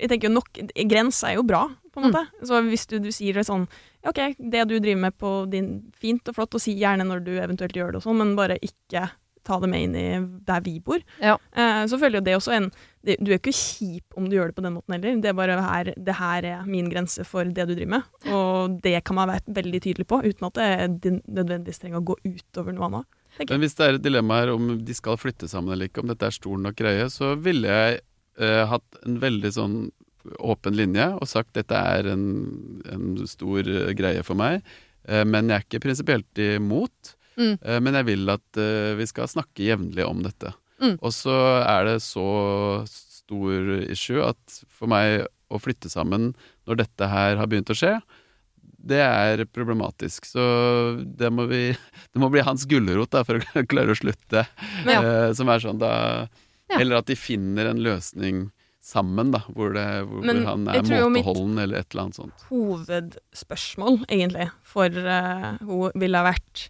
jeg 0.00 0.08
tenker 0.10 0.28
jo 0.28 0.34
nok, 0.34 0.48
Grensa 0.88 1.28
er 1.30 1.34
jo 1.36 1.42
bra, 1.44 1.68
på 1.92 2.00
en 2.02 2.10
Mm. 2.10 2.12
måte. 2.12 2.26
Så 2.42 2.60
hvis 2.68 2.86
du, 2.88 2.98
du 2.98 3.08
sier 3.12 3.34
det 3.34 3.46
sånn 3.46 3.68
OK, 4.04 4.34
det 4.38 4.66
du 4.66 4.80
driver 4.80 4.98
med 5.00 5.16
på 5.16 5.48
din 5.48 5.92
Fint 5.94 6.26
og 6.28 6.34
flott, 6.34 6.54
og 6.56 6.60
si 6.60 6.74
gjerne 6.74 7.04
når 7.06 7.22
du 7.24 7.30
eventuelt 7.38 7.72
gjør 7.72 7.92
det 7.92 7.96
og 7.96 8.02
sånn, 8.02 8.16
men 8.18 8.34
bare 8.34 8.58
ikke 8.58 9.10
ta 9.46 9.58
det 9.62 9.70
med 9.72 9.86
inn 9.86 9.96
i 9.98 10.06
der 10.46 10.64
vi 10.64 10.76
bor. 10.84 11.02
Ja. 11.22 11.36
Eh, 11.52 11.84
så 11.90 11.98
føler 12.00 12.20
jo 12.20 12.26
det 12.26 12.36
også 12.38 12.56
en 12.56 12.70
det, 13.02 13.16
Du 13.18 13.32
er 13.32 13.40
ikke 13.40 13.50
kjip 13.50 14.14
om 14.14 14.28
du 14.30 14.36
gjør 14.36 14.52
det 14.52 14.56
på 14.60 14.62
den 14.62 14.76
måten 14.76 14.94
heller. 14.94 15.16
Det 15.18 15.32
er 15.32 15.34
bare 15.34 15.56
her, 15.58 15.90
det 15.96 16.14
her 16.14 16.46
er 16.46 16.68
min 16.70 16.90
grense 16.92 17.24
for 17.26 17.42
det 17.42 17.66
du 17.66 17.74
driver 17.74 17.96
med. 17.96 18.12
Og 18.30 18.76
det 18.84 19.00
kan 19.02 19.18
man 19.18 19.32
være 19.32 19.56
veldig 19.58 19.80
tydelig 19.82 20.06
på, 20.06 20.20
uten 20.22 20.46
at 20.46 20.60
det, 21.02 21.16
nødvendigvis 21.26 21.82
trenger 21.82 21.98
å 21.98 22.06
gå 22.12 22.20
utover 22.22 22.76
noe 22.76 22.86
annet. 22.86 23.18
Men 23.48 23.62
hvis 23.62 23.74
det 23.78 23.86
er 23.86 23.96
et 23.96 24.04
dilemma 24.04 24.42
her 24.42 24.52
om 24.52 24.74
de 24.84 24.94
skal 24.96 25.18
flytte 25.20 25.48
sammen 25.50 25.74
eller 25.74 25.88
ikke, 25.88 26.04
om 26.04 26.10
dette 26.12 26.28
er 26.28 26.36
stor 26.36 26.60
nok 26.60 26.76
greie, 26.78 27.08
så 27.12 27.32
ville 27.40 27.70
jeg 27.70 28.00
eh, 28.38 28.62
hatt 28.68 29.02
en 29.06 29.18
veldig 29.22 29.52
sånn 29.56 29.76
åpen 30.38 30.76
linje 30.78 31.08
og 31.16 31.26
sagt 31.30 31.56
dette 31.56 31.74
er 31.74 32.12
en, 32.12 32.26
en 32.92 33.06
stor 33.28 33.66
eh, 33.66 33.90
greie 33.98 34.22
for 34.26 34.38
meg, 34.38 34.60
eh, 35.08 35.24
men 35.26 35.50
jeg 35.50 35.58
er 35.58 35.66
ikke 35.66 35.84
prinsipielt 35.86 36.42
imot. 36.44 37.14
Mm. 37.38 37.54
Eh, 37.60 37.78
men 37.84 37.98
jeg 38.00 38.08
vil 38.10 38.32
at 38.32 38.60
eh, 38.60 38.92
vi 38.98 39.06
skal 39.08 39.30
snakke 39.30 39.66
jevnlig 39.66 40.06
om 40.06 40.24
dette. 40.24 40.52
Mm. 40.82 40.96
Og 40.98 41.12
så 41.14 41.36
er 41.62 41.86
det 41.88 41.98
så 42.04 42.26
stor 42.90 43.70
issue 43.92 44.24
at 44.24 44.62
for 44.72 44.90
meg 44.90 45.28
å 45.52 45.60
flytte 45.60 45.90
sammen 45.92 46.32
når 46.68 46.82
dette 46.84 47.08
her 47.08 47.38
har 47.40 47.48
begynt 47.50 47.70
å 47.72 47.76
skje, 47.76 47.96
det 48.82 48.98
er 49.02 49.44
problematisk. 49.46 50.26
Så 50.26 50.42
det 51.02 51.30
må, 51.34 51.46
vi, 51.50 51.68
det 52.12 52.22
må 52.22 52.30
bli 52.32 52.44
hans 52.44 52.66
gulrot 52.68 53.14
for 53.26 53.38
å 53.38 53.66
klare 53.70 53.94
å 53.94 53.98
slutte. 53.98 54.46
Ja. 54.88 54.98
Eh, 54.98 55.28
som 55.38 55.52
er 55.52 55.62
sånn 55.64 55.82
da 55.82 55.92
Ja. 56.72 56.78
Eller 56.80 57.02
at 57.02 57.08
de 57.10 57.16
finner 57.18 57.68
en 57.68 57.82
løsning 57.84 58.46
sammen, 58.82 59.28
da, 59.34 59.42
hvor, 59.52 59.74
det, 59.76 59.84
hvor, 60.08 60.22
hvor 60.24 60.38
han 60.46 60.62
er 60.72 60.80
måteholden 60.80 61.58
eller 61.60 61.82
et 61.82 61.92
eller 61.92 62.06
annet 62.06 62.16
sånt. 62.16 62.44
Hovedspørsmål, 62.48 63.98
egentlig, 64.08 64.46
for 64.64 64.88
uh, 64.88 65.50
hun 65.60 66.00
ville 66.00 66.22
ha 66.22 66.26
vært 66.26 66.64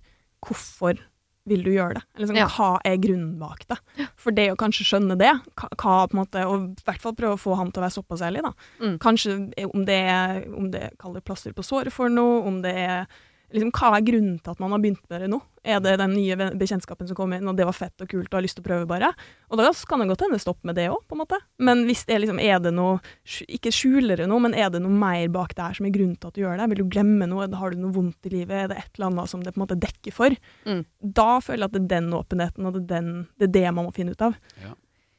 hvorfor 0.47 1.01
vil 1.49 1.65
du 1.67 1.73
gjøre 1.73 1.99
det? 1.99 2.03
Eller 2.15 2.29
sånn, 2.31 2.39
Ja. 2.39 2.47
Hva 2.47 2.79
er 2.87 3.01
grunnen 3.03 3.39
bak 3.41 3.65
det? 3.67 3.79
For 4.17 4.31
det 4.31 4.53
å 4.53 4.59
kanskje 4.59 4.87
skjønne 4.87 5.17
det, 5.19 5.33
hva, 5.59 6.07
på 6.07 6.15
en 6.15 6.21
måte, 6.21 6.45
og 6.47 6.69
i 6.79 6.87
hvert 6.87 7.03
fall 7.03 7.17
prøve 7.19 7.35
å 7.35 7.41
få 7.41 7.57
han 7.59 7.73
til 7.73 7.83
å 7.83 7.87
være 7.87 7.97
såpass 7.97 8.23
ærlig, 8.23 8.45
da. 8.47 8.53
Mm. 8.79 8.97
Kanskje 9.03 9.35
eh, 9.57 9.67
om 9.67 9.85
det 9.89 9.99
er 10.07 10.47
om 10.55 10.71
det 10.71 10.91
det 10.95 11.25
plaster 11.27 11.53
på 11.53 11.65
såret 11.67 11.93
for 11.93 12.09
noe, 12.09 12.45
om 12.47 12.63
det 12.63 12.77
er 12.79 13.07
liksom, 13.55 13.71
hva 13.77 13.97
er 13.97 14.05
grunnen 14.07 14.37
til 14.43 14.53
at 14.53 14.61
man 14.63 14.73
har 14.75 14.81
begynt 14.83 15.03
med 15.11 15.23
det 15.25 15.29
nå? 15.33 15.39
Er 15.63 15.79
det 15.85 15.93
den 16.01 16.15
nye 16.17 16.49
bekjentskapen 16.59 17.07
som 17.07 17.17
kom 17.19 17.33
inn, 17.37 17.47
og 17.47 17.57
det 17.59 17.67
var 17.69 17.77
fett 17.77 18.03
og 18.03 18.11
kult 18.11 18.33
og 18.33 18.39
har 18.39 18.45
lyst 18.45 18.59
til 18.59 18.65
å 18.65 18.67
prøve, 18.67 18.89
bare? 18.91 19.13
Og 19.53 19.61
da 19.61 19.69
kan 19.89 20.03
det 20.03 20.09
godt 20.11 20.25
hende 20.27 20.41
stoppe 20.43 20.67
med 20.69 20.79
det 20.79 20.89
òg, 20.91 21.05
på 21.07 21.17
en 21.17 21.23
måte. 21.23 21.39
Men 21.63 21.85
hvis 21.87 22.03
det 22.09 22.19
liksom, 22.25 22.41
er 22.43 22.59
det 22.65 22.75
noe 22.75 22.99
Ikke 23.47 23.73
skjuler 23.75 24.19
det 24.19 24.27
noe, 24.31 24.43
men 24.43 24.57
er 24.59 24.73
det 24.75 24.83
noe 24.83 24.93
mer 24.93 25.29
bak 25.33 25.55
det 25.57 25.69
her 25.69 25.79
som 25.79 25.87
er 25.87 25.95
grunnen 25.95 26.19
til 26.19 26.33
at 26.33 26.37
du 26.37 26.43
gjør 26.43 26.59
det? 26.59 26.69
Vil 26.73 26.83
du 26.83 26.93
glemme 26.97 27.29
noe? 27.31 27.49
Har 27.61 27.73
du 27.73 27.81
noe 27.83 27.95
vondt 27.95 28.31
i 28.31 28.35
livet? 28.35 28.57
Er 28.59 28.71
det 28.73 28.81
et 28.83 28.99
eller 28.99 29.11
annet 29.13 29.33
som 29.33 29.45
det 29.45 29.55
på 29.55 29.61
en 29.61 29.67
måte 29.67 29.79
dekker 29.81 30.17
for? 30.17 30.37
Mm. 30.67 30.85
Da 31.23 31.31
føler 31.45 31.65
jeg 31.65 31.71
at 31.71 31.77
det 31.79 31.83
er 31.85 31.91
den 31.97 32.15
åpenheten, 32.19 32.69
og 32.69 32.79
det 32.79 32.83
er, 32.83 32.93
den, 32.97 33.27
det, 33.37 33.51
er 33.51 33.57
det 33.61 33.67
man 33.79 33.89
må 33.89 33.95
finne 33.95 34.17
ut 34.17 34.29
av. 34.29 34.39
Ja. 34.63 34.75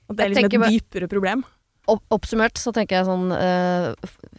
At 0.10 0.20
det 0.20 0.26
er 0.26 0.34
liksom 0.36 0.68
et 0.68 0.76
dypere 0.76 1.10
problem. 1.12 1.46
Opp, 1.92 2.04
oppsummert 2.16 2.56
så 2.62 2.72
tenker 2.72 2.96
jeg 2.96 3.08
sånn 3.10 3.34
eh, 3.36 3.90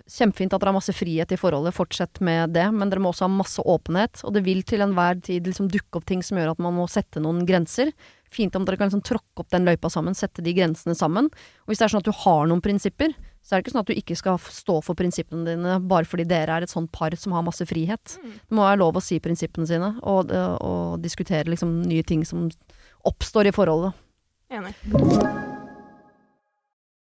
Kjempefint 0.08 0.54
at 0.54 0.62
dere 0.62 0.70
har 0.72 0.78
masse 0.78 0.94
frihet 0.96 1.32
i 1.34 1.36
forholdet, 1.36 1.74
fortsett 1.76 2.20
med 2.24 2.54
det. 2.56 2.64
Men 2.72 2.88
dere 2.88 3.02
må 3.04 3.10
også 3.12 3.26
ha 3.26 3.32
masse 3.32 3.60
åpenhet, 3.60 4.22
og 4.24 4.32
det 4.36 4.44
vil 4.46 4.62
til 4.64 4.84
enhver 4.84 5.20
tid 5.24 5.48
liksom 5.48 5.68
dukke 5.72 6.00
opp 6.00 6.06
ting 6.08 6.22
som 6.24 6.40
gjør 6.40 6.54
at 6.54 6.62
man 6.64 6.76
må 6.76 6.86
sette 6.88 7.20
noen 7.24 7.42
grenser. 7.48 7.92
Fint 8.32 8.56
om 8.56 8.66
dere 8.66 8.78
kan 8.80 8.90
liksom 8.90 9.04
tråkke 9.04 9.44
opp 9.44 9.52
den 9.52 9.68
løypa 9.68 9.90
sammen, 9.92 10.16
sette 10.16 10.44
de 10.44 10.54
grensene 10.56 10.96
sammen. 10.98 11.30
Og 11.64 11.72
hvis 11.72 11.80
det 11.80 11.86
er 11.88 11.94
sånn 11.94 12.04
at 12.04 12.08
du 12.08 12.16
har 12.24 12.44
noen 12.50 12.64
prinsipper, 12.64 13.16
så 13.44 13.54
er 13.54 13.60
det 13.60 13.66
ikke 13.66 13.74
sånn 13.74 13.84
at 13.84 13.90
du 13.92 13.98
ikke 14.00 14.16
skal 14.16 14.38
stå 14.40 14.78
for 14.84 14.96
prinsippene 14.96 15.44
dine 15.44 15.76
bare 15.84 16.08
fordi 16.08 16.24
dere 16.28 16.56
er 16.56 16.64
et 16.64 16.72
sånt 16.72 16.88
par 16.96 17.16
som 17.20 17.36
har 17.36 17.44
masse 17.44 17.64
frihet. 17.68 18.16
Det 18.24 18.56
må 18.56 18.64
være 18.64 18.80
lov 18.80 18.96
å 18.96 19.04
si 19.04 19.20
prinsippene 19.20 19.68
sine, 19.68 19.94
og, 20.00 20.32
eh, 20.32 20.54
og 20.64 21.02
diskutere 21.04 21.52
liksom 21.52 21.82
nye 21.84 22.06
ting 22.06 22.24
som 22.24 22.48
oppstår 23.04 23.52
i 23.52 23.56
forholdet. 23.56 23.92
Enig. 24.54 25.52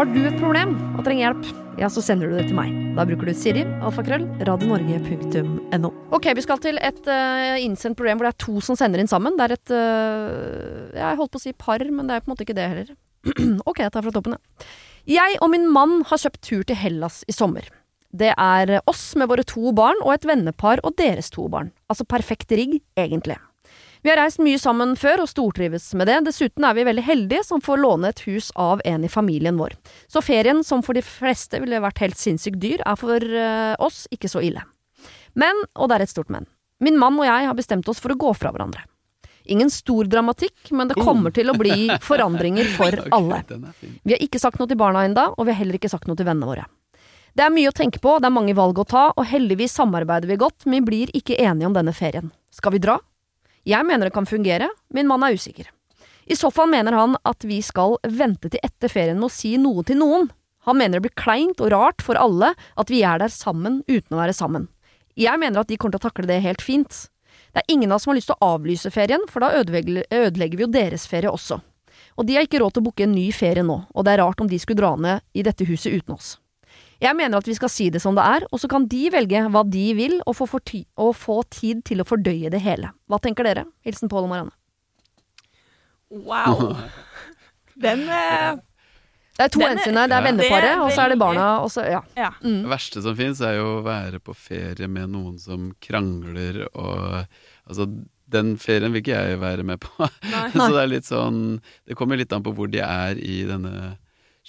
Har 0.00 0.06
du 0.08 0.20
et 0.22 0.36
problem 0.38 0.76
og 0.94 1.02
trenger 1.04 1.26
hjelp, 1.26 1.48
ja, 1.80 1.88
så 1.90 2.02
sender 2.04 2.30
du 2.30 2.36
det 2.38 2.46
til 2.48 2.56
meg. 2.56 2.70
Da 2.94 3.02
bruker 3.08 3.28
du 3.28 3.34
Siri, 3.36 3.64
alfakrøll, 3.82 4.22
radionorge.no. 4.46 5.90
Ok, 6.14 6.28
vi 6.38 6.44
skal 6.44 6.60
til 6.62 6.78
et 6.78 7.00
uh, 7.10 7.58
innsendt 7.60 7.98
problem 7.98 8.20
hvor 8.20 8.28
det 8.28 8.32
er 8.34 8.44
to 8.44 8.62
som 8.64 8.78
sender 8.78 9.02
inn 9.02 9.10
sammen. 9.10 9.34
Det 9.38 9.48
er 9.48 9.56
et 9.56 9.74
uh, 9.74 10.94
Jeg 10.94 11.18
holdt 11.18 11.34
på 11.34 11.42
å 11.42 11.44
si 11.44 11.52
par, 11.56 11.82
men 11.82 12.06
det 12.06 12.16
er 12.16 12.24
på 12.24 12.30
en 12.30 12.34
måte 12.36 12.46
ikke 12.46 12.56
det 12.60 12.68
heller. 12.70 12.94
ok, 13.68 13.82
jeg 13.82 13.92
tar 13.96 14.06
fra 14.06 14.14
toppen, 14.14 14.38
ja. 14.38 14.70
Jeg 15.10 15.42
og 15.42 15.50
min 15.50 15.66
mann 15.72 16.00
har 16.06 16.22
kjøpt 16.22 16.42
tur 16.46 16.62
til 16.68 16.78
Hellas 16.78 17.24
i 17.26 17.34
sommer. 17.34 17.66
Det 18.10 18.32
er 18.36 18.76
oss 18.90 19.12
med 19.18 19.30
våre 19.30 19.44
to 19.46 19.74
barn 19.74 19.98
og 20.04 20.14
et 20.14 20.26
vennepar 20.30 20.82
og 20.86 20.96
deres 21.00 21.30
to 21.34 21.50
barn. 21.50 21.74
Altså 21.90 22.06
perfekt 22.06 22.52
rigg, 22.54 22.78
egentlig. 22.98 23.38
Vi 24.02 24.08
har 24.08 24.16
reist 24.16 24.40
mye 24.40 24.58
sammen 24.58 24.94
før 24.96 25.26
og 25.26 25.28
stortrives 25.28 25.90
med 25.98 26.08
det. 26.08 26.20
Dessuten 26.30 26.64
er 26.64 26.76
vi 26.76 26.86
veldig 26.88 27.02
heldige 27.04 27.44
som 27.44 27.60
får 27.60 27.82
låne 27.82 28.12
et 28.14 28.22
hus 28.24 28.48
av 28.56 28.80
en 28.88 29.04
i 29.04 29.10
familien 29.12 29.58
vår. 29.60 29.74
Så 30.08 30.22
ferien, 30.24 30.62
som 30.64 30.80
for 30.86 30.96
de 30.96 31.02
fleste 31.04 31.60
ville 31.60 31.82
vært 31.84 32.00
helt 32.00 32.16
sinnssykt 32.16 32.60
dyr, 32.62 32.80
er 32.88 32.96
for 32.96 33.20
eh, 33.20 33.74
oss 33.76 34.06
ikke 34.14 34.30
så 34.32 34.40
ille. 34.46 34.64
Men, 35.36 35.66
og 35.76 35.90
det 35.90 35.98
er 35.98 36.06
et 36.06 36.12
stort 36.12 36.32
men, 36.32 36.48
min 36.80 36.96
mann 36.98 37.18
og 37.20 37.28
jeg 37.28 37.50
har 37.50 37.58
bestemt 37.58 37.88
oss 37.92 38.00
for 38.00 38.14
å 38.14 38.18
gå 38.20 38.32
fra 38.38 38.54
hverandre. 38.54 38.86
Ingen 39.52 39.68
stor 39.72 40.08
dramatikk, 40.08 40.70
men 40.76 40.88
det 40.88 40.96
kommer 41.00 41.32
til 41.34 41.52
å 41.52 41.56
bli 41.58 41.90
forandringer 42.08 42.72
for 42.72 42.96
alle. 43.12 43.42
Vi 44.00 44.14
har 44.14 44.24
ikke 44.24 44.40
sagt 44.40 44.60
noe 44.60 44.70
til 44.70 44.80
barna 44.80 45.04
enda, 45.04 45.28
og 45.36 45.44
vi 45.44 45.52
har 45.52 45.60
heller 45.60 45.76
ikke 45.76 45.92
sagt 45.92 46.08
noe 46.08 46.16
til 46.16 46.28
vennene 46.28 46.48
våre. 46.48 46.64
Det 47.36 47.44
er 47.44 47.52
mye 47.52 47.68
å 47.68 47.76
tenke 47.76 48.00
på, 48.02 48.16
det 48.18 48.26
er 48.26 48.34
mange 48.34 48.56
valg 48.56 48.80
å 48.80 48.88
ta, 48.88 49.04
og 49.12 49.28
heldigvis 49.28 49.76
samarbeider 49.76 50.30
vi 50.30 50.40
godt, 50.40 50.64
men 50.64 50.80
vi 50.80 50.86
blir 50.88 51.12
ikke 51.16 51.36
enige 51.36 51.68
om 51.68 51.76
denne 51.76 51.92
ferien. 51.94 52.32
Skal 52.54 52.74
vi 52.74 52.82
dra? 52.82 52.96
Jeg 53.68 53.84
mener 53.86 54.08
det 54.08 54.14
kan 54.14 54.28
fungere, 54.28 54.70
min 54.94 55.08
mann 55.08 55.24
er 55.26 55.36
usikker. 55.36 55.68
I 56.30 56.36
så 56.38 56.50
fall 56.54 56.70
mener 56.70 56.94
han 56.94 57.16
at 57.26 57.44
vi 57.44 57.58
skal 57.64 57.98
vente 58.06 58.48
til 58.48 58.62
etter 58.62 58.92
ferien 58.92 59.18
med 59.18 59.28
å 59.28 59.34
si 59.34 59.56
noe 59.60 59.82
til 59.84 59.98
noen. 60.00 60.28
Han 60.68 60.78
mener 60.78 60.98
det 60.98 61.08
blir 61.08 61.18
kleint 61.18 61.60
og 61.60 61.72
rart 61.72 62.04
for 62.04 62.20
alle 62.20 62.52
at 62.78 62.92
vi 62.92 63.02
er 63.06 63.20
der 63.20 63.32
sammen 63.32 63.80
uten 63.88 64.14
å 64.14 64.20
være 64.20 64.36
sammen. 64.36 64.68
Jeg 65.18 65.40
mener 65.40 65.60
at 65.60 65.68
de 65.68 65.76
kommer 65.80 65.96
til 65.96 66.04
å 66.04 66.08
takle 66.08 66.28
det 66.30 66.42
helt 66.44 66.62
fint. 66.64 67.08
Det 67.50 67.64
er 67.64 67.72
ingen 67.72 67.90
av 67.90 67.98
oss 67.98 68.06
som 68.06 68.12
har 68.12 68.20
lyst 68.20 68.30
til 68.30 68.38
å 68.38 68.52
avlyse 68.54 68.92
ferien, 68.94 69.24
for 69.28 69.42
da 69.42 69.50
ødelegger, 69.58 70.56
vi 70.56 70.64
jo 70.64 70.70
deres 70.70 71.08
ferie 71.10 71.32
også. 71.32 71.58
Og 72.16 72.28
de 72.28 72.36
har 72.36 72.46
ikke 72.46 72.60
råd 72.62 72.76
til 72.76 72.84
å 72.84 72.86
booke 72.86 73.04
en 73.04 73.16
ny 73.16 73.26
ferie 73.34 73.64
nå, 73.66 73.80
og 73.90 74.06
det 74.06 74.14
er 74.14 74.22
rart 74.22 74.40
om 74.40 74.48
de 74.50 74.58
skulle 74.60 74.80
dra 74.80 74.94
ned 74.96 75.24
i 75.34 75.44
dette 75.46 75.66
huset 75.66 75.92
uten 75.92 76.14
oss. 76.14 76.36
Jeg 77.00 77.16
mener 77.16 77.40
at 77.40 77.46
vi 77.48 77.54
skal 77.56 77.70
si 77.72 77.88
det 77.92 78.02
som 78.04 78.16
det 78.18 78.24
er, 78.28 78.44
og 78.52 78.60
så 78.60 78.68
kan 78.68 78.84
de 78.90 79.06
velge 79.14 79.40
hva 79.52 79.62
de 79.64 79.84
vil, 79.96 80.18
og 80.28 80.36
få, 80.36 80.48
og 81.00 81.12
få 81.16 81.36
tid 81.48 81.80
til 81.88 82.02
å 82.02 82.06
fordøye 82.08 82.50
det 82.52 82.60
hele. 82.60 82.90
Hva 83.08 83.18
tenker 83.24 83.46
dere? 83.48 83.64
Hilsen 83.86 84.10
Pål 84.12 84.26
og 84.26 84.32
Marianne. 84.34 84.56
Wow. 86.10 86.74
Den 87.80 88.02
eh, 88.10 88.58
Det 89.38 89.46
er 89.46 89.52
to 89.54 89.62
Den 89.62 89.72
hensyn 89.78 89.96
her. 89.96 90.10
Det 90.10 90.16
er 90.18 90.20
Ja. 90.20 90.26
venneparet, 90.28 90.80
og 90.84 90.90
så 90.92 91.04
er 91.06 91.08
det 91.14 91.18
barna. 91.22 91.48
Og 91.64 91.70
så, 91.72 91.86
ja. 91.88 92.02
Ja. 92.18 92.30
Mm. 92.42 92.62
Det 92.66 92.72
verste 92.74 93.02
som 93.06 93.16
fins, 93.16 93.40
er 93.40 93.56
jo 93.60 93.68
å 93.78 93.84
være 93.86 94.20
på 94.20 94.34
ferie 94.36 94.88
med 94.90 95.08
noen 95.14 95.38
som 95.40 95.70
krangler 95.80 96.66
og 96.74 97.26
Altså, 97.70 97.84
den 98.30 98.56
ferien 98.58 98.90
vil 98.90 98.98
ikke 99.04 99.14
jeg 99.14 99.38
være 99.38 99.62
med 99.62 99.78
på. 99.84 100.08
Nei. 100.32 100.48
Så 100.50 100.72
det 100.74 100.80
er 100.82 100.88
litt 100.90 101.06
sånn 101.06 101.60
Det 101.86 101.94
kommer 101.94 102.18
litt 102.18 102.32
an 102.34 102.42
på 102.42 102.50
hvor 102.56 102.66
de 102.72 102.80
er 102.82 103.14
i 103.22 103.44
denne 103.46 103.92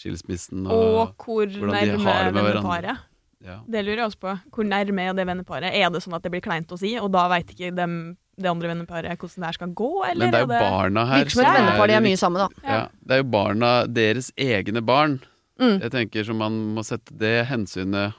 skilsmissen 0.01 0.65
og, 0.67 0.73
Og 0.73 1.13
hvor 1.21 1.45
hvordan 1.47 1.87
de 1.95 2.03
har 2.05 2.25
det 2.27 2.33
med 2.35 2.47
hverandre. 2.49 2.97
ja. 3.45 3.59
Det 3.69 3.83
lurer 3.85 4.01
jeg 4.03 4.09
også 4.11 4.19
på. 4.25 4.33
Hvor 4.53 4.67
nærme 4.67 5.05
er 5.09 5.13
det 5.17 5.25
venneparet? 5.29 5.71
Er 5.73 5.89
det 5.93 6.01
sånn 6.03 6.13
at 6.17 6.23
det 6.25 6.31
blir 6.33 6.41
kleint 6.45 6.69
å 6.73 6.77
si, 6.81 6.95
og 6.99 7.11
da 7.13 7.27
veit 7.31 7.49
ikke 7.53 7.71
dem, 7.77 7.95
det 8.41 8.49
andre 8.49 8.69
venneparet 8.73 9.17
hvordan 9.19 9.41
det 9.43 9.49
her 9.51 9.57
skal 9.59 9.73
gå, 9.77 9.89
eller 10.09 10.25
Men 10.25 10.31
det 10.33 10.39
er 10.39 10.45
jo 10.45 10.49
er 10.49 10.53
det 10.53 10.61
barna 10.71 11.05
her 11.05 11.23
Virker 11.23 11.31
som 11.35 11.41
et 11.41 11.47
Ja. 11.47 11.53
vennepar, 11.59 11.87
de 11.87 11.93
er 11.93 12.05
mye 12.05 12.17
sammen, 12.17 12.39
da. 12.41 12.47
Ja, 12.67 12.87
det 13.05 13.11
er 13.11 13.21
jo 13.23 13.29
barna, 13.29 13.71
deres 13.87 14.31
egne 14.37 14.81
barn. 14.85 15.19
Mm. 15.59 15.75
Jeg 15.81 15.91
tenker 15.91 16.25
som 16.25 16.37
man 16.41 16.55
må 16.75 16.81
sette 16.83 17.13
det 17.17 17.45
hensynet 17.51 18.13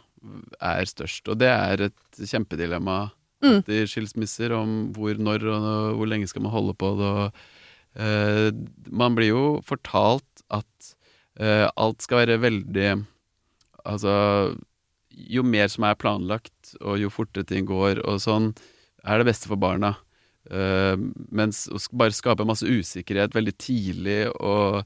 er 0.62 0.84
størst. 0.86 1.26
Og 1.28 1.38
det 1.38 1.48
er 1.50 1.80
et 1.88 2.20
kjempedilemma 2.20 3.10
Mm. 3.42 3.64
i 3.66 3.80
skilsmisser 3.90 4.52
om 4.54 4.92
hvor, 4.94 5.16
når 5.18 5.42
og 5.50 5.96
hvor 5.98 6.06
lenge 6.06 6.28
skal 6.28 6.42
man 6.42 6.52
holde 6.52 6.74
på 6.78 6.92
det. 6.94 7.08
Og, 7.10 7.32
uh, 7.98 8.50
man 8.90 9.16
blir 9.16 9.32
jo 9.32 9.60
fortalt 9.66 10.44
at 10.48 10.94
alt 11.40 12.04
skal 12.04 12.22
være 12.22 12.42
veldig 12.42 12.88
Altså 13.82 14.12
jo 15.12 15.42
mer 15.46 15.70
som 15.70 15.86
er 15.86 15.98
planlagt, 15.98 16.74
og 16.80 17.00
jo 17.00 17.12
fortere 17.12 17.46
ting 17.48 17.66
går 17.68 18.02
og 18.08 18.20
sånn, 18.22 18.52
er 19.02 19.20
det 19.20 19.28
beste 19.28 19.50
for 19.50 19.60
barna. 19.60 19.94
Eh, 20.50 20.94
mens 21.30 21.66
å 21.70 21.78
bare 21.94 22.14
skape 22.16 22.46
masse 22.48 22.66
usikkerhet 22.66 23.34
veldig 23.36 23.54
tidlig 23.62 24.20
og, 24.42 24.82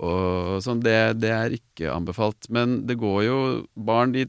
og 0.00 0.56
sånn, 0.64 0.80
det, 0.84 1.18
det 1.20 1.32
er 1.34 1.56
ikke 1.56 1.92
anbefalt. 1.92 2.48
Men 2.52 2.82
det 2.88 2.98
går 3.00 3.22
jo 3.26 3.38
Barn 3.76 4.14
de 4.16 4.26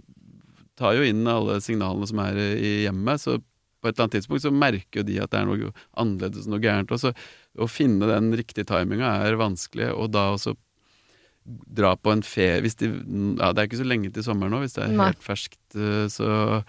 tar 0.77 0.97
jo 0.97 1.05
inn 1.07 1.25
alle 1.29 1.59
signalene 1.63 2.07
som 2.09 2.21
er 2.21 2.37
i 2.37 2.73
hjemmet, 2.85 3.23
så 3.23 3.37
på 3.37 3.89
et 3.89 3.95
eller 3.95 4.07
annet 4.07 4.17
tidspunkt 4.17 4.43
så 4.43 4.51
merker 4.53 5.01
jo 5.01 5.07
de 5.07 5.19
at 5.21 5.31
det 5.33 5.39
er 5.39 5.49
noe 5.49 5.71
annerledes, 5.97 6.47
noe 6.49 6.61
gærent. 6.61 6.93
Og 6.93 7.01
så 7.01 7.13
å 7.57 7.69
finne 7.69 8.09
den 8.09 8.31
riktige 8.37 8.67
timinga 8.69 9.19
er 9.25 9.37
vanskelig, 9.39 9.91
og 9.93 10.11
da 10.13 10.31
også 10.35 10.55
dra 11.47 11.95
på 11.95 12.11
en 12.11 12.21
ferie 12.27 12.59
hvis 12.61 12.75
de, 12.75 12.89
Ja, 13.39 13.53
det 13.53 13.61
er 13.63 13.67
ikke 13.69 13.79
så 13.79 13.87
lenge 13.87 14.11
til 14.13 14.23
sommeren 14.25 14.51
nå, 14.51 14.59
hvis 14.65 14.73
det 14.75 14.83
er 14.83 14.91
Nei. 14.97 15.05
helt 15.13 15.23
ferskt, 15.23 15.59
eh, 15.75 16.07
så 16.11 16.63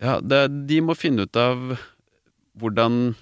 Ja, 0.00 0.18
det, 0.24 0.66
de 0.66 0.80
må 0.80 0.94
finne 0.96 1.26
ut 1.28 1.36
av 1.36 1.74
hvordan, 2.60 3.14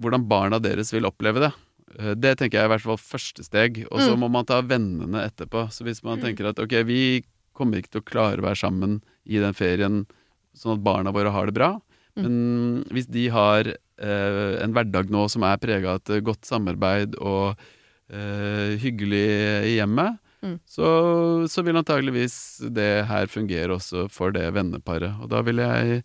hvordan 0.00 0.26
barna 0.30 0.60
deres 0.62 0.92
vil 0.94 1.08
oppleve 1.08 1.42
det. 1.42 1.52
Eh, 1.98 2.14
Det 2.14 2.36
tenker 2.38 2.58
jeg 2.58 2.64
er 2.64 2.70
i 2.70 2.72
hvert 2.76 2.84
fall 2.86 3.00
første 3.02 3.42
steg. 3.44 3.84
Og 3.90 3.98
så 4.00 4.12
Mm. 4.14 4.20
må 4.20 4.30
man 4.30 4.44
ta 4.46 4.60
vennene 4.62 5.24
etterpå. 5.26 5.66
Så 5.72 5.82
hvis 5.84 6.02
man 6.04 6.18
Mm. 6.20 6.24
tenker 6.24 6.46
at 6.48 6.58
ok, 6.58 6.84
vi 6.86 7.24
kommer 7.54 7.78
ikke 7.82 7.90
til 7.90 8.00
å 8.00 8.04
klare 8.04 8.38
å 8.38 8.42
være 8.46 8.56
sammen 8.62 9.02
i 9.26 9.38
den 9.38 9.52
ferien 9.54 10.06
sånn 10.56 10.74
at 10.78 10.84
barna 10.84 11.12
våre 11.12 11.30
har 11.32 11.46
det 11.46 11.54
bra, 11.54 11.80
Mm. 12.16 12.22
men 12.22 12.84
hvis 12.90 13.06
de 13.10 13.28
har 13.28 13.64
eh, 14.00 14.62
en 14.62 14.72
hverdag 14.72 15.10
nå 15.10 15.28
som 15.28 15.42
er 15.42 15.56
prega 15.58 15.86
av 15.88 15.96
et 16.08 16.22
godt 16.22 16.42
samarbeid 16.42 17.16
og 17.20 17.56
hyggelig 18.10 19.26
i 19.68 19.76
hjemmet, 19.78 20.18
Mm. 20.38 20.60
så, 20.70 20.88
så 21.50 21.64
vil 21.66 21.74
antageligvis 21.80 22.34
det 22.70 23.06
her 23.08 23.26
fungere 23.26 23.74
også 23.74 24.04
for 24.06 24.30
det 24.30 24.44
venneparet. 24.54 25.16
Og 25.18 25.32
da 25.32 25.40
vil 25.42 25.58
jeg 25.58 25.96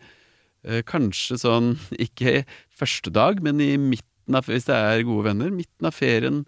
eh, 0.65 0.81
kanskje 0.89 1.37
sånn, 1.37 1.67
ikke 2.07 2.39
første 2.73 3.13
dag, 3.13 3.43
men 3.45 3.61
i 3.61 3.75
midten 3.77 4.39
av, 4.39 4.49
hvis 4.49 4.65
det 4.65 4.73
er 4.73 5.05
gode 5.05 5.27
venner, 5.27 5.53
midten 5.53 5.85
av 5.85 5.93
ferien 5.93 6.39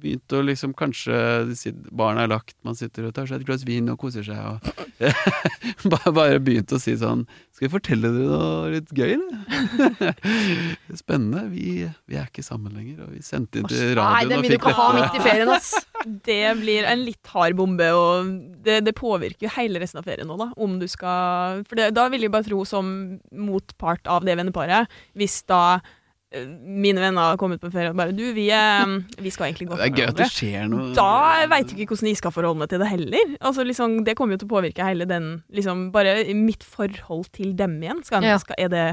begynt 0.00 0.34
å 0.34 0.42
liksom 0.44 0.74
kanskje 0.78 1.16
Barna 1.94 2.24
er 2.24 2.32
lagt, 2.32 2.56
man 2.66 2.76
sitter 2.78 3.08
og 3.08 3.14
tar 3.16 3.28
seg 3.28 3.40
et 3.40 3.48
glass 3.48 3.64
vin 3.66 3.90
og 3.92 3.98
koser 4.00 4.26
seg 4.26 4.38
og 4.38 4.86
Bare, 6.14 6.40
begynt 6.42 6.72
å 6.74 6.78
si 6.82 6.96
sånn 6.98 7.22
Skal 7.54 7.68
vi 7.68 7.70
fortelle 7.70 8.10
dere 8.14 8.38
noe 8.38 8.70
litt 8.72 8.90
gøy, 8.94 9.14
eller? 9.14 10.14
Spennende. 11.00 11.44
Vi, 11.52 11.86
vi 12.10 12.18
er 12.18 12.26
ikke 12.26 12.44
sammen 12.46 12.74
lenger, 12.74 13.04
og 13.06 13.14
vi 13.14 13.22
sendte 13.24 13.60
inn 13.60 13.68
til 13.70 13.92
Nei, 13.92 13.94
radioen 13.98 14.32
den 14.32 14.44
vil 14.44 14.54
du 14.54 14.58
ikke 14.58 14.74
ha 14.78 14.88
midt 14.96 15.18
i 15.18 15.22
ferien, 15.24 15.52
ass. 15.54 15.72
Det 16.28 16.54
blir 16.60 16.86
en 16.86 17.02
litt 17.02 17.30
hard 17.32 17.56
bombe, 17.58 17.86
og 17.98 18.28
det, 18.62 18.76
det 18.86 18.94
påvirker 18.94 19.48
jo 19.48 19.54
hele 19.56 19.80
resten 19.82 19.98
av 19.98 20.06
ferien 20.06 20.28
nå, 20.30 20.36
da. 20.38 20.48
Om 20.54 20.76
du 20.78 20.86
skal 20.90 21.64
For 21.66 21.78
det, 21.78 21.90
da 21.98 22.06
vil 22.12 22.26
jeg 22.26 22.34
bare 22.34 22.46
tro, 22.46 22.62
som 22.68 22.92
motpart 23.34 24.06
av 24.10 24.26
det 24.26 24.38
venneparet, 24.38 24.90
hvis 25.18 25.40
da 25.50 25.80
mine 26.28 27.00
venner 27.00 27.30
har 27.30 27.38
kommet 27.40 27.60
på 27.62 27.70
ferie 27.72 27.88
og 27.88 27.96
bare 27.96 28.12
Du, 28.12 28.20
vi, 28.36 28.50
eh, 28.52 28.90
vi 29.24 29.30
skal 29.32 29.46
egentlig 29.48 29.68
gå 29.70 29.78
Det 29.78 29.86
er 29.86 29.92
fra 29.94 29.96
gøy 29.96 30.08
at 30.08 30.16
det 30.18 30.26
hverandre. 30.26 30.34
skjer 30.34 30.68
noe 30.68 30.88
Da 30.94 31.46
veit 31.48 31.70
jeg 31.72 31.78
ikke 31.80 31.94
hvordan 31.94 32.10
jeg 32.10 32.18
skal 32.20 32.34
forholde 32.34 32.58
meg 32.60 32.68
til 32.68 32.78
det 32.82 32.88
heller. 32.90 33.32
Altså 33.40 33.64
liksom, 33.64 34.04
Det 34.04 34.14
kommer 34.18 34.36
jo 34.36 34.42
til 34.42 34.48
å 34.50 34.52
påvirke 34.60 34.84
hele 34.84 35.06
den 35.08 35.42
liksom, 35.50 35.90
Bare 35.94 36.18
mitt 36.36 36.62
forhold 36.68 37.30
til 37.32 37.54
dem 37.56 37.78
igjen. 37.80 38.04
Skal, 38.04 38.22
Ja. 38.28 38.36
skal, 38.38 38.56
er 38.58 38.68
det, 38.68 38.84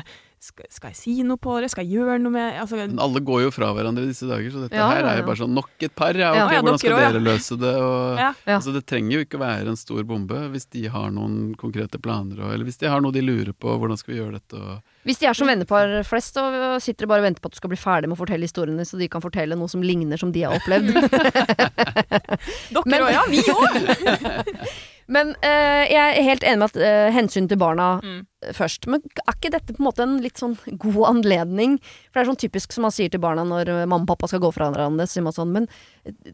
skal, 0.45 0.67
skal 0.69 0.91
jeg 0.93 0.97
si 0.99 1.13
noe 1.25 1.39
på 1.41 1.55
det? 1.63 1.71
Skal 1.73 1.87
jeg 1.87 1.97
gjøre 1.97 2.17
noe 2.21 2.33
med 2.35 2.59
altså, 2.61 2.77
Men 2.77 2.99
alle 3.01 3.21
går 3.25 3.45
jo 3.47 3.51
fra 3.55 3.71
hverandre 3.75 4.05
i 4.05 4.09
disse 4.11 4.27
dager, 4.29 4.51
så 4.53 4.61
dette 4.65 4.77
Ja, 4.77 4.85
her 4.91 5.07
er 5.09 5.19
jo 5.19 5.25
bare 5.27 5.39
sånn 5.41 5.55
nok 5.57 5.85
et 5.87 5.95
par. 5.97 6.17
Ja, 6.17 6.29
okay, 6.33 6.43
ok, 6.45 6.53
Ja, 6.53 6.61
hvordan 6.61 6.81
skal 6.81 6.97
dere 7.01 7.21
løse 7.23 7.57
det? 7.61 7.73
Og, 7.81 8.19
Ja. 8.25 8.29
Ja. 8.45 8.57
Altså, 8.59 8.73
det 8.75 8.83
trenger 8.89 9.17
jo 9.17 9.25
ikke 9.25 9.41
være 9.41 9.73
en 9.73 9.79
stor 9.79 10.05
bombe 10.07 10.43
hvis 10.53 10.67
de 10.75 10.85
har 10.93 11.09
noen 11.15 11.55
konkrete 11.59 11.99
planer, 12.01 12.39
og, 12.45 12.53
eller 12.53 12.67
hvis 12.69 12.79
de 12.81 12.89
har 12.91 13.03
noe 13.03 13.15
de 13.15 13.23
lurer 13.25 13.53
på, 13.57 13.73
hvordan 13.81 13.99
skal 13.99 14.13
vi 14.13 14.19
gjøre 14.21 14.37
dette? 14.39 14.61
Og, 14.61 14.95
Hvis 15.09 15.21
de 15.21 15.29
er 15.29 15.37
som 15.37 15.49
vennepar 15.49 15.95
flest, 16.07 16.37
og 16.41 16.79
sitter 16.85 17.07
og 17.09 17.13
bare 17.15 17.25
og 17.25 17.29
venter 17.29 17.43
på 17.43 17.51
at 17.51 17.57
du 17.57 17.61
skal 17.61 17.73
bli 17.73 17.81
ferdig 17.81 18.09
med 18.11 18.17
å 18.17 18.21
fortelle 18.23 18.47
historiene, 18.47 18.85
så 18.87 19.01
de 19.01 19.09
kan 19.11 19.23
fortelle 19.25 19.57
noe 19.59 19.71
som 19.71 19.83
ligner 19.85 20.21
som 20.21 20.33
de 20.35 20.45
har 20.45 20.55
opplevd. 20.57 20.93
Dere 22.75 22.85
Men- 22.85 23.05
òg, 23.05 23.13
ja. 23.13 23.23
Vi 23.29 23.41
òg. 23.53 24.93
Men 25.07 25.35
eh, 25.45 25.83
jeg 25.91 26.01
er 26.17 26.23
helt 26.25 26.43
enig 26.43 26.57
med 26.63 26.71
at 26.71 26.77
uh, 26.81 27.11
hensyn 27.13 27.45
til 27.47 27.59
barna 27.61 27.99
Mm. 28.01 28.25
eh, 28.41 28.53
først. 28.57 28.87
Men 28.89 29.03
er 29.21 29.35
ikke 29.35 29.51
dette 29.53 29.73
på 29.75 29.79
en 29.83 29.85
måte 29.85 30.01
en 30.01 30.15
litt 30.23 30.37
sånn 30.41 30.55
god 30.81 31.03
anledning? 31.11 31.75
For 32.09 32.17
det 32.17 32.23
er 32.23 32.29
sånn 32.31 32.41
typisk 32.41 32.73
som 32.73 32.87
man 32.87 32.91
sier 32.95 33.11
til 33.13 33.21
barna 33.21 33.43
når 33.45 33.69
mamma 33.85 34.01
og 34.01 34.09
pappa 34.15 34.27
skal 34.31 34.41
gå 34.41 34.51
fra 34.55 34.71
hverandre. 34.73 35.05
Sier 35.07 35.21
man 35.27 35.35
sånn 35.37 35.51
Men 35.53 35.67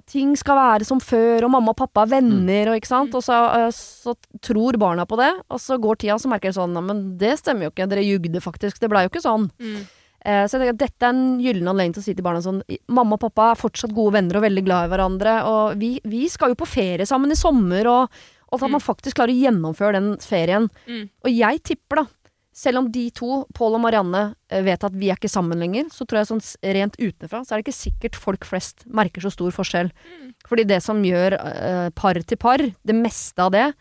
ting 0.08 0.36
skal 0.40 0.56
være 0.56 0.88
som 0.88 1.00
før, 1.04 1.44
og 1.48 1.52
mamma 1.52 1.74
og 1.76 1.82
pappa 1.84 2.06
er 2.06 2.14
venner, 2.16 2.72
og 2.72 2.80
ikke 2.80 2.88
sant. 2.94 3.16
Og 3.16 3.24
så, 3.28 3.40
eh, 3.60 3.72
så 3.76 4.16
tror 4.42 4.80
barna 4.80 5.06
på 5.06 5.20
det, 5.20 5.34
og 5.52 5.60
så 5.60 5.78
går 5.78 6.00
tida, 6.00 6.16
så 6.20 6.32
merker 6.32 6.52
de 6.52 6.60
sånn 6.60 6.80
men 6.86 7.18
det 7.20 7.38
stemmer 7.40 7.68
jo 7.68 7.72
ikke. 7.76 7.90
Dere 7.92 8.08
jugde 8.08 8.40
faktisk. 8.40 8.80
Det 8.80 8.90
blei 8.90 9.04
jo 9.04 9.12
ikke 9.12 9.28
sånn. 9.28 9.50
Mm. 9.60 9.82
Eh, 10.24 10.46
Så 10.48 10.54
jeg 10.56 10.62
tenker 10.62 10.76
at 10.76 10.84
dette 10.88 11.04
er 11.04 11.10
en 11.16 11.40
gyllen 11.42 11.68
anledning 11.68 11.94
til 11.96 12.02
å 12.04 12.06
si 12.06 12.14
til 12.14 12.24
barna 12.24 12.42
sånn 12.46 12.62
Mamma 12.88 13.16
og 13.18 13.24
pappa 13.24 13.52
er 13.52 13.56
fortsatt 13.58 13.92
gode 13.92 14.14
venner 14.14 14.38
og 14.38 14.44
veldig 14.44 14.64
glad 14.64 14.86
i 14.86 14.92
hverandre, 14.96 15.44
og 15.50 15.80
vi, 15.82 16.00
vi 16.06 16.28
skal 16.30 16.50
jo 16.54 16.60
på 16.62 16.68
ferie 16.70 17.08
sammen 17.10 17.32
i 17.32 17.36
sommer, 17.40 17.88
og, 17.90 18.10
og 18.52 18.60
at 18.62 18.68
Mm. 18.68 18.72
man 18.72 18.82
faktisk 18.82 19.16
klarer 19.16 19.32
å 19.34 19.42
gjennomføre 19.44 19.94
den 19.94 20.18
ferien. 20.18 20.70
Mm. 20.88 21.10
Og 21.24 21.32
jeg 21.32 21.64
tipper, 21.64 21.96
da, 21.96 22.06
selv 22.54 22.78
om 22.80 22.92
de 22.92 23.10
to, 23.12 23.46
Pål 23.54 23.76
og 23.76 23.82
Marianne, 23.82 24.36
eh, 24.50 24.62
vet 24.62 24.84
at 24.84 24.92
vi 24.92 25.10
er 25.10 25.16
ikke 25.16 25.30
sammen 25.32 25.58
lenger, 25.58 25.86
så 25.90 26.06
tror 26.06 26.20
jeg 26.20 26.28
sånn 26.28 26.74
rent 26.76 26.98
utenfra, 27.00 27.46
så 27.46 27.54
er 27.56 27.62
det 27.62 27.66
ikke 27.70 27.92
sikkert 27.92 28.16
folk 28.20 28.44
flest 28.44 28.84
merker 28.88 29.22
så 29.22 29.32
stor 29.32 29.52
forskjell. 29.52 29.92
Mm. 30.22 30.34
Fordi 30.48 30.68
det 30.68 30.82
som 30.84 31.02
gjør 31.02 31.34
eh, 31.40 31.90
par 31.96 32.14
til 32.14 32.38
par, 32.38 32.58
det 32.60 32.96
meste 32.96 33.40
av 33.40 33.52
det, 33.52 33.74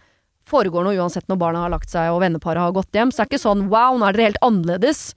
foregår 0.46 0.82
nå 0.84 0.94
uansett 0.98 1.26
når 1.28 1.38
barna 1.38 1.60
har 1.62 1.70
lagt 1.70 1.90
seg 1.90 2.10
og 2.10 2.22
venneparet 2.22 2.58
har 2.58 2.72
gått 2.72 2.90
hjem. 2.92 3.10
Så 3.12 3.18
det 3.18 3.26
er 3.26 3.30
ikke 3.36 3.42
sånn 3.44 3.68
wow, 3.70 3.98
nå 3.98 4.06
er 4.08 4.12
dere 4.16 4.30
helt 4.30 4.40
annerledes. 4.42 5.14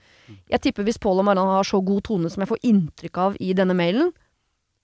Jeg 0.50 0.62
tipper 0.62 0.84
hvis 0.86 0.98
Pål 1.02 1.20
og 1.22 1.26
Marianne 1.26 1.56
har 1.58 1.64
så 1.64 1.80
god 1.84 2.04
tone 2.04 2.30
som 2.30 2.42
jeg 2.42 2.50
får 2.50 2.62
inntrykk 2.70 3.18
av 3.18 3.38
i 3.40 3.54
denne 3.54 3.74
mailen, 3.78 4.12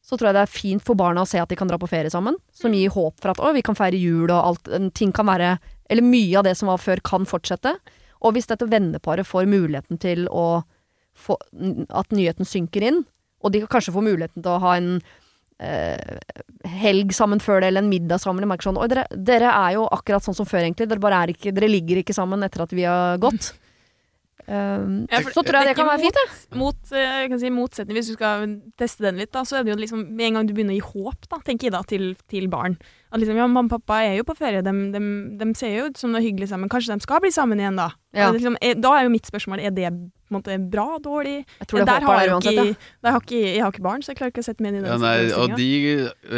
så 0.09 0.17
tror 0.17 0.31
jeg 0.31 0.37
det 0.39 0.41
er 0.41 0.49
fint 0.49 0.81
for 0.81 0.97
barna 0.97 1.21
å 1.21 1.29
se 1.29 1.37
at 1.37 1.51
de 1.51 1.57
kan 1.59 1.69
dra 1.69 1.77
på 1.77 1.87
ferie 1.89 2.09
sammen. 2.09 2.39
Som 2.55 2.73
gir 2.73 2.89
håp 2.95 3.19
for 3.21 3.29
at 3.35 3.41
å, 3.43 3.51
vi 3.53 3.61
kan 3.65 3.77
feire 3.77 3.99
jul 3.99 4.31
og 4.31 4.39
alt. 4.39 4.71
Ting 4.97 5.13
kan 5.13 5.29
være 5.29 5.59
Eller 5.89 6.05
mye 6.05 6.37
av 6.37 6.45
det 6.45 6.55
som 6.57 6.69
var 6.69 6.81
før, 6.81 7.01
kan 7.05 7.29
fortsette. 7.29 7.75
Og 8.25 8.33
hvis 8.33 8.49
dette 8.49 8.65
venneparet 8.69 9.27
får 9.27 9.45
muligheten 9.49 10.01
til 10.01 10.25
å 10.33 10.63
få 11.13 11.37
At 11.93 12.13
nyheten 12.15 12.47
synker 12.47 12.85
inn, 12.89 13.03
og 13.43 13.53
de 13.53 13.61
kan 13.63 13.75
kanskje 13.77 13.93
få 13.93 14.03
muligheten 14.03 14.41
til 14.41 14.51
å 14.51 14.61
ha 14.63 14.75
en 14.79 14.89
eh, 15.61 16.17
helg 16.81 17.13
sammen 17.15 17.39
før 17.43 17.61
det, 17.61 17.69
eller 17.69 17.85
en 17.85 17.91
middag 17.91 18.21
sammen. 18.23 18.49
Sånn 18.63 18.79
Oi, 18.81 18.87
dere, 18.91 19.05
dere 19.13 19.53
er 19.53 19.77
jo 19.77 19.85
akkurat 19.93 20.25
sånn 20.25 20.37
som 20.37 20.47
før, 20.49 20.65
egentlig. 20.65 20.89
Dere 20.89 21.03
bare 21.03 21.21
er 21.23 21.33
ikke 21.35 21.53
Dere 21.55 21.69
ligger 21.69 22.01
ikke 22.01 22.15
sammen 22.17 22.43
etter 22.43 22.65
at 22.65 22.73
vi 22.75 22.87
har 22.87 23.21
gått. 23.21 23.53
Um, 24.47 25.07
Ja, 25.11 25.19
for 25.25 25.35
så 25.35 25.43
tror 25.45 25.59
jeg 25.59 25.67
det 25.67 25.73
det 25.73 25.79
kan 25.79 25.89
være 25.89 26.01
fint, 26.01 26.19
det. 26.19 26.57
Mot, 26.57 26.77
eh, 26.93 27.15
jeg 27.23 27.29
kan 27.33 27.41
si 27.41 27.51
motsetning, 27.53 27.97
hvis 27.97 28.11
du 28.11 28.15
skal 28.15 28.45
teste 28.79 29.05
den 29.05 29.19
litt, 29.21 29.31
da, 29.35 29.43
så 29.45 29.59
er 29.59 29.65
det 29.65 29.73
jo 29.73 29.79
liksom 29.81 30.05
med 30.09 30.29
en 30.29 30.39
gang 30.39 30.49
du 30.49 30.53
begynner 30.57 30.73
å 30.73 30.79
gi 30.79 30.87
håp, 30.93 31.27
da, 31.29 31.41
tenker 31.45 31.69
jeg 31.69 31.75
da, 31.75 31.83
til, 31.89 32.13
til 32.31 32.47
barn. 32.49 32.77
At 33.09 33.21
liksom, 33.21 33.37
ja, 33.37 33.47
mamma 33.49 33.67
og 33.67 33.73
pappa 33.75 34.03
er 34.05 34.19
jo 34.19 34.27
på 34.27 34.37
ferie, 34.37 34.61
de, 34.65 34.73
de, 34.93 35.01
de 35.39 35.49
ser 35.57 35.75
jo 35.75 35.89
ut 35.89 35.97
som 35.97 36.13
det 36.13 36.21
er 36.21 36.27
hyggelig 36.29 36.49
sammen, 36.51 36.69
kanskje 36.69 36.95
de 36.95 37.05
skal 37.05 37.21
bli 37.23 37.33
sammen 37.33 37.61
igjen 37.61 37.77
da? 37.79 37.91
Ja. 38.15 38.29
Liksom, 38.33 38.57
er, 38.61 38.77
da 38.77 38.95
er 38.97 39.05
jo 39.05 39.13
mitt 39.13 39.29
spørsmål, 39.29 39.61
er 39.65 39.73
det 39.75 39.89
på 40.29 40.33
en 40.33 40.37
måte 40.37 40.57
bra, 40.71 40.87
dårlig? 41.01 41.39
Jeg 41.59 41.69
tror 41.69 41.81
det 41.81 41.87
Der 41.89 42.05
håper 42.05 42.13
har 42.13 42.21
jeg 42.21 42.33
uansett, 42.35 42.53
ikke, 42.53 42.65
ja. 42.69 42.95
der 43.05 43.15
har 43.15 43.23
ikke, 43.25 43.41
jeg 43.41 43.63
har 43.65 43.73
ikke 43.73 43.85
barn, 43.85 44.05
så 44.05 44.11
jeg 44.11 44.19
klarer 44.19 44.33
ikke 44.33 44.43
å 44.43 44.47
sette 44.49 44.65
meg 44.65 44.71
inn 44.71 44.79
i 44.79 44.83
den 44.85 44.91
ja, 44.93 44.97
nei, 45.01 45.17
og 45.33 45.53
de 45.57 45.69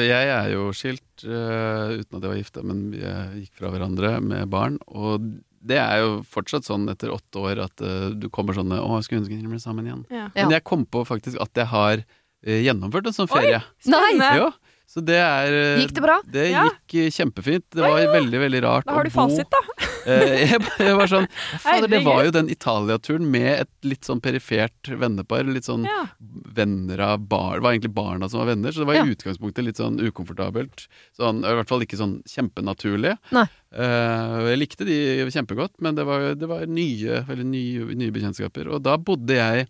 Jeg 0.08 0.32
er 0.32 0.52
jo 0.54 0.70
skilt 0.76 1.26
uh, 1.28 2.00
uten 2.00 2.18
at 2.18 2.22
jeg 2.24 2.32
var 2.32 2.40
gifta, 2.40 2.64
men 2.64 2.84
vi 2.94 3.04
eh, 3.04 3.40
gikk 3.44 3.60
fra 3.60 3.72
hverandre 3.74 4.14
med 4.24 4.48
barn. 4.52 4.80
Og 4.88 5.28
det 5.62 5.78
er 5.78 6.02
jo 6.02 6.10
fortsatt 6.26 6.66
sånn 6.66 6.88
etter 6.92 7.12
åtte 7.14 7.42
år 7.42 7.62
at 7.68 7.84
uh, 7.86 8.10
du 8.18 8.28
kommer 8.34 8.58
sånn 8.58 8.72
'Å, 8.74 8.98
jeg 8.98 9.08
skulle 9.08 9.22
ønske 9.22 9.38
vi 9.38 9.52
ble 9.54 9.62
sammen 9.62 9.86
igjen'. 9.88 10.06
Ja. 10.10 10.28
Men 10.36 10.56
jeg 10.58 10.64
kom 10.68 10.86
på 10.86 11.06
faktisk 11.06 11.40
at 11.42 11.54
jeg 11.54 11.70
har 11.70 12.02
uh, 12.02 12.60
gjennomført 12.66 13.08
en 13.08 13.18
sånn 13.18 13.30
Oi! 13.30 13.36
ferie. 13.38 13.62
Nei! 13.94 14.32
Jo, 14.42 14.50
så 14.90 15.04
det 15.06 15.20
er 15.22 15.54
uh, 15.54 15.82
Gikk 15.84 15.94
det 15.96 16.04
bra? 16.04 16.18
Det 16.26 16.48
Ja. 16.52 16.66
gikk 16.90 17.14
kjempefint. 17.14 17.68
Det 17.70 17.86
var 17.86 18.02
veldig, 18.12 18.40
veldig 18.48 18.64
rart 18.66 18.86
Da 18.90 18.98
har 18.98 19.06
du 19.06 19.14
fasit, 19.14 19.50
da. 19.54 19.62
Eh, 20.06 20.34
jeg, 20.52 20.60
jeg 20.82 20.96
var 20.98 21.10
sånn 21.12 21.28
Fader, 21.62 21.88
det 21.92 22.00
var 22.06 22.24
jo 22.26 22.32
den 22.34 22.50
Italia-turen 22.54 23.28
med 23.32 23.50
et 23.66 23.70
litt 23.86 24.08
sånn 24.08 24.22
perifert 24.24 24.90
vennepar. 25.02 25.44
Litt 25.46 25.68
sånn 25.68 25.86
Ja. 25.86 26.08
venner 26.56 27.00
av 27.06 27.28
bar 27.30 27.56
Det 27.60 27.64
var 27.66 27.74
egentlig 27.76 27.94
barna 27.96 28.30
som 28.30 28.40
var 28.42 28.50
venner, 28.54 28.72
så 28.74 28.82
det 28.84 28.90
var 28.92 28.96
Ja. 29.00 29.04
i 29.06 29.14
utgangspunktet 29.16 29.64
litt 29.68 29.78
sånn 29.82 30.00
ukomfortabelt. 30.02 30.88
Sånn, 31.18 31.44
I 31.46 31.54
hvert 31.60 31.68
fall 31.70 31.82
ikke 31.86 32.00
sånn 32.00 32.18
kjempenaturlig. 32.26 33.18
Nei. 33.32 33.46
Eh, 33.74 34.50
jeg 34.52 34.60
likte 34.60 34.86
de 34.86 34.98
kjempegodt, 35.32 35.78
men 35.80 35.96
det 35.96 36.06
var, 36.06 36.34
det 36.36 36.48
var 36.50 36.66
nye, 36.66 37.22
veldig 37.28 37.46
nye, 37.46 37.96
nye 37.96 38.12
bekjentskaper. 38.12 38.68
Og 38.74 38.84
da 38.84 38.98
bodde 38.98 39.38
jeg 39.38 39.68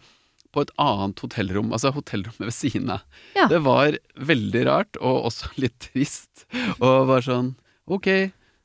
på 0.52 0.62
et 0.66 0.72
annet 0.84 1.20
hotellrom, 1.24 1.70
altså 1.72 1.94
hotellrommet 1.96 2.44
ved 2.50 2.56
siden 2.56 2.90
av. 2.92 3.04
Ja. 3.38 3.46
Det 3.48 3.62
var 3.64 3.96
veldig 4.20 4.66
rart, 4.68 4.98
og 5.00 5.30
også 5.30 5.48
litt 5.64 5.78
trist. 5.80 6.46
Og 6.82 7.08
var 7.08 7.22
sånn 7.22 7.56
Ok, 7.92 8.08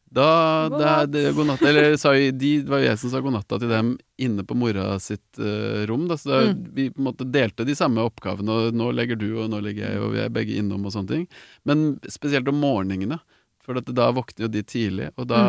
da, 0.09 0.68
God 0.70 0.80
natt. 0.80 1.12
det, 1.12 1.22
God 1.36 1.46
natt. 1.50 1.62
Eller 1.62 1.96
sa 2.00 2.12
de, 2.14 2.30
det 2.32 2.68
var 2.70 2.80
jo 2.80 2.88
jeg 2.88 2.98
som 3.02 3.11
sa 3.12 3.20
god 3.24 3.34
natta 3.36 3.59
til 3.61 3.68
dem 3.72 3.94
inne 4.22 4.44
på 4.46 4.57
mora 4.57 4.98
sitt 5.02 5.40
uh, 5.42 5.82
rom. 5.90 6.07
Da, 6.09 6.16
så 6.16 6.30
da, 6.30 6.40
Mm. 6.46 6.61
vi 6.76 6.88
på 6.90 7.00
en 7.02 7.09
måte 7.09 7.26
delte 7.30 7.66
de 7.66 7.74
samme 7.76 8.04
oppgavene. 8.07 8.48
Og 8.70 8.74
nå 8.76 8.90
legger 8.94 9.18
du, 9.18 9.28
og 9.42 9.50
nå 9.50 9.61
legger 9.64 9.90
jeg, 9.90 10.00
og 10.00 10.12
vi 10.14 10.22
er 10.24 10.32
begge 10.32 10.57
innom 10.61 10.86
og 10.86 10.94
sånne 10.94 11.09
ting. 11.11 11.26
Men 11.64 11.98
spesielt 12.09 12.48
om 12.48 12.61
morgenene. 12.62 13.18
For 13.66 13.74
da 13.82 14.12
våkner 14.14 14.46
jo 14.46 14.48
de 14.54 14.61
tidlig, 14.62 15.09
og 15.18 15.26
da, 15.26 15.40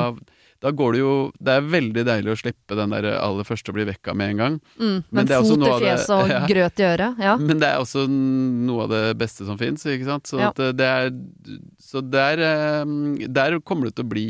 da 0.63 0.71
går 0.73 0.93
det 0.95 0.99
jo 1.01 1.11
Det 1.37 1.53
er 1.53 1.65
veldig 1.69 2.03
deilig 2.07 2.31
å 2.33 2.37
slippe 2.39 2.77
den 2.79 2.93
der 2.95 3.07
aller 3.19 3.45
første 3.47 3.69
å 3.71 3.75
bli 3.77 3.85
vekka 3.89 4.15
med 4.17 4.33
en 4.33 4.37
gang. 4.41 4.55
Mm. 4.79 4.95
Men 5.11 5.27
Men 5.27 5.27
fot 5.45 5.65
i 5.67 5.73
fjeset 5.83 6.13
og 6.15 6.29
ja. 6.33 6.39
grøt 6.49 6.79
i 6.81 6.87
øret. 6.87 7.19
Ja. 7.21 7.35
Men 7.37 7.59
det 7.61 7.67
er 7.69 7.81
også 7.83 8.07
noe 8.09 8.87
av 8.87 8.93
det 8.95 9.03
beste 9.21 9.45
som 9.45 9.59
fins, 9.59 9.85
ikke 9.85 10.07
sant. 10.09 10.25
Så, 10.29 10.39
Ja. 10.41 10.49
at 10.49 10.61
det 10.77 10.87
er, 10.87 11.11
så 11.81 12.01
der, 12.01 12.41
eh, 12.41 13.27
der 13.27 13.59
kommer 13.61 13.89
det 13.89 13.95
til 13.99 14.05
å 14.07 14.09
bli 14.15 14.27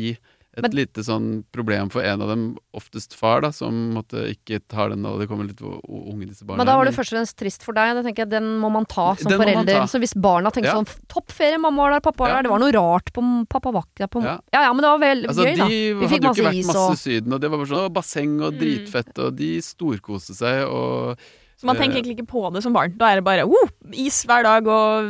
et 0.58 0.62
Men- 0.66 0.74
lite 0.74 1.02
sånn 1.06 1.44
problem 1.54 1.90
for 1.90 2.02
en 2.02 2.20
av 2.20 2.28
dem, 2.28 2.42
oftest 2.74 3.14
far, 3.14 3.40
da, 3.44 3.50
som 3.54 3.94
måtte 3.94 4.24
ikke 4.34 4.58
tar 4.68 4.90
den 4.90 5.02
da 5.06 5.16
det 5.16 5.28
kommer 5.30 5.46
litt 5.46 5.60
unge 5.62 6.26
disse 6.26 6.42
barna. 6.44 6.58
Men 6.58 6.66
da 6.66 6.76
var 6.76 6.84
det 6.88 6.94
først 6.96 7.12
og 7.14 7.18
fremst 7.18 7.36
trist 7.38 7.62
for 7.62 7.72
deg. 7.78 7.94
Det 7.94 8.04
tenker 8.08 8.26
jeg, 8.26 8.30
Den 8.30 8.58
må 8.60 8.70
man 8.70 8.84
ta 8.84 9.14
som 9.14 9.30
Den 9.30 9.38
forelder. 9.40 9.80
ta. 9.80 9.86
Så 9.86 10.00
hvis 10.02 10.14
barna 10.18 10.50
tenker 10.50 10.72
Ja. 10.72 10.82
sånn 10.82 10.88
Topp 11.08 11.28
ferie, 11.30 11.58
mamma 11.58 11.76
var 11.86 11.90
der, 11.92 12.00
pappa 12.00 12.18
var 12.24 12.28
Ja. 12.28 12.34
der. 12.36 12.42
Det 12.42 12.50
var 12.50 12.58
noe 12.58 12.72
rart 12.72 13.12
på 13.12 13.46
Pappa 13.48 13.70
var 13.72 13.82
ikke 13.82 13.98
der 14.04 14.08
på 14.08 14.22
Ja. 14.22 14.38
ja 14.52 14.62
ja, 14.66 14.72
men 14.72 14.82
det 14.82 14.90
var 14.90 14.98
vel 14.98 15.24
Altså, 15.26 15.44
gøy, 15.46 15.56
da. 15.56 15.68
de 15.68 15.92
Vi 15.94 16.06
fikk 16.06 16.10
hadde 16.10 16.36
jo 16.36 16.42
ikke 16.42 16.50
vært 16.50 16.66
masse 16.66 16.92
i 16.92 17.20
Syden, 17.20 17.32
og 17.32 17.40
det 17.40 17.50
var 17.50 17.58
bare 17.58 17.66
sånn 17.68 17.92
basseng 17.92 18.42
og 18.42 18.52
Mm. 18.54 18.58
dritfett, 18.58 19.18
og 19.18 19.36
de 19.36 19.58
storkoste 19.60 20.34
seg, 20.34 20.66
og 20.68 21.16
Så 21.58 21.66
man 21.66 21.74
tenker 21.74 21.98
egentlig 21.98 22.14
ikke 22.20 22.28
på 22.30 22.52
det 22.54 22.62
som 22.62 22.72
barn. 22.72 22.92
Da 22.96 23.08
er 23.10 23.16
det 23.18 23.24
bare 23.26 23.42
oh, 23.44 23.68
is 23.90 24.20
hver 24.28 24.44
dag 24.46 24.66
og 24.70 25.08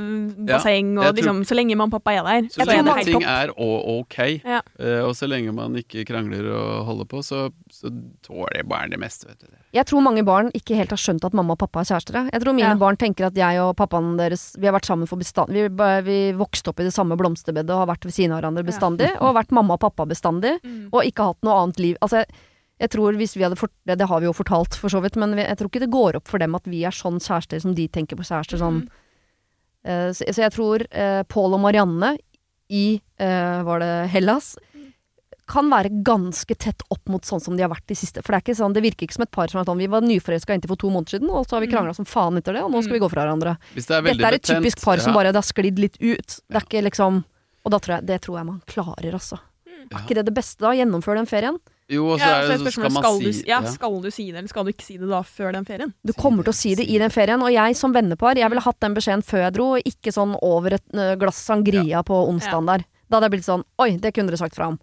Ja, 0.49 0.57
og 0.57 1.15
liksom 1.19 1.43
tror- 1.43 1.49
så 1.51 1.55
lenge 1.59 1.77
mamma 1.77 1.93
og 1.95 2.03
pappa 2.03 2.15
er 2.17 2.25
der. 2.25 2.49
Så 2.49 2.57
så 2.57 2.63
er 2.63 2.67
lenge 2.73 3.05
ting 3.05 3.21
topp. 3.21 3.29
er 3.29 3.53
ok, 4.01 4.17
Ja. 4.45 4.61
eh, 4.81 5.03
og 5.05 5.13
så 5.15 5.29
lenge 5.29 5.53
man 5.53 5.77
ikke 5.77 6.07
krangler 6.09 6.49
og 6.55 6.87
holder 6.87 7.05
på, 7.05 7.21
så, 7.23 7.51
så 7.71 7.93
tåler 8.25 8.65
barn 8.65 8.91
det 8.91 8.99
meste, 8.99 9.29
vet 9.29 9.39
du. 9.45 9.47
Jeg 9.77 9.85
tror 9.85 10.01
mange 10.01 10.25
barn 10.25 10.49
ikke 10.57 10.75
helt 10.79 10.89
har 10.91 10.97
skjønt 10.97 11.25
at 11.29 11.35
mamma 11.37 11.53
og 11.53 11.59
pappa 11.59 11.81
er 11.81 11.85
kjærester. 11.93 12.17
jeg. 12.33 12.41
Tror 12.41 12.55
mine 12.57 12.73
Ja. 12.73 12.75
barn 12.81 12.97
tenker 12.97 13.27
at 13.27 13.35
jeg 13.37 13.61
og 13.61 13.77
pappaen 13.77 14.17
deres 14.17 14.57
Vi 14.59 14.65
har 14.67 14.73
vært 14.73 14.87
sammen 14.89 15.07
for 15.07 15.19
bestand 15.19 15.51
Vi, 15.53 15.69
vi 15.69 16.33
vokste 16.33 16.69
opp 16.73 16.81
i 16.81 16.85
det 16.89 16.95
samme 16.95 17.15
blomsterbedet 17.19 17.69
og 17.71 17.85
har 17.87 17.95
vært 17.95 18.05
ved 18.09 18.15
siden 18.15 18.33
av 18.33 18.41
hverandre 18.41 18.65
bestandig. 18.65 19.11
Og 19.21 19.35
vært 19.37 19.53
mamma 19.53 19.75
og 19.75 19.81
pappa 19.81 20.07
bestandig. 20.09 20.57
Mm. 20.65 20.89
Og 20.93 21.05
ikke 21.05 21.25
hatt 21.29 21.43
noe 21.45 21.61
annet 21.63 21.79
liv. 21.79 21.97
Altså, 22.01 22.25
jeg, 22.25 22.27
jeg 22.79 22.93
tror 22.95 23.17
hvis 23.19 23.35
vi 23.37 23.43
hadde 23.43 23.59
fort, 23.59 23.73
det, 23.89 23.99
det 23.99 24.07
har 24.07 24.23
vi 24.23 24.29
jo 24.29 24.37
fortalt 24.37 24.77
for 24.79 24.93
så 24.93 25.01
vidt, 25.03 25.19
men 25.19 25.35
vi, 25.35 25.43
jeg 25.43 25.59
tror 25.59 25.71
ikke 25.71 25.83
det 25.83 25.91
går 25.95 26.19
opp 26.21 26.31
for 26.31 26.39
dem 26.43 26.55
at 26.55 26.67
vi 26.71 26.85
er 26.87 26.95
sånn 26.95 27.19
kjærester 27.19 27.63
som 27.65 27.75
de 27.75 27.89
tenker 27.91 28.19
på 28.19 28.27
kjærester. 28.29 28.61
Sånn. 28.61 28.85
Mm. 28.87 29.05
Uh, 29.89 30.11
så, 30.15 30.27
så 30.31 30.45
jeg 30.45 30.55
tror 30.55 30.85
uh, 30.91 31.23
Pål 31.31 31.57
og 31.57 31.63
Marianne 31.63 32.17
i 32.69 32.99
uh, 33.23 33.63
Var 33.65 33.83
det 33.83 33.93
Hellas? 34.13 34.53
Kan 35.49 35.71
være 35.73 35.89
ganske 36.05 36.53
tett 36.61 36.83
opp 36.93 37.09
mot 37.09 37.25
sånn 37.25 37.41
som 37.41 37.57
de 37.57 37.65
har 37.65 37.71
vært 37.73 37.87
de 37.89 37.97
siste. 37.97 38.21
For 38.21 38.35
det 38.35 38.41
er 38.41 38.45
ikke 38.45 38.59
sånn, 38.59 38.75
det 38.77 38.83
virker 38.85 39.07
ikke 39.07 39.17
som 39.17 39.25
et 39.25 39.33
par 39.33 39.49
som 39.49 39.63
er 39.63 39.69
sånn 39.71 39.81
Vi 39.81 39.89
var 39.89 40.05
nyforelska 40.05 40.59
inntil 40.59 40.71
for 40.75 40.83
to 40.83 40.91
måneder 40.93 41.17
siden, 41.17 41.31
og 41.33 41.49
så 41.49 41.57
har 41.57 41.65
vi 41.65 41.71
Mm. 41.71 41.75
krangla 41.79 41.95
som 41.97 42.07
faen 42.07 42.37
etter 42.37 42.59
det, 42.59 42.67
og 42.67 42.75
nå 42.75 42.83
skal 42.85 42.99
vi 42.99 43.01
gå 43.01 43.09
fra 43.11 43.25
hverandre. 43.25 43.57
Hvis 43.73 43.89
det 43.89 43.97
er 43.97 44.03
Dette 44.11 44.29
er 44.29 44.37
et 44.37 44.43
betent, 44.43 44.61
typisk 44.61 44.85
par 44.85 45.01
som 45.01 45.15
ja. 45.15 45.17
bare 45.17 45.33
det 45.33 45.41
har 45.41 45.49
sklidd 45.49 45.81
litt 45.81 45.97
ut. 46.03 46.39
Det 46.45 46.61
er 46.61 46.69
ikke 46.69 46.85
liksom 46.91 47.25
Og 47.65 47.73
da 47.73 47.79
tror 47.83 47.95
jeg, 47.97 48.07
det 48.07 48.21
tror 48.23 48.37
jeg 48.39 48.47
man 48.49 48.61
klarer, 48.71 49.13
altså. 49.13 49.41
Mm. 49.67 49.89
Er 49.89 49.99
ikke 50.05 50.15
det 50.21 50.25
det 50.29 50.35
beste, 50.37 50.61
da? 50.63 50.71
Gjennomføre 50.77 51.21
den 51.21 51.29
ferien? 51.29 51.59
Jo, 51.89 52.05
og 52.13 52.21
så 52.21 52.27
Ja, 52.27 52.35
er 52.37 52.45
så 52.45 52.49
det, 52.53 52.59
er 52.59 52.65
så 52.65 52.73
skal 52.75 52.93
man 52.93 53.03
skal, 53.03 53.19
si 53.19 53.31
du, 53.31 53.49
ja, 53.49 53.61
ja. 53.65 53.73
skal 53.73 53.95
du 54.05 54.11
si 54.13 54.27
det, 54.29 54.37
eller 54.43 54.53
skal 54.53 54.67
du 54.67 54.73
ikke 54.75 54.85
si 54.85 54.99
det 55.01 55.09
da 55.09 55.23
før 55.25 55.55
den 55.57 55.65
ferien? 55.69 55.95
Du 56.05 56.13
kommer 56.13 56.45
til 56.45 56.53
å 56.53 56.59
si 56.59 56.75
det 56.77 56.85
i 56.85 57.01
den 57.01 57.15
ferien, 57.15 57.41
og 57.41 57.53
jeg 57.55 57.79
som 57.81 57.97
vennepar, 57.97 58.37
jeg 58.37 58.53
ville 58.53 58.65
hatt 58.65 58.81
den 58.85 58.97
beskjeden 58.99 59.25
før 59.25 59.47
jeg 59.47 59.57
dro, 59.57 59.69
ikke 59.93 60.13
sånn 60.13 60.37
over 60.45 60.77
et 60.77 61.01
glass 61.21 61.41
sangria 61.49 62.05
på 62.05 62.21
onsdagen 62.29 62.69
der. 62.69 62.85
Da 63.09 63.17
hadde 63.17 63.31
jeg 63.31 63.39
blitt 63.39 63.49
sånn 63.49 63.65
Oi, 63.81 63.95
det 63.97 64.13
kunne 64.13 64.29
dere 64.29 64.41
sagt 64.41 64.59
fra 64.59 64.73
om. 64.75 64.81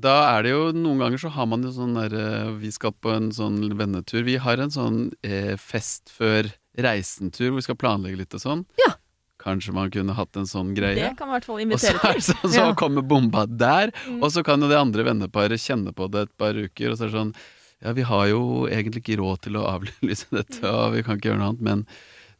Da 0.00 0.16
er 0.36 0.46
det 0.46 0.52
jo 0.52 0.70
Noen 0.76 1.00
ganger 1.02 1.20
så 1.20 1.32
har 1.34 1.48
man 1.50 1.64
jo 1.66 1.72
sånn 1.74 1.96
der 1.98 2.14
eh, 2.16 2.50
Vi 2.62 2.70
skal 2.74 2.94
på 2.94 3.12
en 3.12 3.30
sånn 3.34 3.58
vennetur. 3.78 4.22
Vi 4.26 4.38
har 4.42 4.62
en 4.62 4.72
sånn 4.72 5.00
eh, 5.26 5.56
fest 5.60 6.12
før 6.14 6.48
reisen-tur 6.80 7.50
hvor 7.50 7.58
vi 7.58 7.66
skal 7.66 7.78
planlegge 7.80 8.20
litt 8.22 8.36
og 8.36 8.42
sånn. 8.44 8.62
Ja. 8.80 8.94
Kanskje 9.40 9.72
man 9.72 9.88
kunne 9.90 10.12
hatt 10.14 10.36
en 10.36 10.44
sånn 10.48 10.74
greie. 10.76 10.94
Det 11.00 11.14
kan 11.16 11.30
vi 11.30 11.32
i 11.32 11.38
hvert 11.38 11.46
fall 11.48 11.62
invitere 11.64 11.96
er 12.04 12.18
til. 12.18 12.22
Så, 12.26 12.34
så, 12.42 12.50
så 12.52 12.60
Ja. 12.60 12.74
kommer 12.76 13.02
bomba 13.02 13.46
der, 13.48 13.90
Mm. 14.06 14.22
og 14.22 14.30
så 14.34 14.42
kan 14.44 14.60
jo 14.60 14.68
det 14.68 14.76
andre 14.76 15.02
venneparet 15.06 15.56
kjenne 15.60 15.94
på 15.96 16.10
det 16.12 16.26
et 16.28 16.36
par 16.38 16.52
uker, 16.54 16.90
og 16.92 16.98
så 16.98 17.06
er 17.06 17.10
det 17.10 17.16
sånn 17.18 17.34
Ja, 17.82 17.92
vi 17.96 18.02
har 18.04 18.26
jo 18.28 18.66
egentlig 18.68 19.00
ikke 19.00 19.16
råd 19.22 19.40
til 19.46 19.56
å 19.56 19.64
avlyse 19.70 20.26
dette, 20.36 20.60
og 20.68 20.92
vi 20.92 21.02
kan 21.02 21.16
ikke 21.16 21.30
gjøre 21.32 21.38
noe 21.40 21.48
annet, 21.54 21.62
men, 21.64 21.86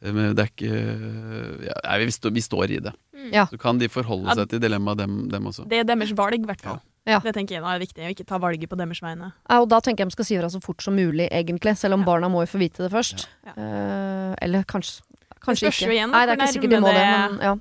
men 0.05 0.35
det 0.37 0.43
er 0.45 0.51
ikke 0.53 1.65
ja, 1.65 1.97
vi, 1.97 2.11
står, 2.13 2.31
vi 2.37 2.41
står 2.45 2.71
i 2.77 2.79
det. 2.85 2.93
Mm. 3.17 3.33
Ja. 3.33 3.47
Så 3.49 3.57
kan 3.57 3.79
de 3.81 3.89
forholde 3.89 4.35
seg 4.37 4.49
til 4.53 4.61
dilemmaet, 4.61 4.97
dem, 5.01 5.17
dem 5.33 5.49
også. 5.49 5.65
Det 5.69 5.79
er 5.81 5.89
deres 5.89 6.13
valg, 6.17 6.37
i 6.37 6.45
hvert 6.45 6.61
fall. 6.61 6.79
Ja. 7.09 7.17
Det 7.25 7.33
tenker 7.33 7.55
jeg 7.57 7.63
nå 7.65 7.69
er 7.73 7.79
viktig, 7.81 8.03
å 8.05 8.11
ikke 8.13 8.27
ta 8.29 8.37
valget 8.37 8.69
på 8.69 8.77
deres 8.77 9.01
vegne. 9.01 9.31
Ja, 9.49 9.57
og 9.63 9.69
da 9.73 9.79
tenker 9.81 10.03
jeg 10.05 10.11
de 10.11 10.15
skal 10.19 10.27
si 10.29 10.37
fra 10.37 10.49
så 10.53 10.61
fort 10.61 10.83
som 10.85 10.93
mulig, 10.93 11.25
egentlig. 11.33 11.73
Selv 11.81 11.97
om 11.97 12.03
Ja. 12.05 12.11
barna 12.11 12.29
må 12.29 12.43
jo 12.45 12.49
få 12.53 12.61
vite 12.61 12.85
det 12.85 12.91
først. 12.93 13.25
Ja. 13.47 13.55
Eh, 13.57 14.35
eller 14.45 14.61
kanskje 14.69 15.01
Kanskje 15.41 15.71
ikke. 15.71 15.91
igjen, 15.91 16.11
Nei, 16.13 16.25
det 16.25 16.33
er 16.35 16.41
ikke 16.41 16.53
sikkert 16.55 16.69
de 16.75 16.79
må 16.83 16.87
det, 16.91 17.01
det- 17.01 17.11
men 17.11 17.39
ja. 17.49 17.57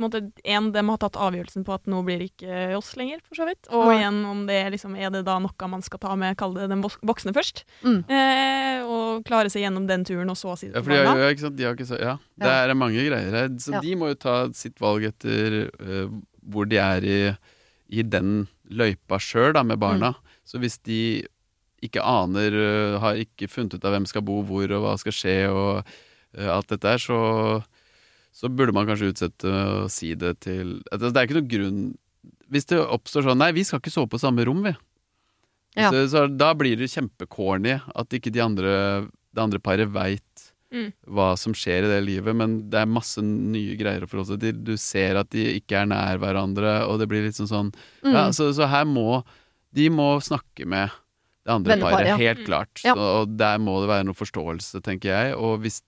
En 0.00 0.06
måte, 0.06 0.20
en, 0.48 0.70
de 0.72 0.80
har 0.88 0.96
tatt 0.96 1.16
avgjørelsen 1.20 1.62
på 1.66 1.74
at 1.76 1.84
nå 1.92 1.98
blir 2.06 2.18
det 2.22 2.30
ikke 2.30 2.76
oss 2.78 2.94
lenger, 2.96 3.18
for 3.28 3.36
så 3.36 3.44
vidt. 3.44 3.68
Og 3.68 3.90
ja. 3.92 3.98
igjen, 3.98 4.20
om 4.24 4.46
det 4.48 4.56
liksom, 4.72 4.94
er 4.96 5.10
det 5.12 5.20
da 5.26 5.34
noe 5.38 5.68
man 5.68 5.82
skal 5.84 6.00
ta 6.00 6.14
med, 6.16 6.38
kall 6.40 6.54
det 6.56 6.70
den 6.72 6.80
voksne 6.80 7.34
først. 7.36 7.60
Mm. 7.84 7.98
Eh, 8.08 8.78
og 8.88 9.20
klare 9.28 9.52
seg 9.52 9.60
gjennom 9.66 9.84
den 9.86 10.06
turen, 10.08 10.30
og 10.32 10.38
så 10.40 10.56
si 10.56 10.70
det 10.72 10.80
Ja, 10.80 10.82
til 10.82 10.96
ja, 10.96 11.02
de 11.04 11.20
har, 11.20 11.34
ikke 11.36 11.44
sant? 11.44 11.56
De 11.60 11.64
har 11.68 11.76
ikke 11.76 11.88
så, 11.90 12.00
ja, 12.00 12.16
det 12.40 12.48
er 12.48 12.74
mange 12.80 12.96
greier 13.04 13.30
her. 13.42 13.48
Så 13.60 13.74
Ja. 13.76 13.80
de 13.84 13.94
må 14.00 14.08
jo 14.08 14.14
ta 14.24 14.48
sitt 14.56 14.80
valg 14.80 15.04
etter 15.04 15.68
uh, 15.68 16.08
hvor 16.48 16.64
de 16.66 16.80
er 16.80 17.04
i, 17.04 17.20
i 17.92 18.02
den 18.02 18.48
løypa 18.72 19.20
sjøl, 19.20 19.52
da, 19.52 19.62
med 19.62 19.78
barna. 19.78 20.14
Så 20.48 20.58
hvis 20.58 20.78
de 20.88 21.26
ikke 21.84 22.00
aner, 22.00 22.56
uh, 22.56 22.98
har 23.04 23.20
ikke 23.20 23.52
funnet 23.52 23.74
ut 23.76 23.84
av 23.84 23.92
hvem 23.92 24.06
skal 24.08 24.22
bo 24.24 24.40
hvor, 24.48 24.64
og 24.64 24.80
hva 24.88 24.96
skal 24.98 25.12
skje, 25.12 25.36
og 25.52 25.84
alt 26.38 26.68
dette 26.70 26.86
her, 26.94 26.98
så, 27.02 27.18
så 28.32 28.48
burde 28.52 28.72
man 28.76 28.86
kanskje 28.86 29.10
utsette 29.12 29.50
å 29.50 29.88
si 29.90 30.12
det 30.14 30.36
til 30.46 30.76
altså, 30.92 31.10
Det 31.10 31.16
er 31.18 31.26
ikke 31.28 31.38
noen 31.40 31.50
grunn 31.50 31.80
Hvis 32.50 32.68
det 32.70 32.78
oppstår 32.82 33.26
sånn 33.26 33.38
Nei, 33.42 33.50
vi 33.56 33.64
skal 33.66 33.80
ikke 33.82 33.90
sove 33.94 34.10
på 34.12 34.20
samme 34.22 34.44
rom, 34.46 34.62
vi. 34.66 34.74
Ja. 35.78 35.90
Så, 35.90 36.04
så 36.10 36.24
da 36.30 36.52
blir 36.58 36.76
det 36.78 36.88
kjempecorny 36.90 37.76
at 37.94 38.14
ikke 38.16 38.32
de 38.34 38.40
andre, 38.42 38.72
det 39.34 39.42
andre 39.48 39.58
paret 39.62 39.90
veit 39.94 40.24
Mm. 40.70 40.92
hva 41.10 41.32
som 41.34 41.50
skjer 41.50 41.82
i 41.82 41.88
det 41.90 41.96
livet, 42.06 42.30
men 42.38 42.52
det 42.70 42.78
er 42.78 42.86
masse 42.86 43.18
nye 43.18 43.72
greier 43.74 44.04
å 44.04 44.06
forholde 44.06 44.36
seg 44.36 44.44
til. 44.44 44.58
Du 44.68 44.76
ser 44.78 45.16
at 45.18 45.26
de 45.34 45.42
ikke 45.56 45.80
er 45.80 45.88
nær 45.90 46.20
hverandre, 46.22 46.84
og 46.86 47.00
det 47.02 47.08
blir 47.10 47.24
litt 47.24 47.34
sånn 47.34 47.48
sånn 47.50 47.70
Mm. 48.06 48.12
ja, 48.14 48.22
så, 48.30 48.52
så 48.54 48.68
her 48.70 48.84
må 48.86 49.24
De 49.74 49.88
må 49.90 50.06
snakke 50.22 50.62
med 50.70 50.94
det 51.42 51.50
andre 51.56 51.74
Vennepar, 51.74 51.90
paret, 51.96 52.06
ja. 52.12 52.16
helt 52.22 52.38
Mm. 52.44 52.46
klart. 52.46 52.84
Ja. 52.86 52.94
Så, 52.94 53.08
og 53.22 53.34
der 53.36 53.58
må 53.58 53.80
det 53.82 53.88
være 53.90 54.06
noe 54.06 54.14
forståelse, 54.14 54.78
tenker 54.86 55.10
jeg. 55.10 55.34
Og 55.42 55.58
hvis 55.66 55.80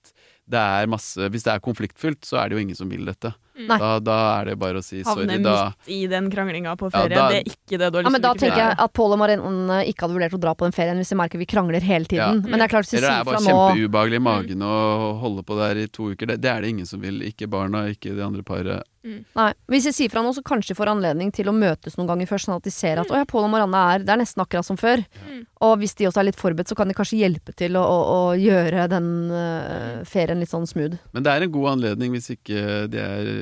det 0.49 0.59
er 0.59 0.87
masse 0.91 1.29
Hvis 1.31 1.45
det 1.45 1.53
er 1.53 1.61
konfliktfylt, 1.63 2.25
så 2.27 2.37
er 2.41 2.49
det 2.49 2.57
jo 2.57 2.61
ingen 2.65 2.75
som 2.75 2.89
vil 2.91 3.05
dette. 3.07 3.31
Nei. 3.53 3.77
Da, 3.77 3.99
da 4.01 4.15
er 4.41 4.49
det 4.49 4.55
bare 4.59 4.81
å 4.81 4.83
si 4.83 5.03
sorry, 5.05 5.27
Havne 5.29 5.37
midt 5.39 5.89
i 5.93 5.99
den 6.09 6.29
kranglinga 6.33 6.73
på 6.75 6.89
Ja, 6.91 7.03
da- 7.07 7.29
det 7.29 7.37
er 7.43 7.51
ikke 7.51 7.77
det 7.77 7.89
du 7.93 7.97
har 7.99 8.03
lyst 8.03 8.11
men 8.11 8.17
til 8.19 8.23
da 8.25 8.29
å 8.31 8.33
bruke 8.33 8.41
tenker 8.41 8.63
jeg 8.63 8.77
at 8.85 8.93
Pål 8.97 9.13
og 9.13 9.19
Marianne 9.21 9.77
ikke 9.91 10.03
hadde 10.07 10.17
vurdert 10.17 10.33
å 10.33 10.41
dra 10.41 10.53
på 10.57 10.65
den 10.67 10.73
ferien 10.75 10.97
hvis 10.97 11.13
de 11.13 11.19
merker 11.21 11.37
vi 11.39 11.45
krangler 11.45 11.85
hele 11.85 12.09
tiden. 12.09 12.41
Ja. 12.41 12.49
Men 12.49 12.59
det 12.59 12.65
er 12.65 12.73
klart, 12.73 12.89
hvis 12.89 12.97
de 12.97 13.03
Eller 13.03 13.13
det 13.13 13.19
er 13.21 13.29
bare 13.29 13.43
nå 13.45 13.53
kjempeubehagelig 13.53 14.19
i 14.19 14.25
magen 14.25 14.65
å 14.67 15.19
holde 15.21 15.43
på 15.47 15.59
der 15.61 15.83
i 15.83 15.87
to 15.87 16.09
uker. 16.11 16.25
Det, 16.33 16.41
det 16.41 16.49
er 16.49 16.61
det 16.65 16.73
ingen 16.73 16.89
som 16.89 16.99
vil. 16.99 17.21
Ikke 17.29 17.47
barna, 17.47 17.85
ikke 17.93 18.15
de 18.17 18.25
andre 18.25 18.43
paret. 18.43 18.83
Nei, 19.03 19.49
Hvis 19.67 19.87
de 19.89 19.91
sier 19.95 20.11
fra 20.11 20.21
nå, 20.23 20.31
så 20.35 20.43
kanskje 20.45 20.71
de 20.71 20.77
får 20.77 20.93
anledning 20.93 21.31
til 21.35 21.49
å 21.51 21.55
møtes 21.55 21.97
noen 21.97 22.07
ganger 22.13 22.29
først, 22.29 22.47
sånn 22.47 22.55
at 22.55 22.67
de 22.67 22.71
ser 22.71 23.01
at 23.01 23.11
å 23.11 23.19
ja, 23.19 23.27
Pål 23.27 23.49
og 23.49 23.51
Marianne 23.51 23.81
er 23.91 24.05
Det 24.05 24.13
er 24.13 24.21
nesten 24.21 24.43
akkurat 24.43 24.67
som 24.67 24.79
før. 24.79 25.03
Mm. 25.27 25.41
Og 25.67 25.73
hvis 25.81 25.97
de 25.99 26.07
også 26.07 26.21
er 26.23 26.29
litt 26.29 26.39
forberedt, 26.39 26.71
så 26.71 26.77
kan 26.79 26.87
de 26.87 26.95
kanskje 26.97 27.19
hjelpe 27.19 27.55
til 27.59 27.75
å, 27.79 27.83
å, 27.83 27.97
å 28.13 28.21
gjøre 28.39 28.87
den 28.91 29.09
uh, 29.33 29.99
ferien 30.07 30.39
litt 30.39 30.53
sånn 30.53 30.69
smooth. 30.69 30.95
Men 31.11 31.27
det 31.27 31.33
er 31.33 31.45
en 31.45 31.53
god 31.57 31.73
anledning 31.75 32.15
hvis 32.15 32.31
ikke 32.37 32.87
de 32.93 33.03
er 33.03 33.33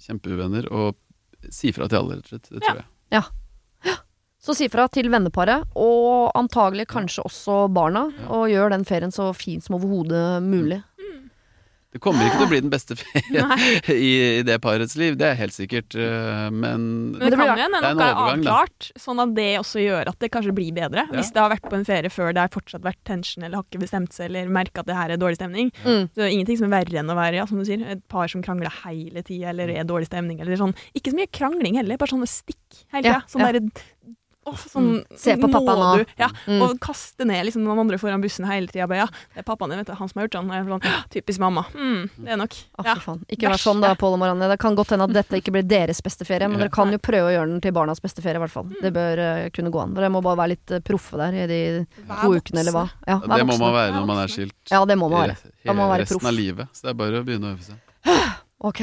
kjempeuvenner, 0.00 0.70
å 0.72 0.92
si 1.52 1.74
fra 1.76 1.88
til 1.88 2.02
alle, 2.02 2.20
rett 2.20 2.26
og 2.26 2.34
slett. 2.34 2.50
Det 2.50 2.64
tror 2.64 2.82
jeg. 2.82 2.88
Ja. 3.18 3.24
Så 4.40 4.54
si 4.56 4.70
fra 4.72 4.86
til 4.88 5.10
venneparet, 5.12 5.66
og 5.76 6.30
antagelig 6.38 6.86
kanskje 6.88 7.26
også 7.28 7.56
barna, 7.76 8.06
og 8.32 8.48
gjør 8.48 8.72
den 8.72 8.86
ferien 8.88 9.12
så 9.12 9.28
fin 9.36 9.60
som 9.60 9.76
overhodet 9.76 10.40
mulig. 10.40 10.80
Det 11.90 11.98
kommer 11.98 12.22
ikke 12.22 12.36
til 12.38 12.46
å 12.46 12.50
bli 12.52 12.58
den 12.62 12.70
beste 12.70 12.94
ferien 13.00 13.50
i, 13.90 14.10
i 14.38 14.42
det 14.46 14.60
parets 14.62 14.92
liv, 15.00 15.16
det 15.18 15.26
er 15.26 15.34
helt 15.40 15.54
sikkert. 15.56 15.96
eh, 15.98 16.46
Men 16.54 16.84
Men 17.10 17.18
det 17.18 17.30
det 17.32 17.38
blir- 17.38 17.48
kan 17.48 17.58
jo 17.58 17.62
hende 17.64 17.80
en 17.80 17.96
noe 17.98 18.06
er 18.06 18.14
overgang, 18.14 18.44
da. 18.46 18.90
sånn 19.02 19.22
at 19.24 19.34
det 19.34 19.48
også 19.58 19.82
gjør 19.82 20.10
at 20.12 20.18
det 20.22 20.30
kanskje 20.30 20.54
blir 20.54 20.70
bedre. 20.76 21.06
Ja. 21.10 21.16
Hvis 21.18 21.32
det 21.34 21.42
har 21.42 21.50
vært 21.50 21.66
på 21.66 21.74
en 21.80 21.84
ferie 21.88 22.12
før 22.14 22.30
det 22.36 22.44
har 22.44 22.52
fortsatt 22.54 22.84
vært 22.86 23.00
tension 23.04 23.42
eller 23.42 23.56
har 23.58 23.66
ikke 23.66 23.82
bestemt 23.82 24.14
seg 24.14 24.30
eller 24.30 24.46
merka 24.54 24.84
at 24.84 24.86
det 24.86 24.94
her 25.00 25.10
er 25.10 25.18
dårlig 25.18 25.40
stemning. 25.40 25.72
Mm. 25.82 26.06
Så 26.12 26.14
det 26.22 26.28
er 26.28 26.34
ingenting 26.36 26.60
som 26.62 26.70
er 26.70 26.76
verre 26.78 27.02
enn 27.02 27.10
å 27.10 27.18
være 27.18 27.40
ja, 27.42 27.46
som 27.50 27.58
du 27.58 27.64
sier, 27.66 27.82
et 27.90 28.06
par 28.08 28.28
som 28.30 28.42
krangler 28.46 28.70
hele 28.84 29.22
tida 29.26 29.50
eller 29.50 29.74
er 29.74 29.82
dårlig 29.90 30.06
stemning. 30.12 30.38
Eller 30.40 30.56
sånn. 30.62 30.76
Ikke 30.94 31.10
så 31.10 31.18
mye 31.18 31.32
krangling 31.34 31.74
heller, 31.82 31.98
bare 31.98 32.14
sånne 32.14 32.30
stikk 32.30 32.84
hele 32.94 33.02
tida. 33.02 33.18
Ja, 33.18 33.26
Sånn 33.26 33.42
ja. 33.42 33.50
Derre 34.46 34.56
sånn, 34.70 34.86
Mm. 35.00 35.18
Se 35.20 35.36
på 35.36 35.48
pappa 35.52 35.74
nå. 35.76 35.88
Du, 35.98 36.04
ja, 36.18 36.28
Mm. 36.46 36.62
Og 36.64 36.78
kaste 36.80 37.24
ned 37.26 37.44
liksom, 37.46 37.62
noen 37.62 37.78
andre 37.84 37.98
foran 37.98 38.20
bussen 38.22 38.46
hele 38.48 38.66
tida. 38.66 38.88
Ja, 38.96 39.06
det 39.06 39.42
er 39.42 39.42
pappaen 39.46 39.70
din, 39.70 39.78
vet 39.78 39.86
du, 39.86 39.94
han 39.94 40.08
som 40.08 40.18
har 40.20 40.28
gjort 40.28 40.38
sånn. 40.40 40.80
Sånn 40.80 41.04
typisk 41.10 41.38
mamma. 41.38 41.64
Mm, 41.74 42.10
det 42.24 42.32
er 42.32 42.36
nok. 42.40 42.54
Å, 42.78 42.84
Ja. 42.84 42.94
Ikke 43.28 43.50
vær 43.50 43.60
sånn 43.60 43.80
da. 43.80 43.94
Pål 43.94 44.14
og 44.14 44.18
Marianne. 44.18 44.48
Det 44.48 44.58
kan 44.58 44.74
godt 44.74 44.90
hende 44.90 45.04
at 45.04 45.12
dette 45.12 45.36
ikke 45.40 45.52
blir 45.52 45.62
deres 45.68 46.00
beste 46.00 46.24
ferie, 46.24 46.48
men 46.48 46.58
dere 46.58 46.70
kan 46.70 46.90
jo 46.90 46.98
prøve 46.98 47.28
å 47.28 47.34
gjøre 47.36 47.48
den 47.52 47.60
til 47.60 47.72
barnas 47.72 48.00
beste 48.00 48.22
ferie, 48.22 48.36
i 48.36 48.42
hvert 48.44 48.50
fall. 48.50 48.66
Det 48.80 48.92
bør 48.92 49.18
uh, 49.44 49.50
kunne 49.50 49.70
gå 49.70 49.80
an. 49.82 49.94
Dere 49.94 50.08
må 50.10 50.22
bare 50.22 50.36
være 50.36 50.54
litt 50.56 50.70
uh, 50.72 50.80
proffe 50.80 51.16
der 51.20 51.32
i 51.34 51.46
de 51.46 51.86
to 52.22 52.32
ukene, 52.34 52.60
eller 52.64 52.72
hva. 52.72 52.86
Ja, 53.06 53.18
det 53.20 53.46
må 53.46 53.58
man 53.58 53.72
være 53.74 53.92
når 53.94 54.06
man 54.06 54.18
er 54.24 54.28
skilt 54.28 54.54
Ja, 54.70 54.84
det 54.84 54.96
må 54.98 55.08
man 55.10 55.28
være. 55.28 55.36
Da 55.64 55.72
må 55.72 55.84
man 55.84 55.90
være 55.94 56.02
resten 56.06 56.18
proff. 56.18 56.26
av 56.32 56.34
livet. 56.34 56.68
Så 56.72 56.82
det 56.82 56.90
er 56.90 56.94
bare 56.94 57.20
å 57.20 57.24
begynne 57.24 57.50
å 57.50 57.54
øve 57.54 57.62
seg. 57.62 57.78
Ok. 58.60 58.82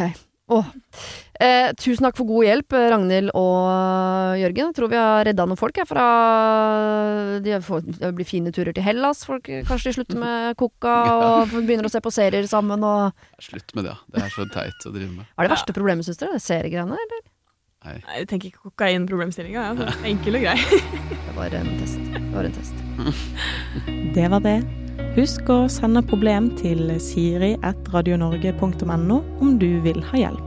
Åh. 0.50 0.66
Eh, 1.38 1.70
tusen 1.78 2.02
takk 2.08 2.18
for 2.18 2.26
god 2.26 2.48
hjelp, 2.48 2.74
eh, 2.74 2.88
Ragnhild 2.90 3.30
og 3.38 4.40
Jørgen. 4.42 4.72
Jeg 4.72 4.76
tror 4.80 4.90
vi 4.90 4.98
har 4.98 5.22
redda 5.28 5.46
noen 5.46 5.60
folk 5.60 5.78
jeg, 5.78 5.86
fra 5.86 6.06
de 7.46 7.60
får, 7.62 7.82
Det 8.00 8.10
blir 8.18 8.26
fine 8.26 8.50
turer 8.56 8.74
til 8.74 8.82
Hellas. 8.84 9.22
Folk, 9.28 9.46
kanskje 9.70 9.92
de 9.92 9.96
slutter 10.00 10.18
med 10.18 10.56
coca 10.62 10.94
og 11.44 11.54
begynner 11.62 11.86
å 11.86 11.92
se 11.94 12.02
på 12.02 12.10
serier 12.16 12.48
sammen. 12.50 12.82
Og 12.82 13.14
Slutt 13.44 13.70
med 13.78 13.84
det, 13.86 13.92
ja. 13.94 13.98
Det 14.14 14.18
er 14.26 14.30
så 14.34 14.44
teit 14.50 14.80
å 14.90 14.94
drive 14.96 15.14
med. 15.14 15.26
er 15.38 15.44
det 15.46 15.54
verste 15.54 15.74
problemet, 15.78 16.04
syns 16.10 16.18
dere? 16.24 16.40
Seriegreiene? 16.42 16.98
Eller? 17.06 17.22
Nei. 17.86 17.98
Nei, 18.08 18.16
Jeg 18.24 18.28
tenker 18.34 18.48
ikke 18.50 18.66
kokainproblemstillinga. 18.72 19.62
Ja. 19.62 19.72
sånn 19.78 19.94
Enkel 20.12 20.34
og 20.40 20.44
grei. 20.48 20.58
Det 20.58 21.34
var 21.38 21.50
en 21.62 21.70
test. 21.78 22.02
Det 22.18 22.34
var 22.34 22.44
en 22.50 22.56
test. 22.58 22.76
Det 24.18 24.26
var 24.34 24.42
det. 24.42 24.58
Husk 25.18 25.50
å 25.54 25.66
sende 25.70 26.02
problem 26.06 26.50
til 26.58 26.90
siri.radionorge.no 27.02 29.18
om 29.42 29.58
du 29.62 29.72
vil 29.86 30.02
ha 30.10 30.16
hjelp. 30.26 30.47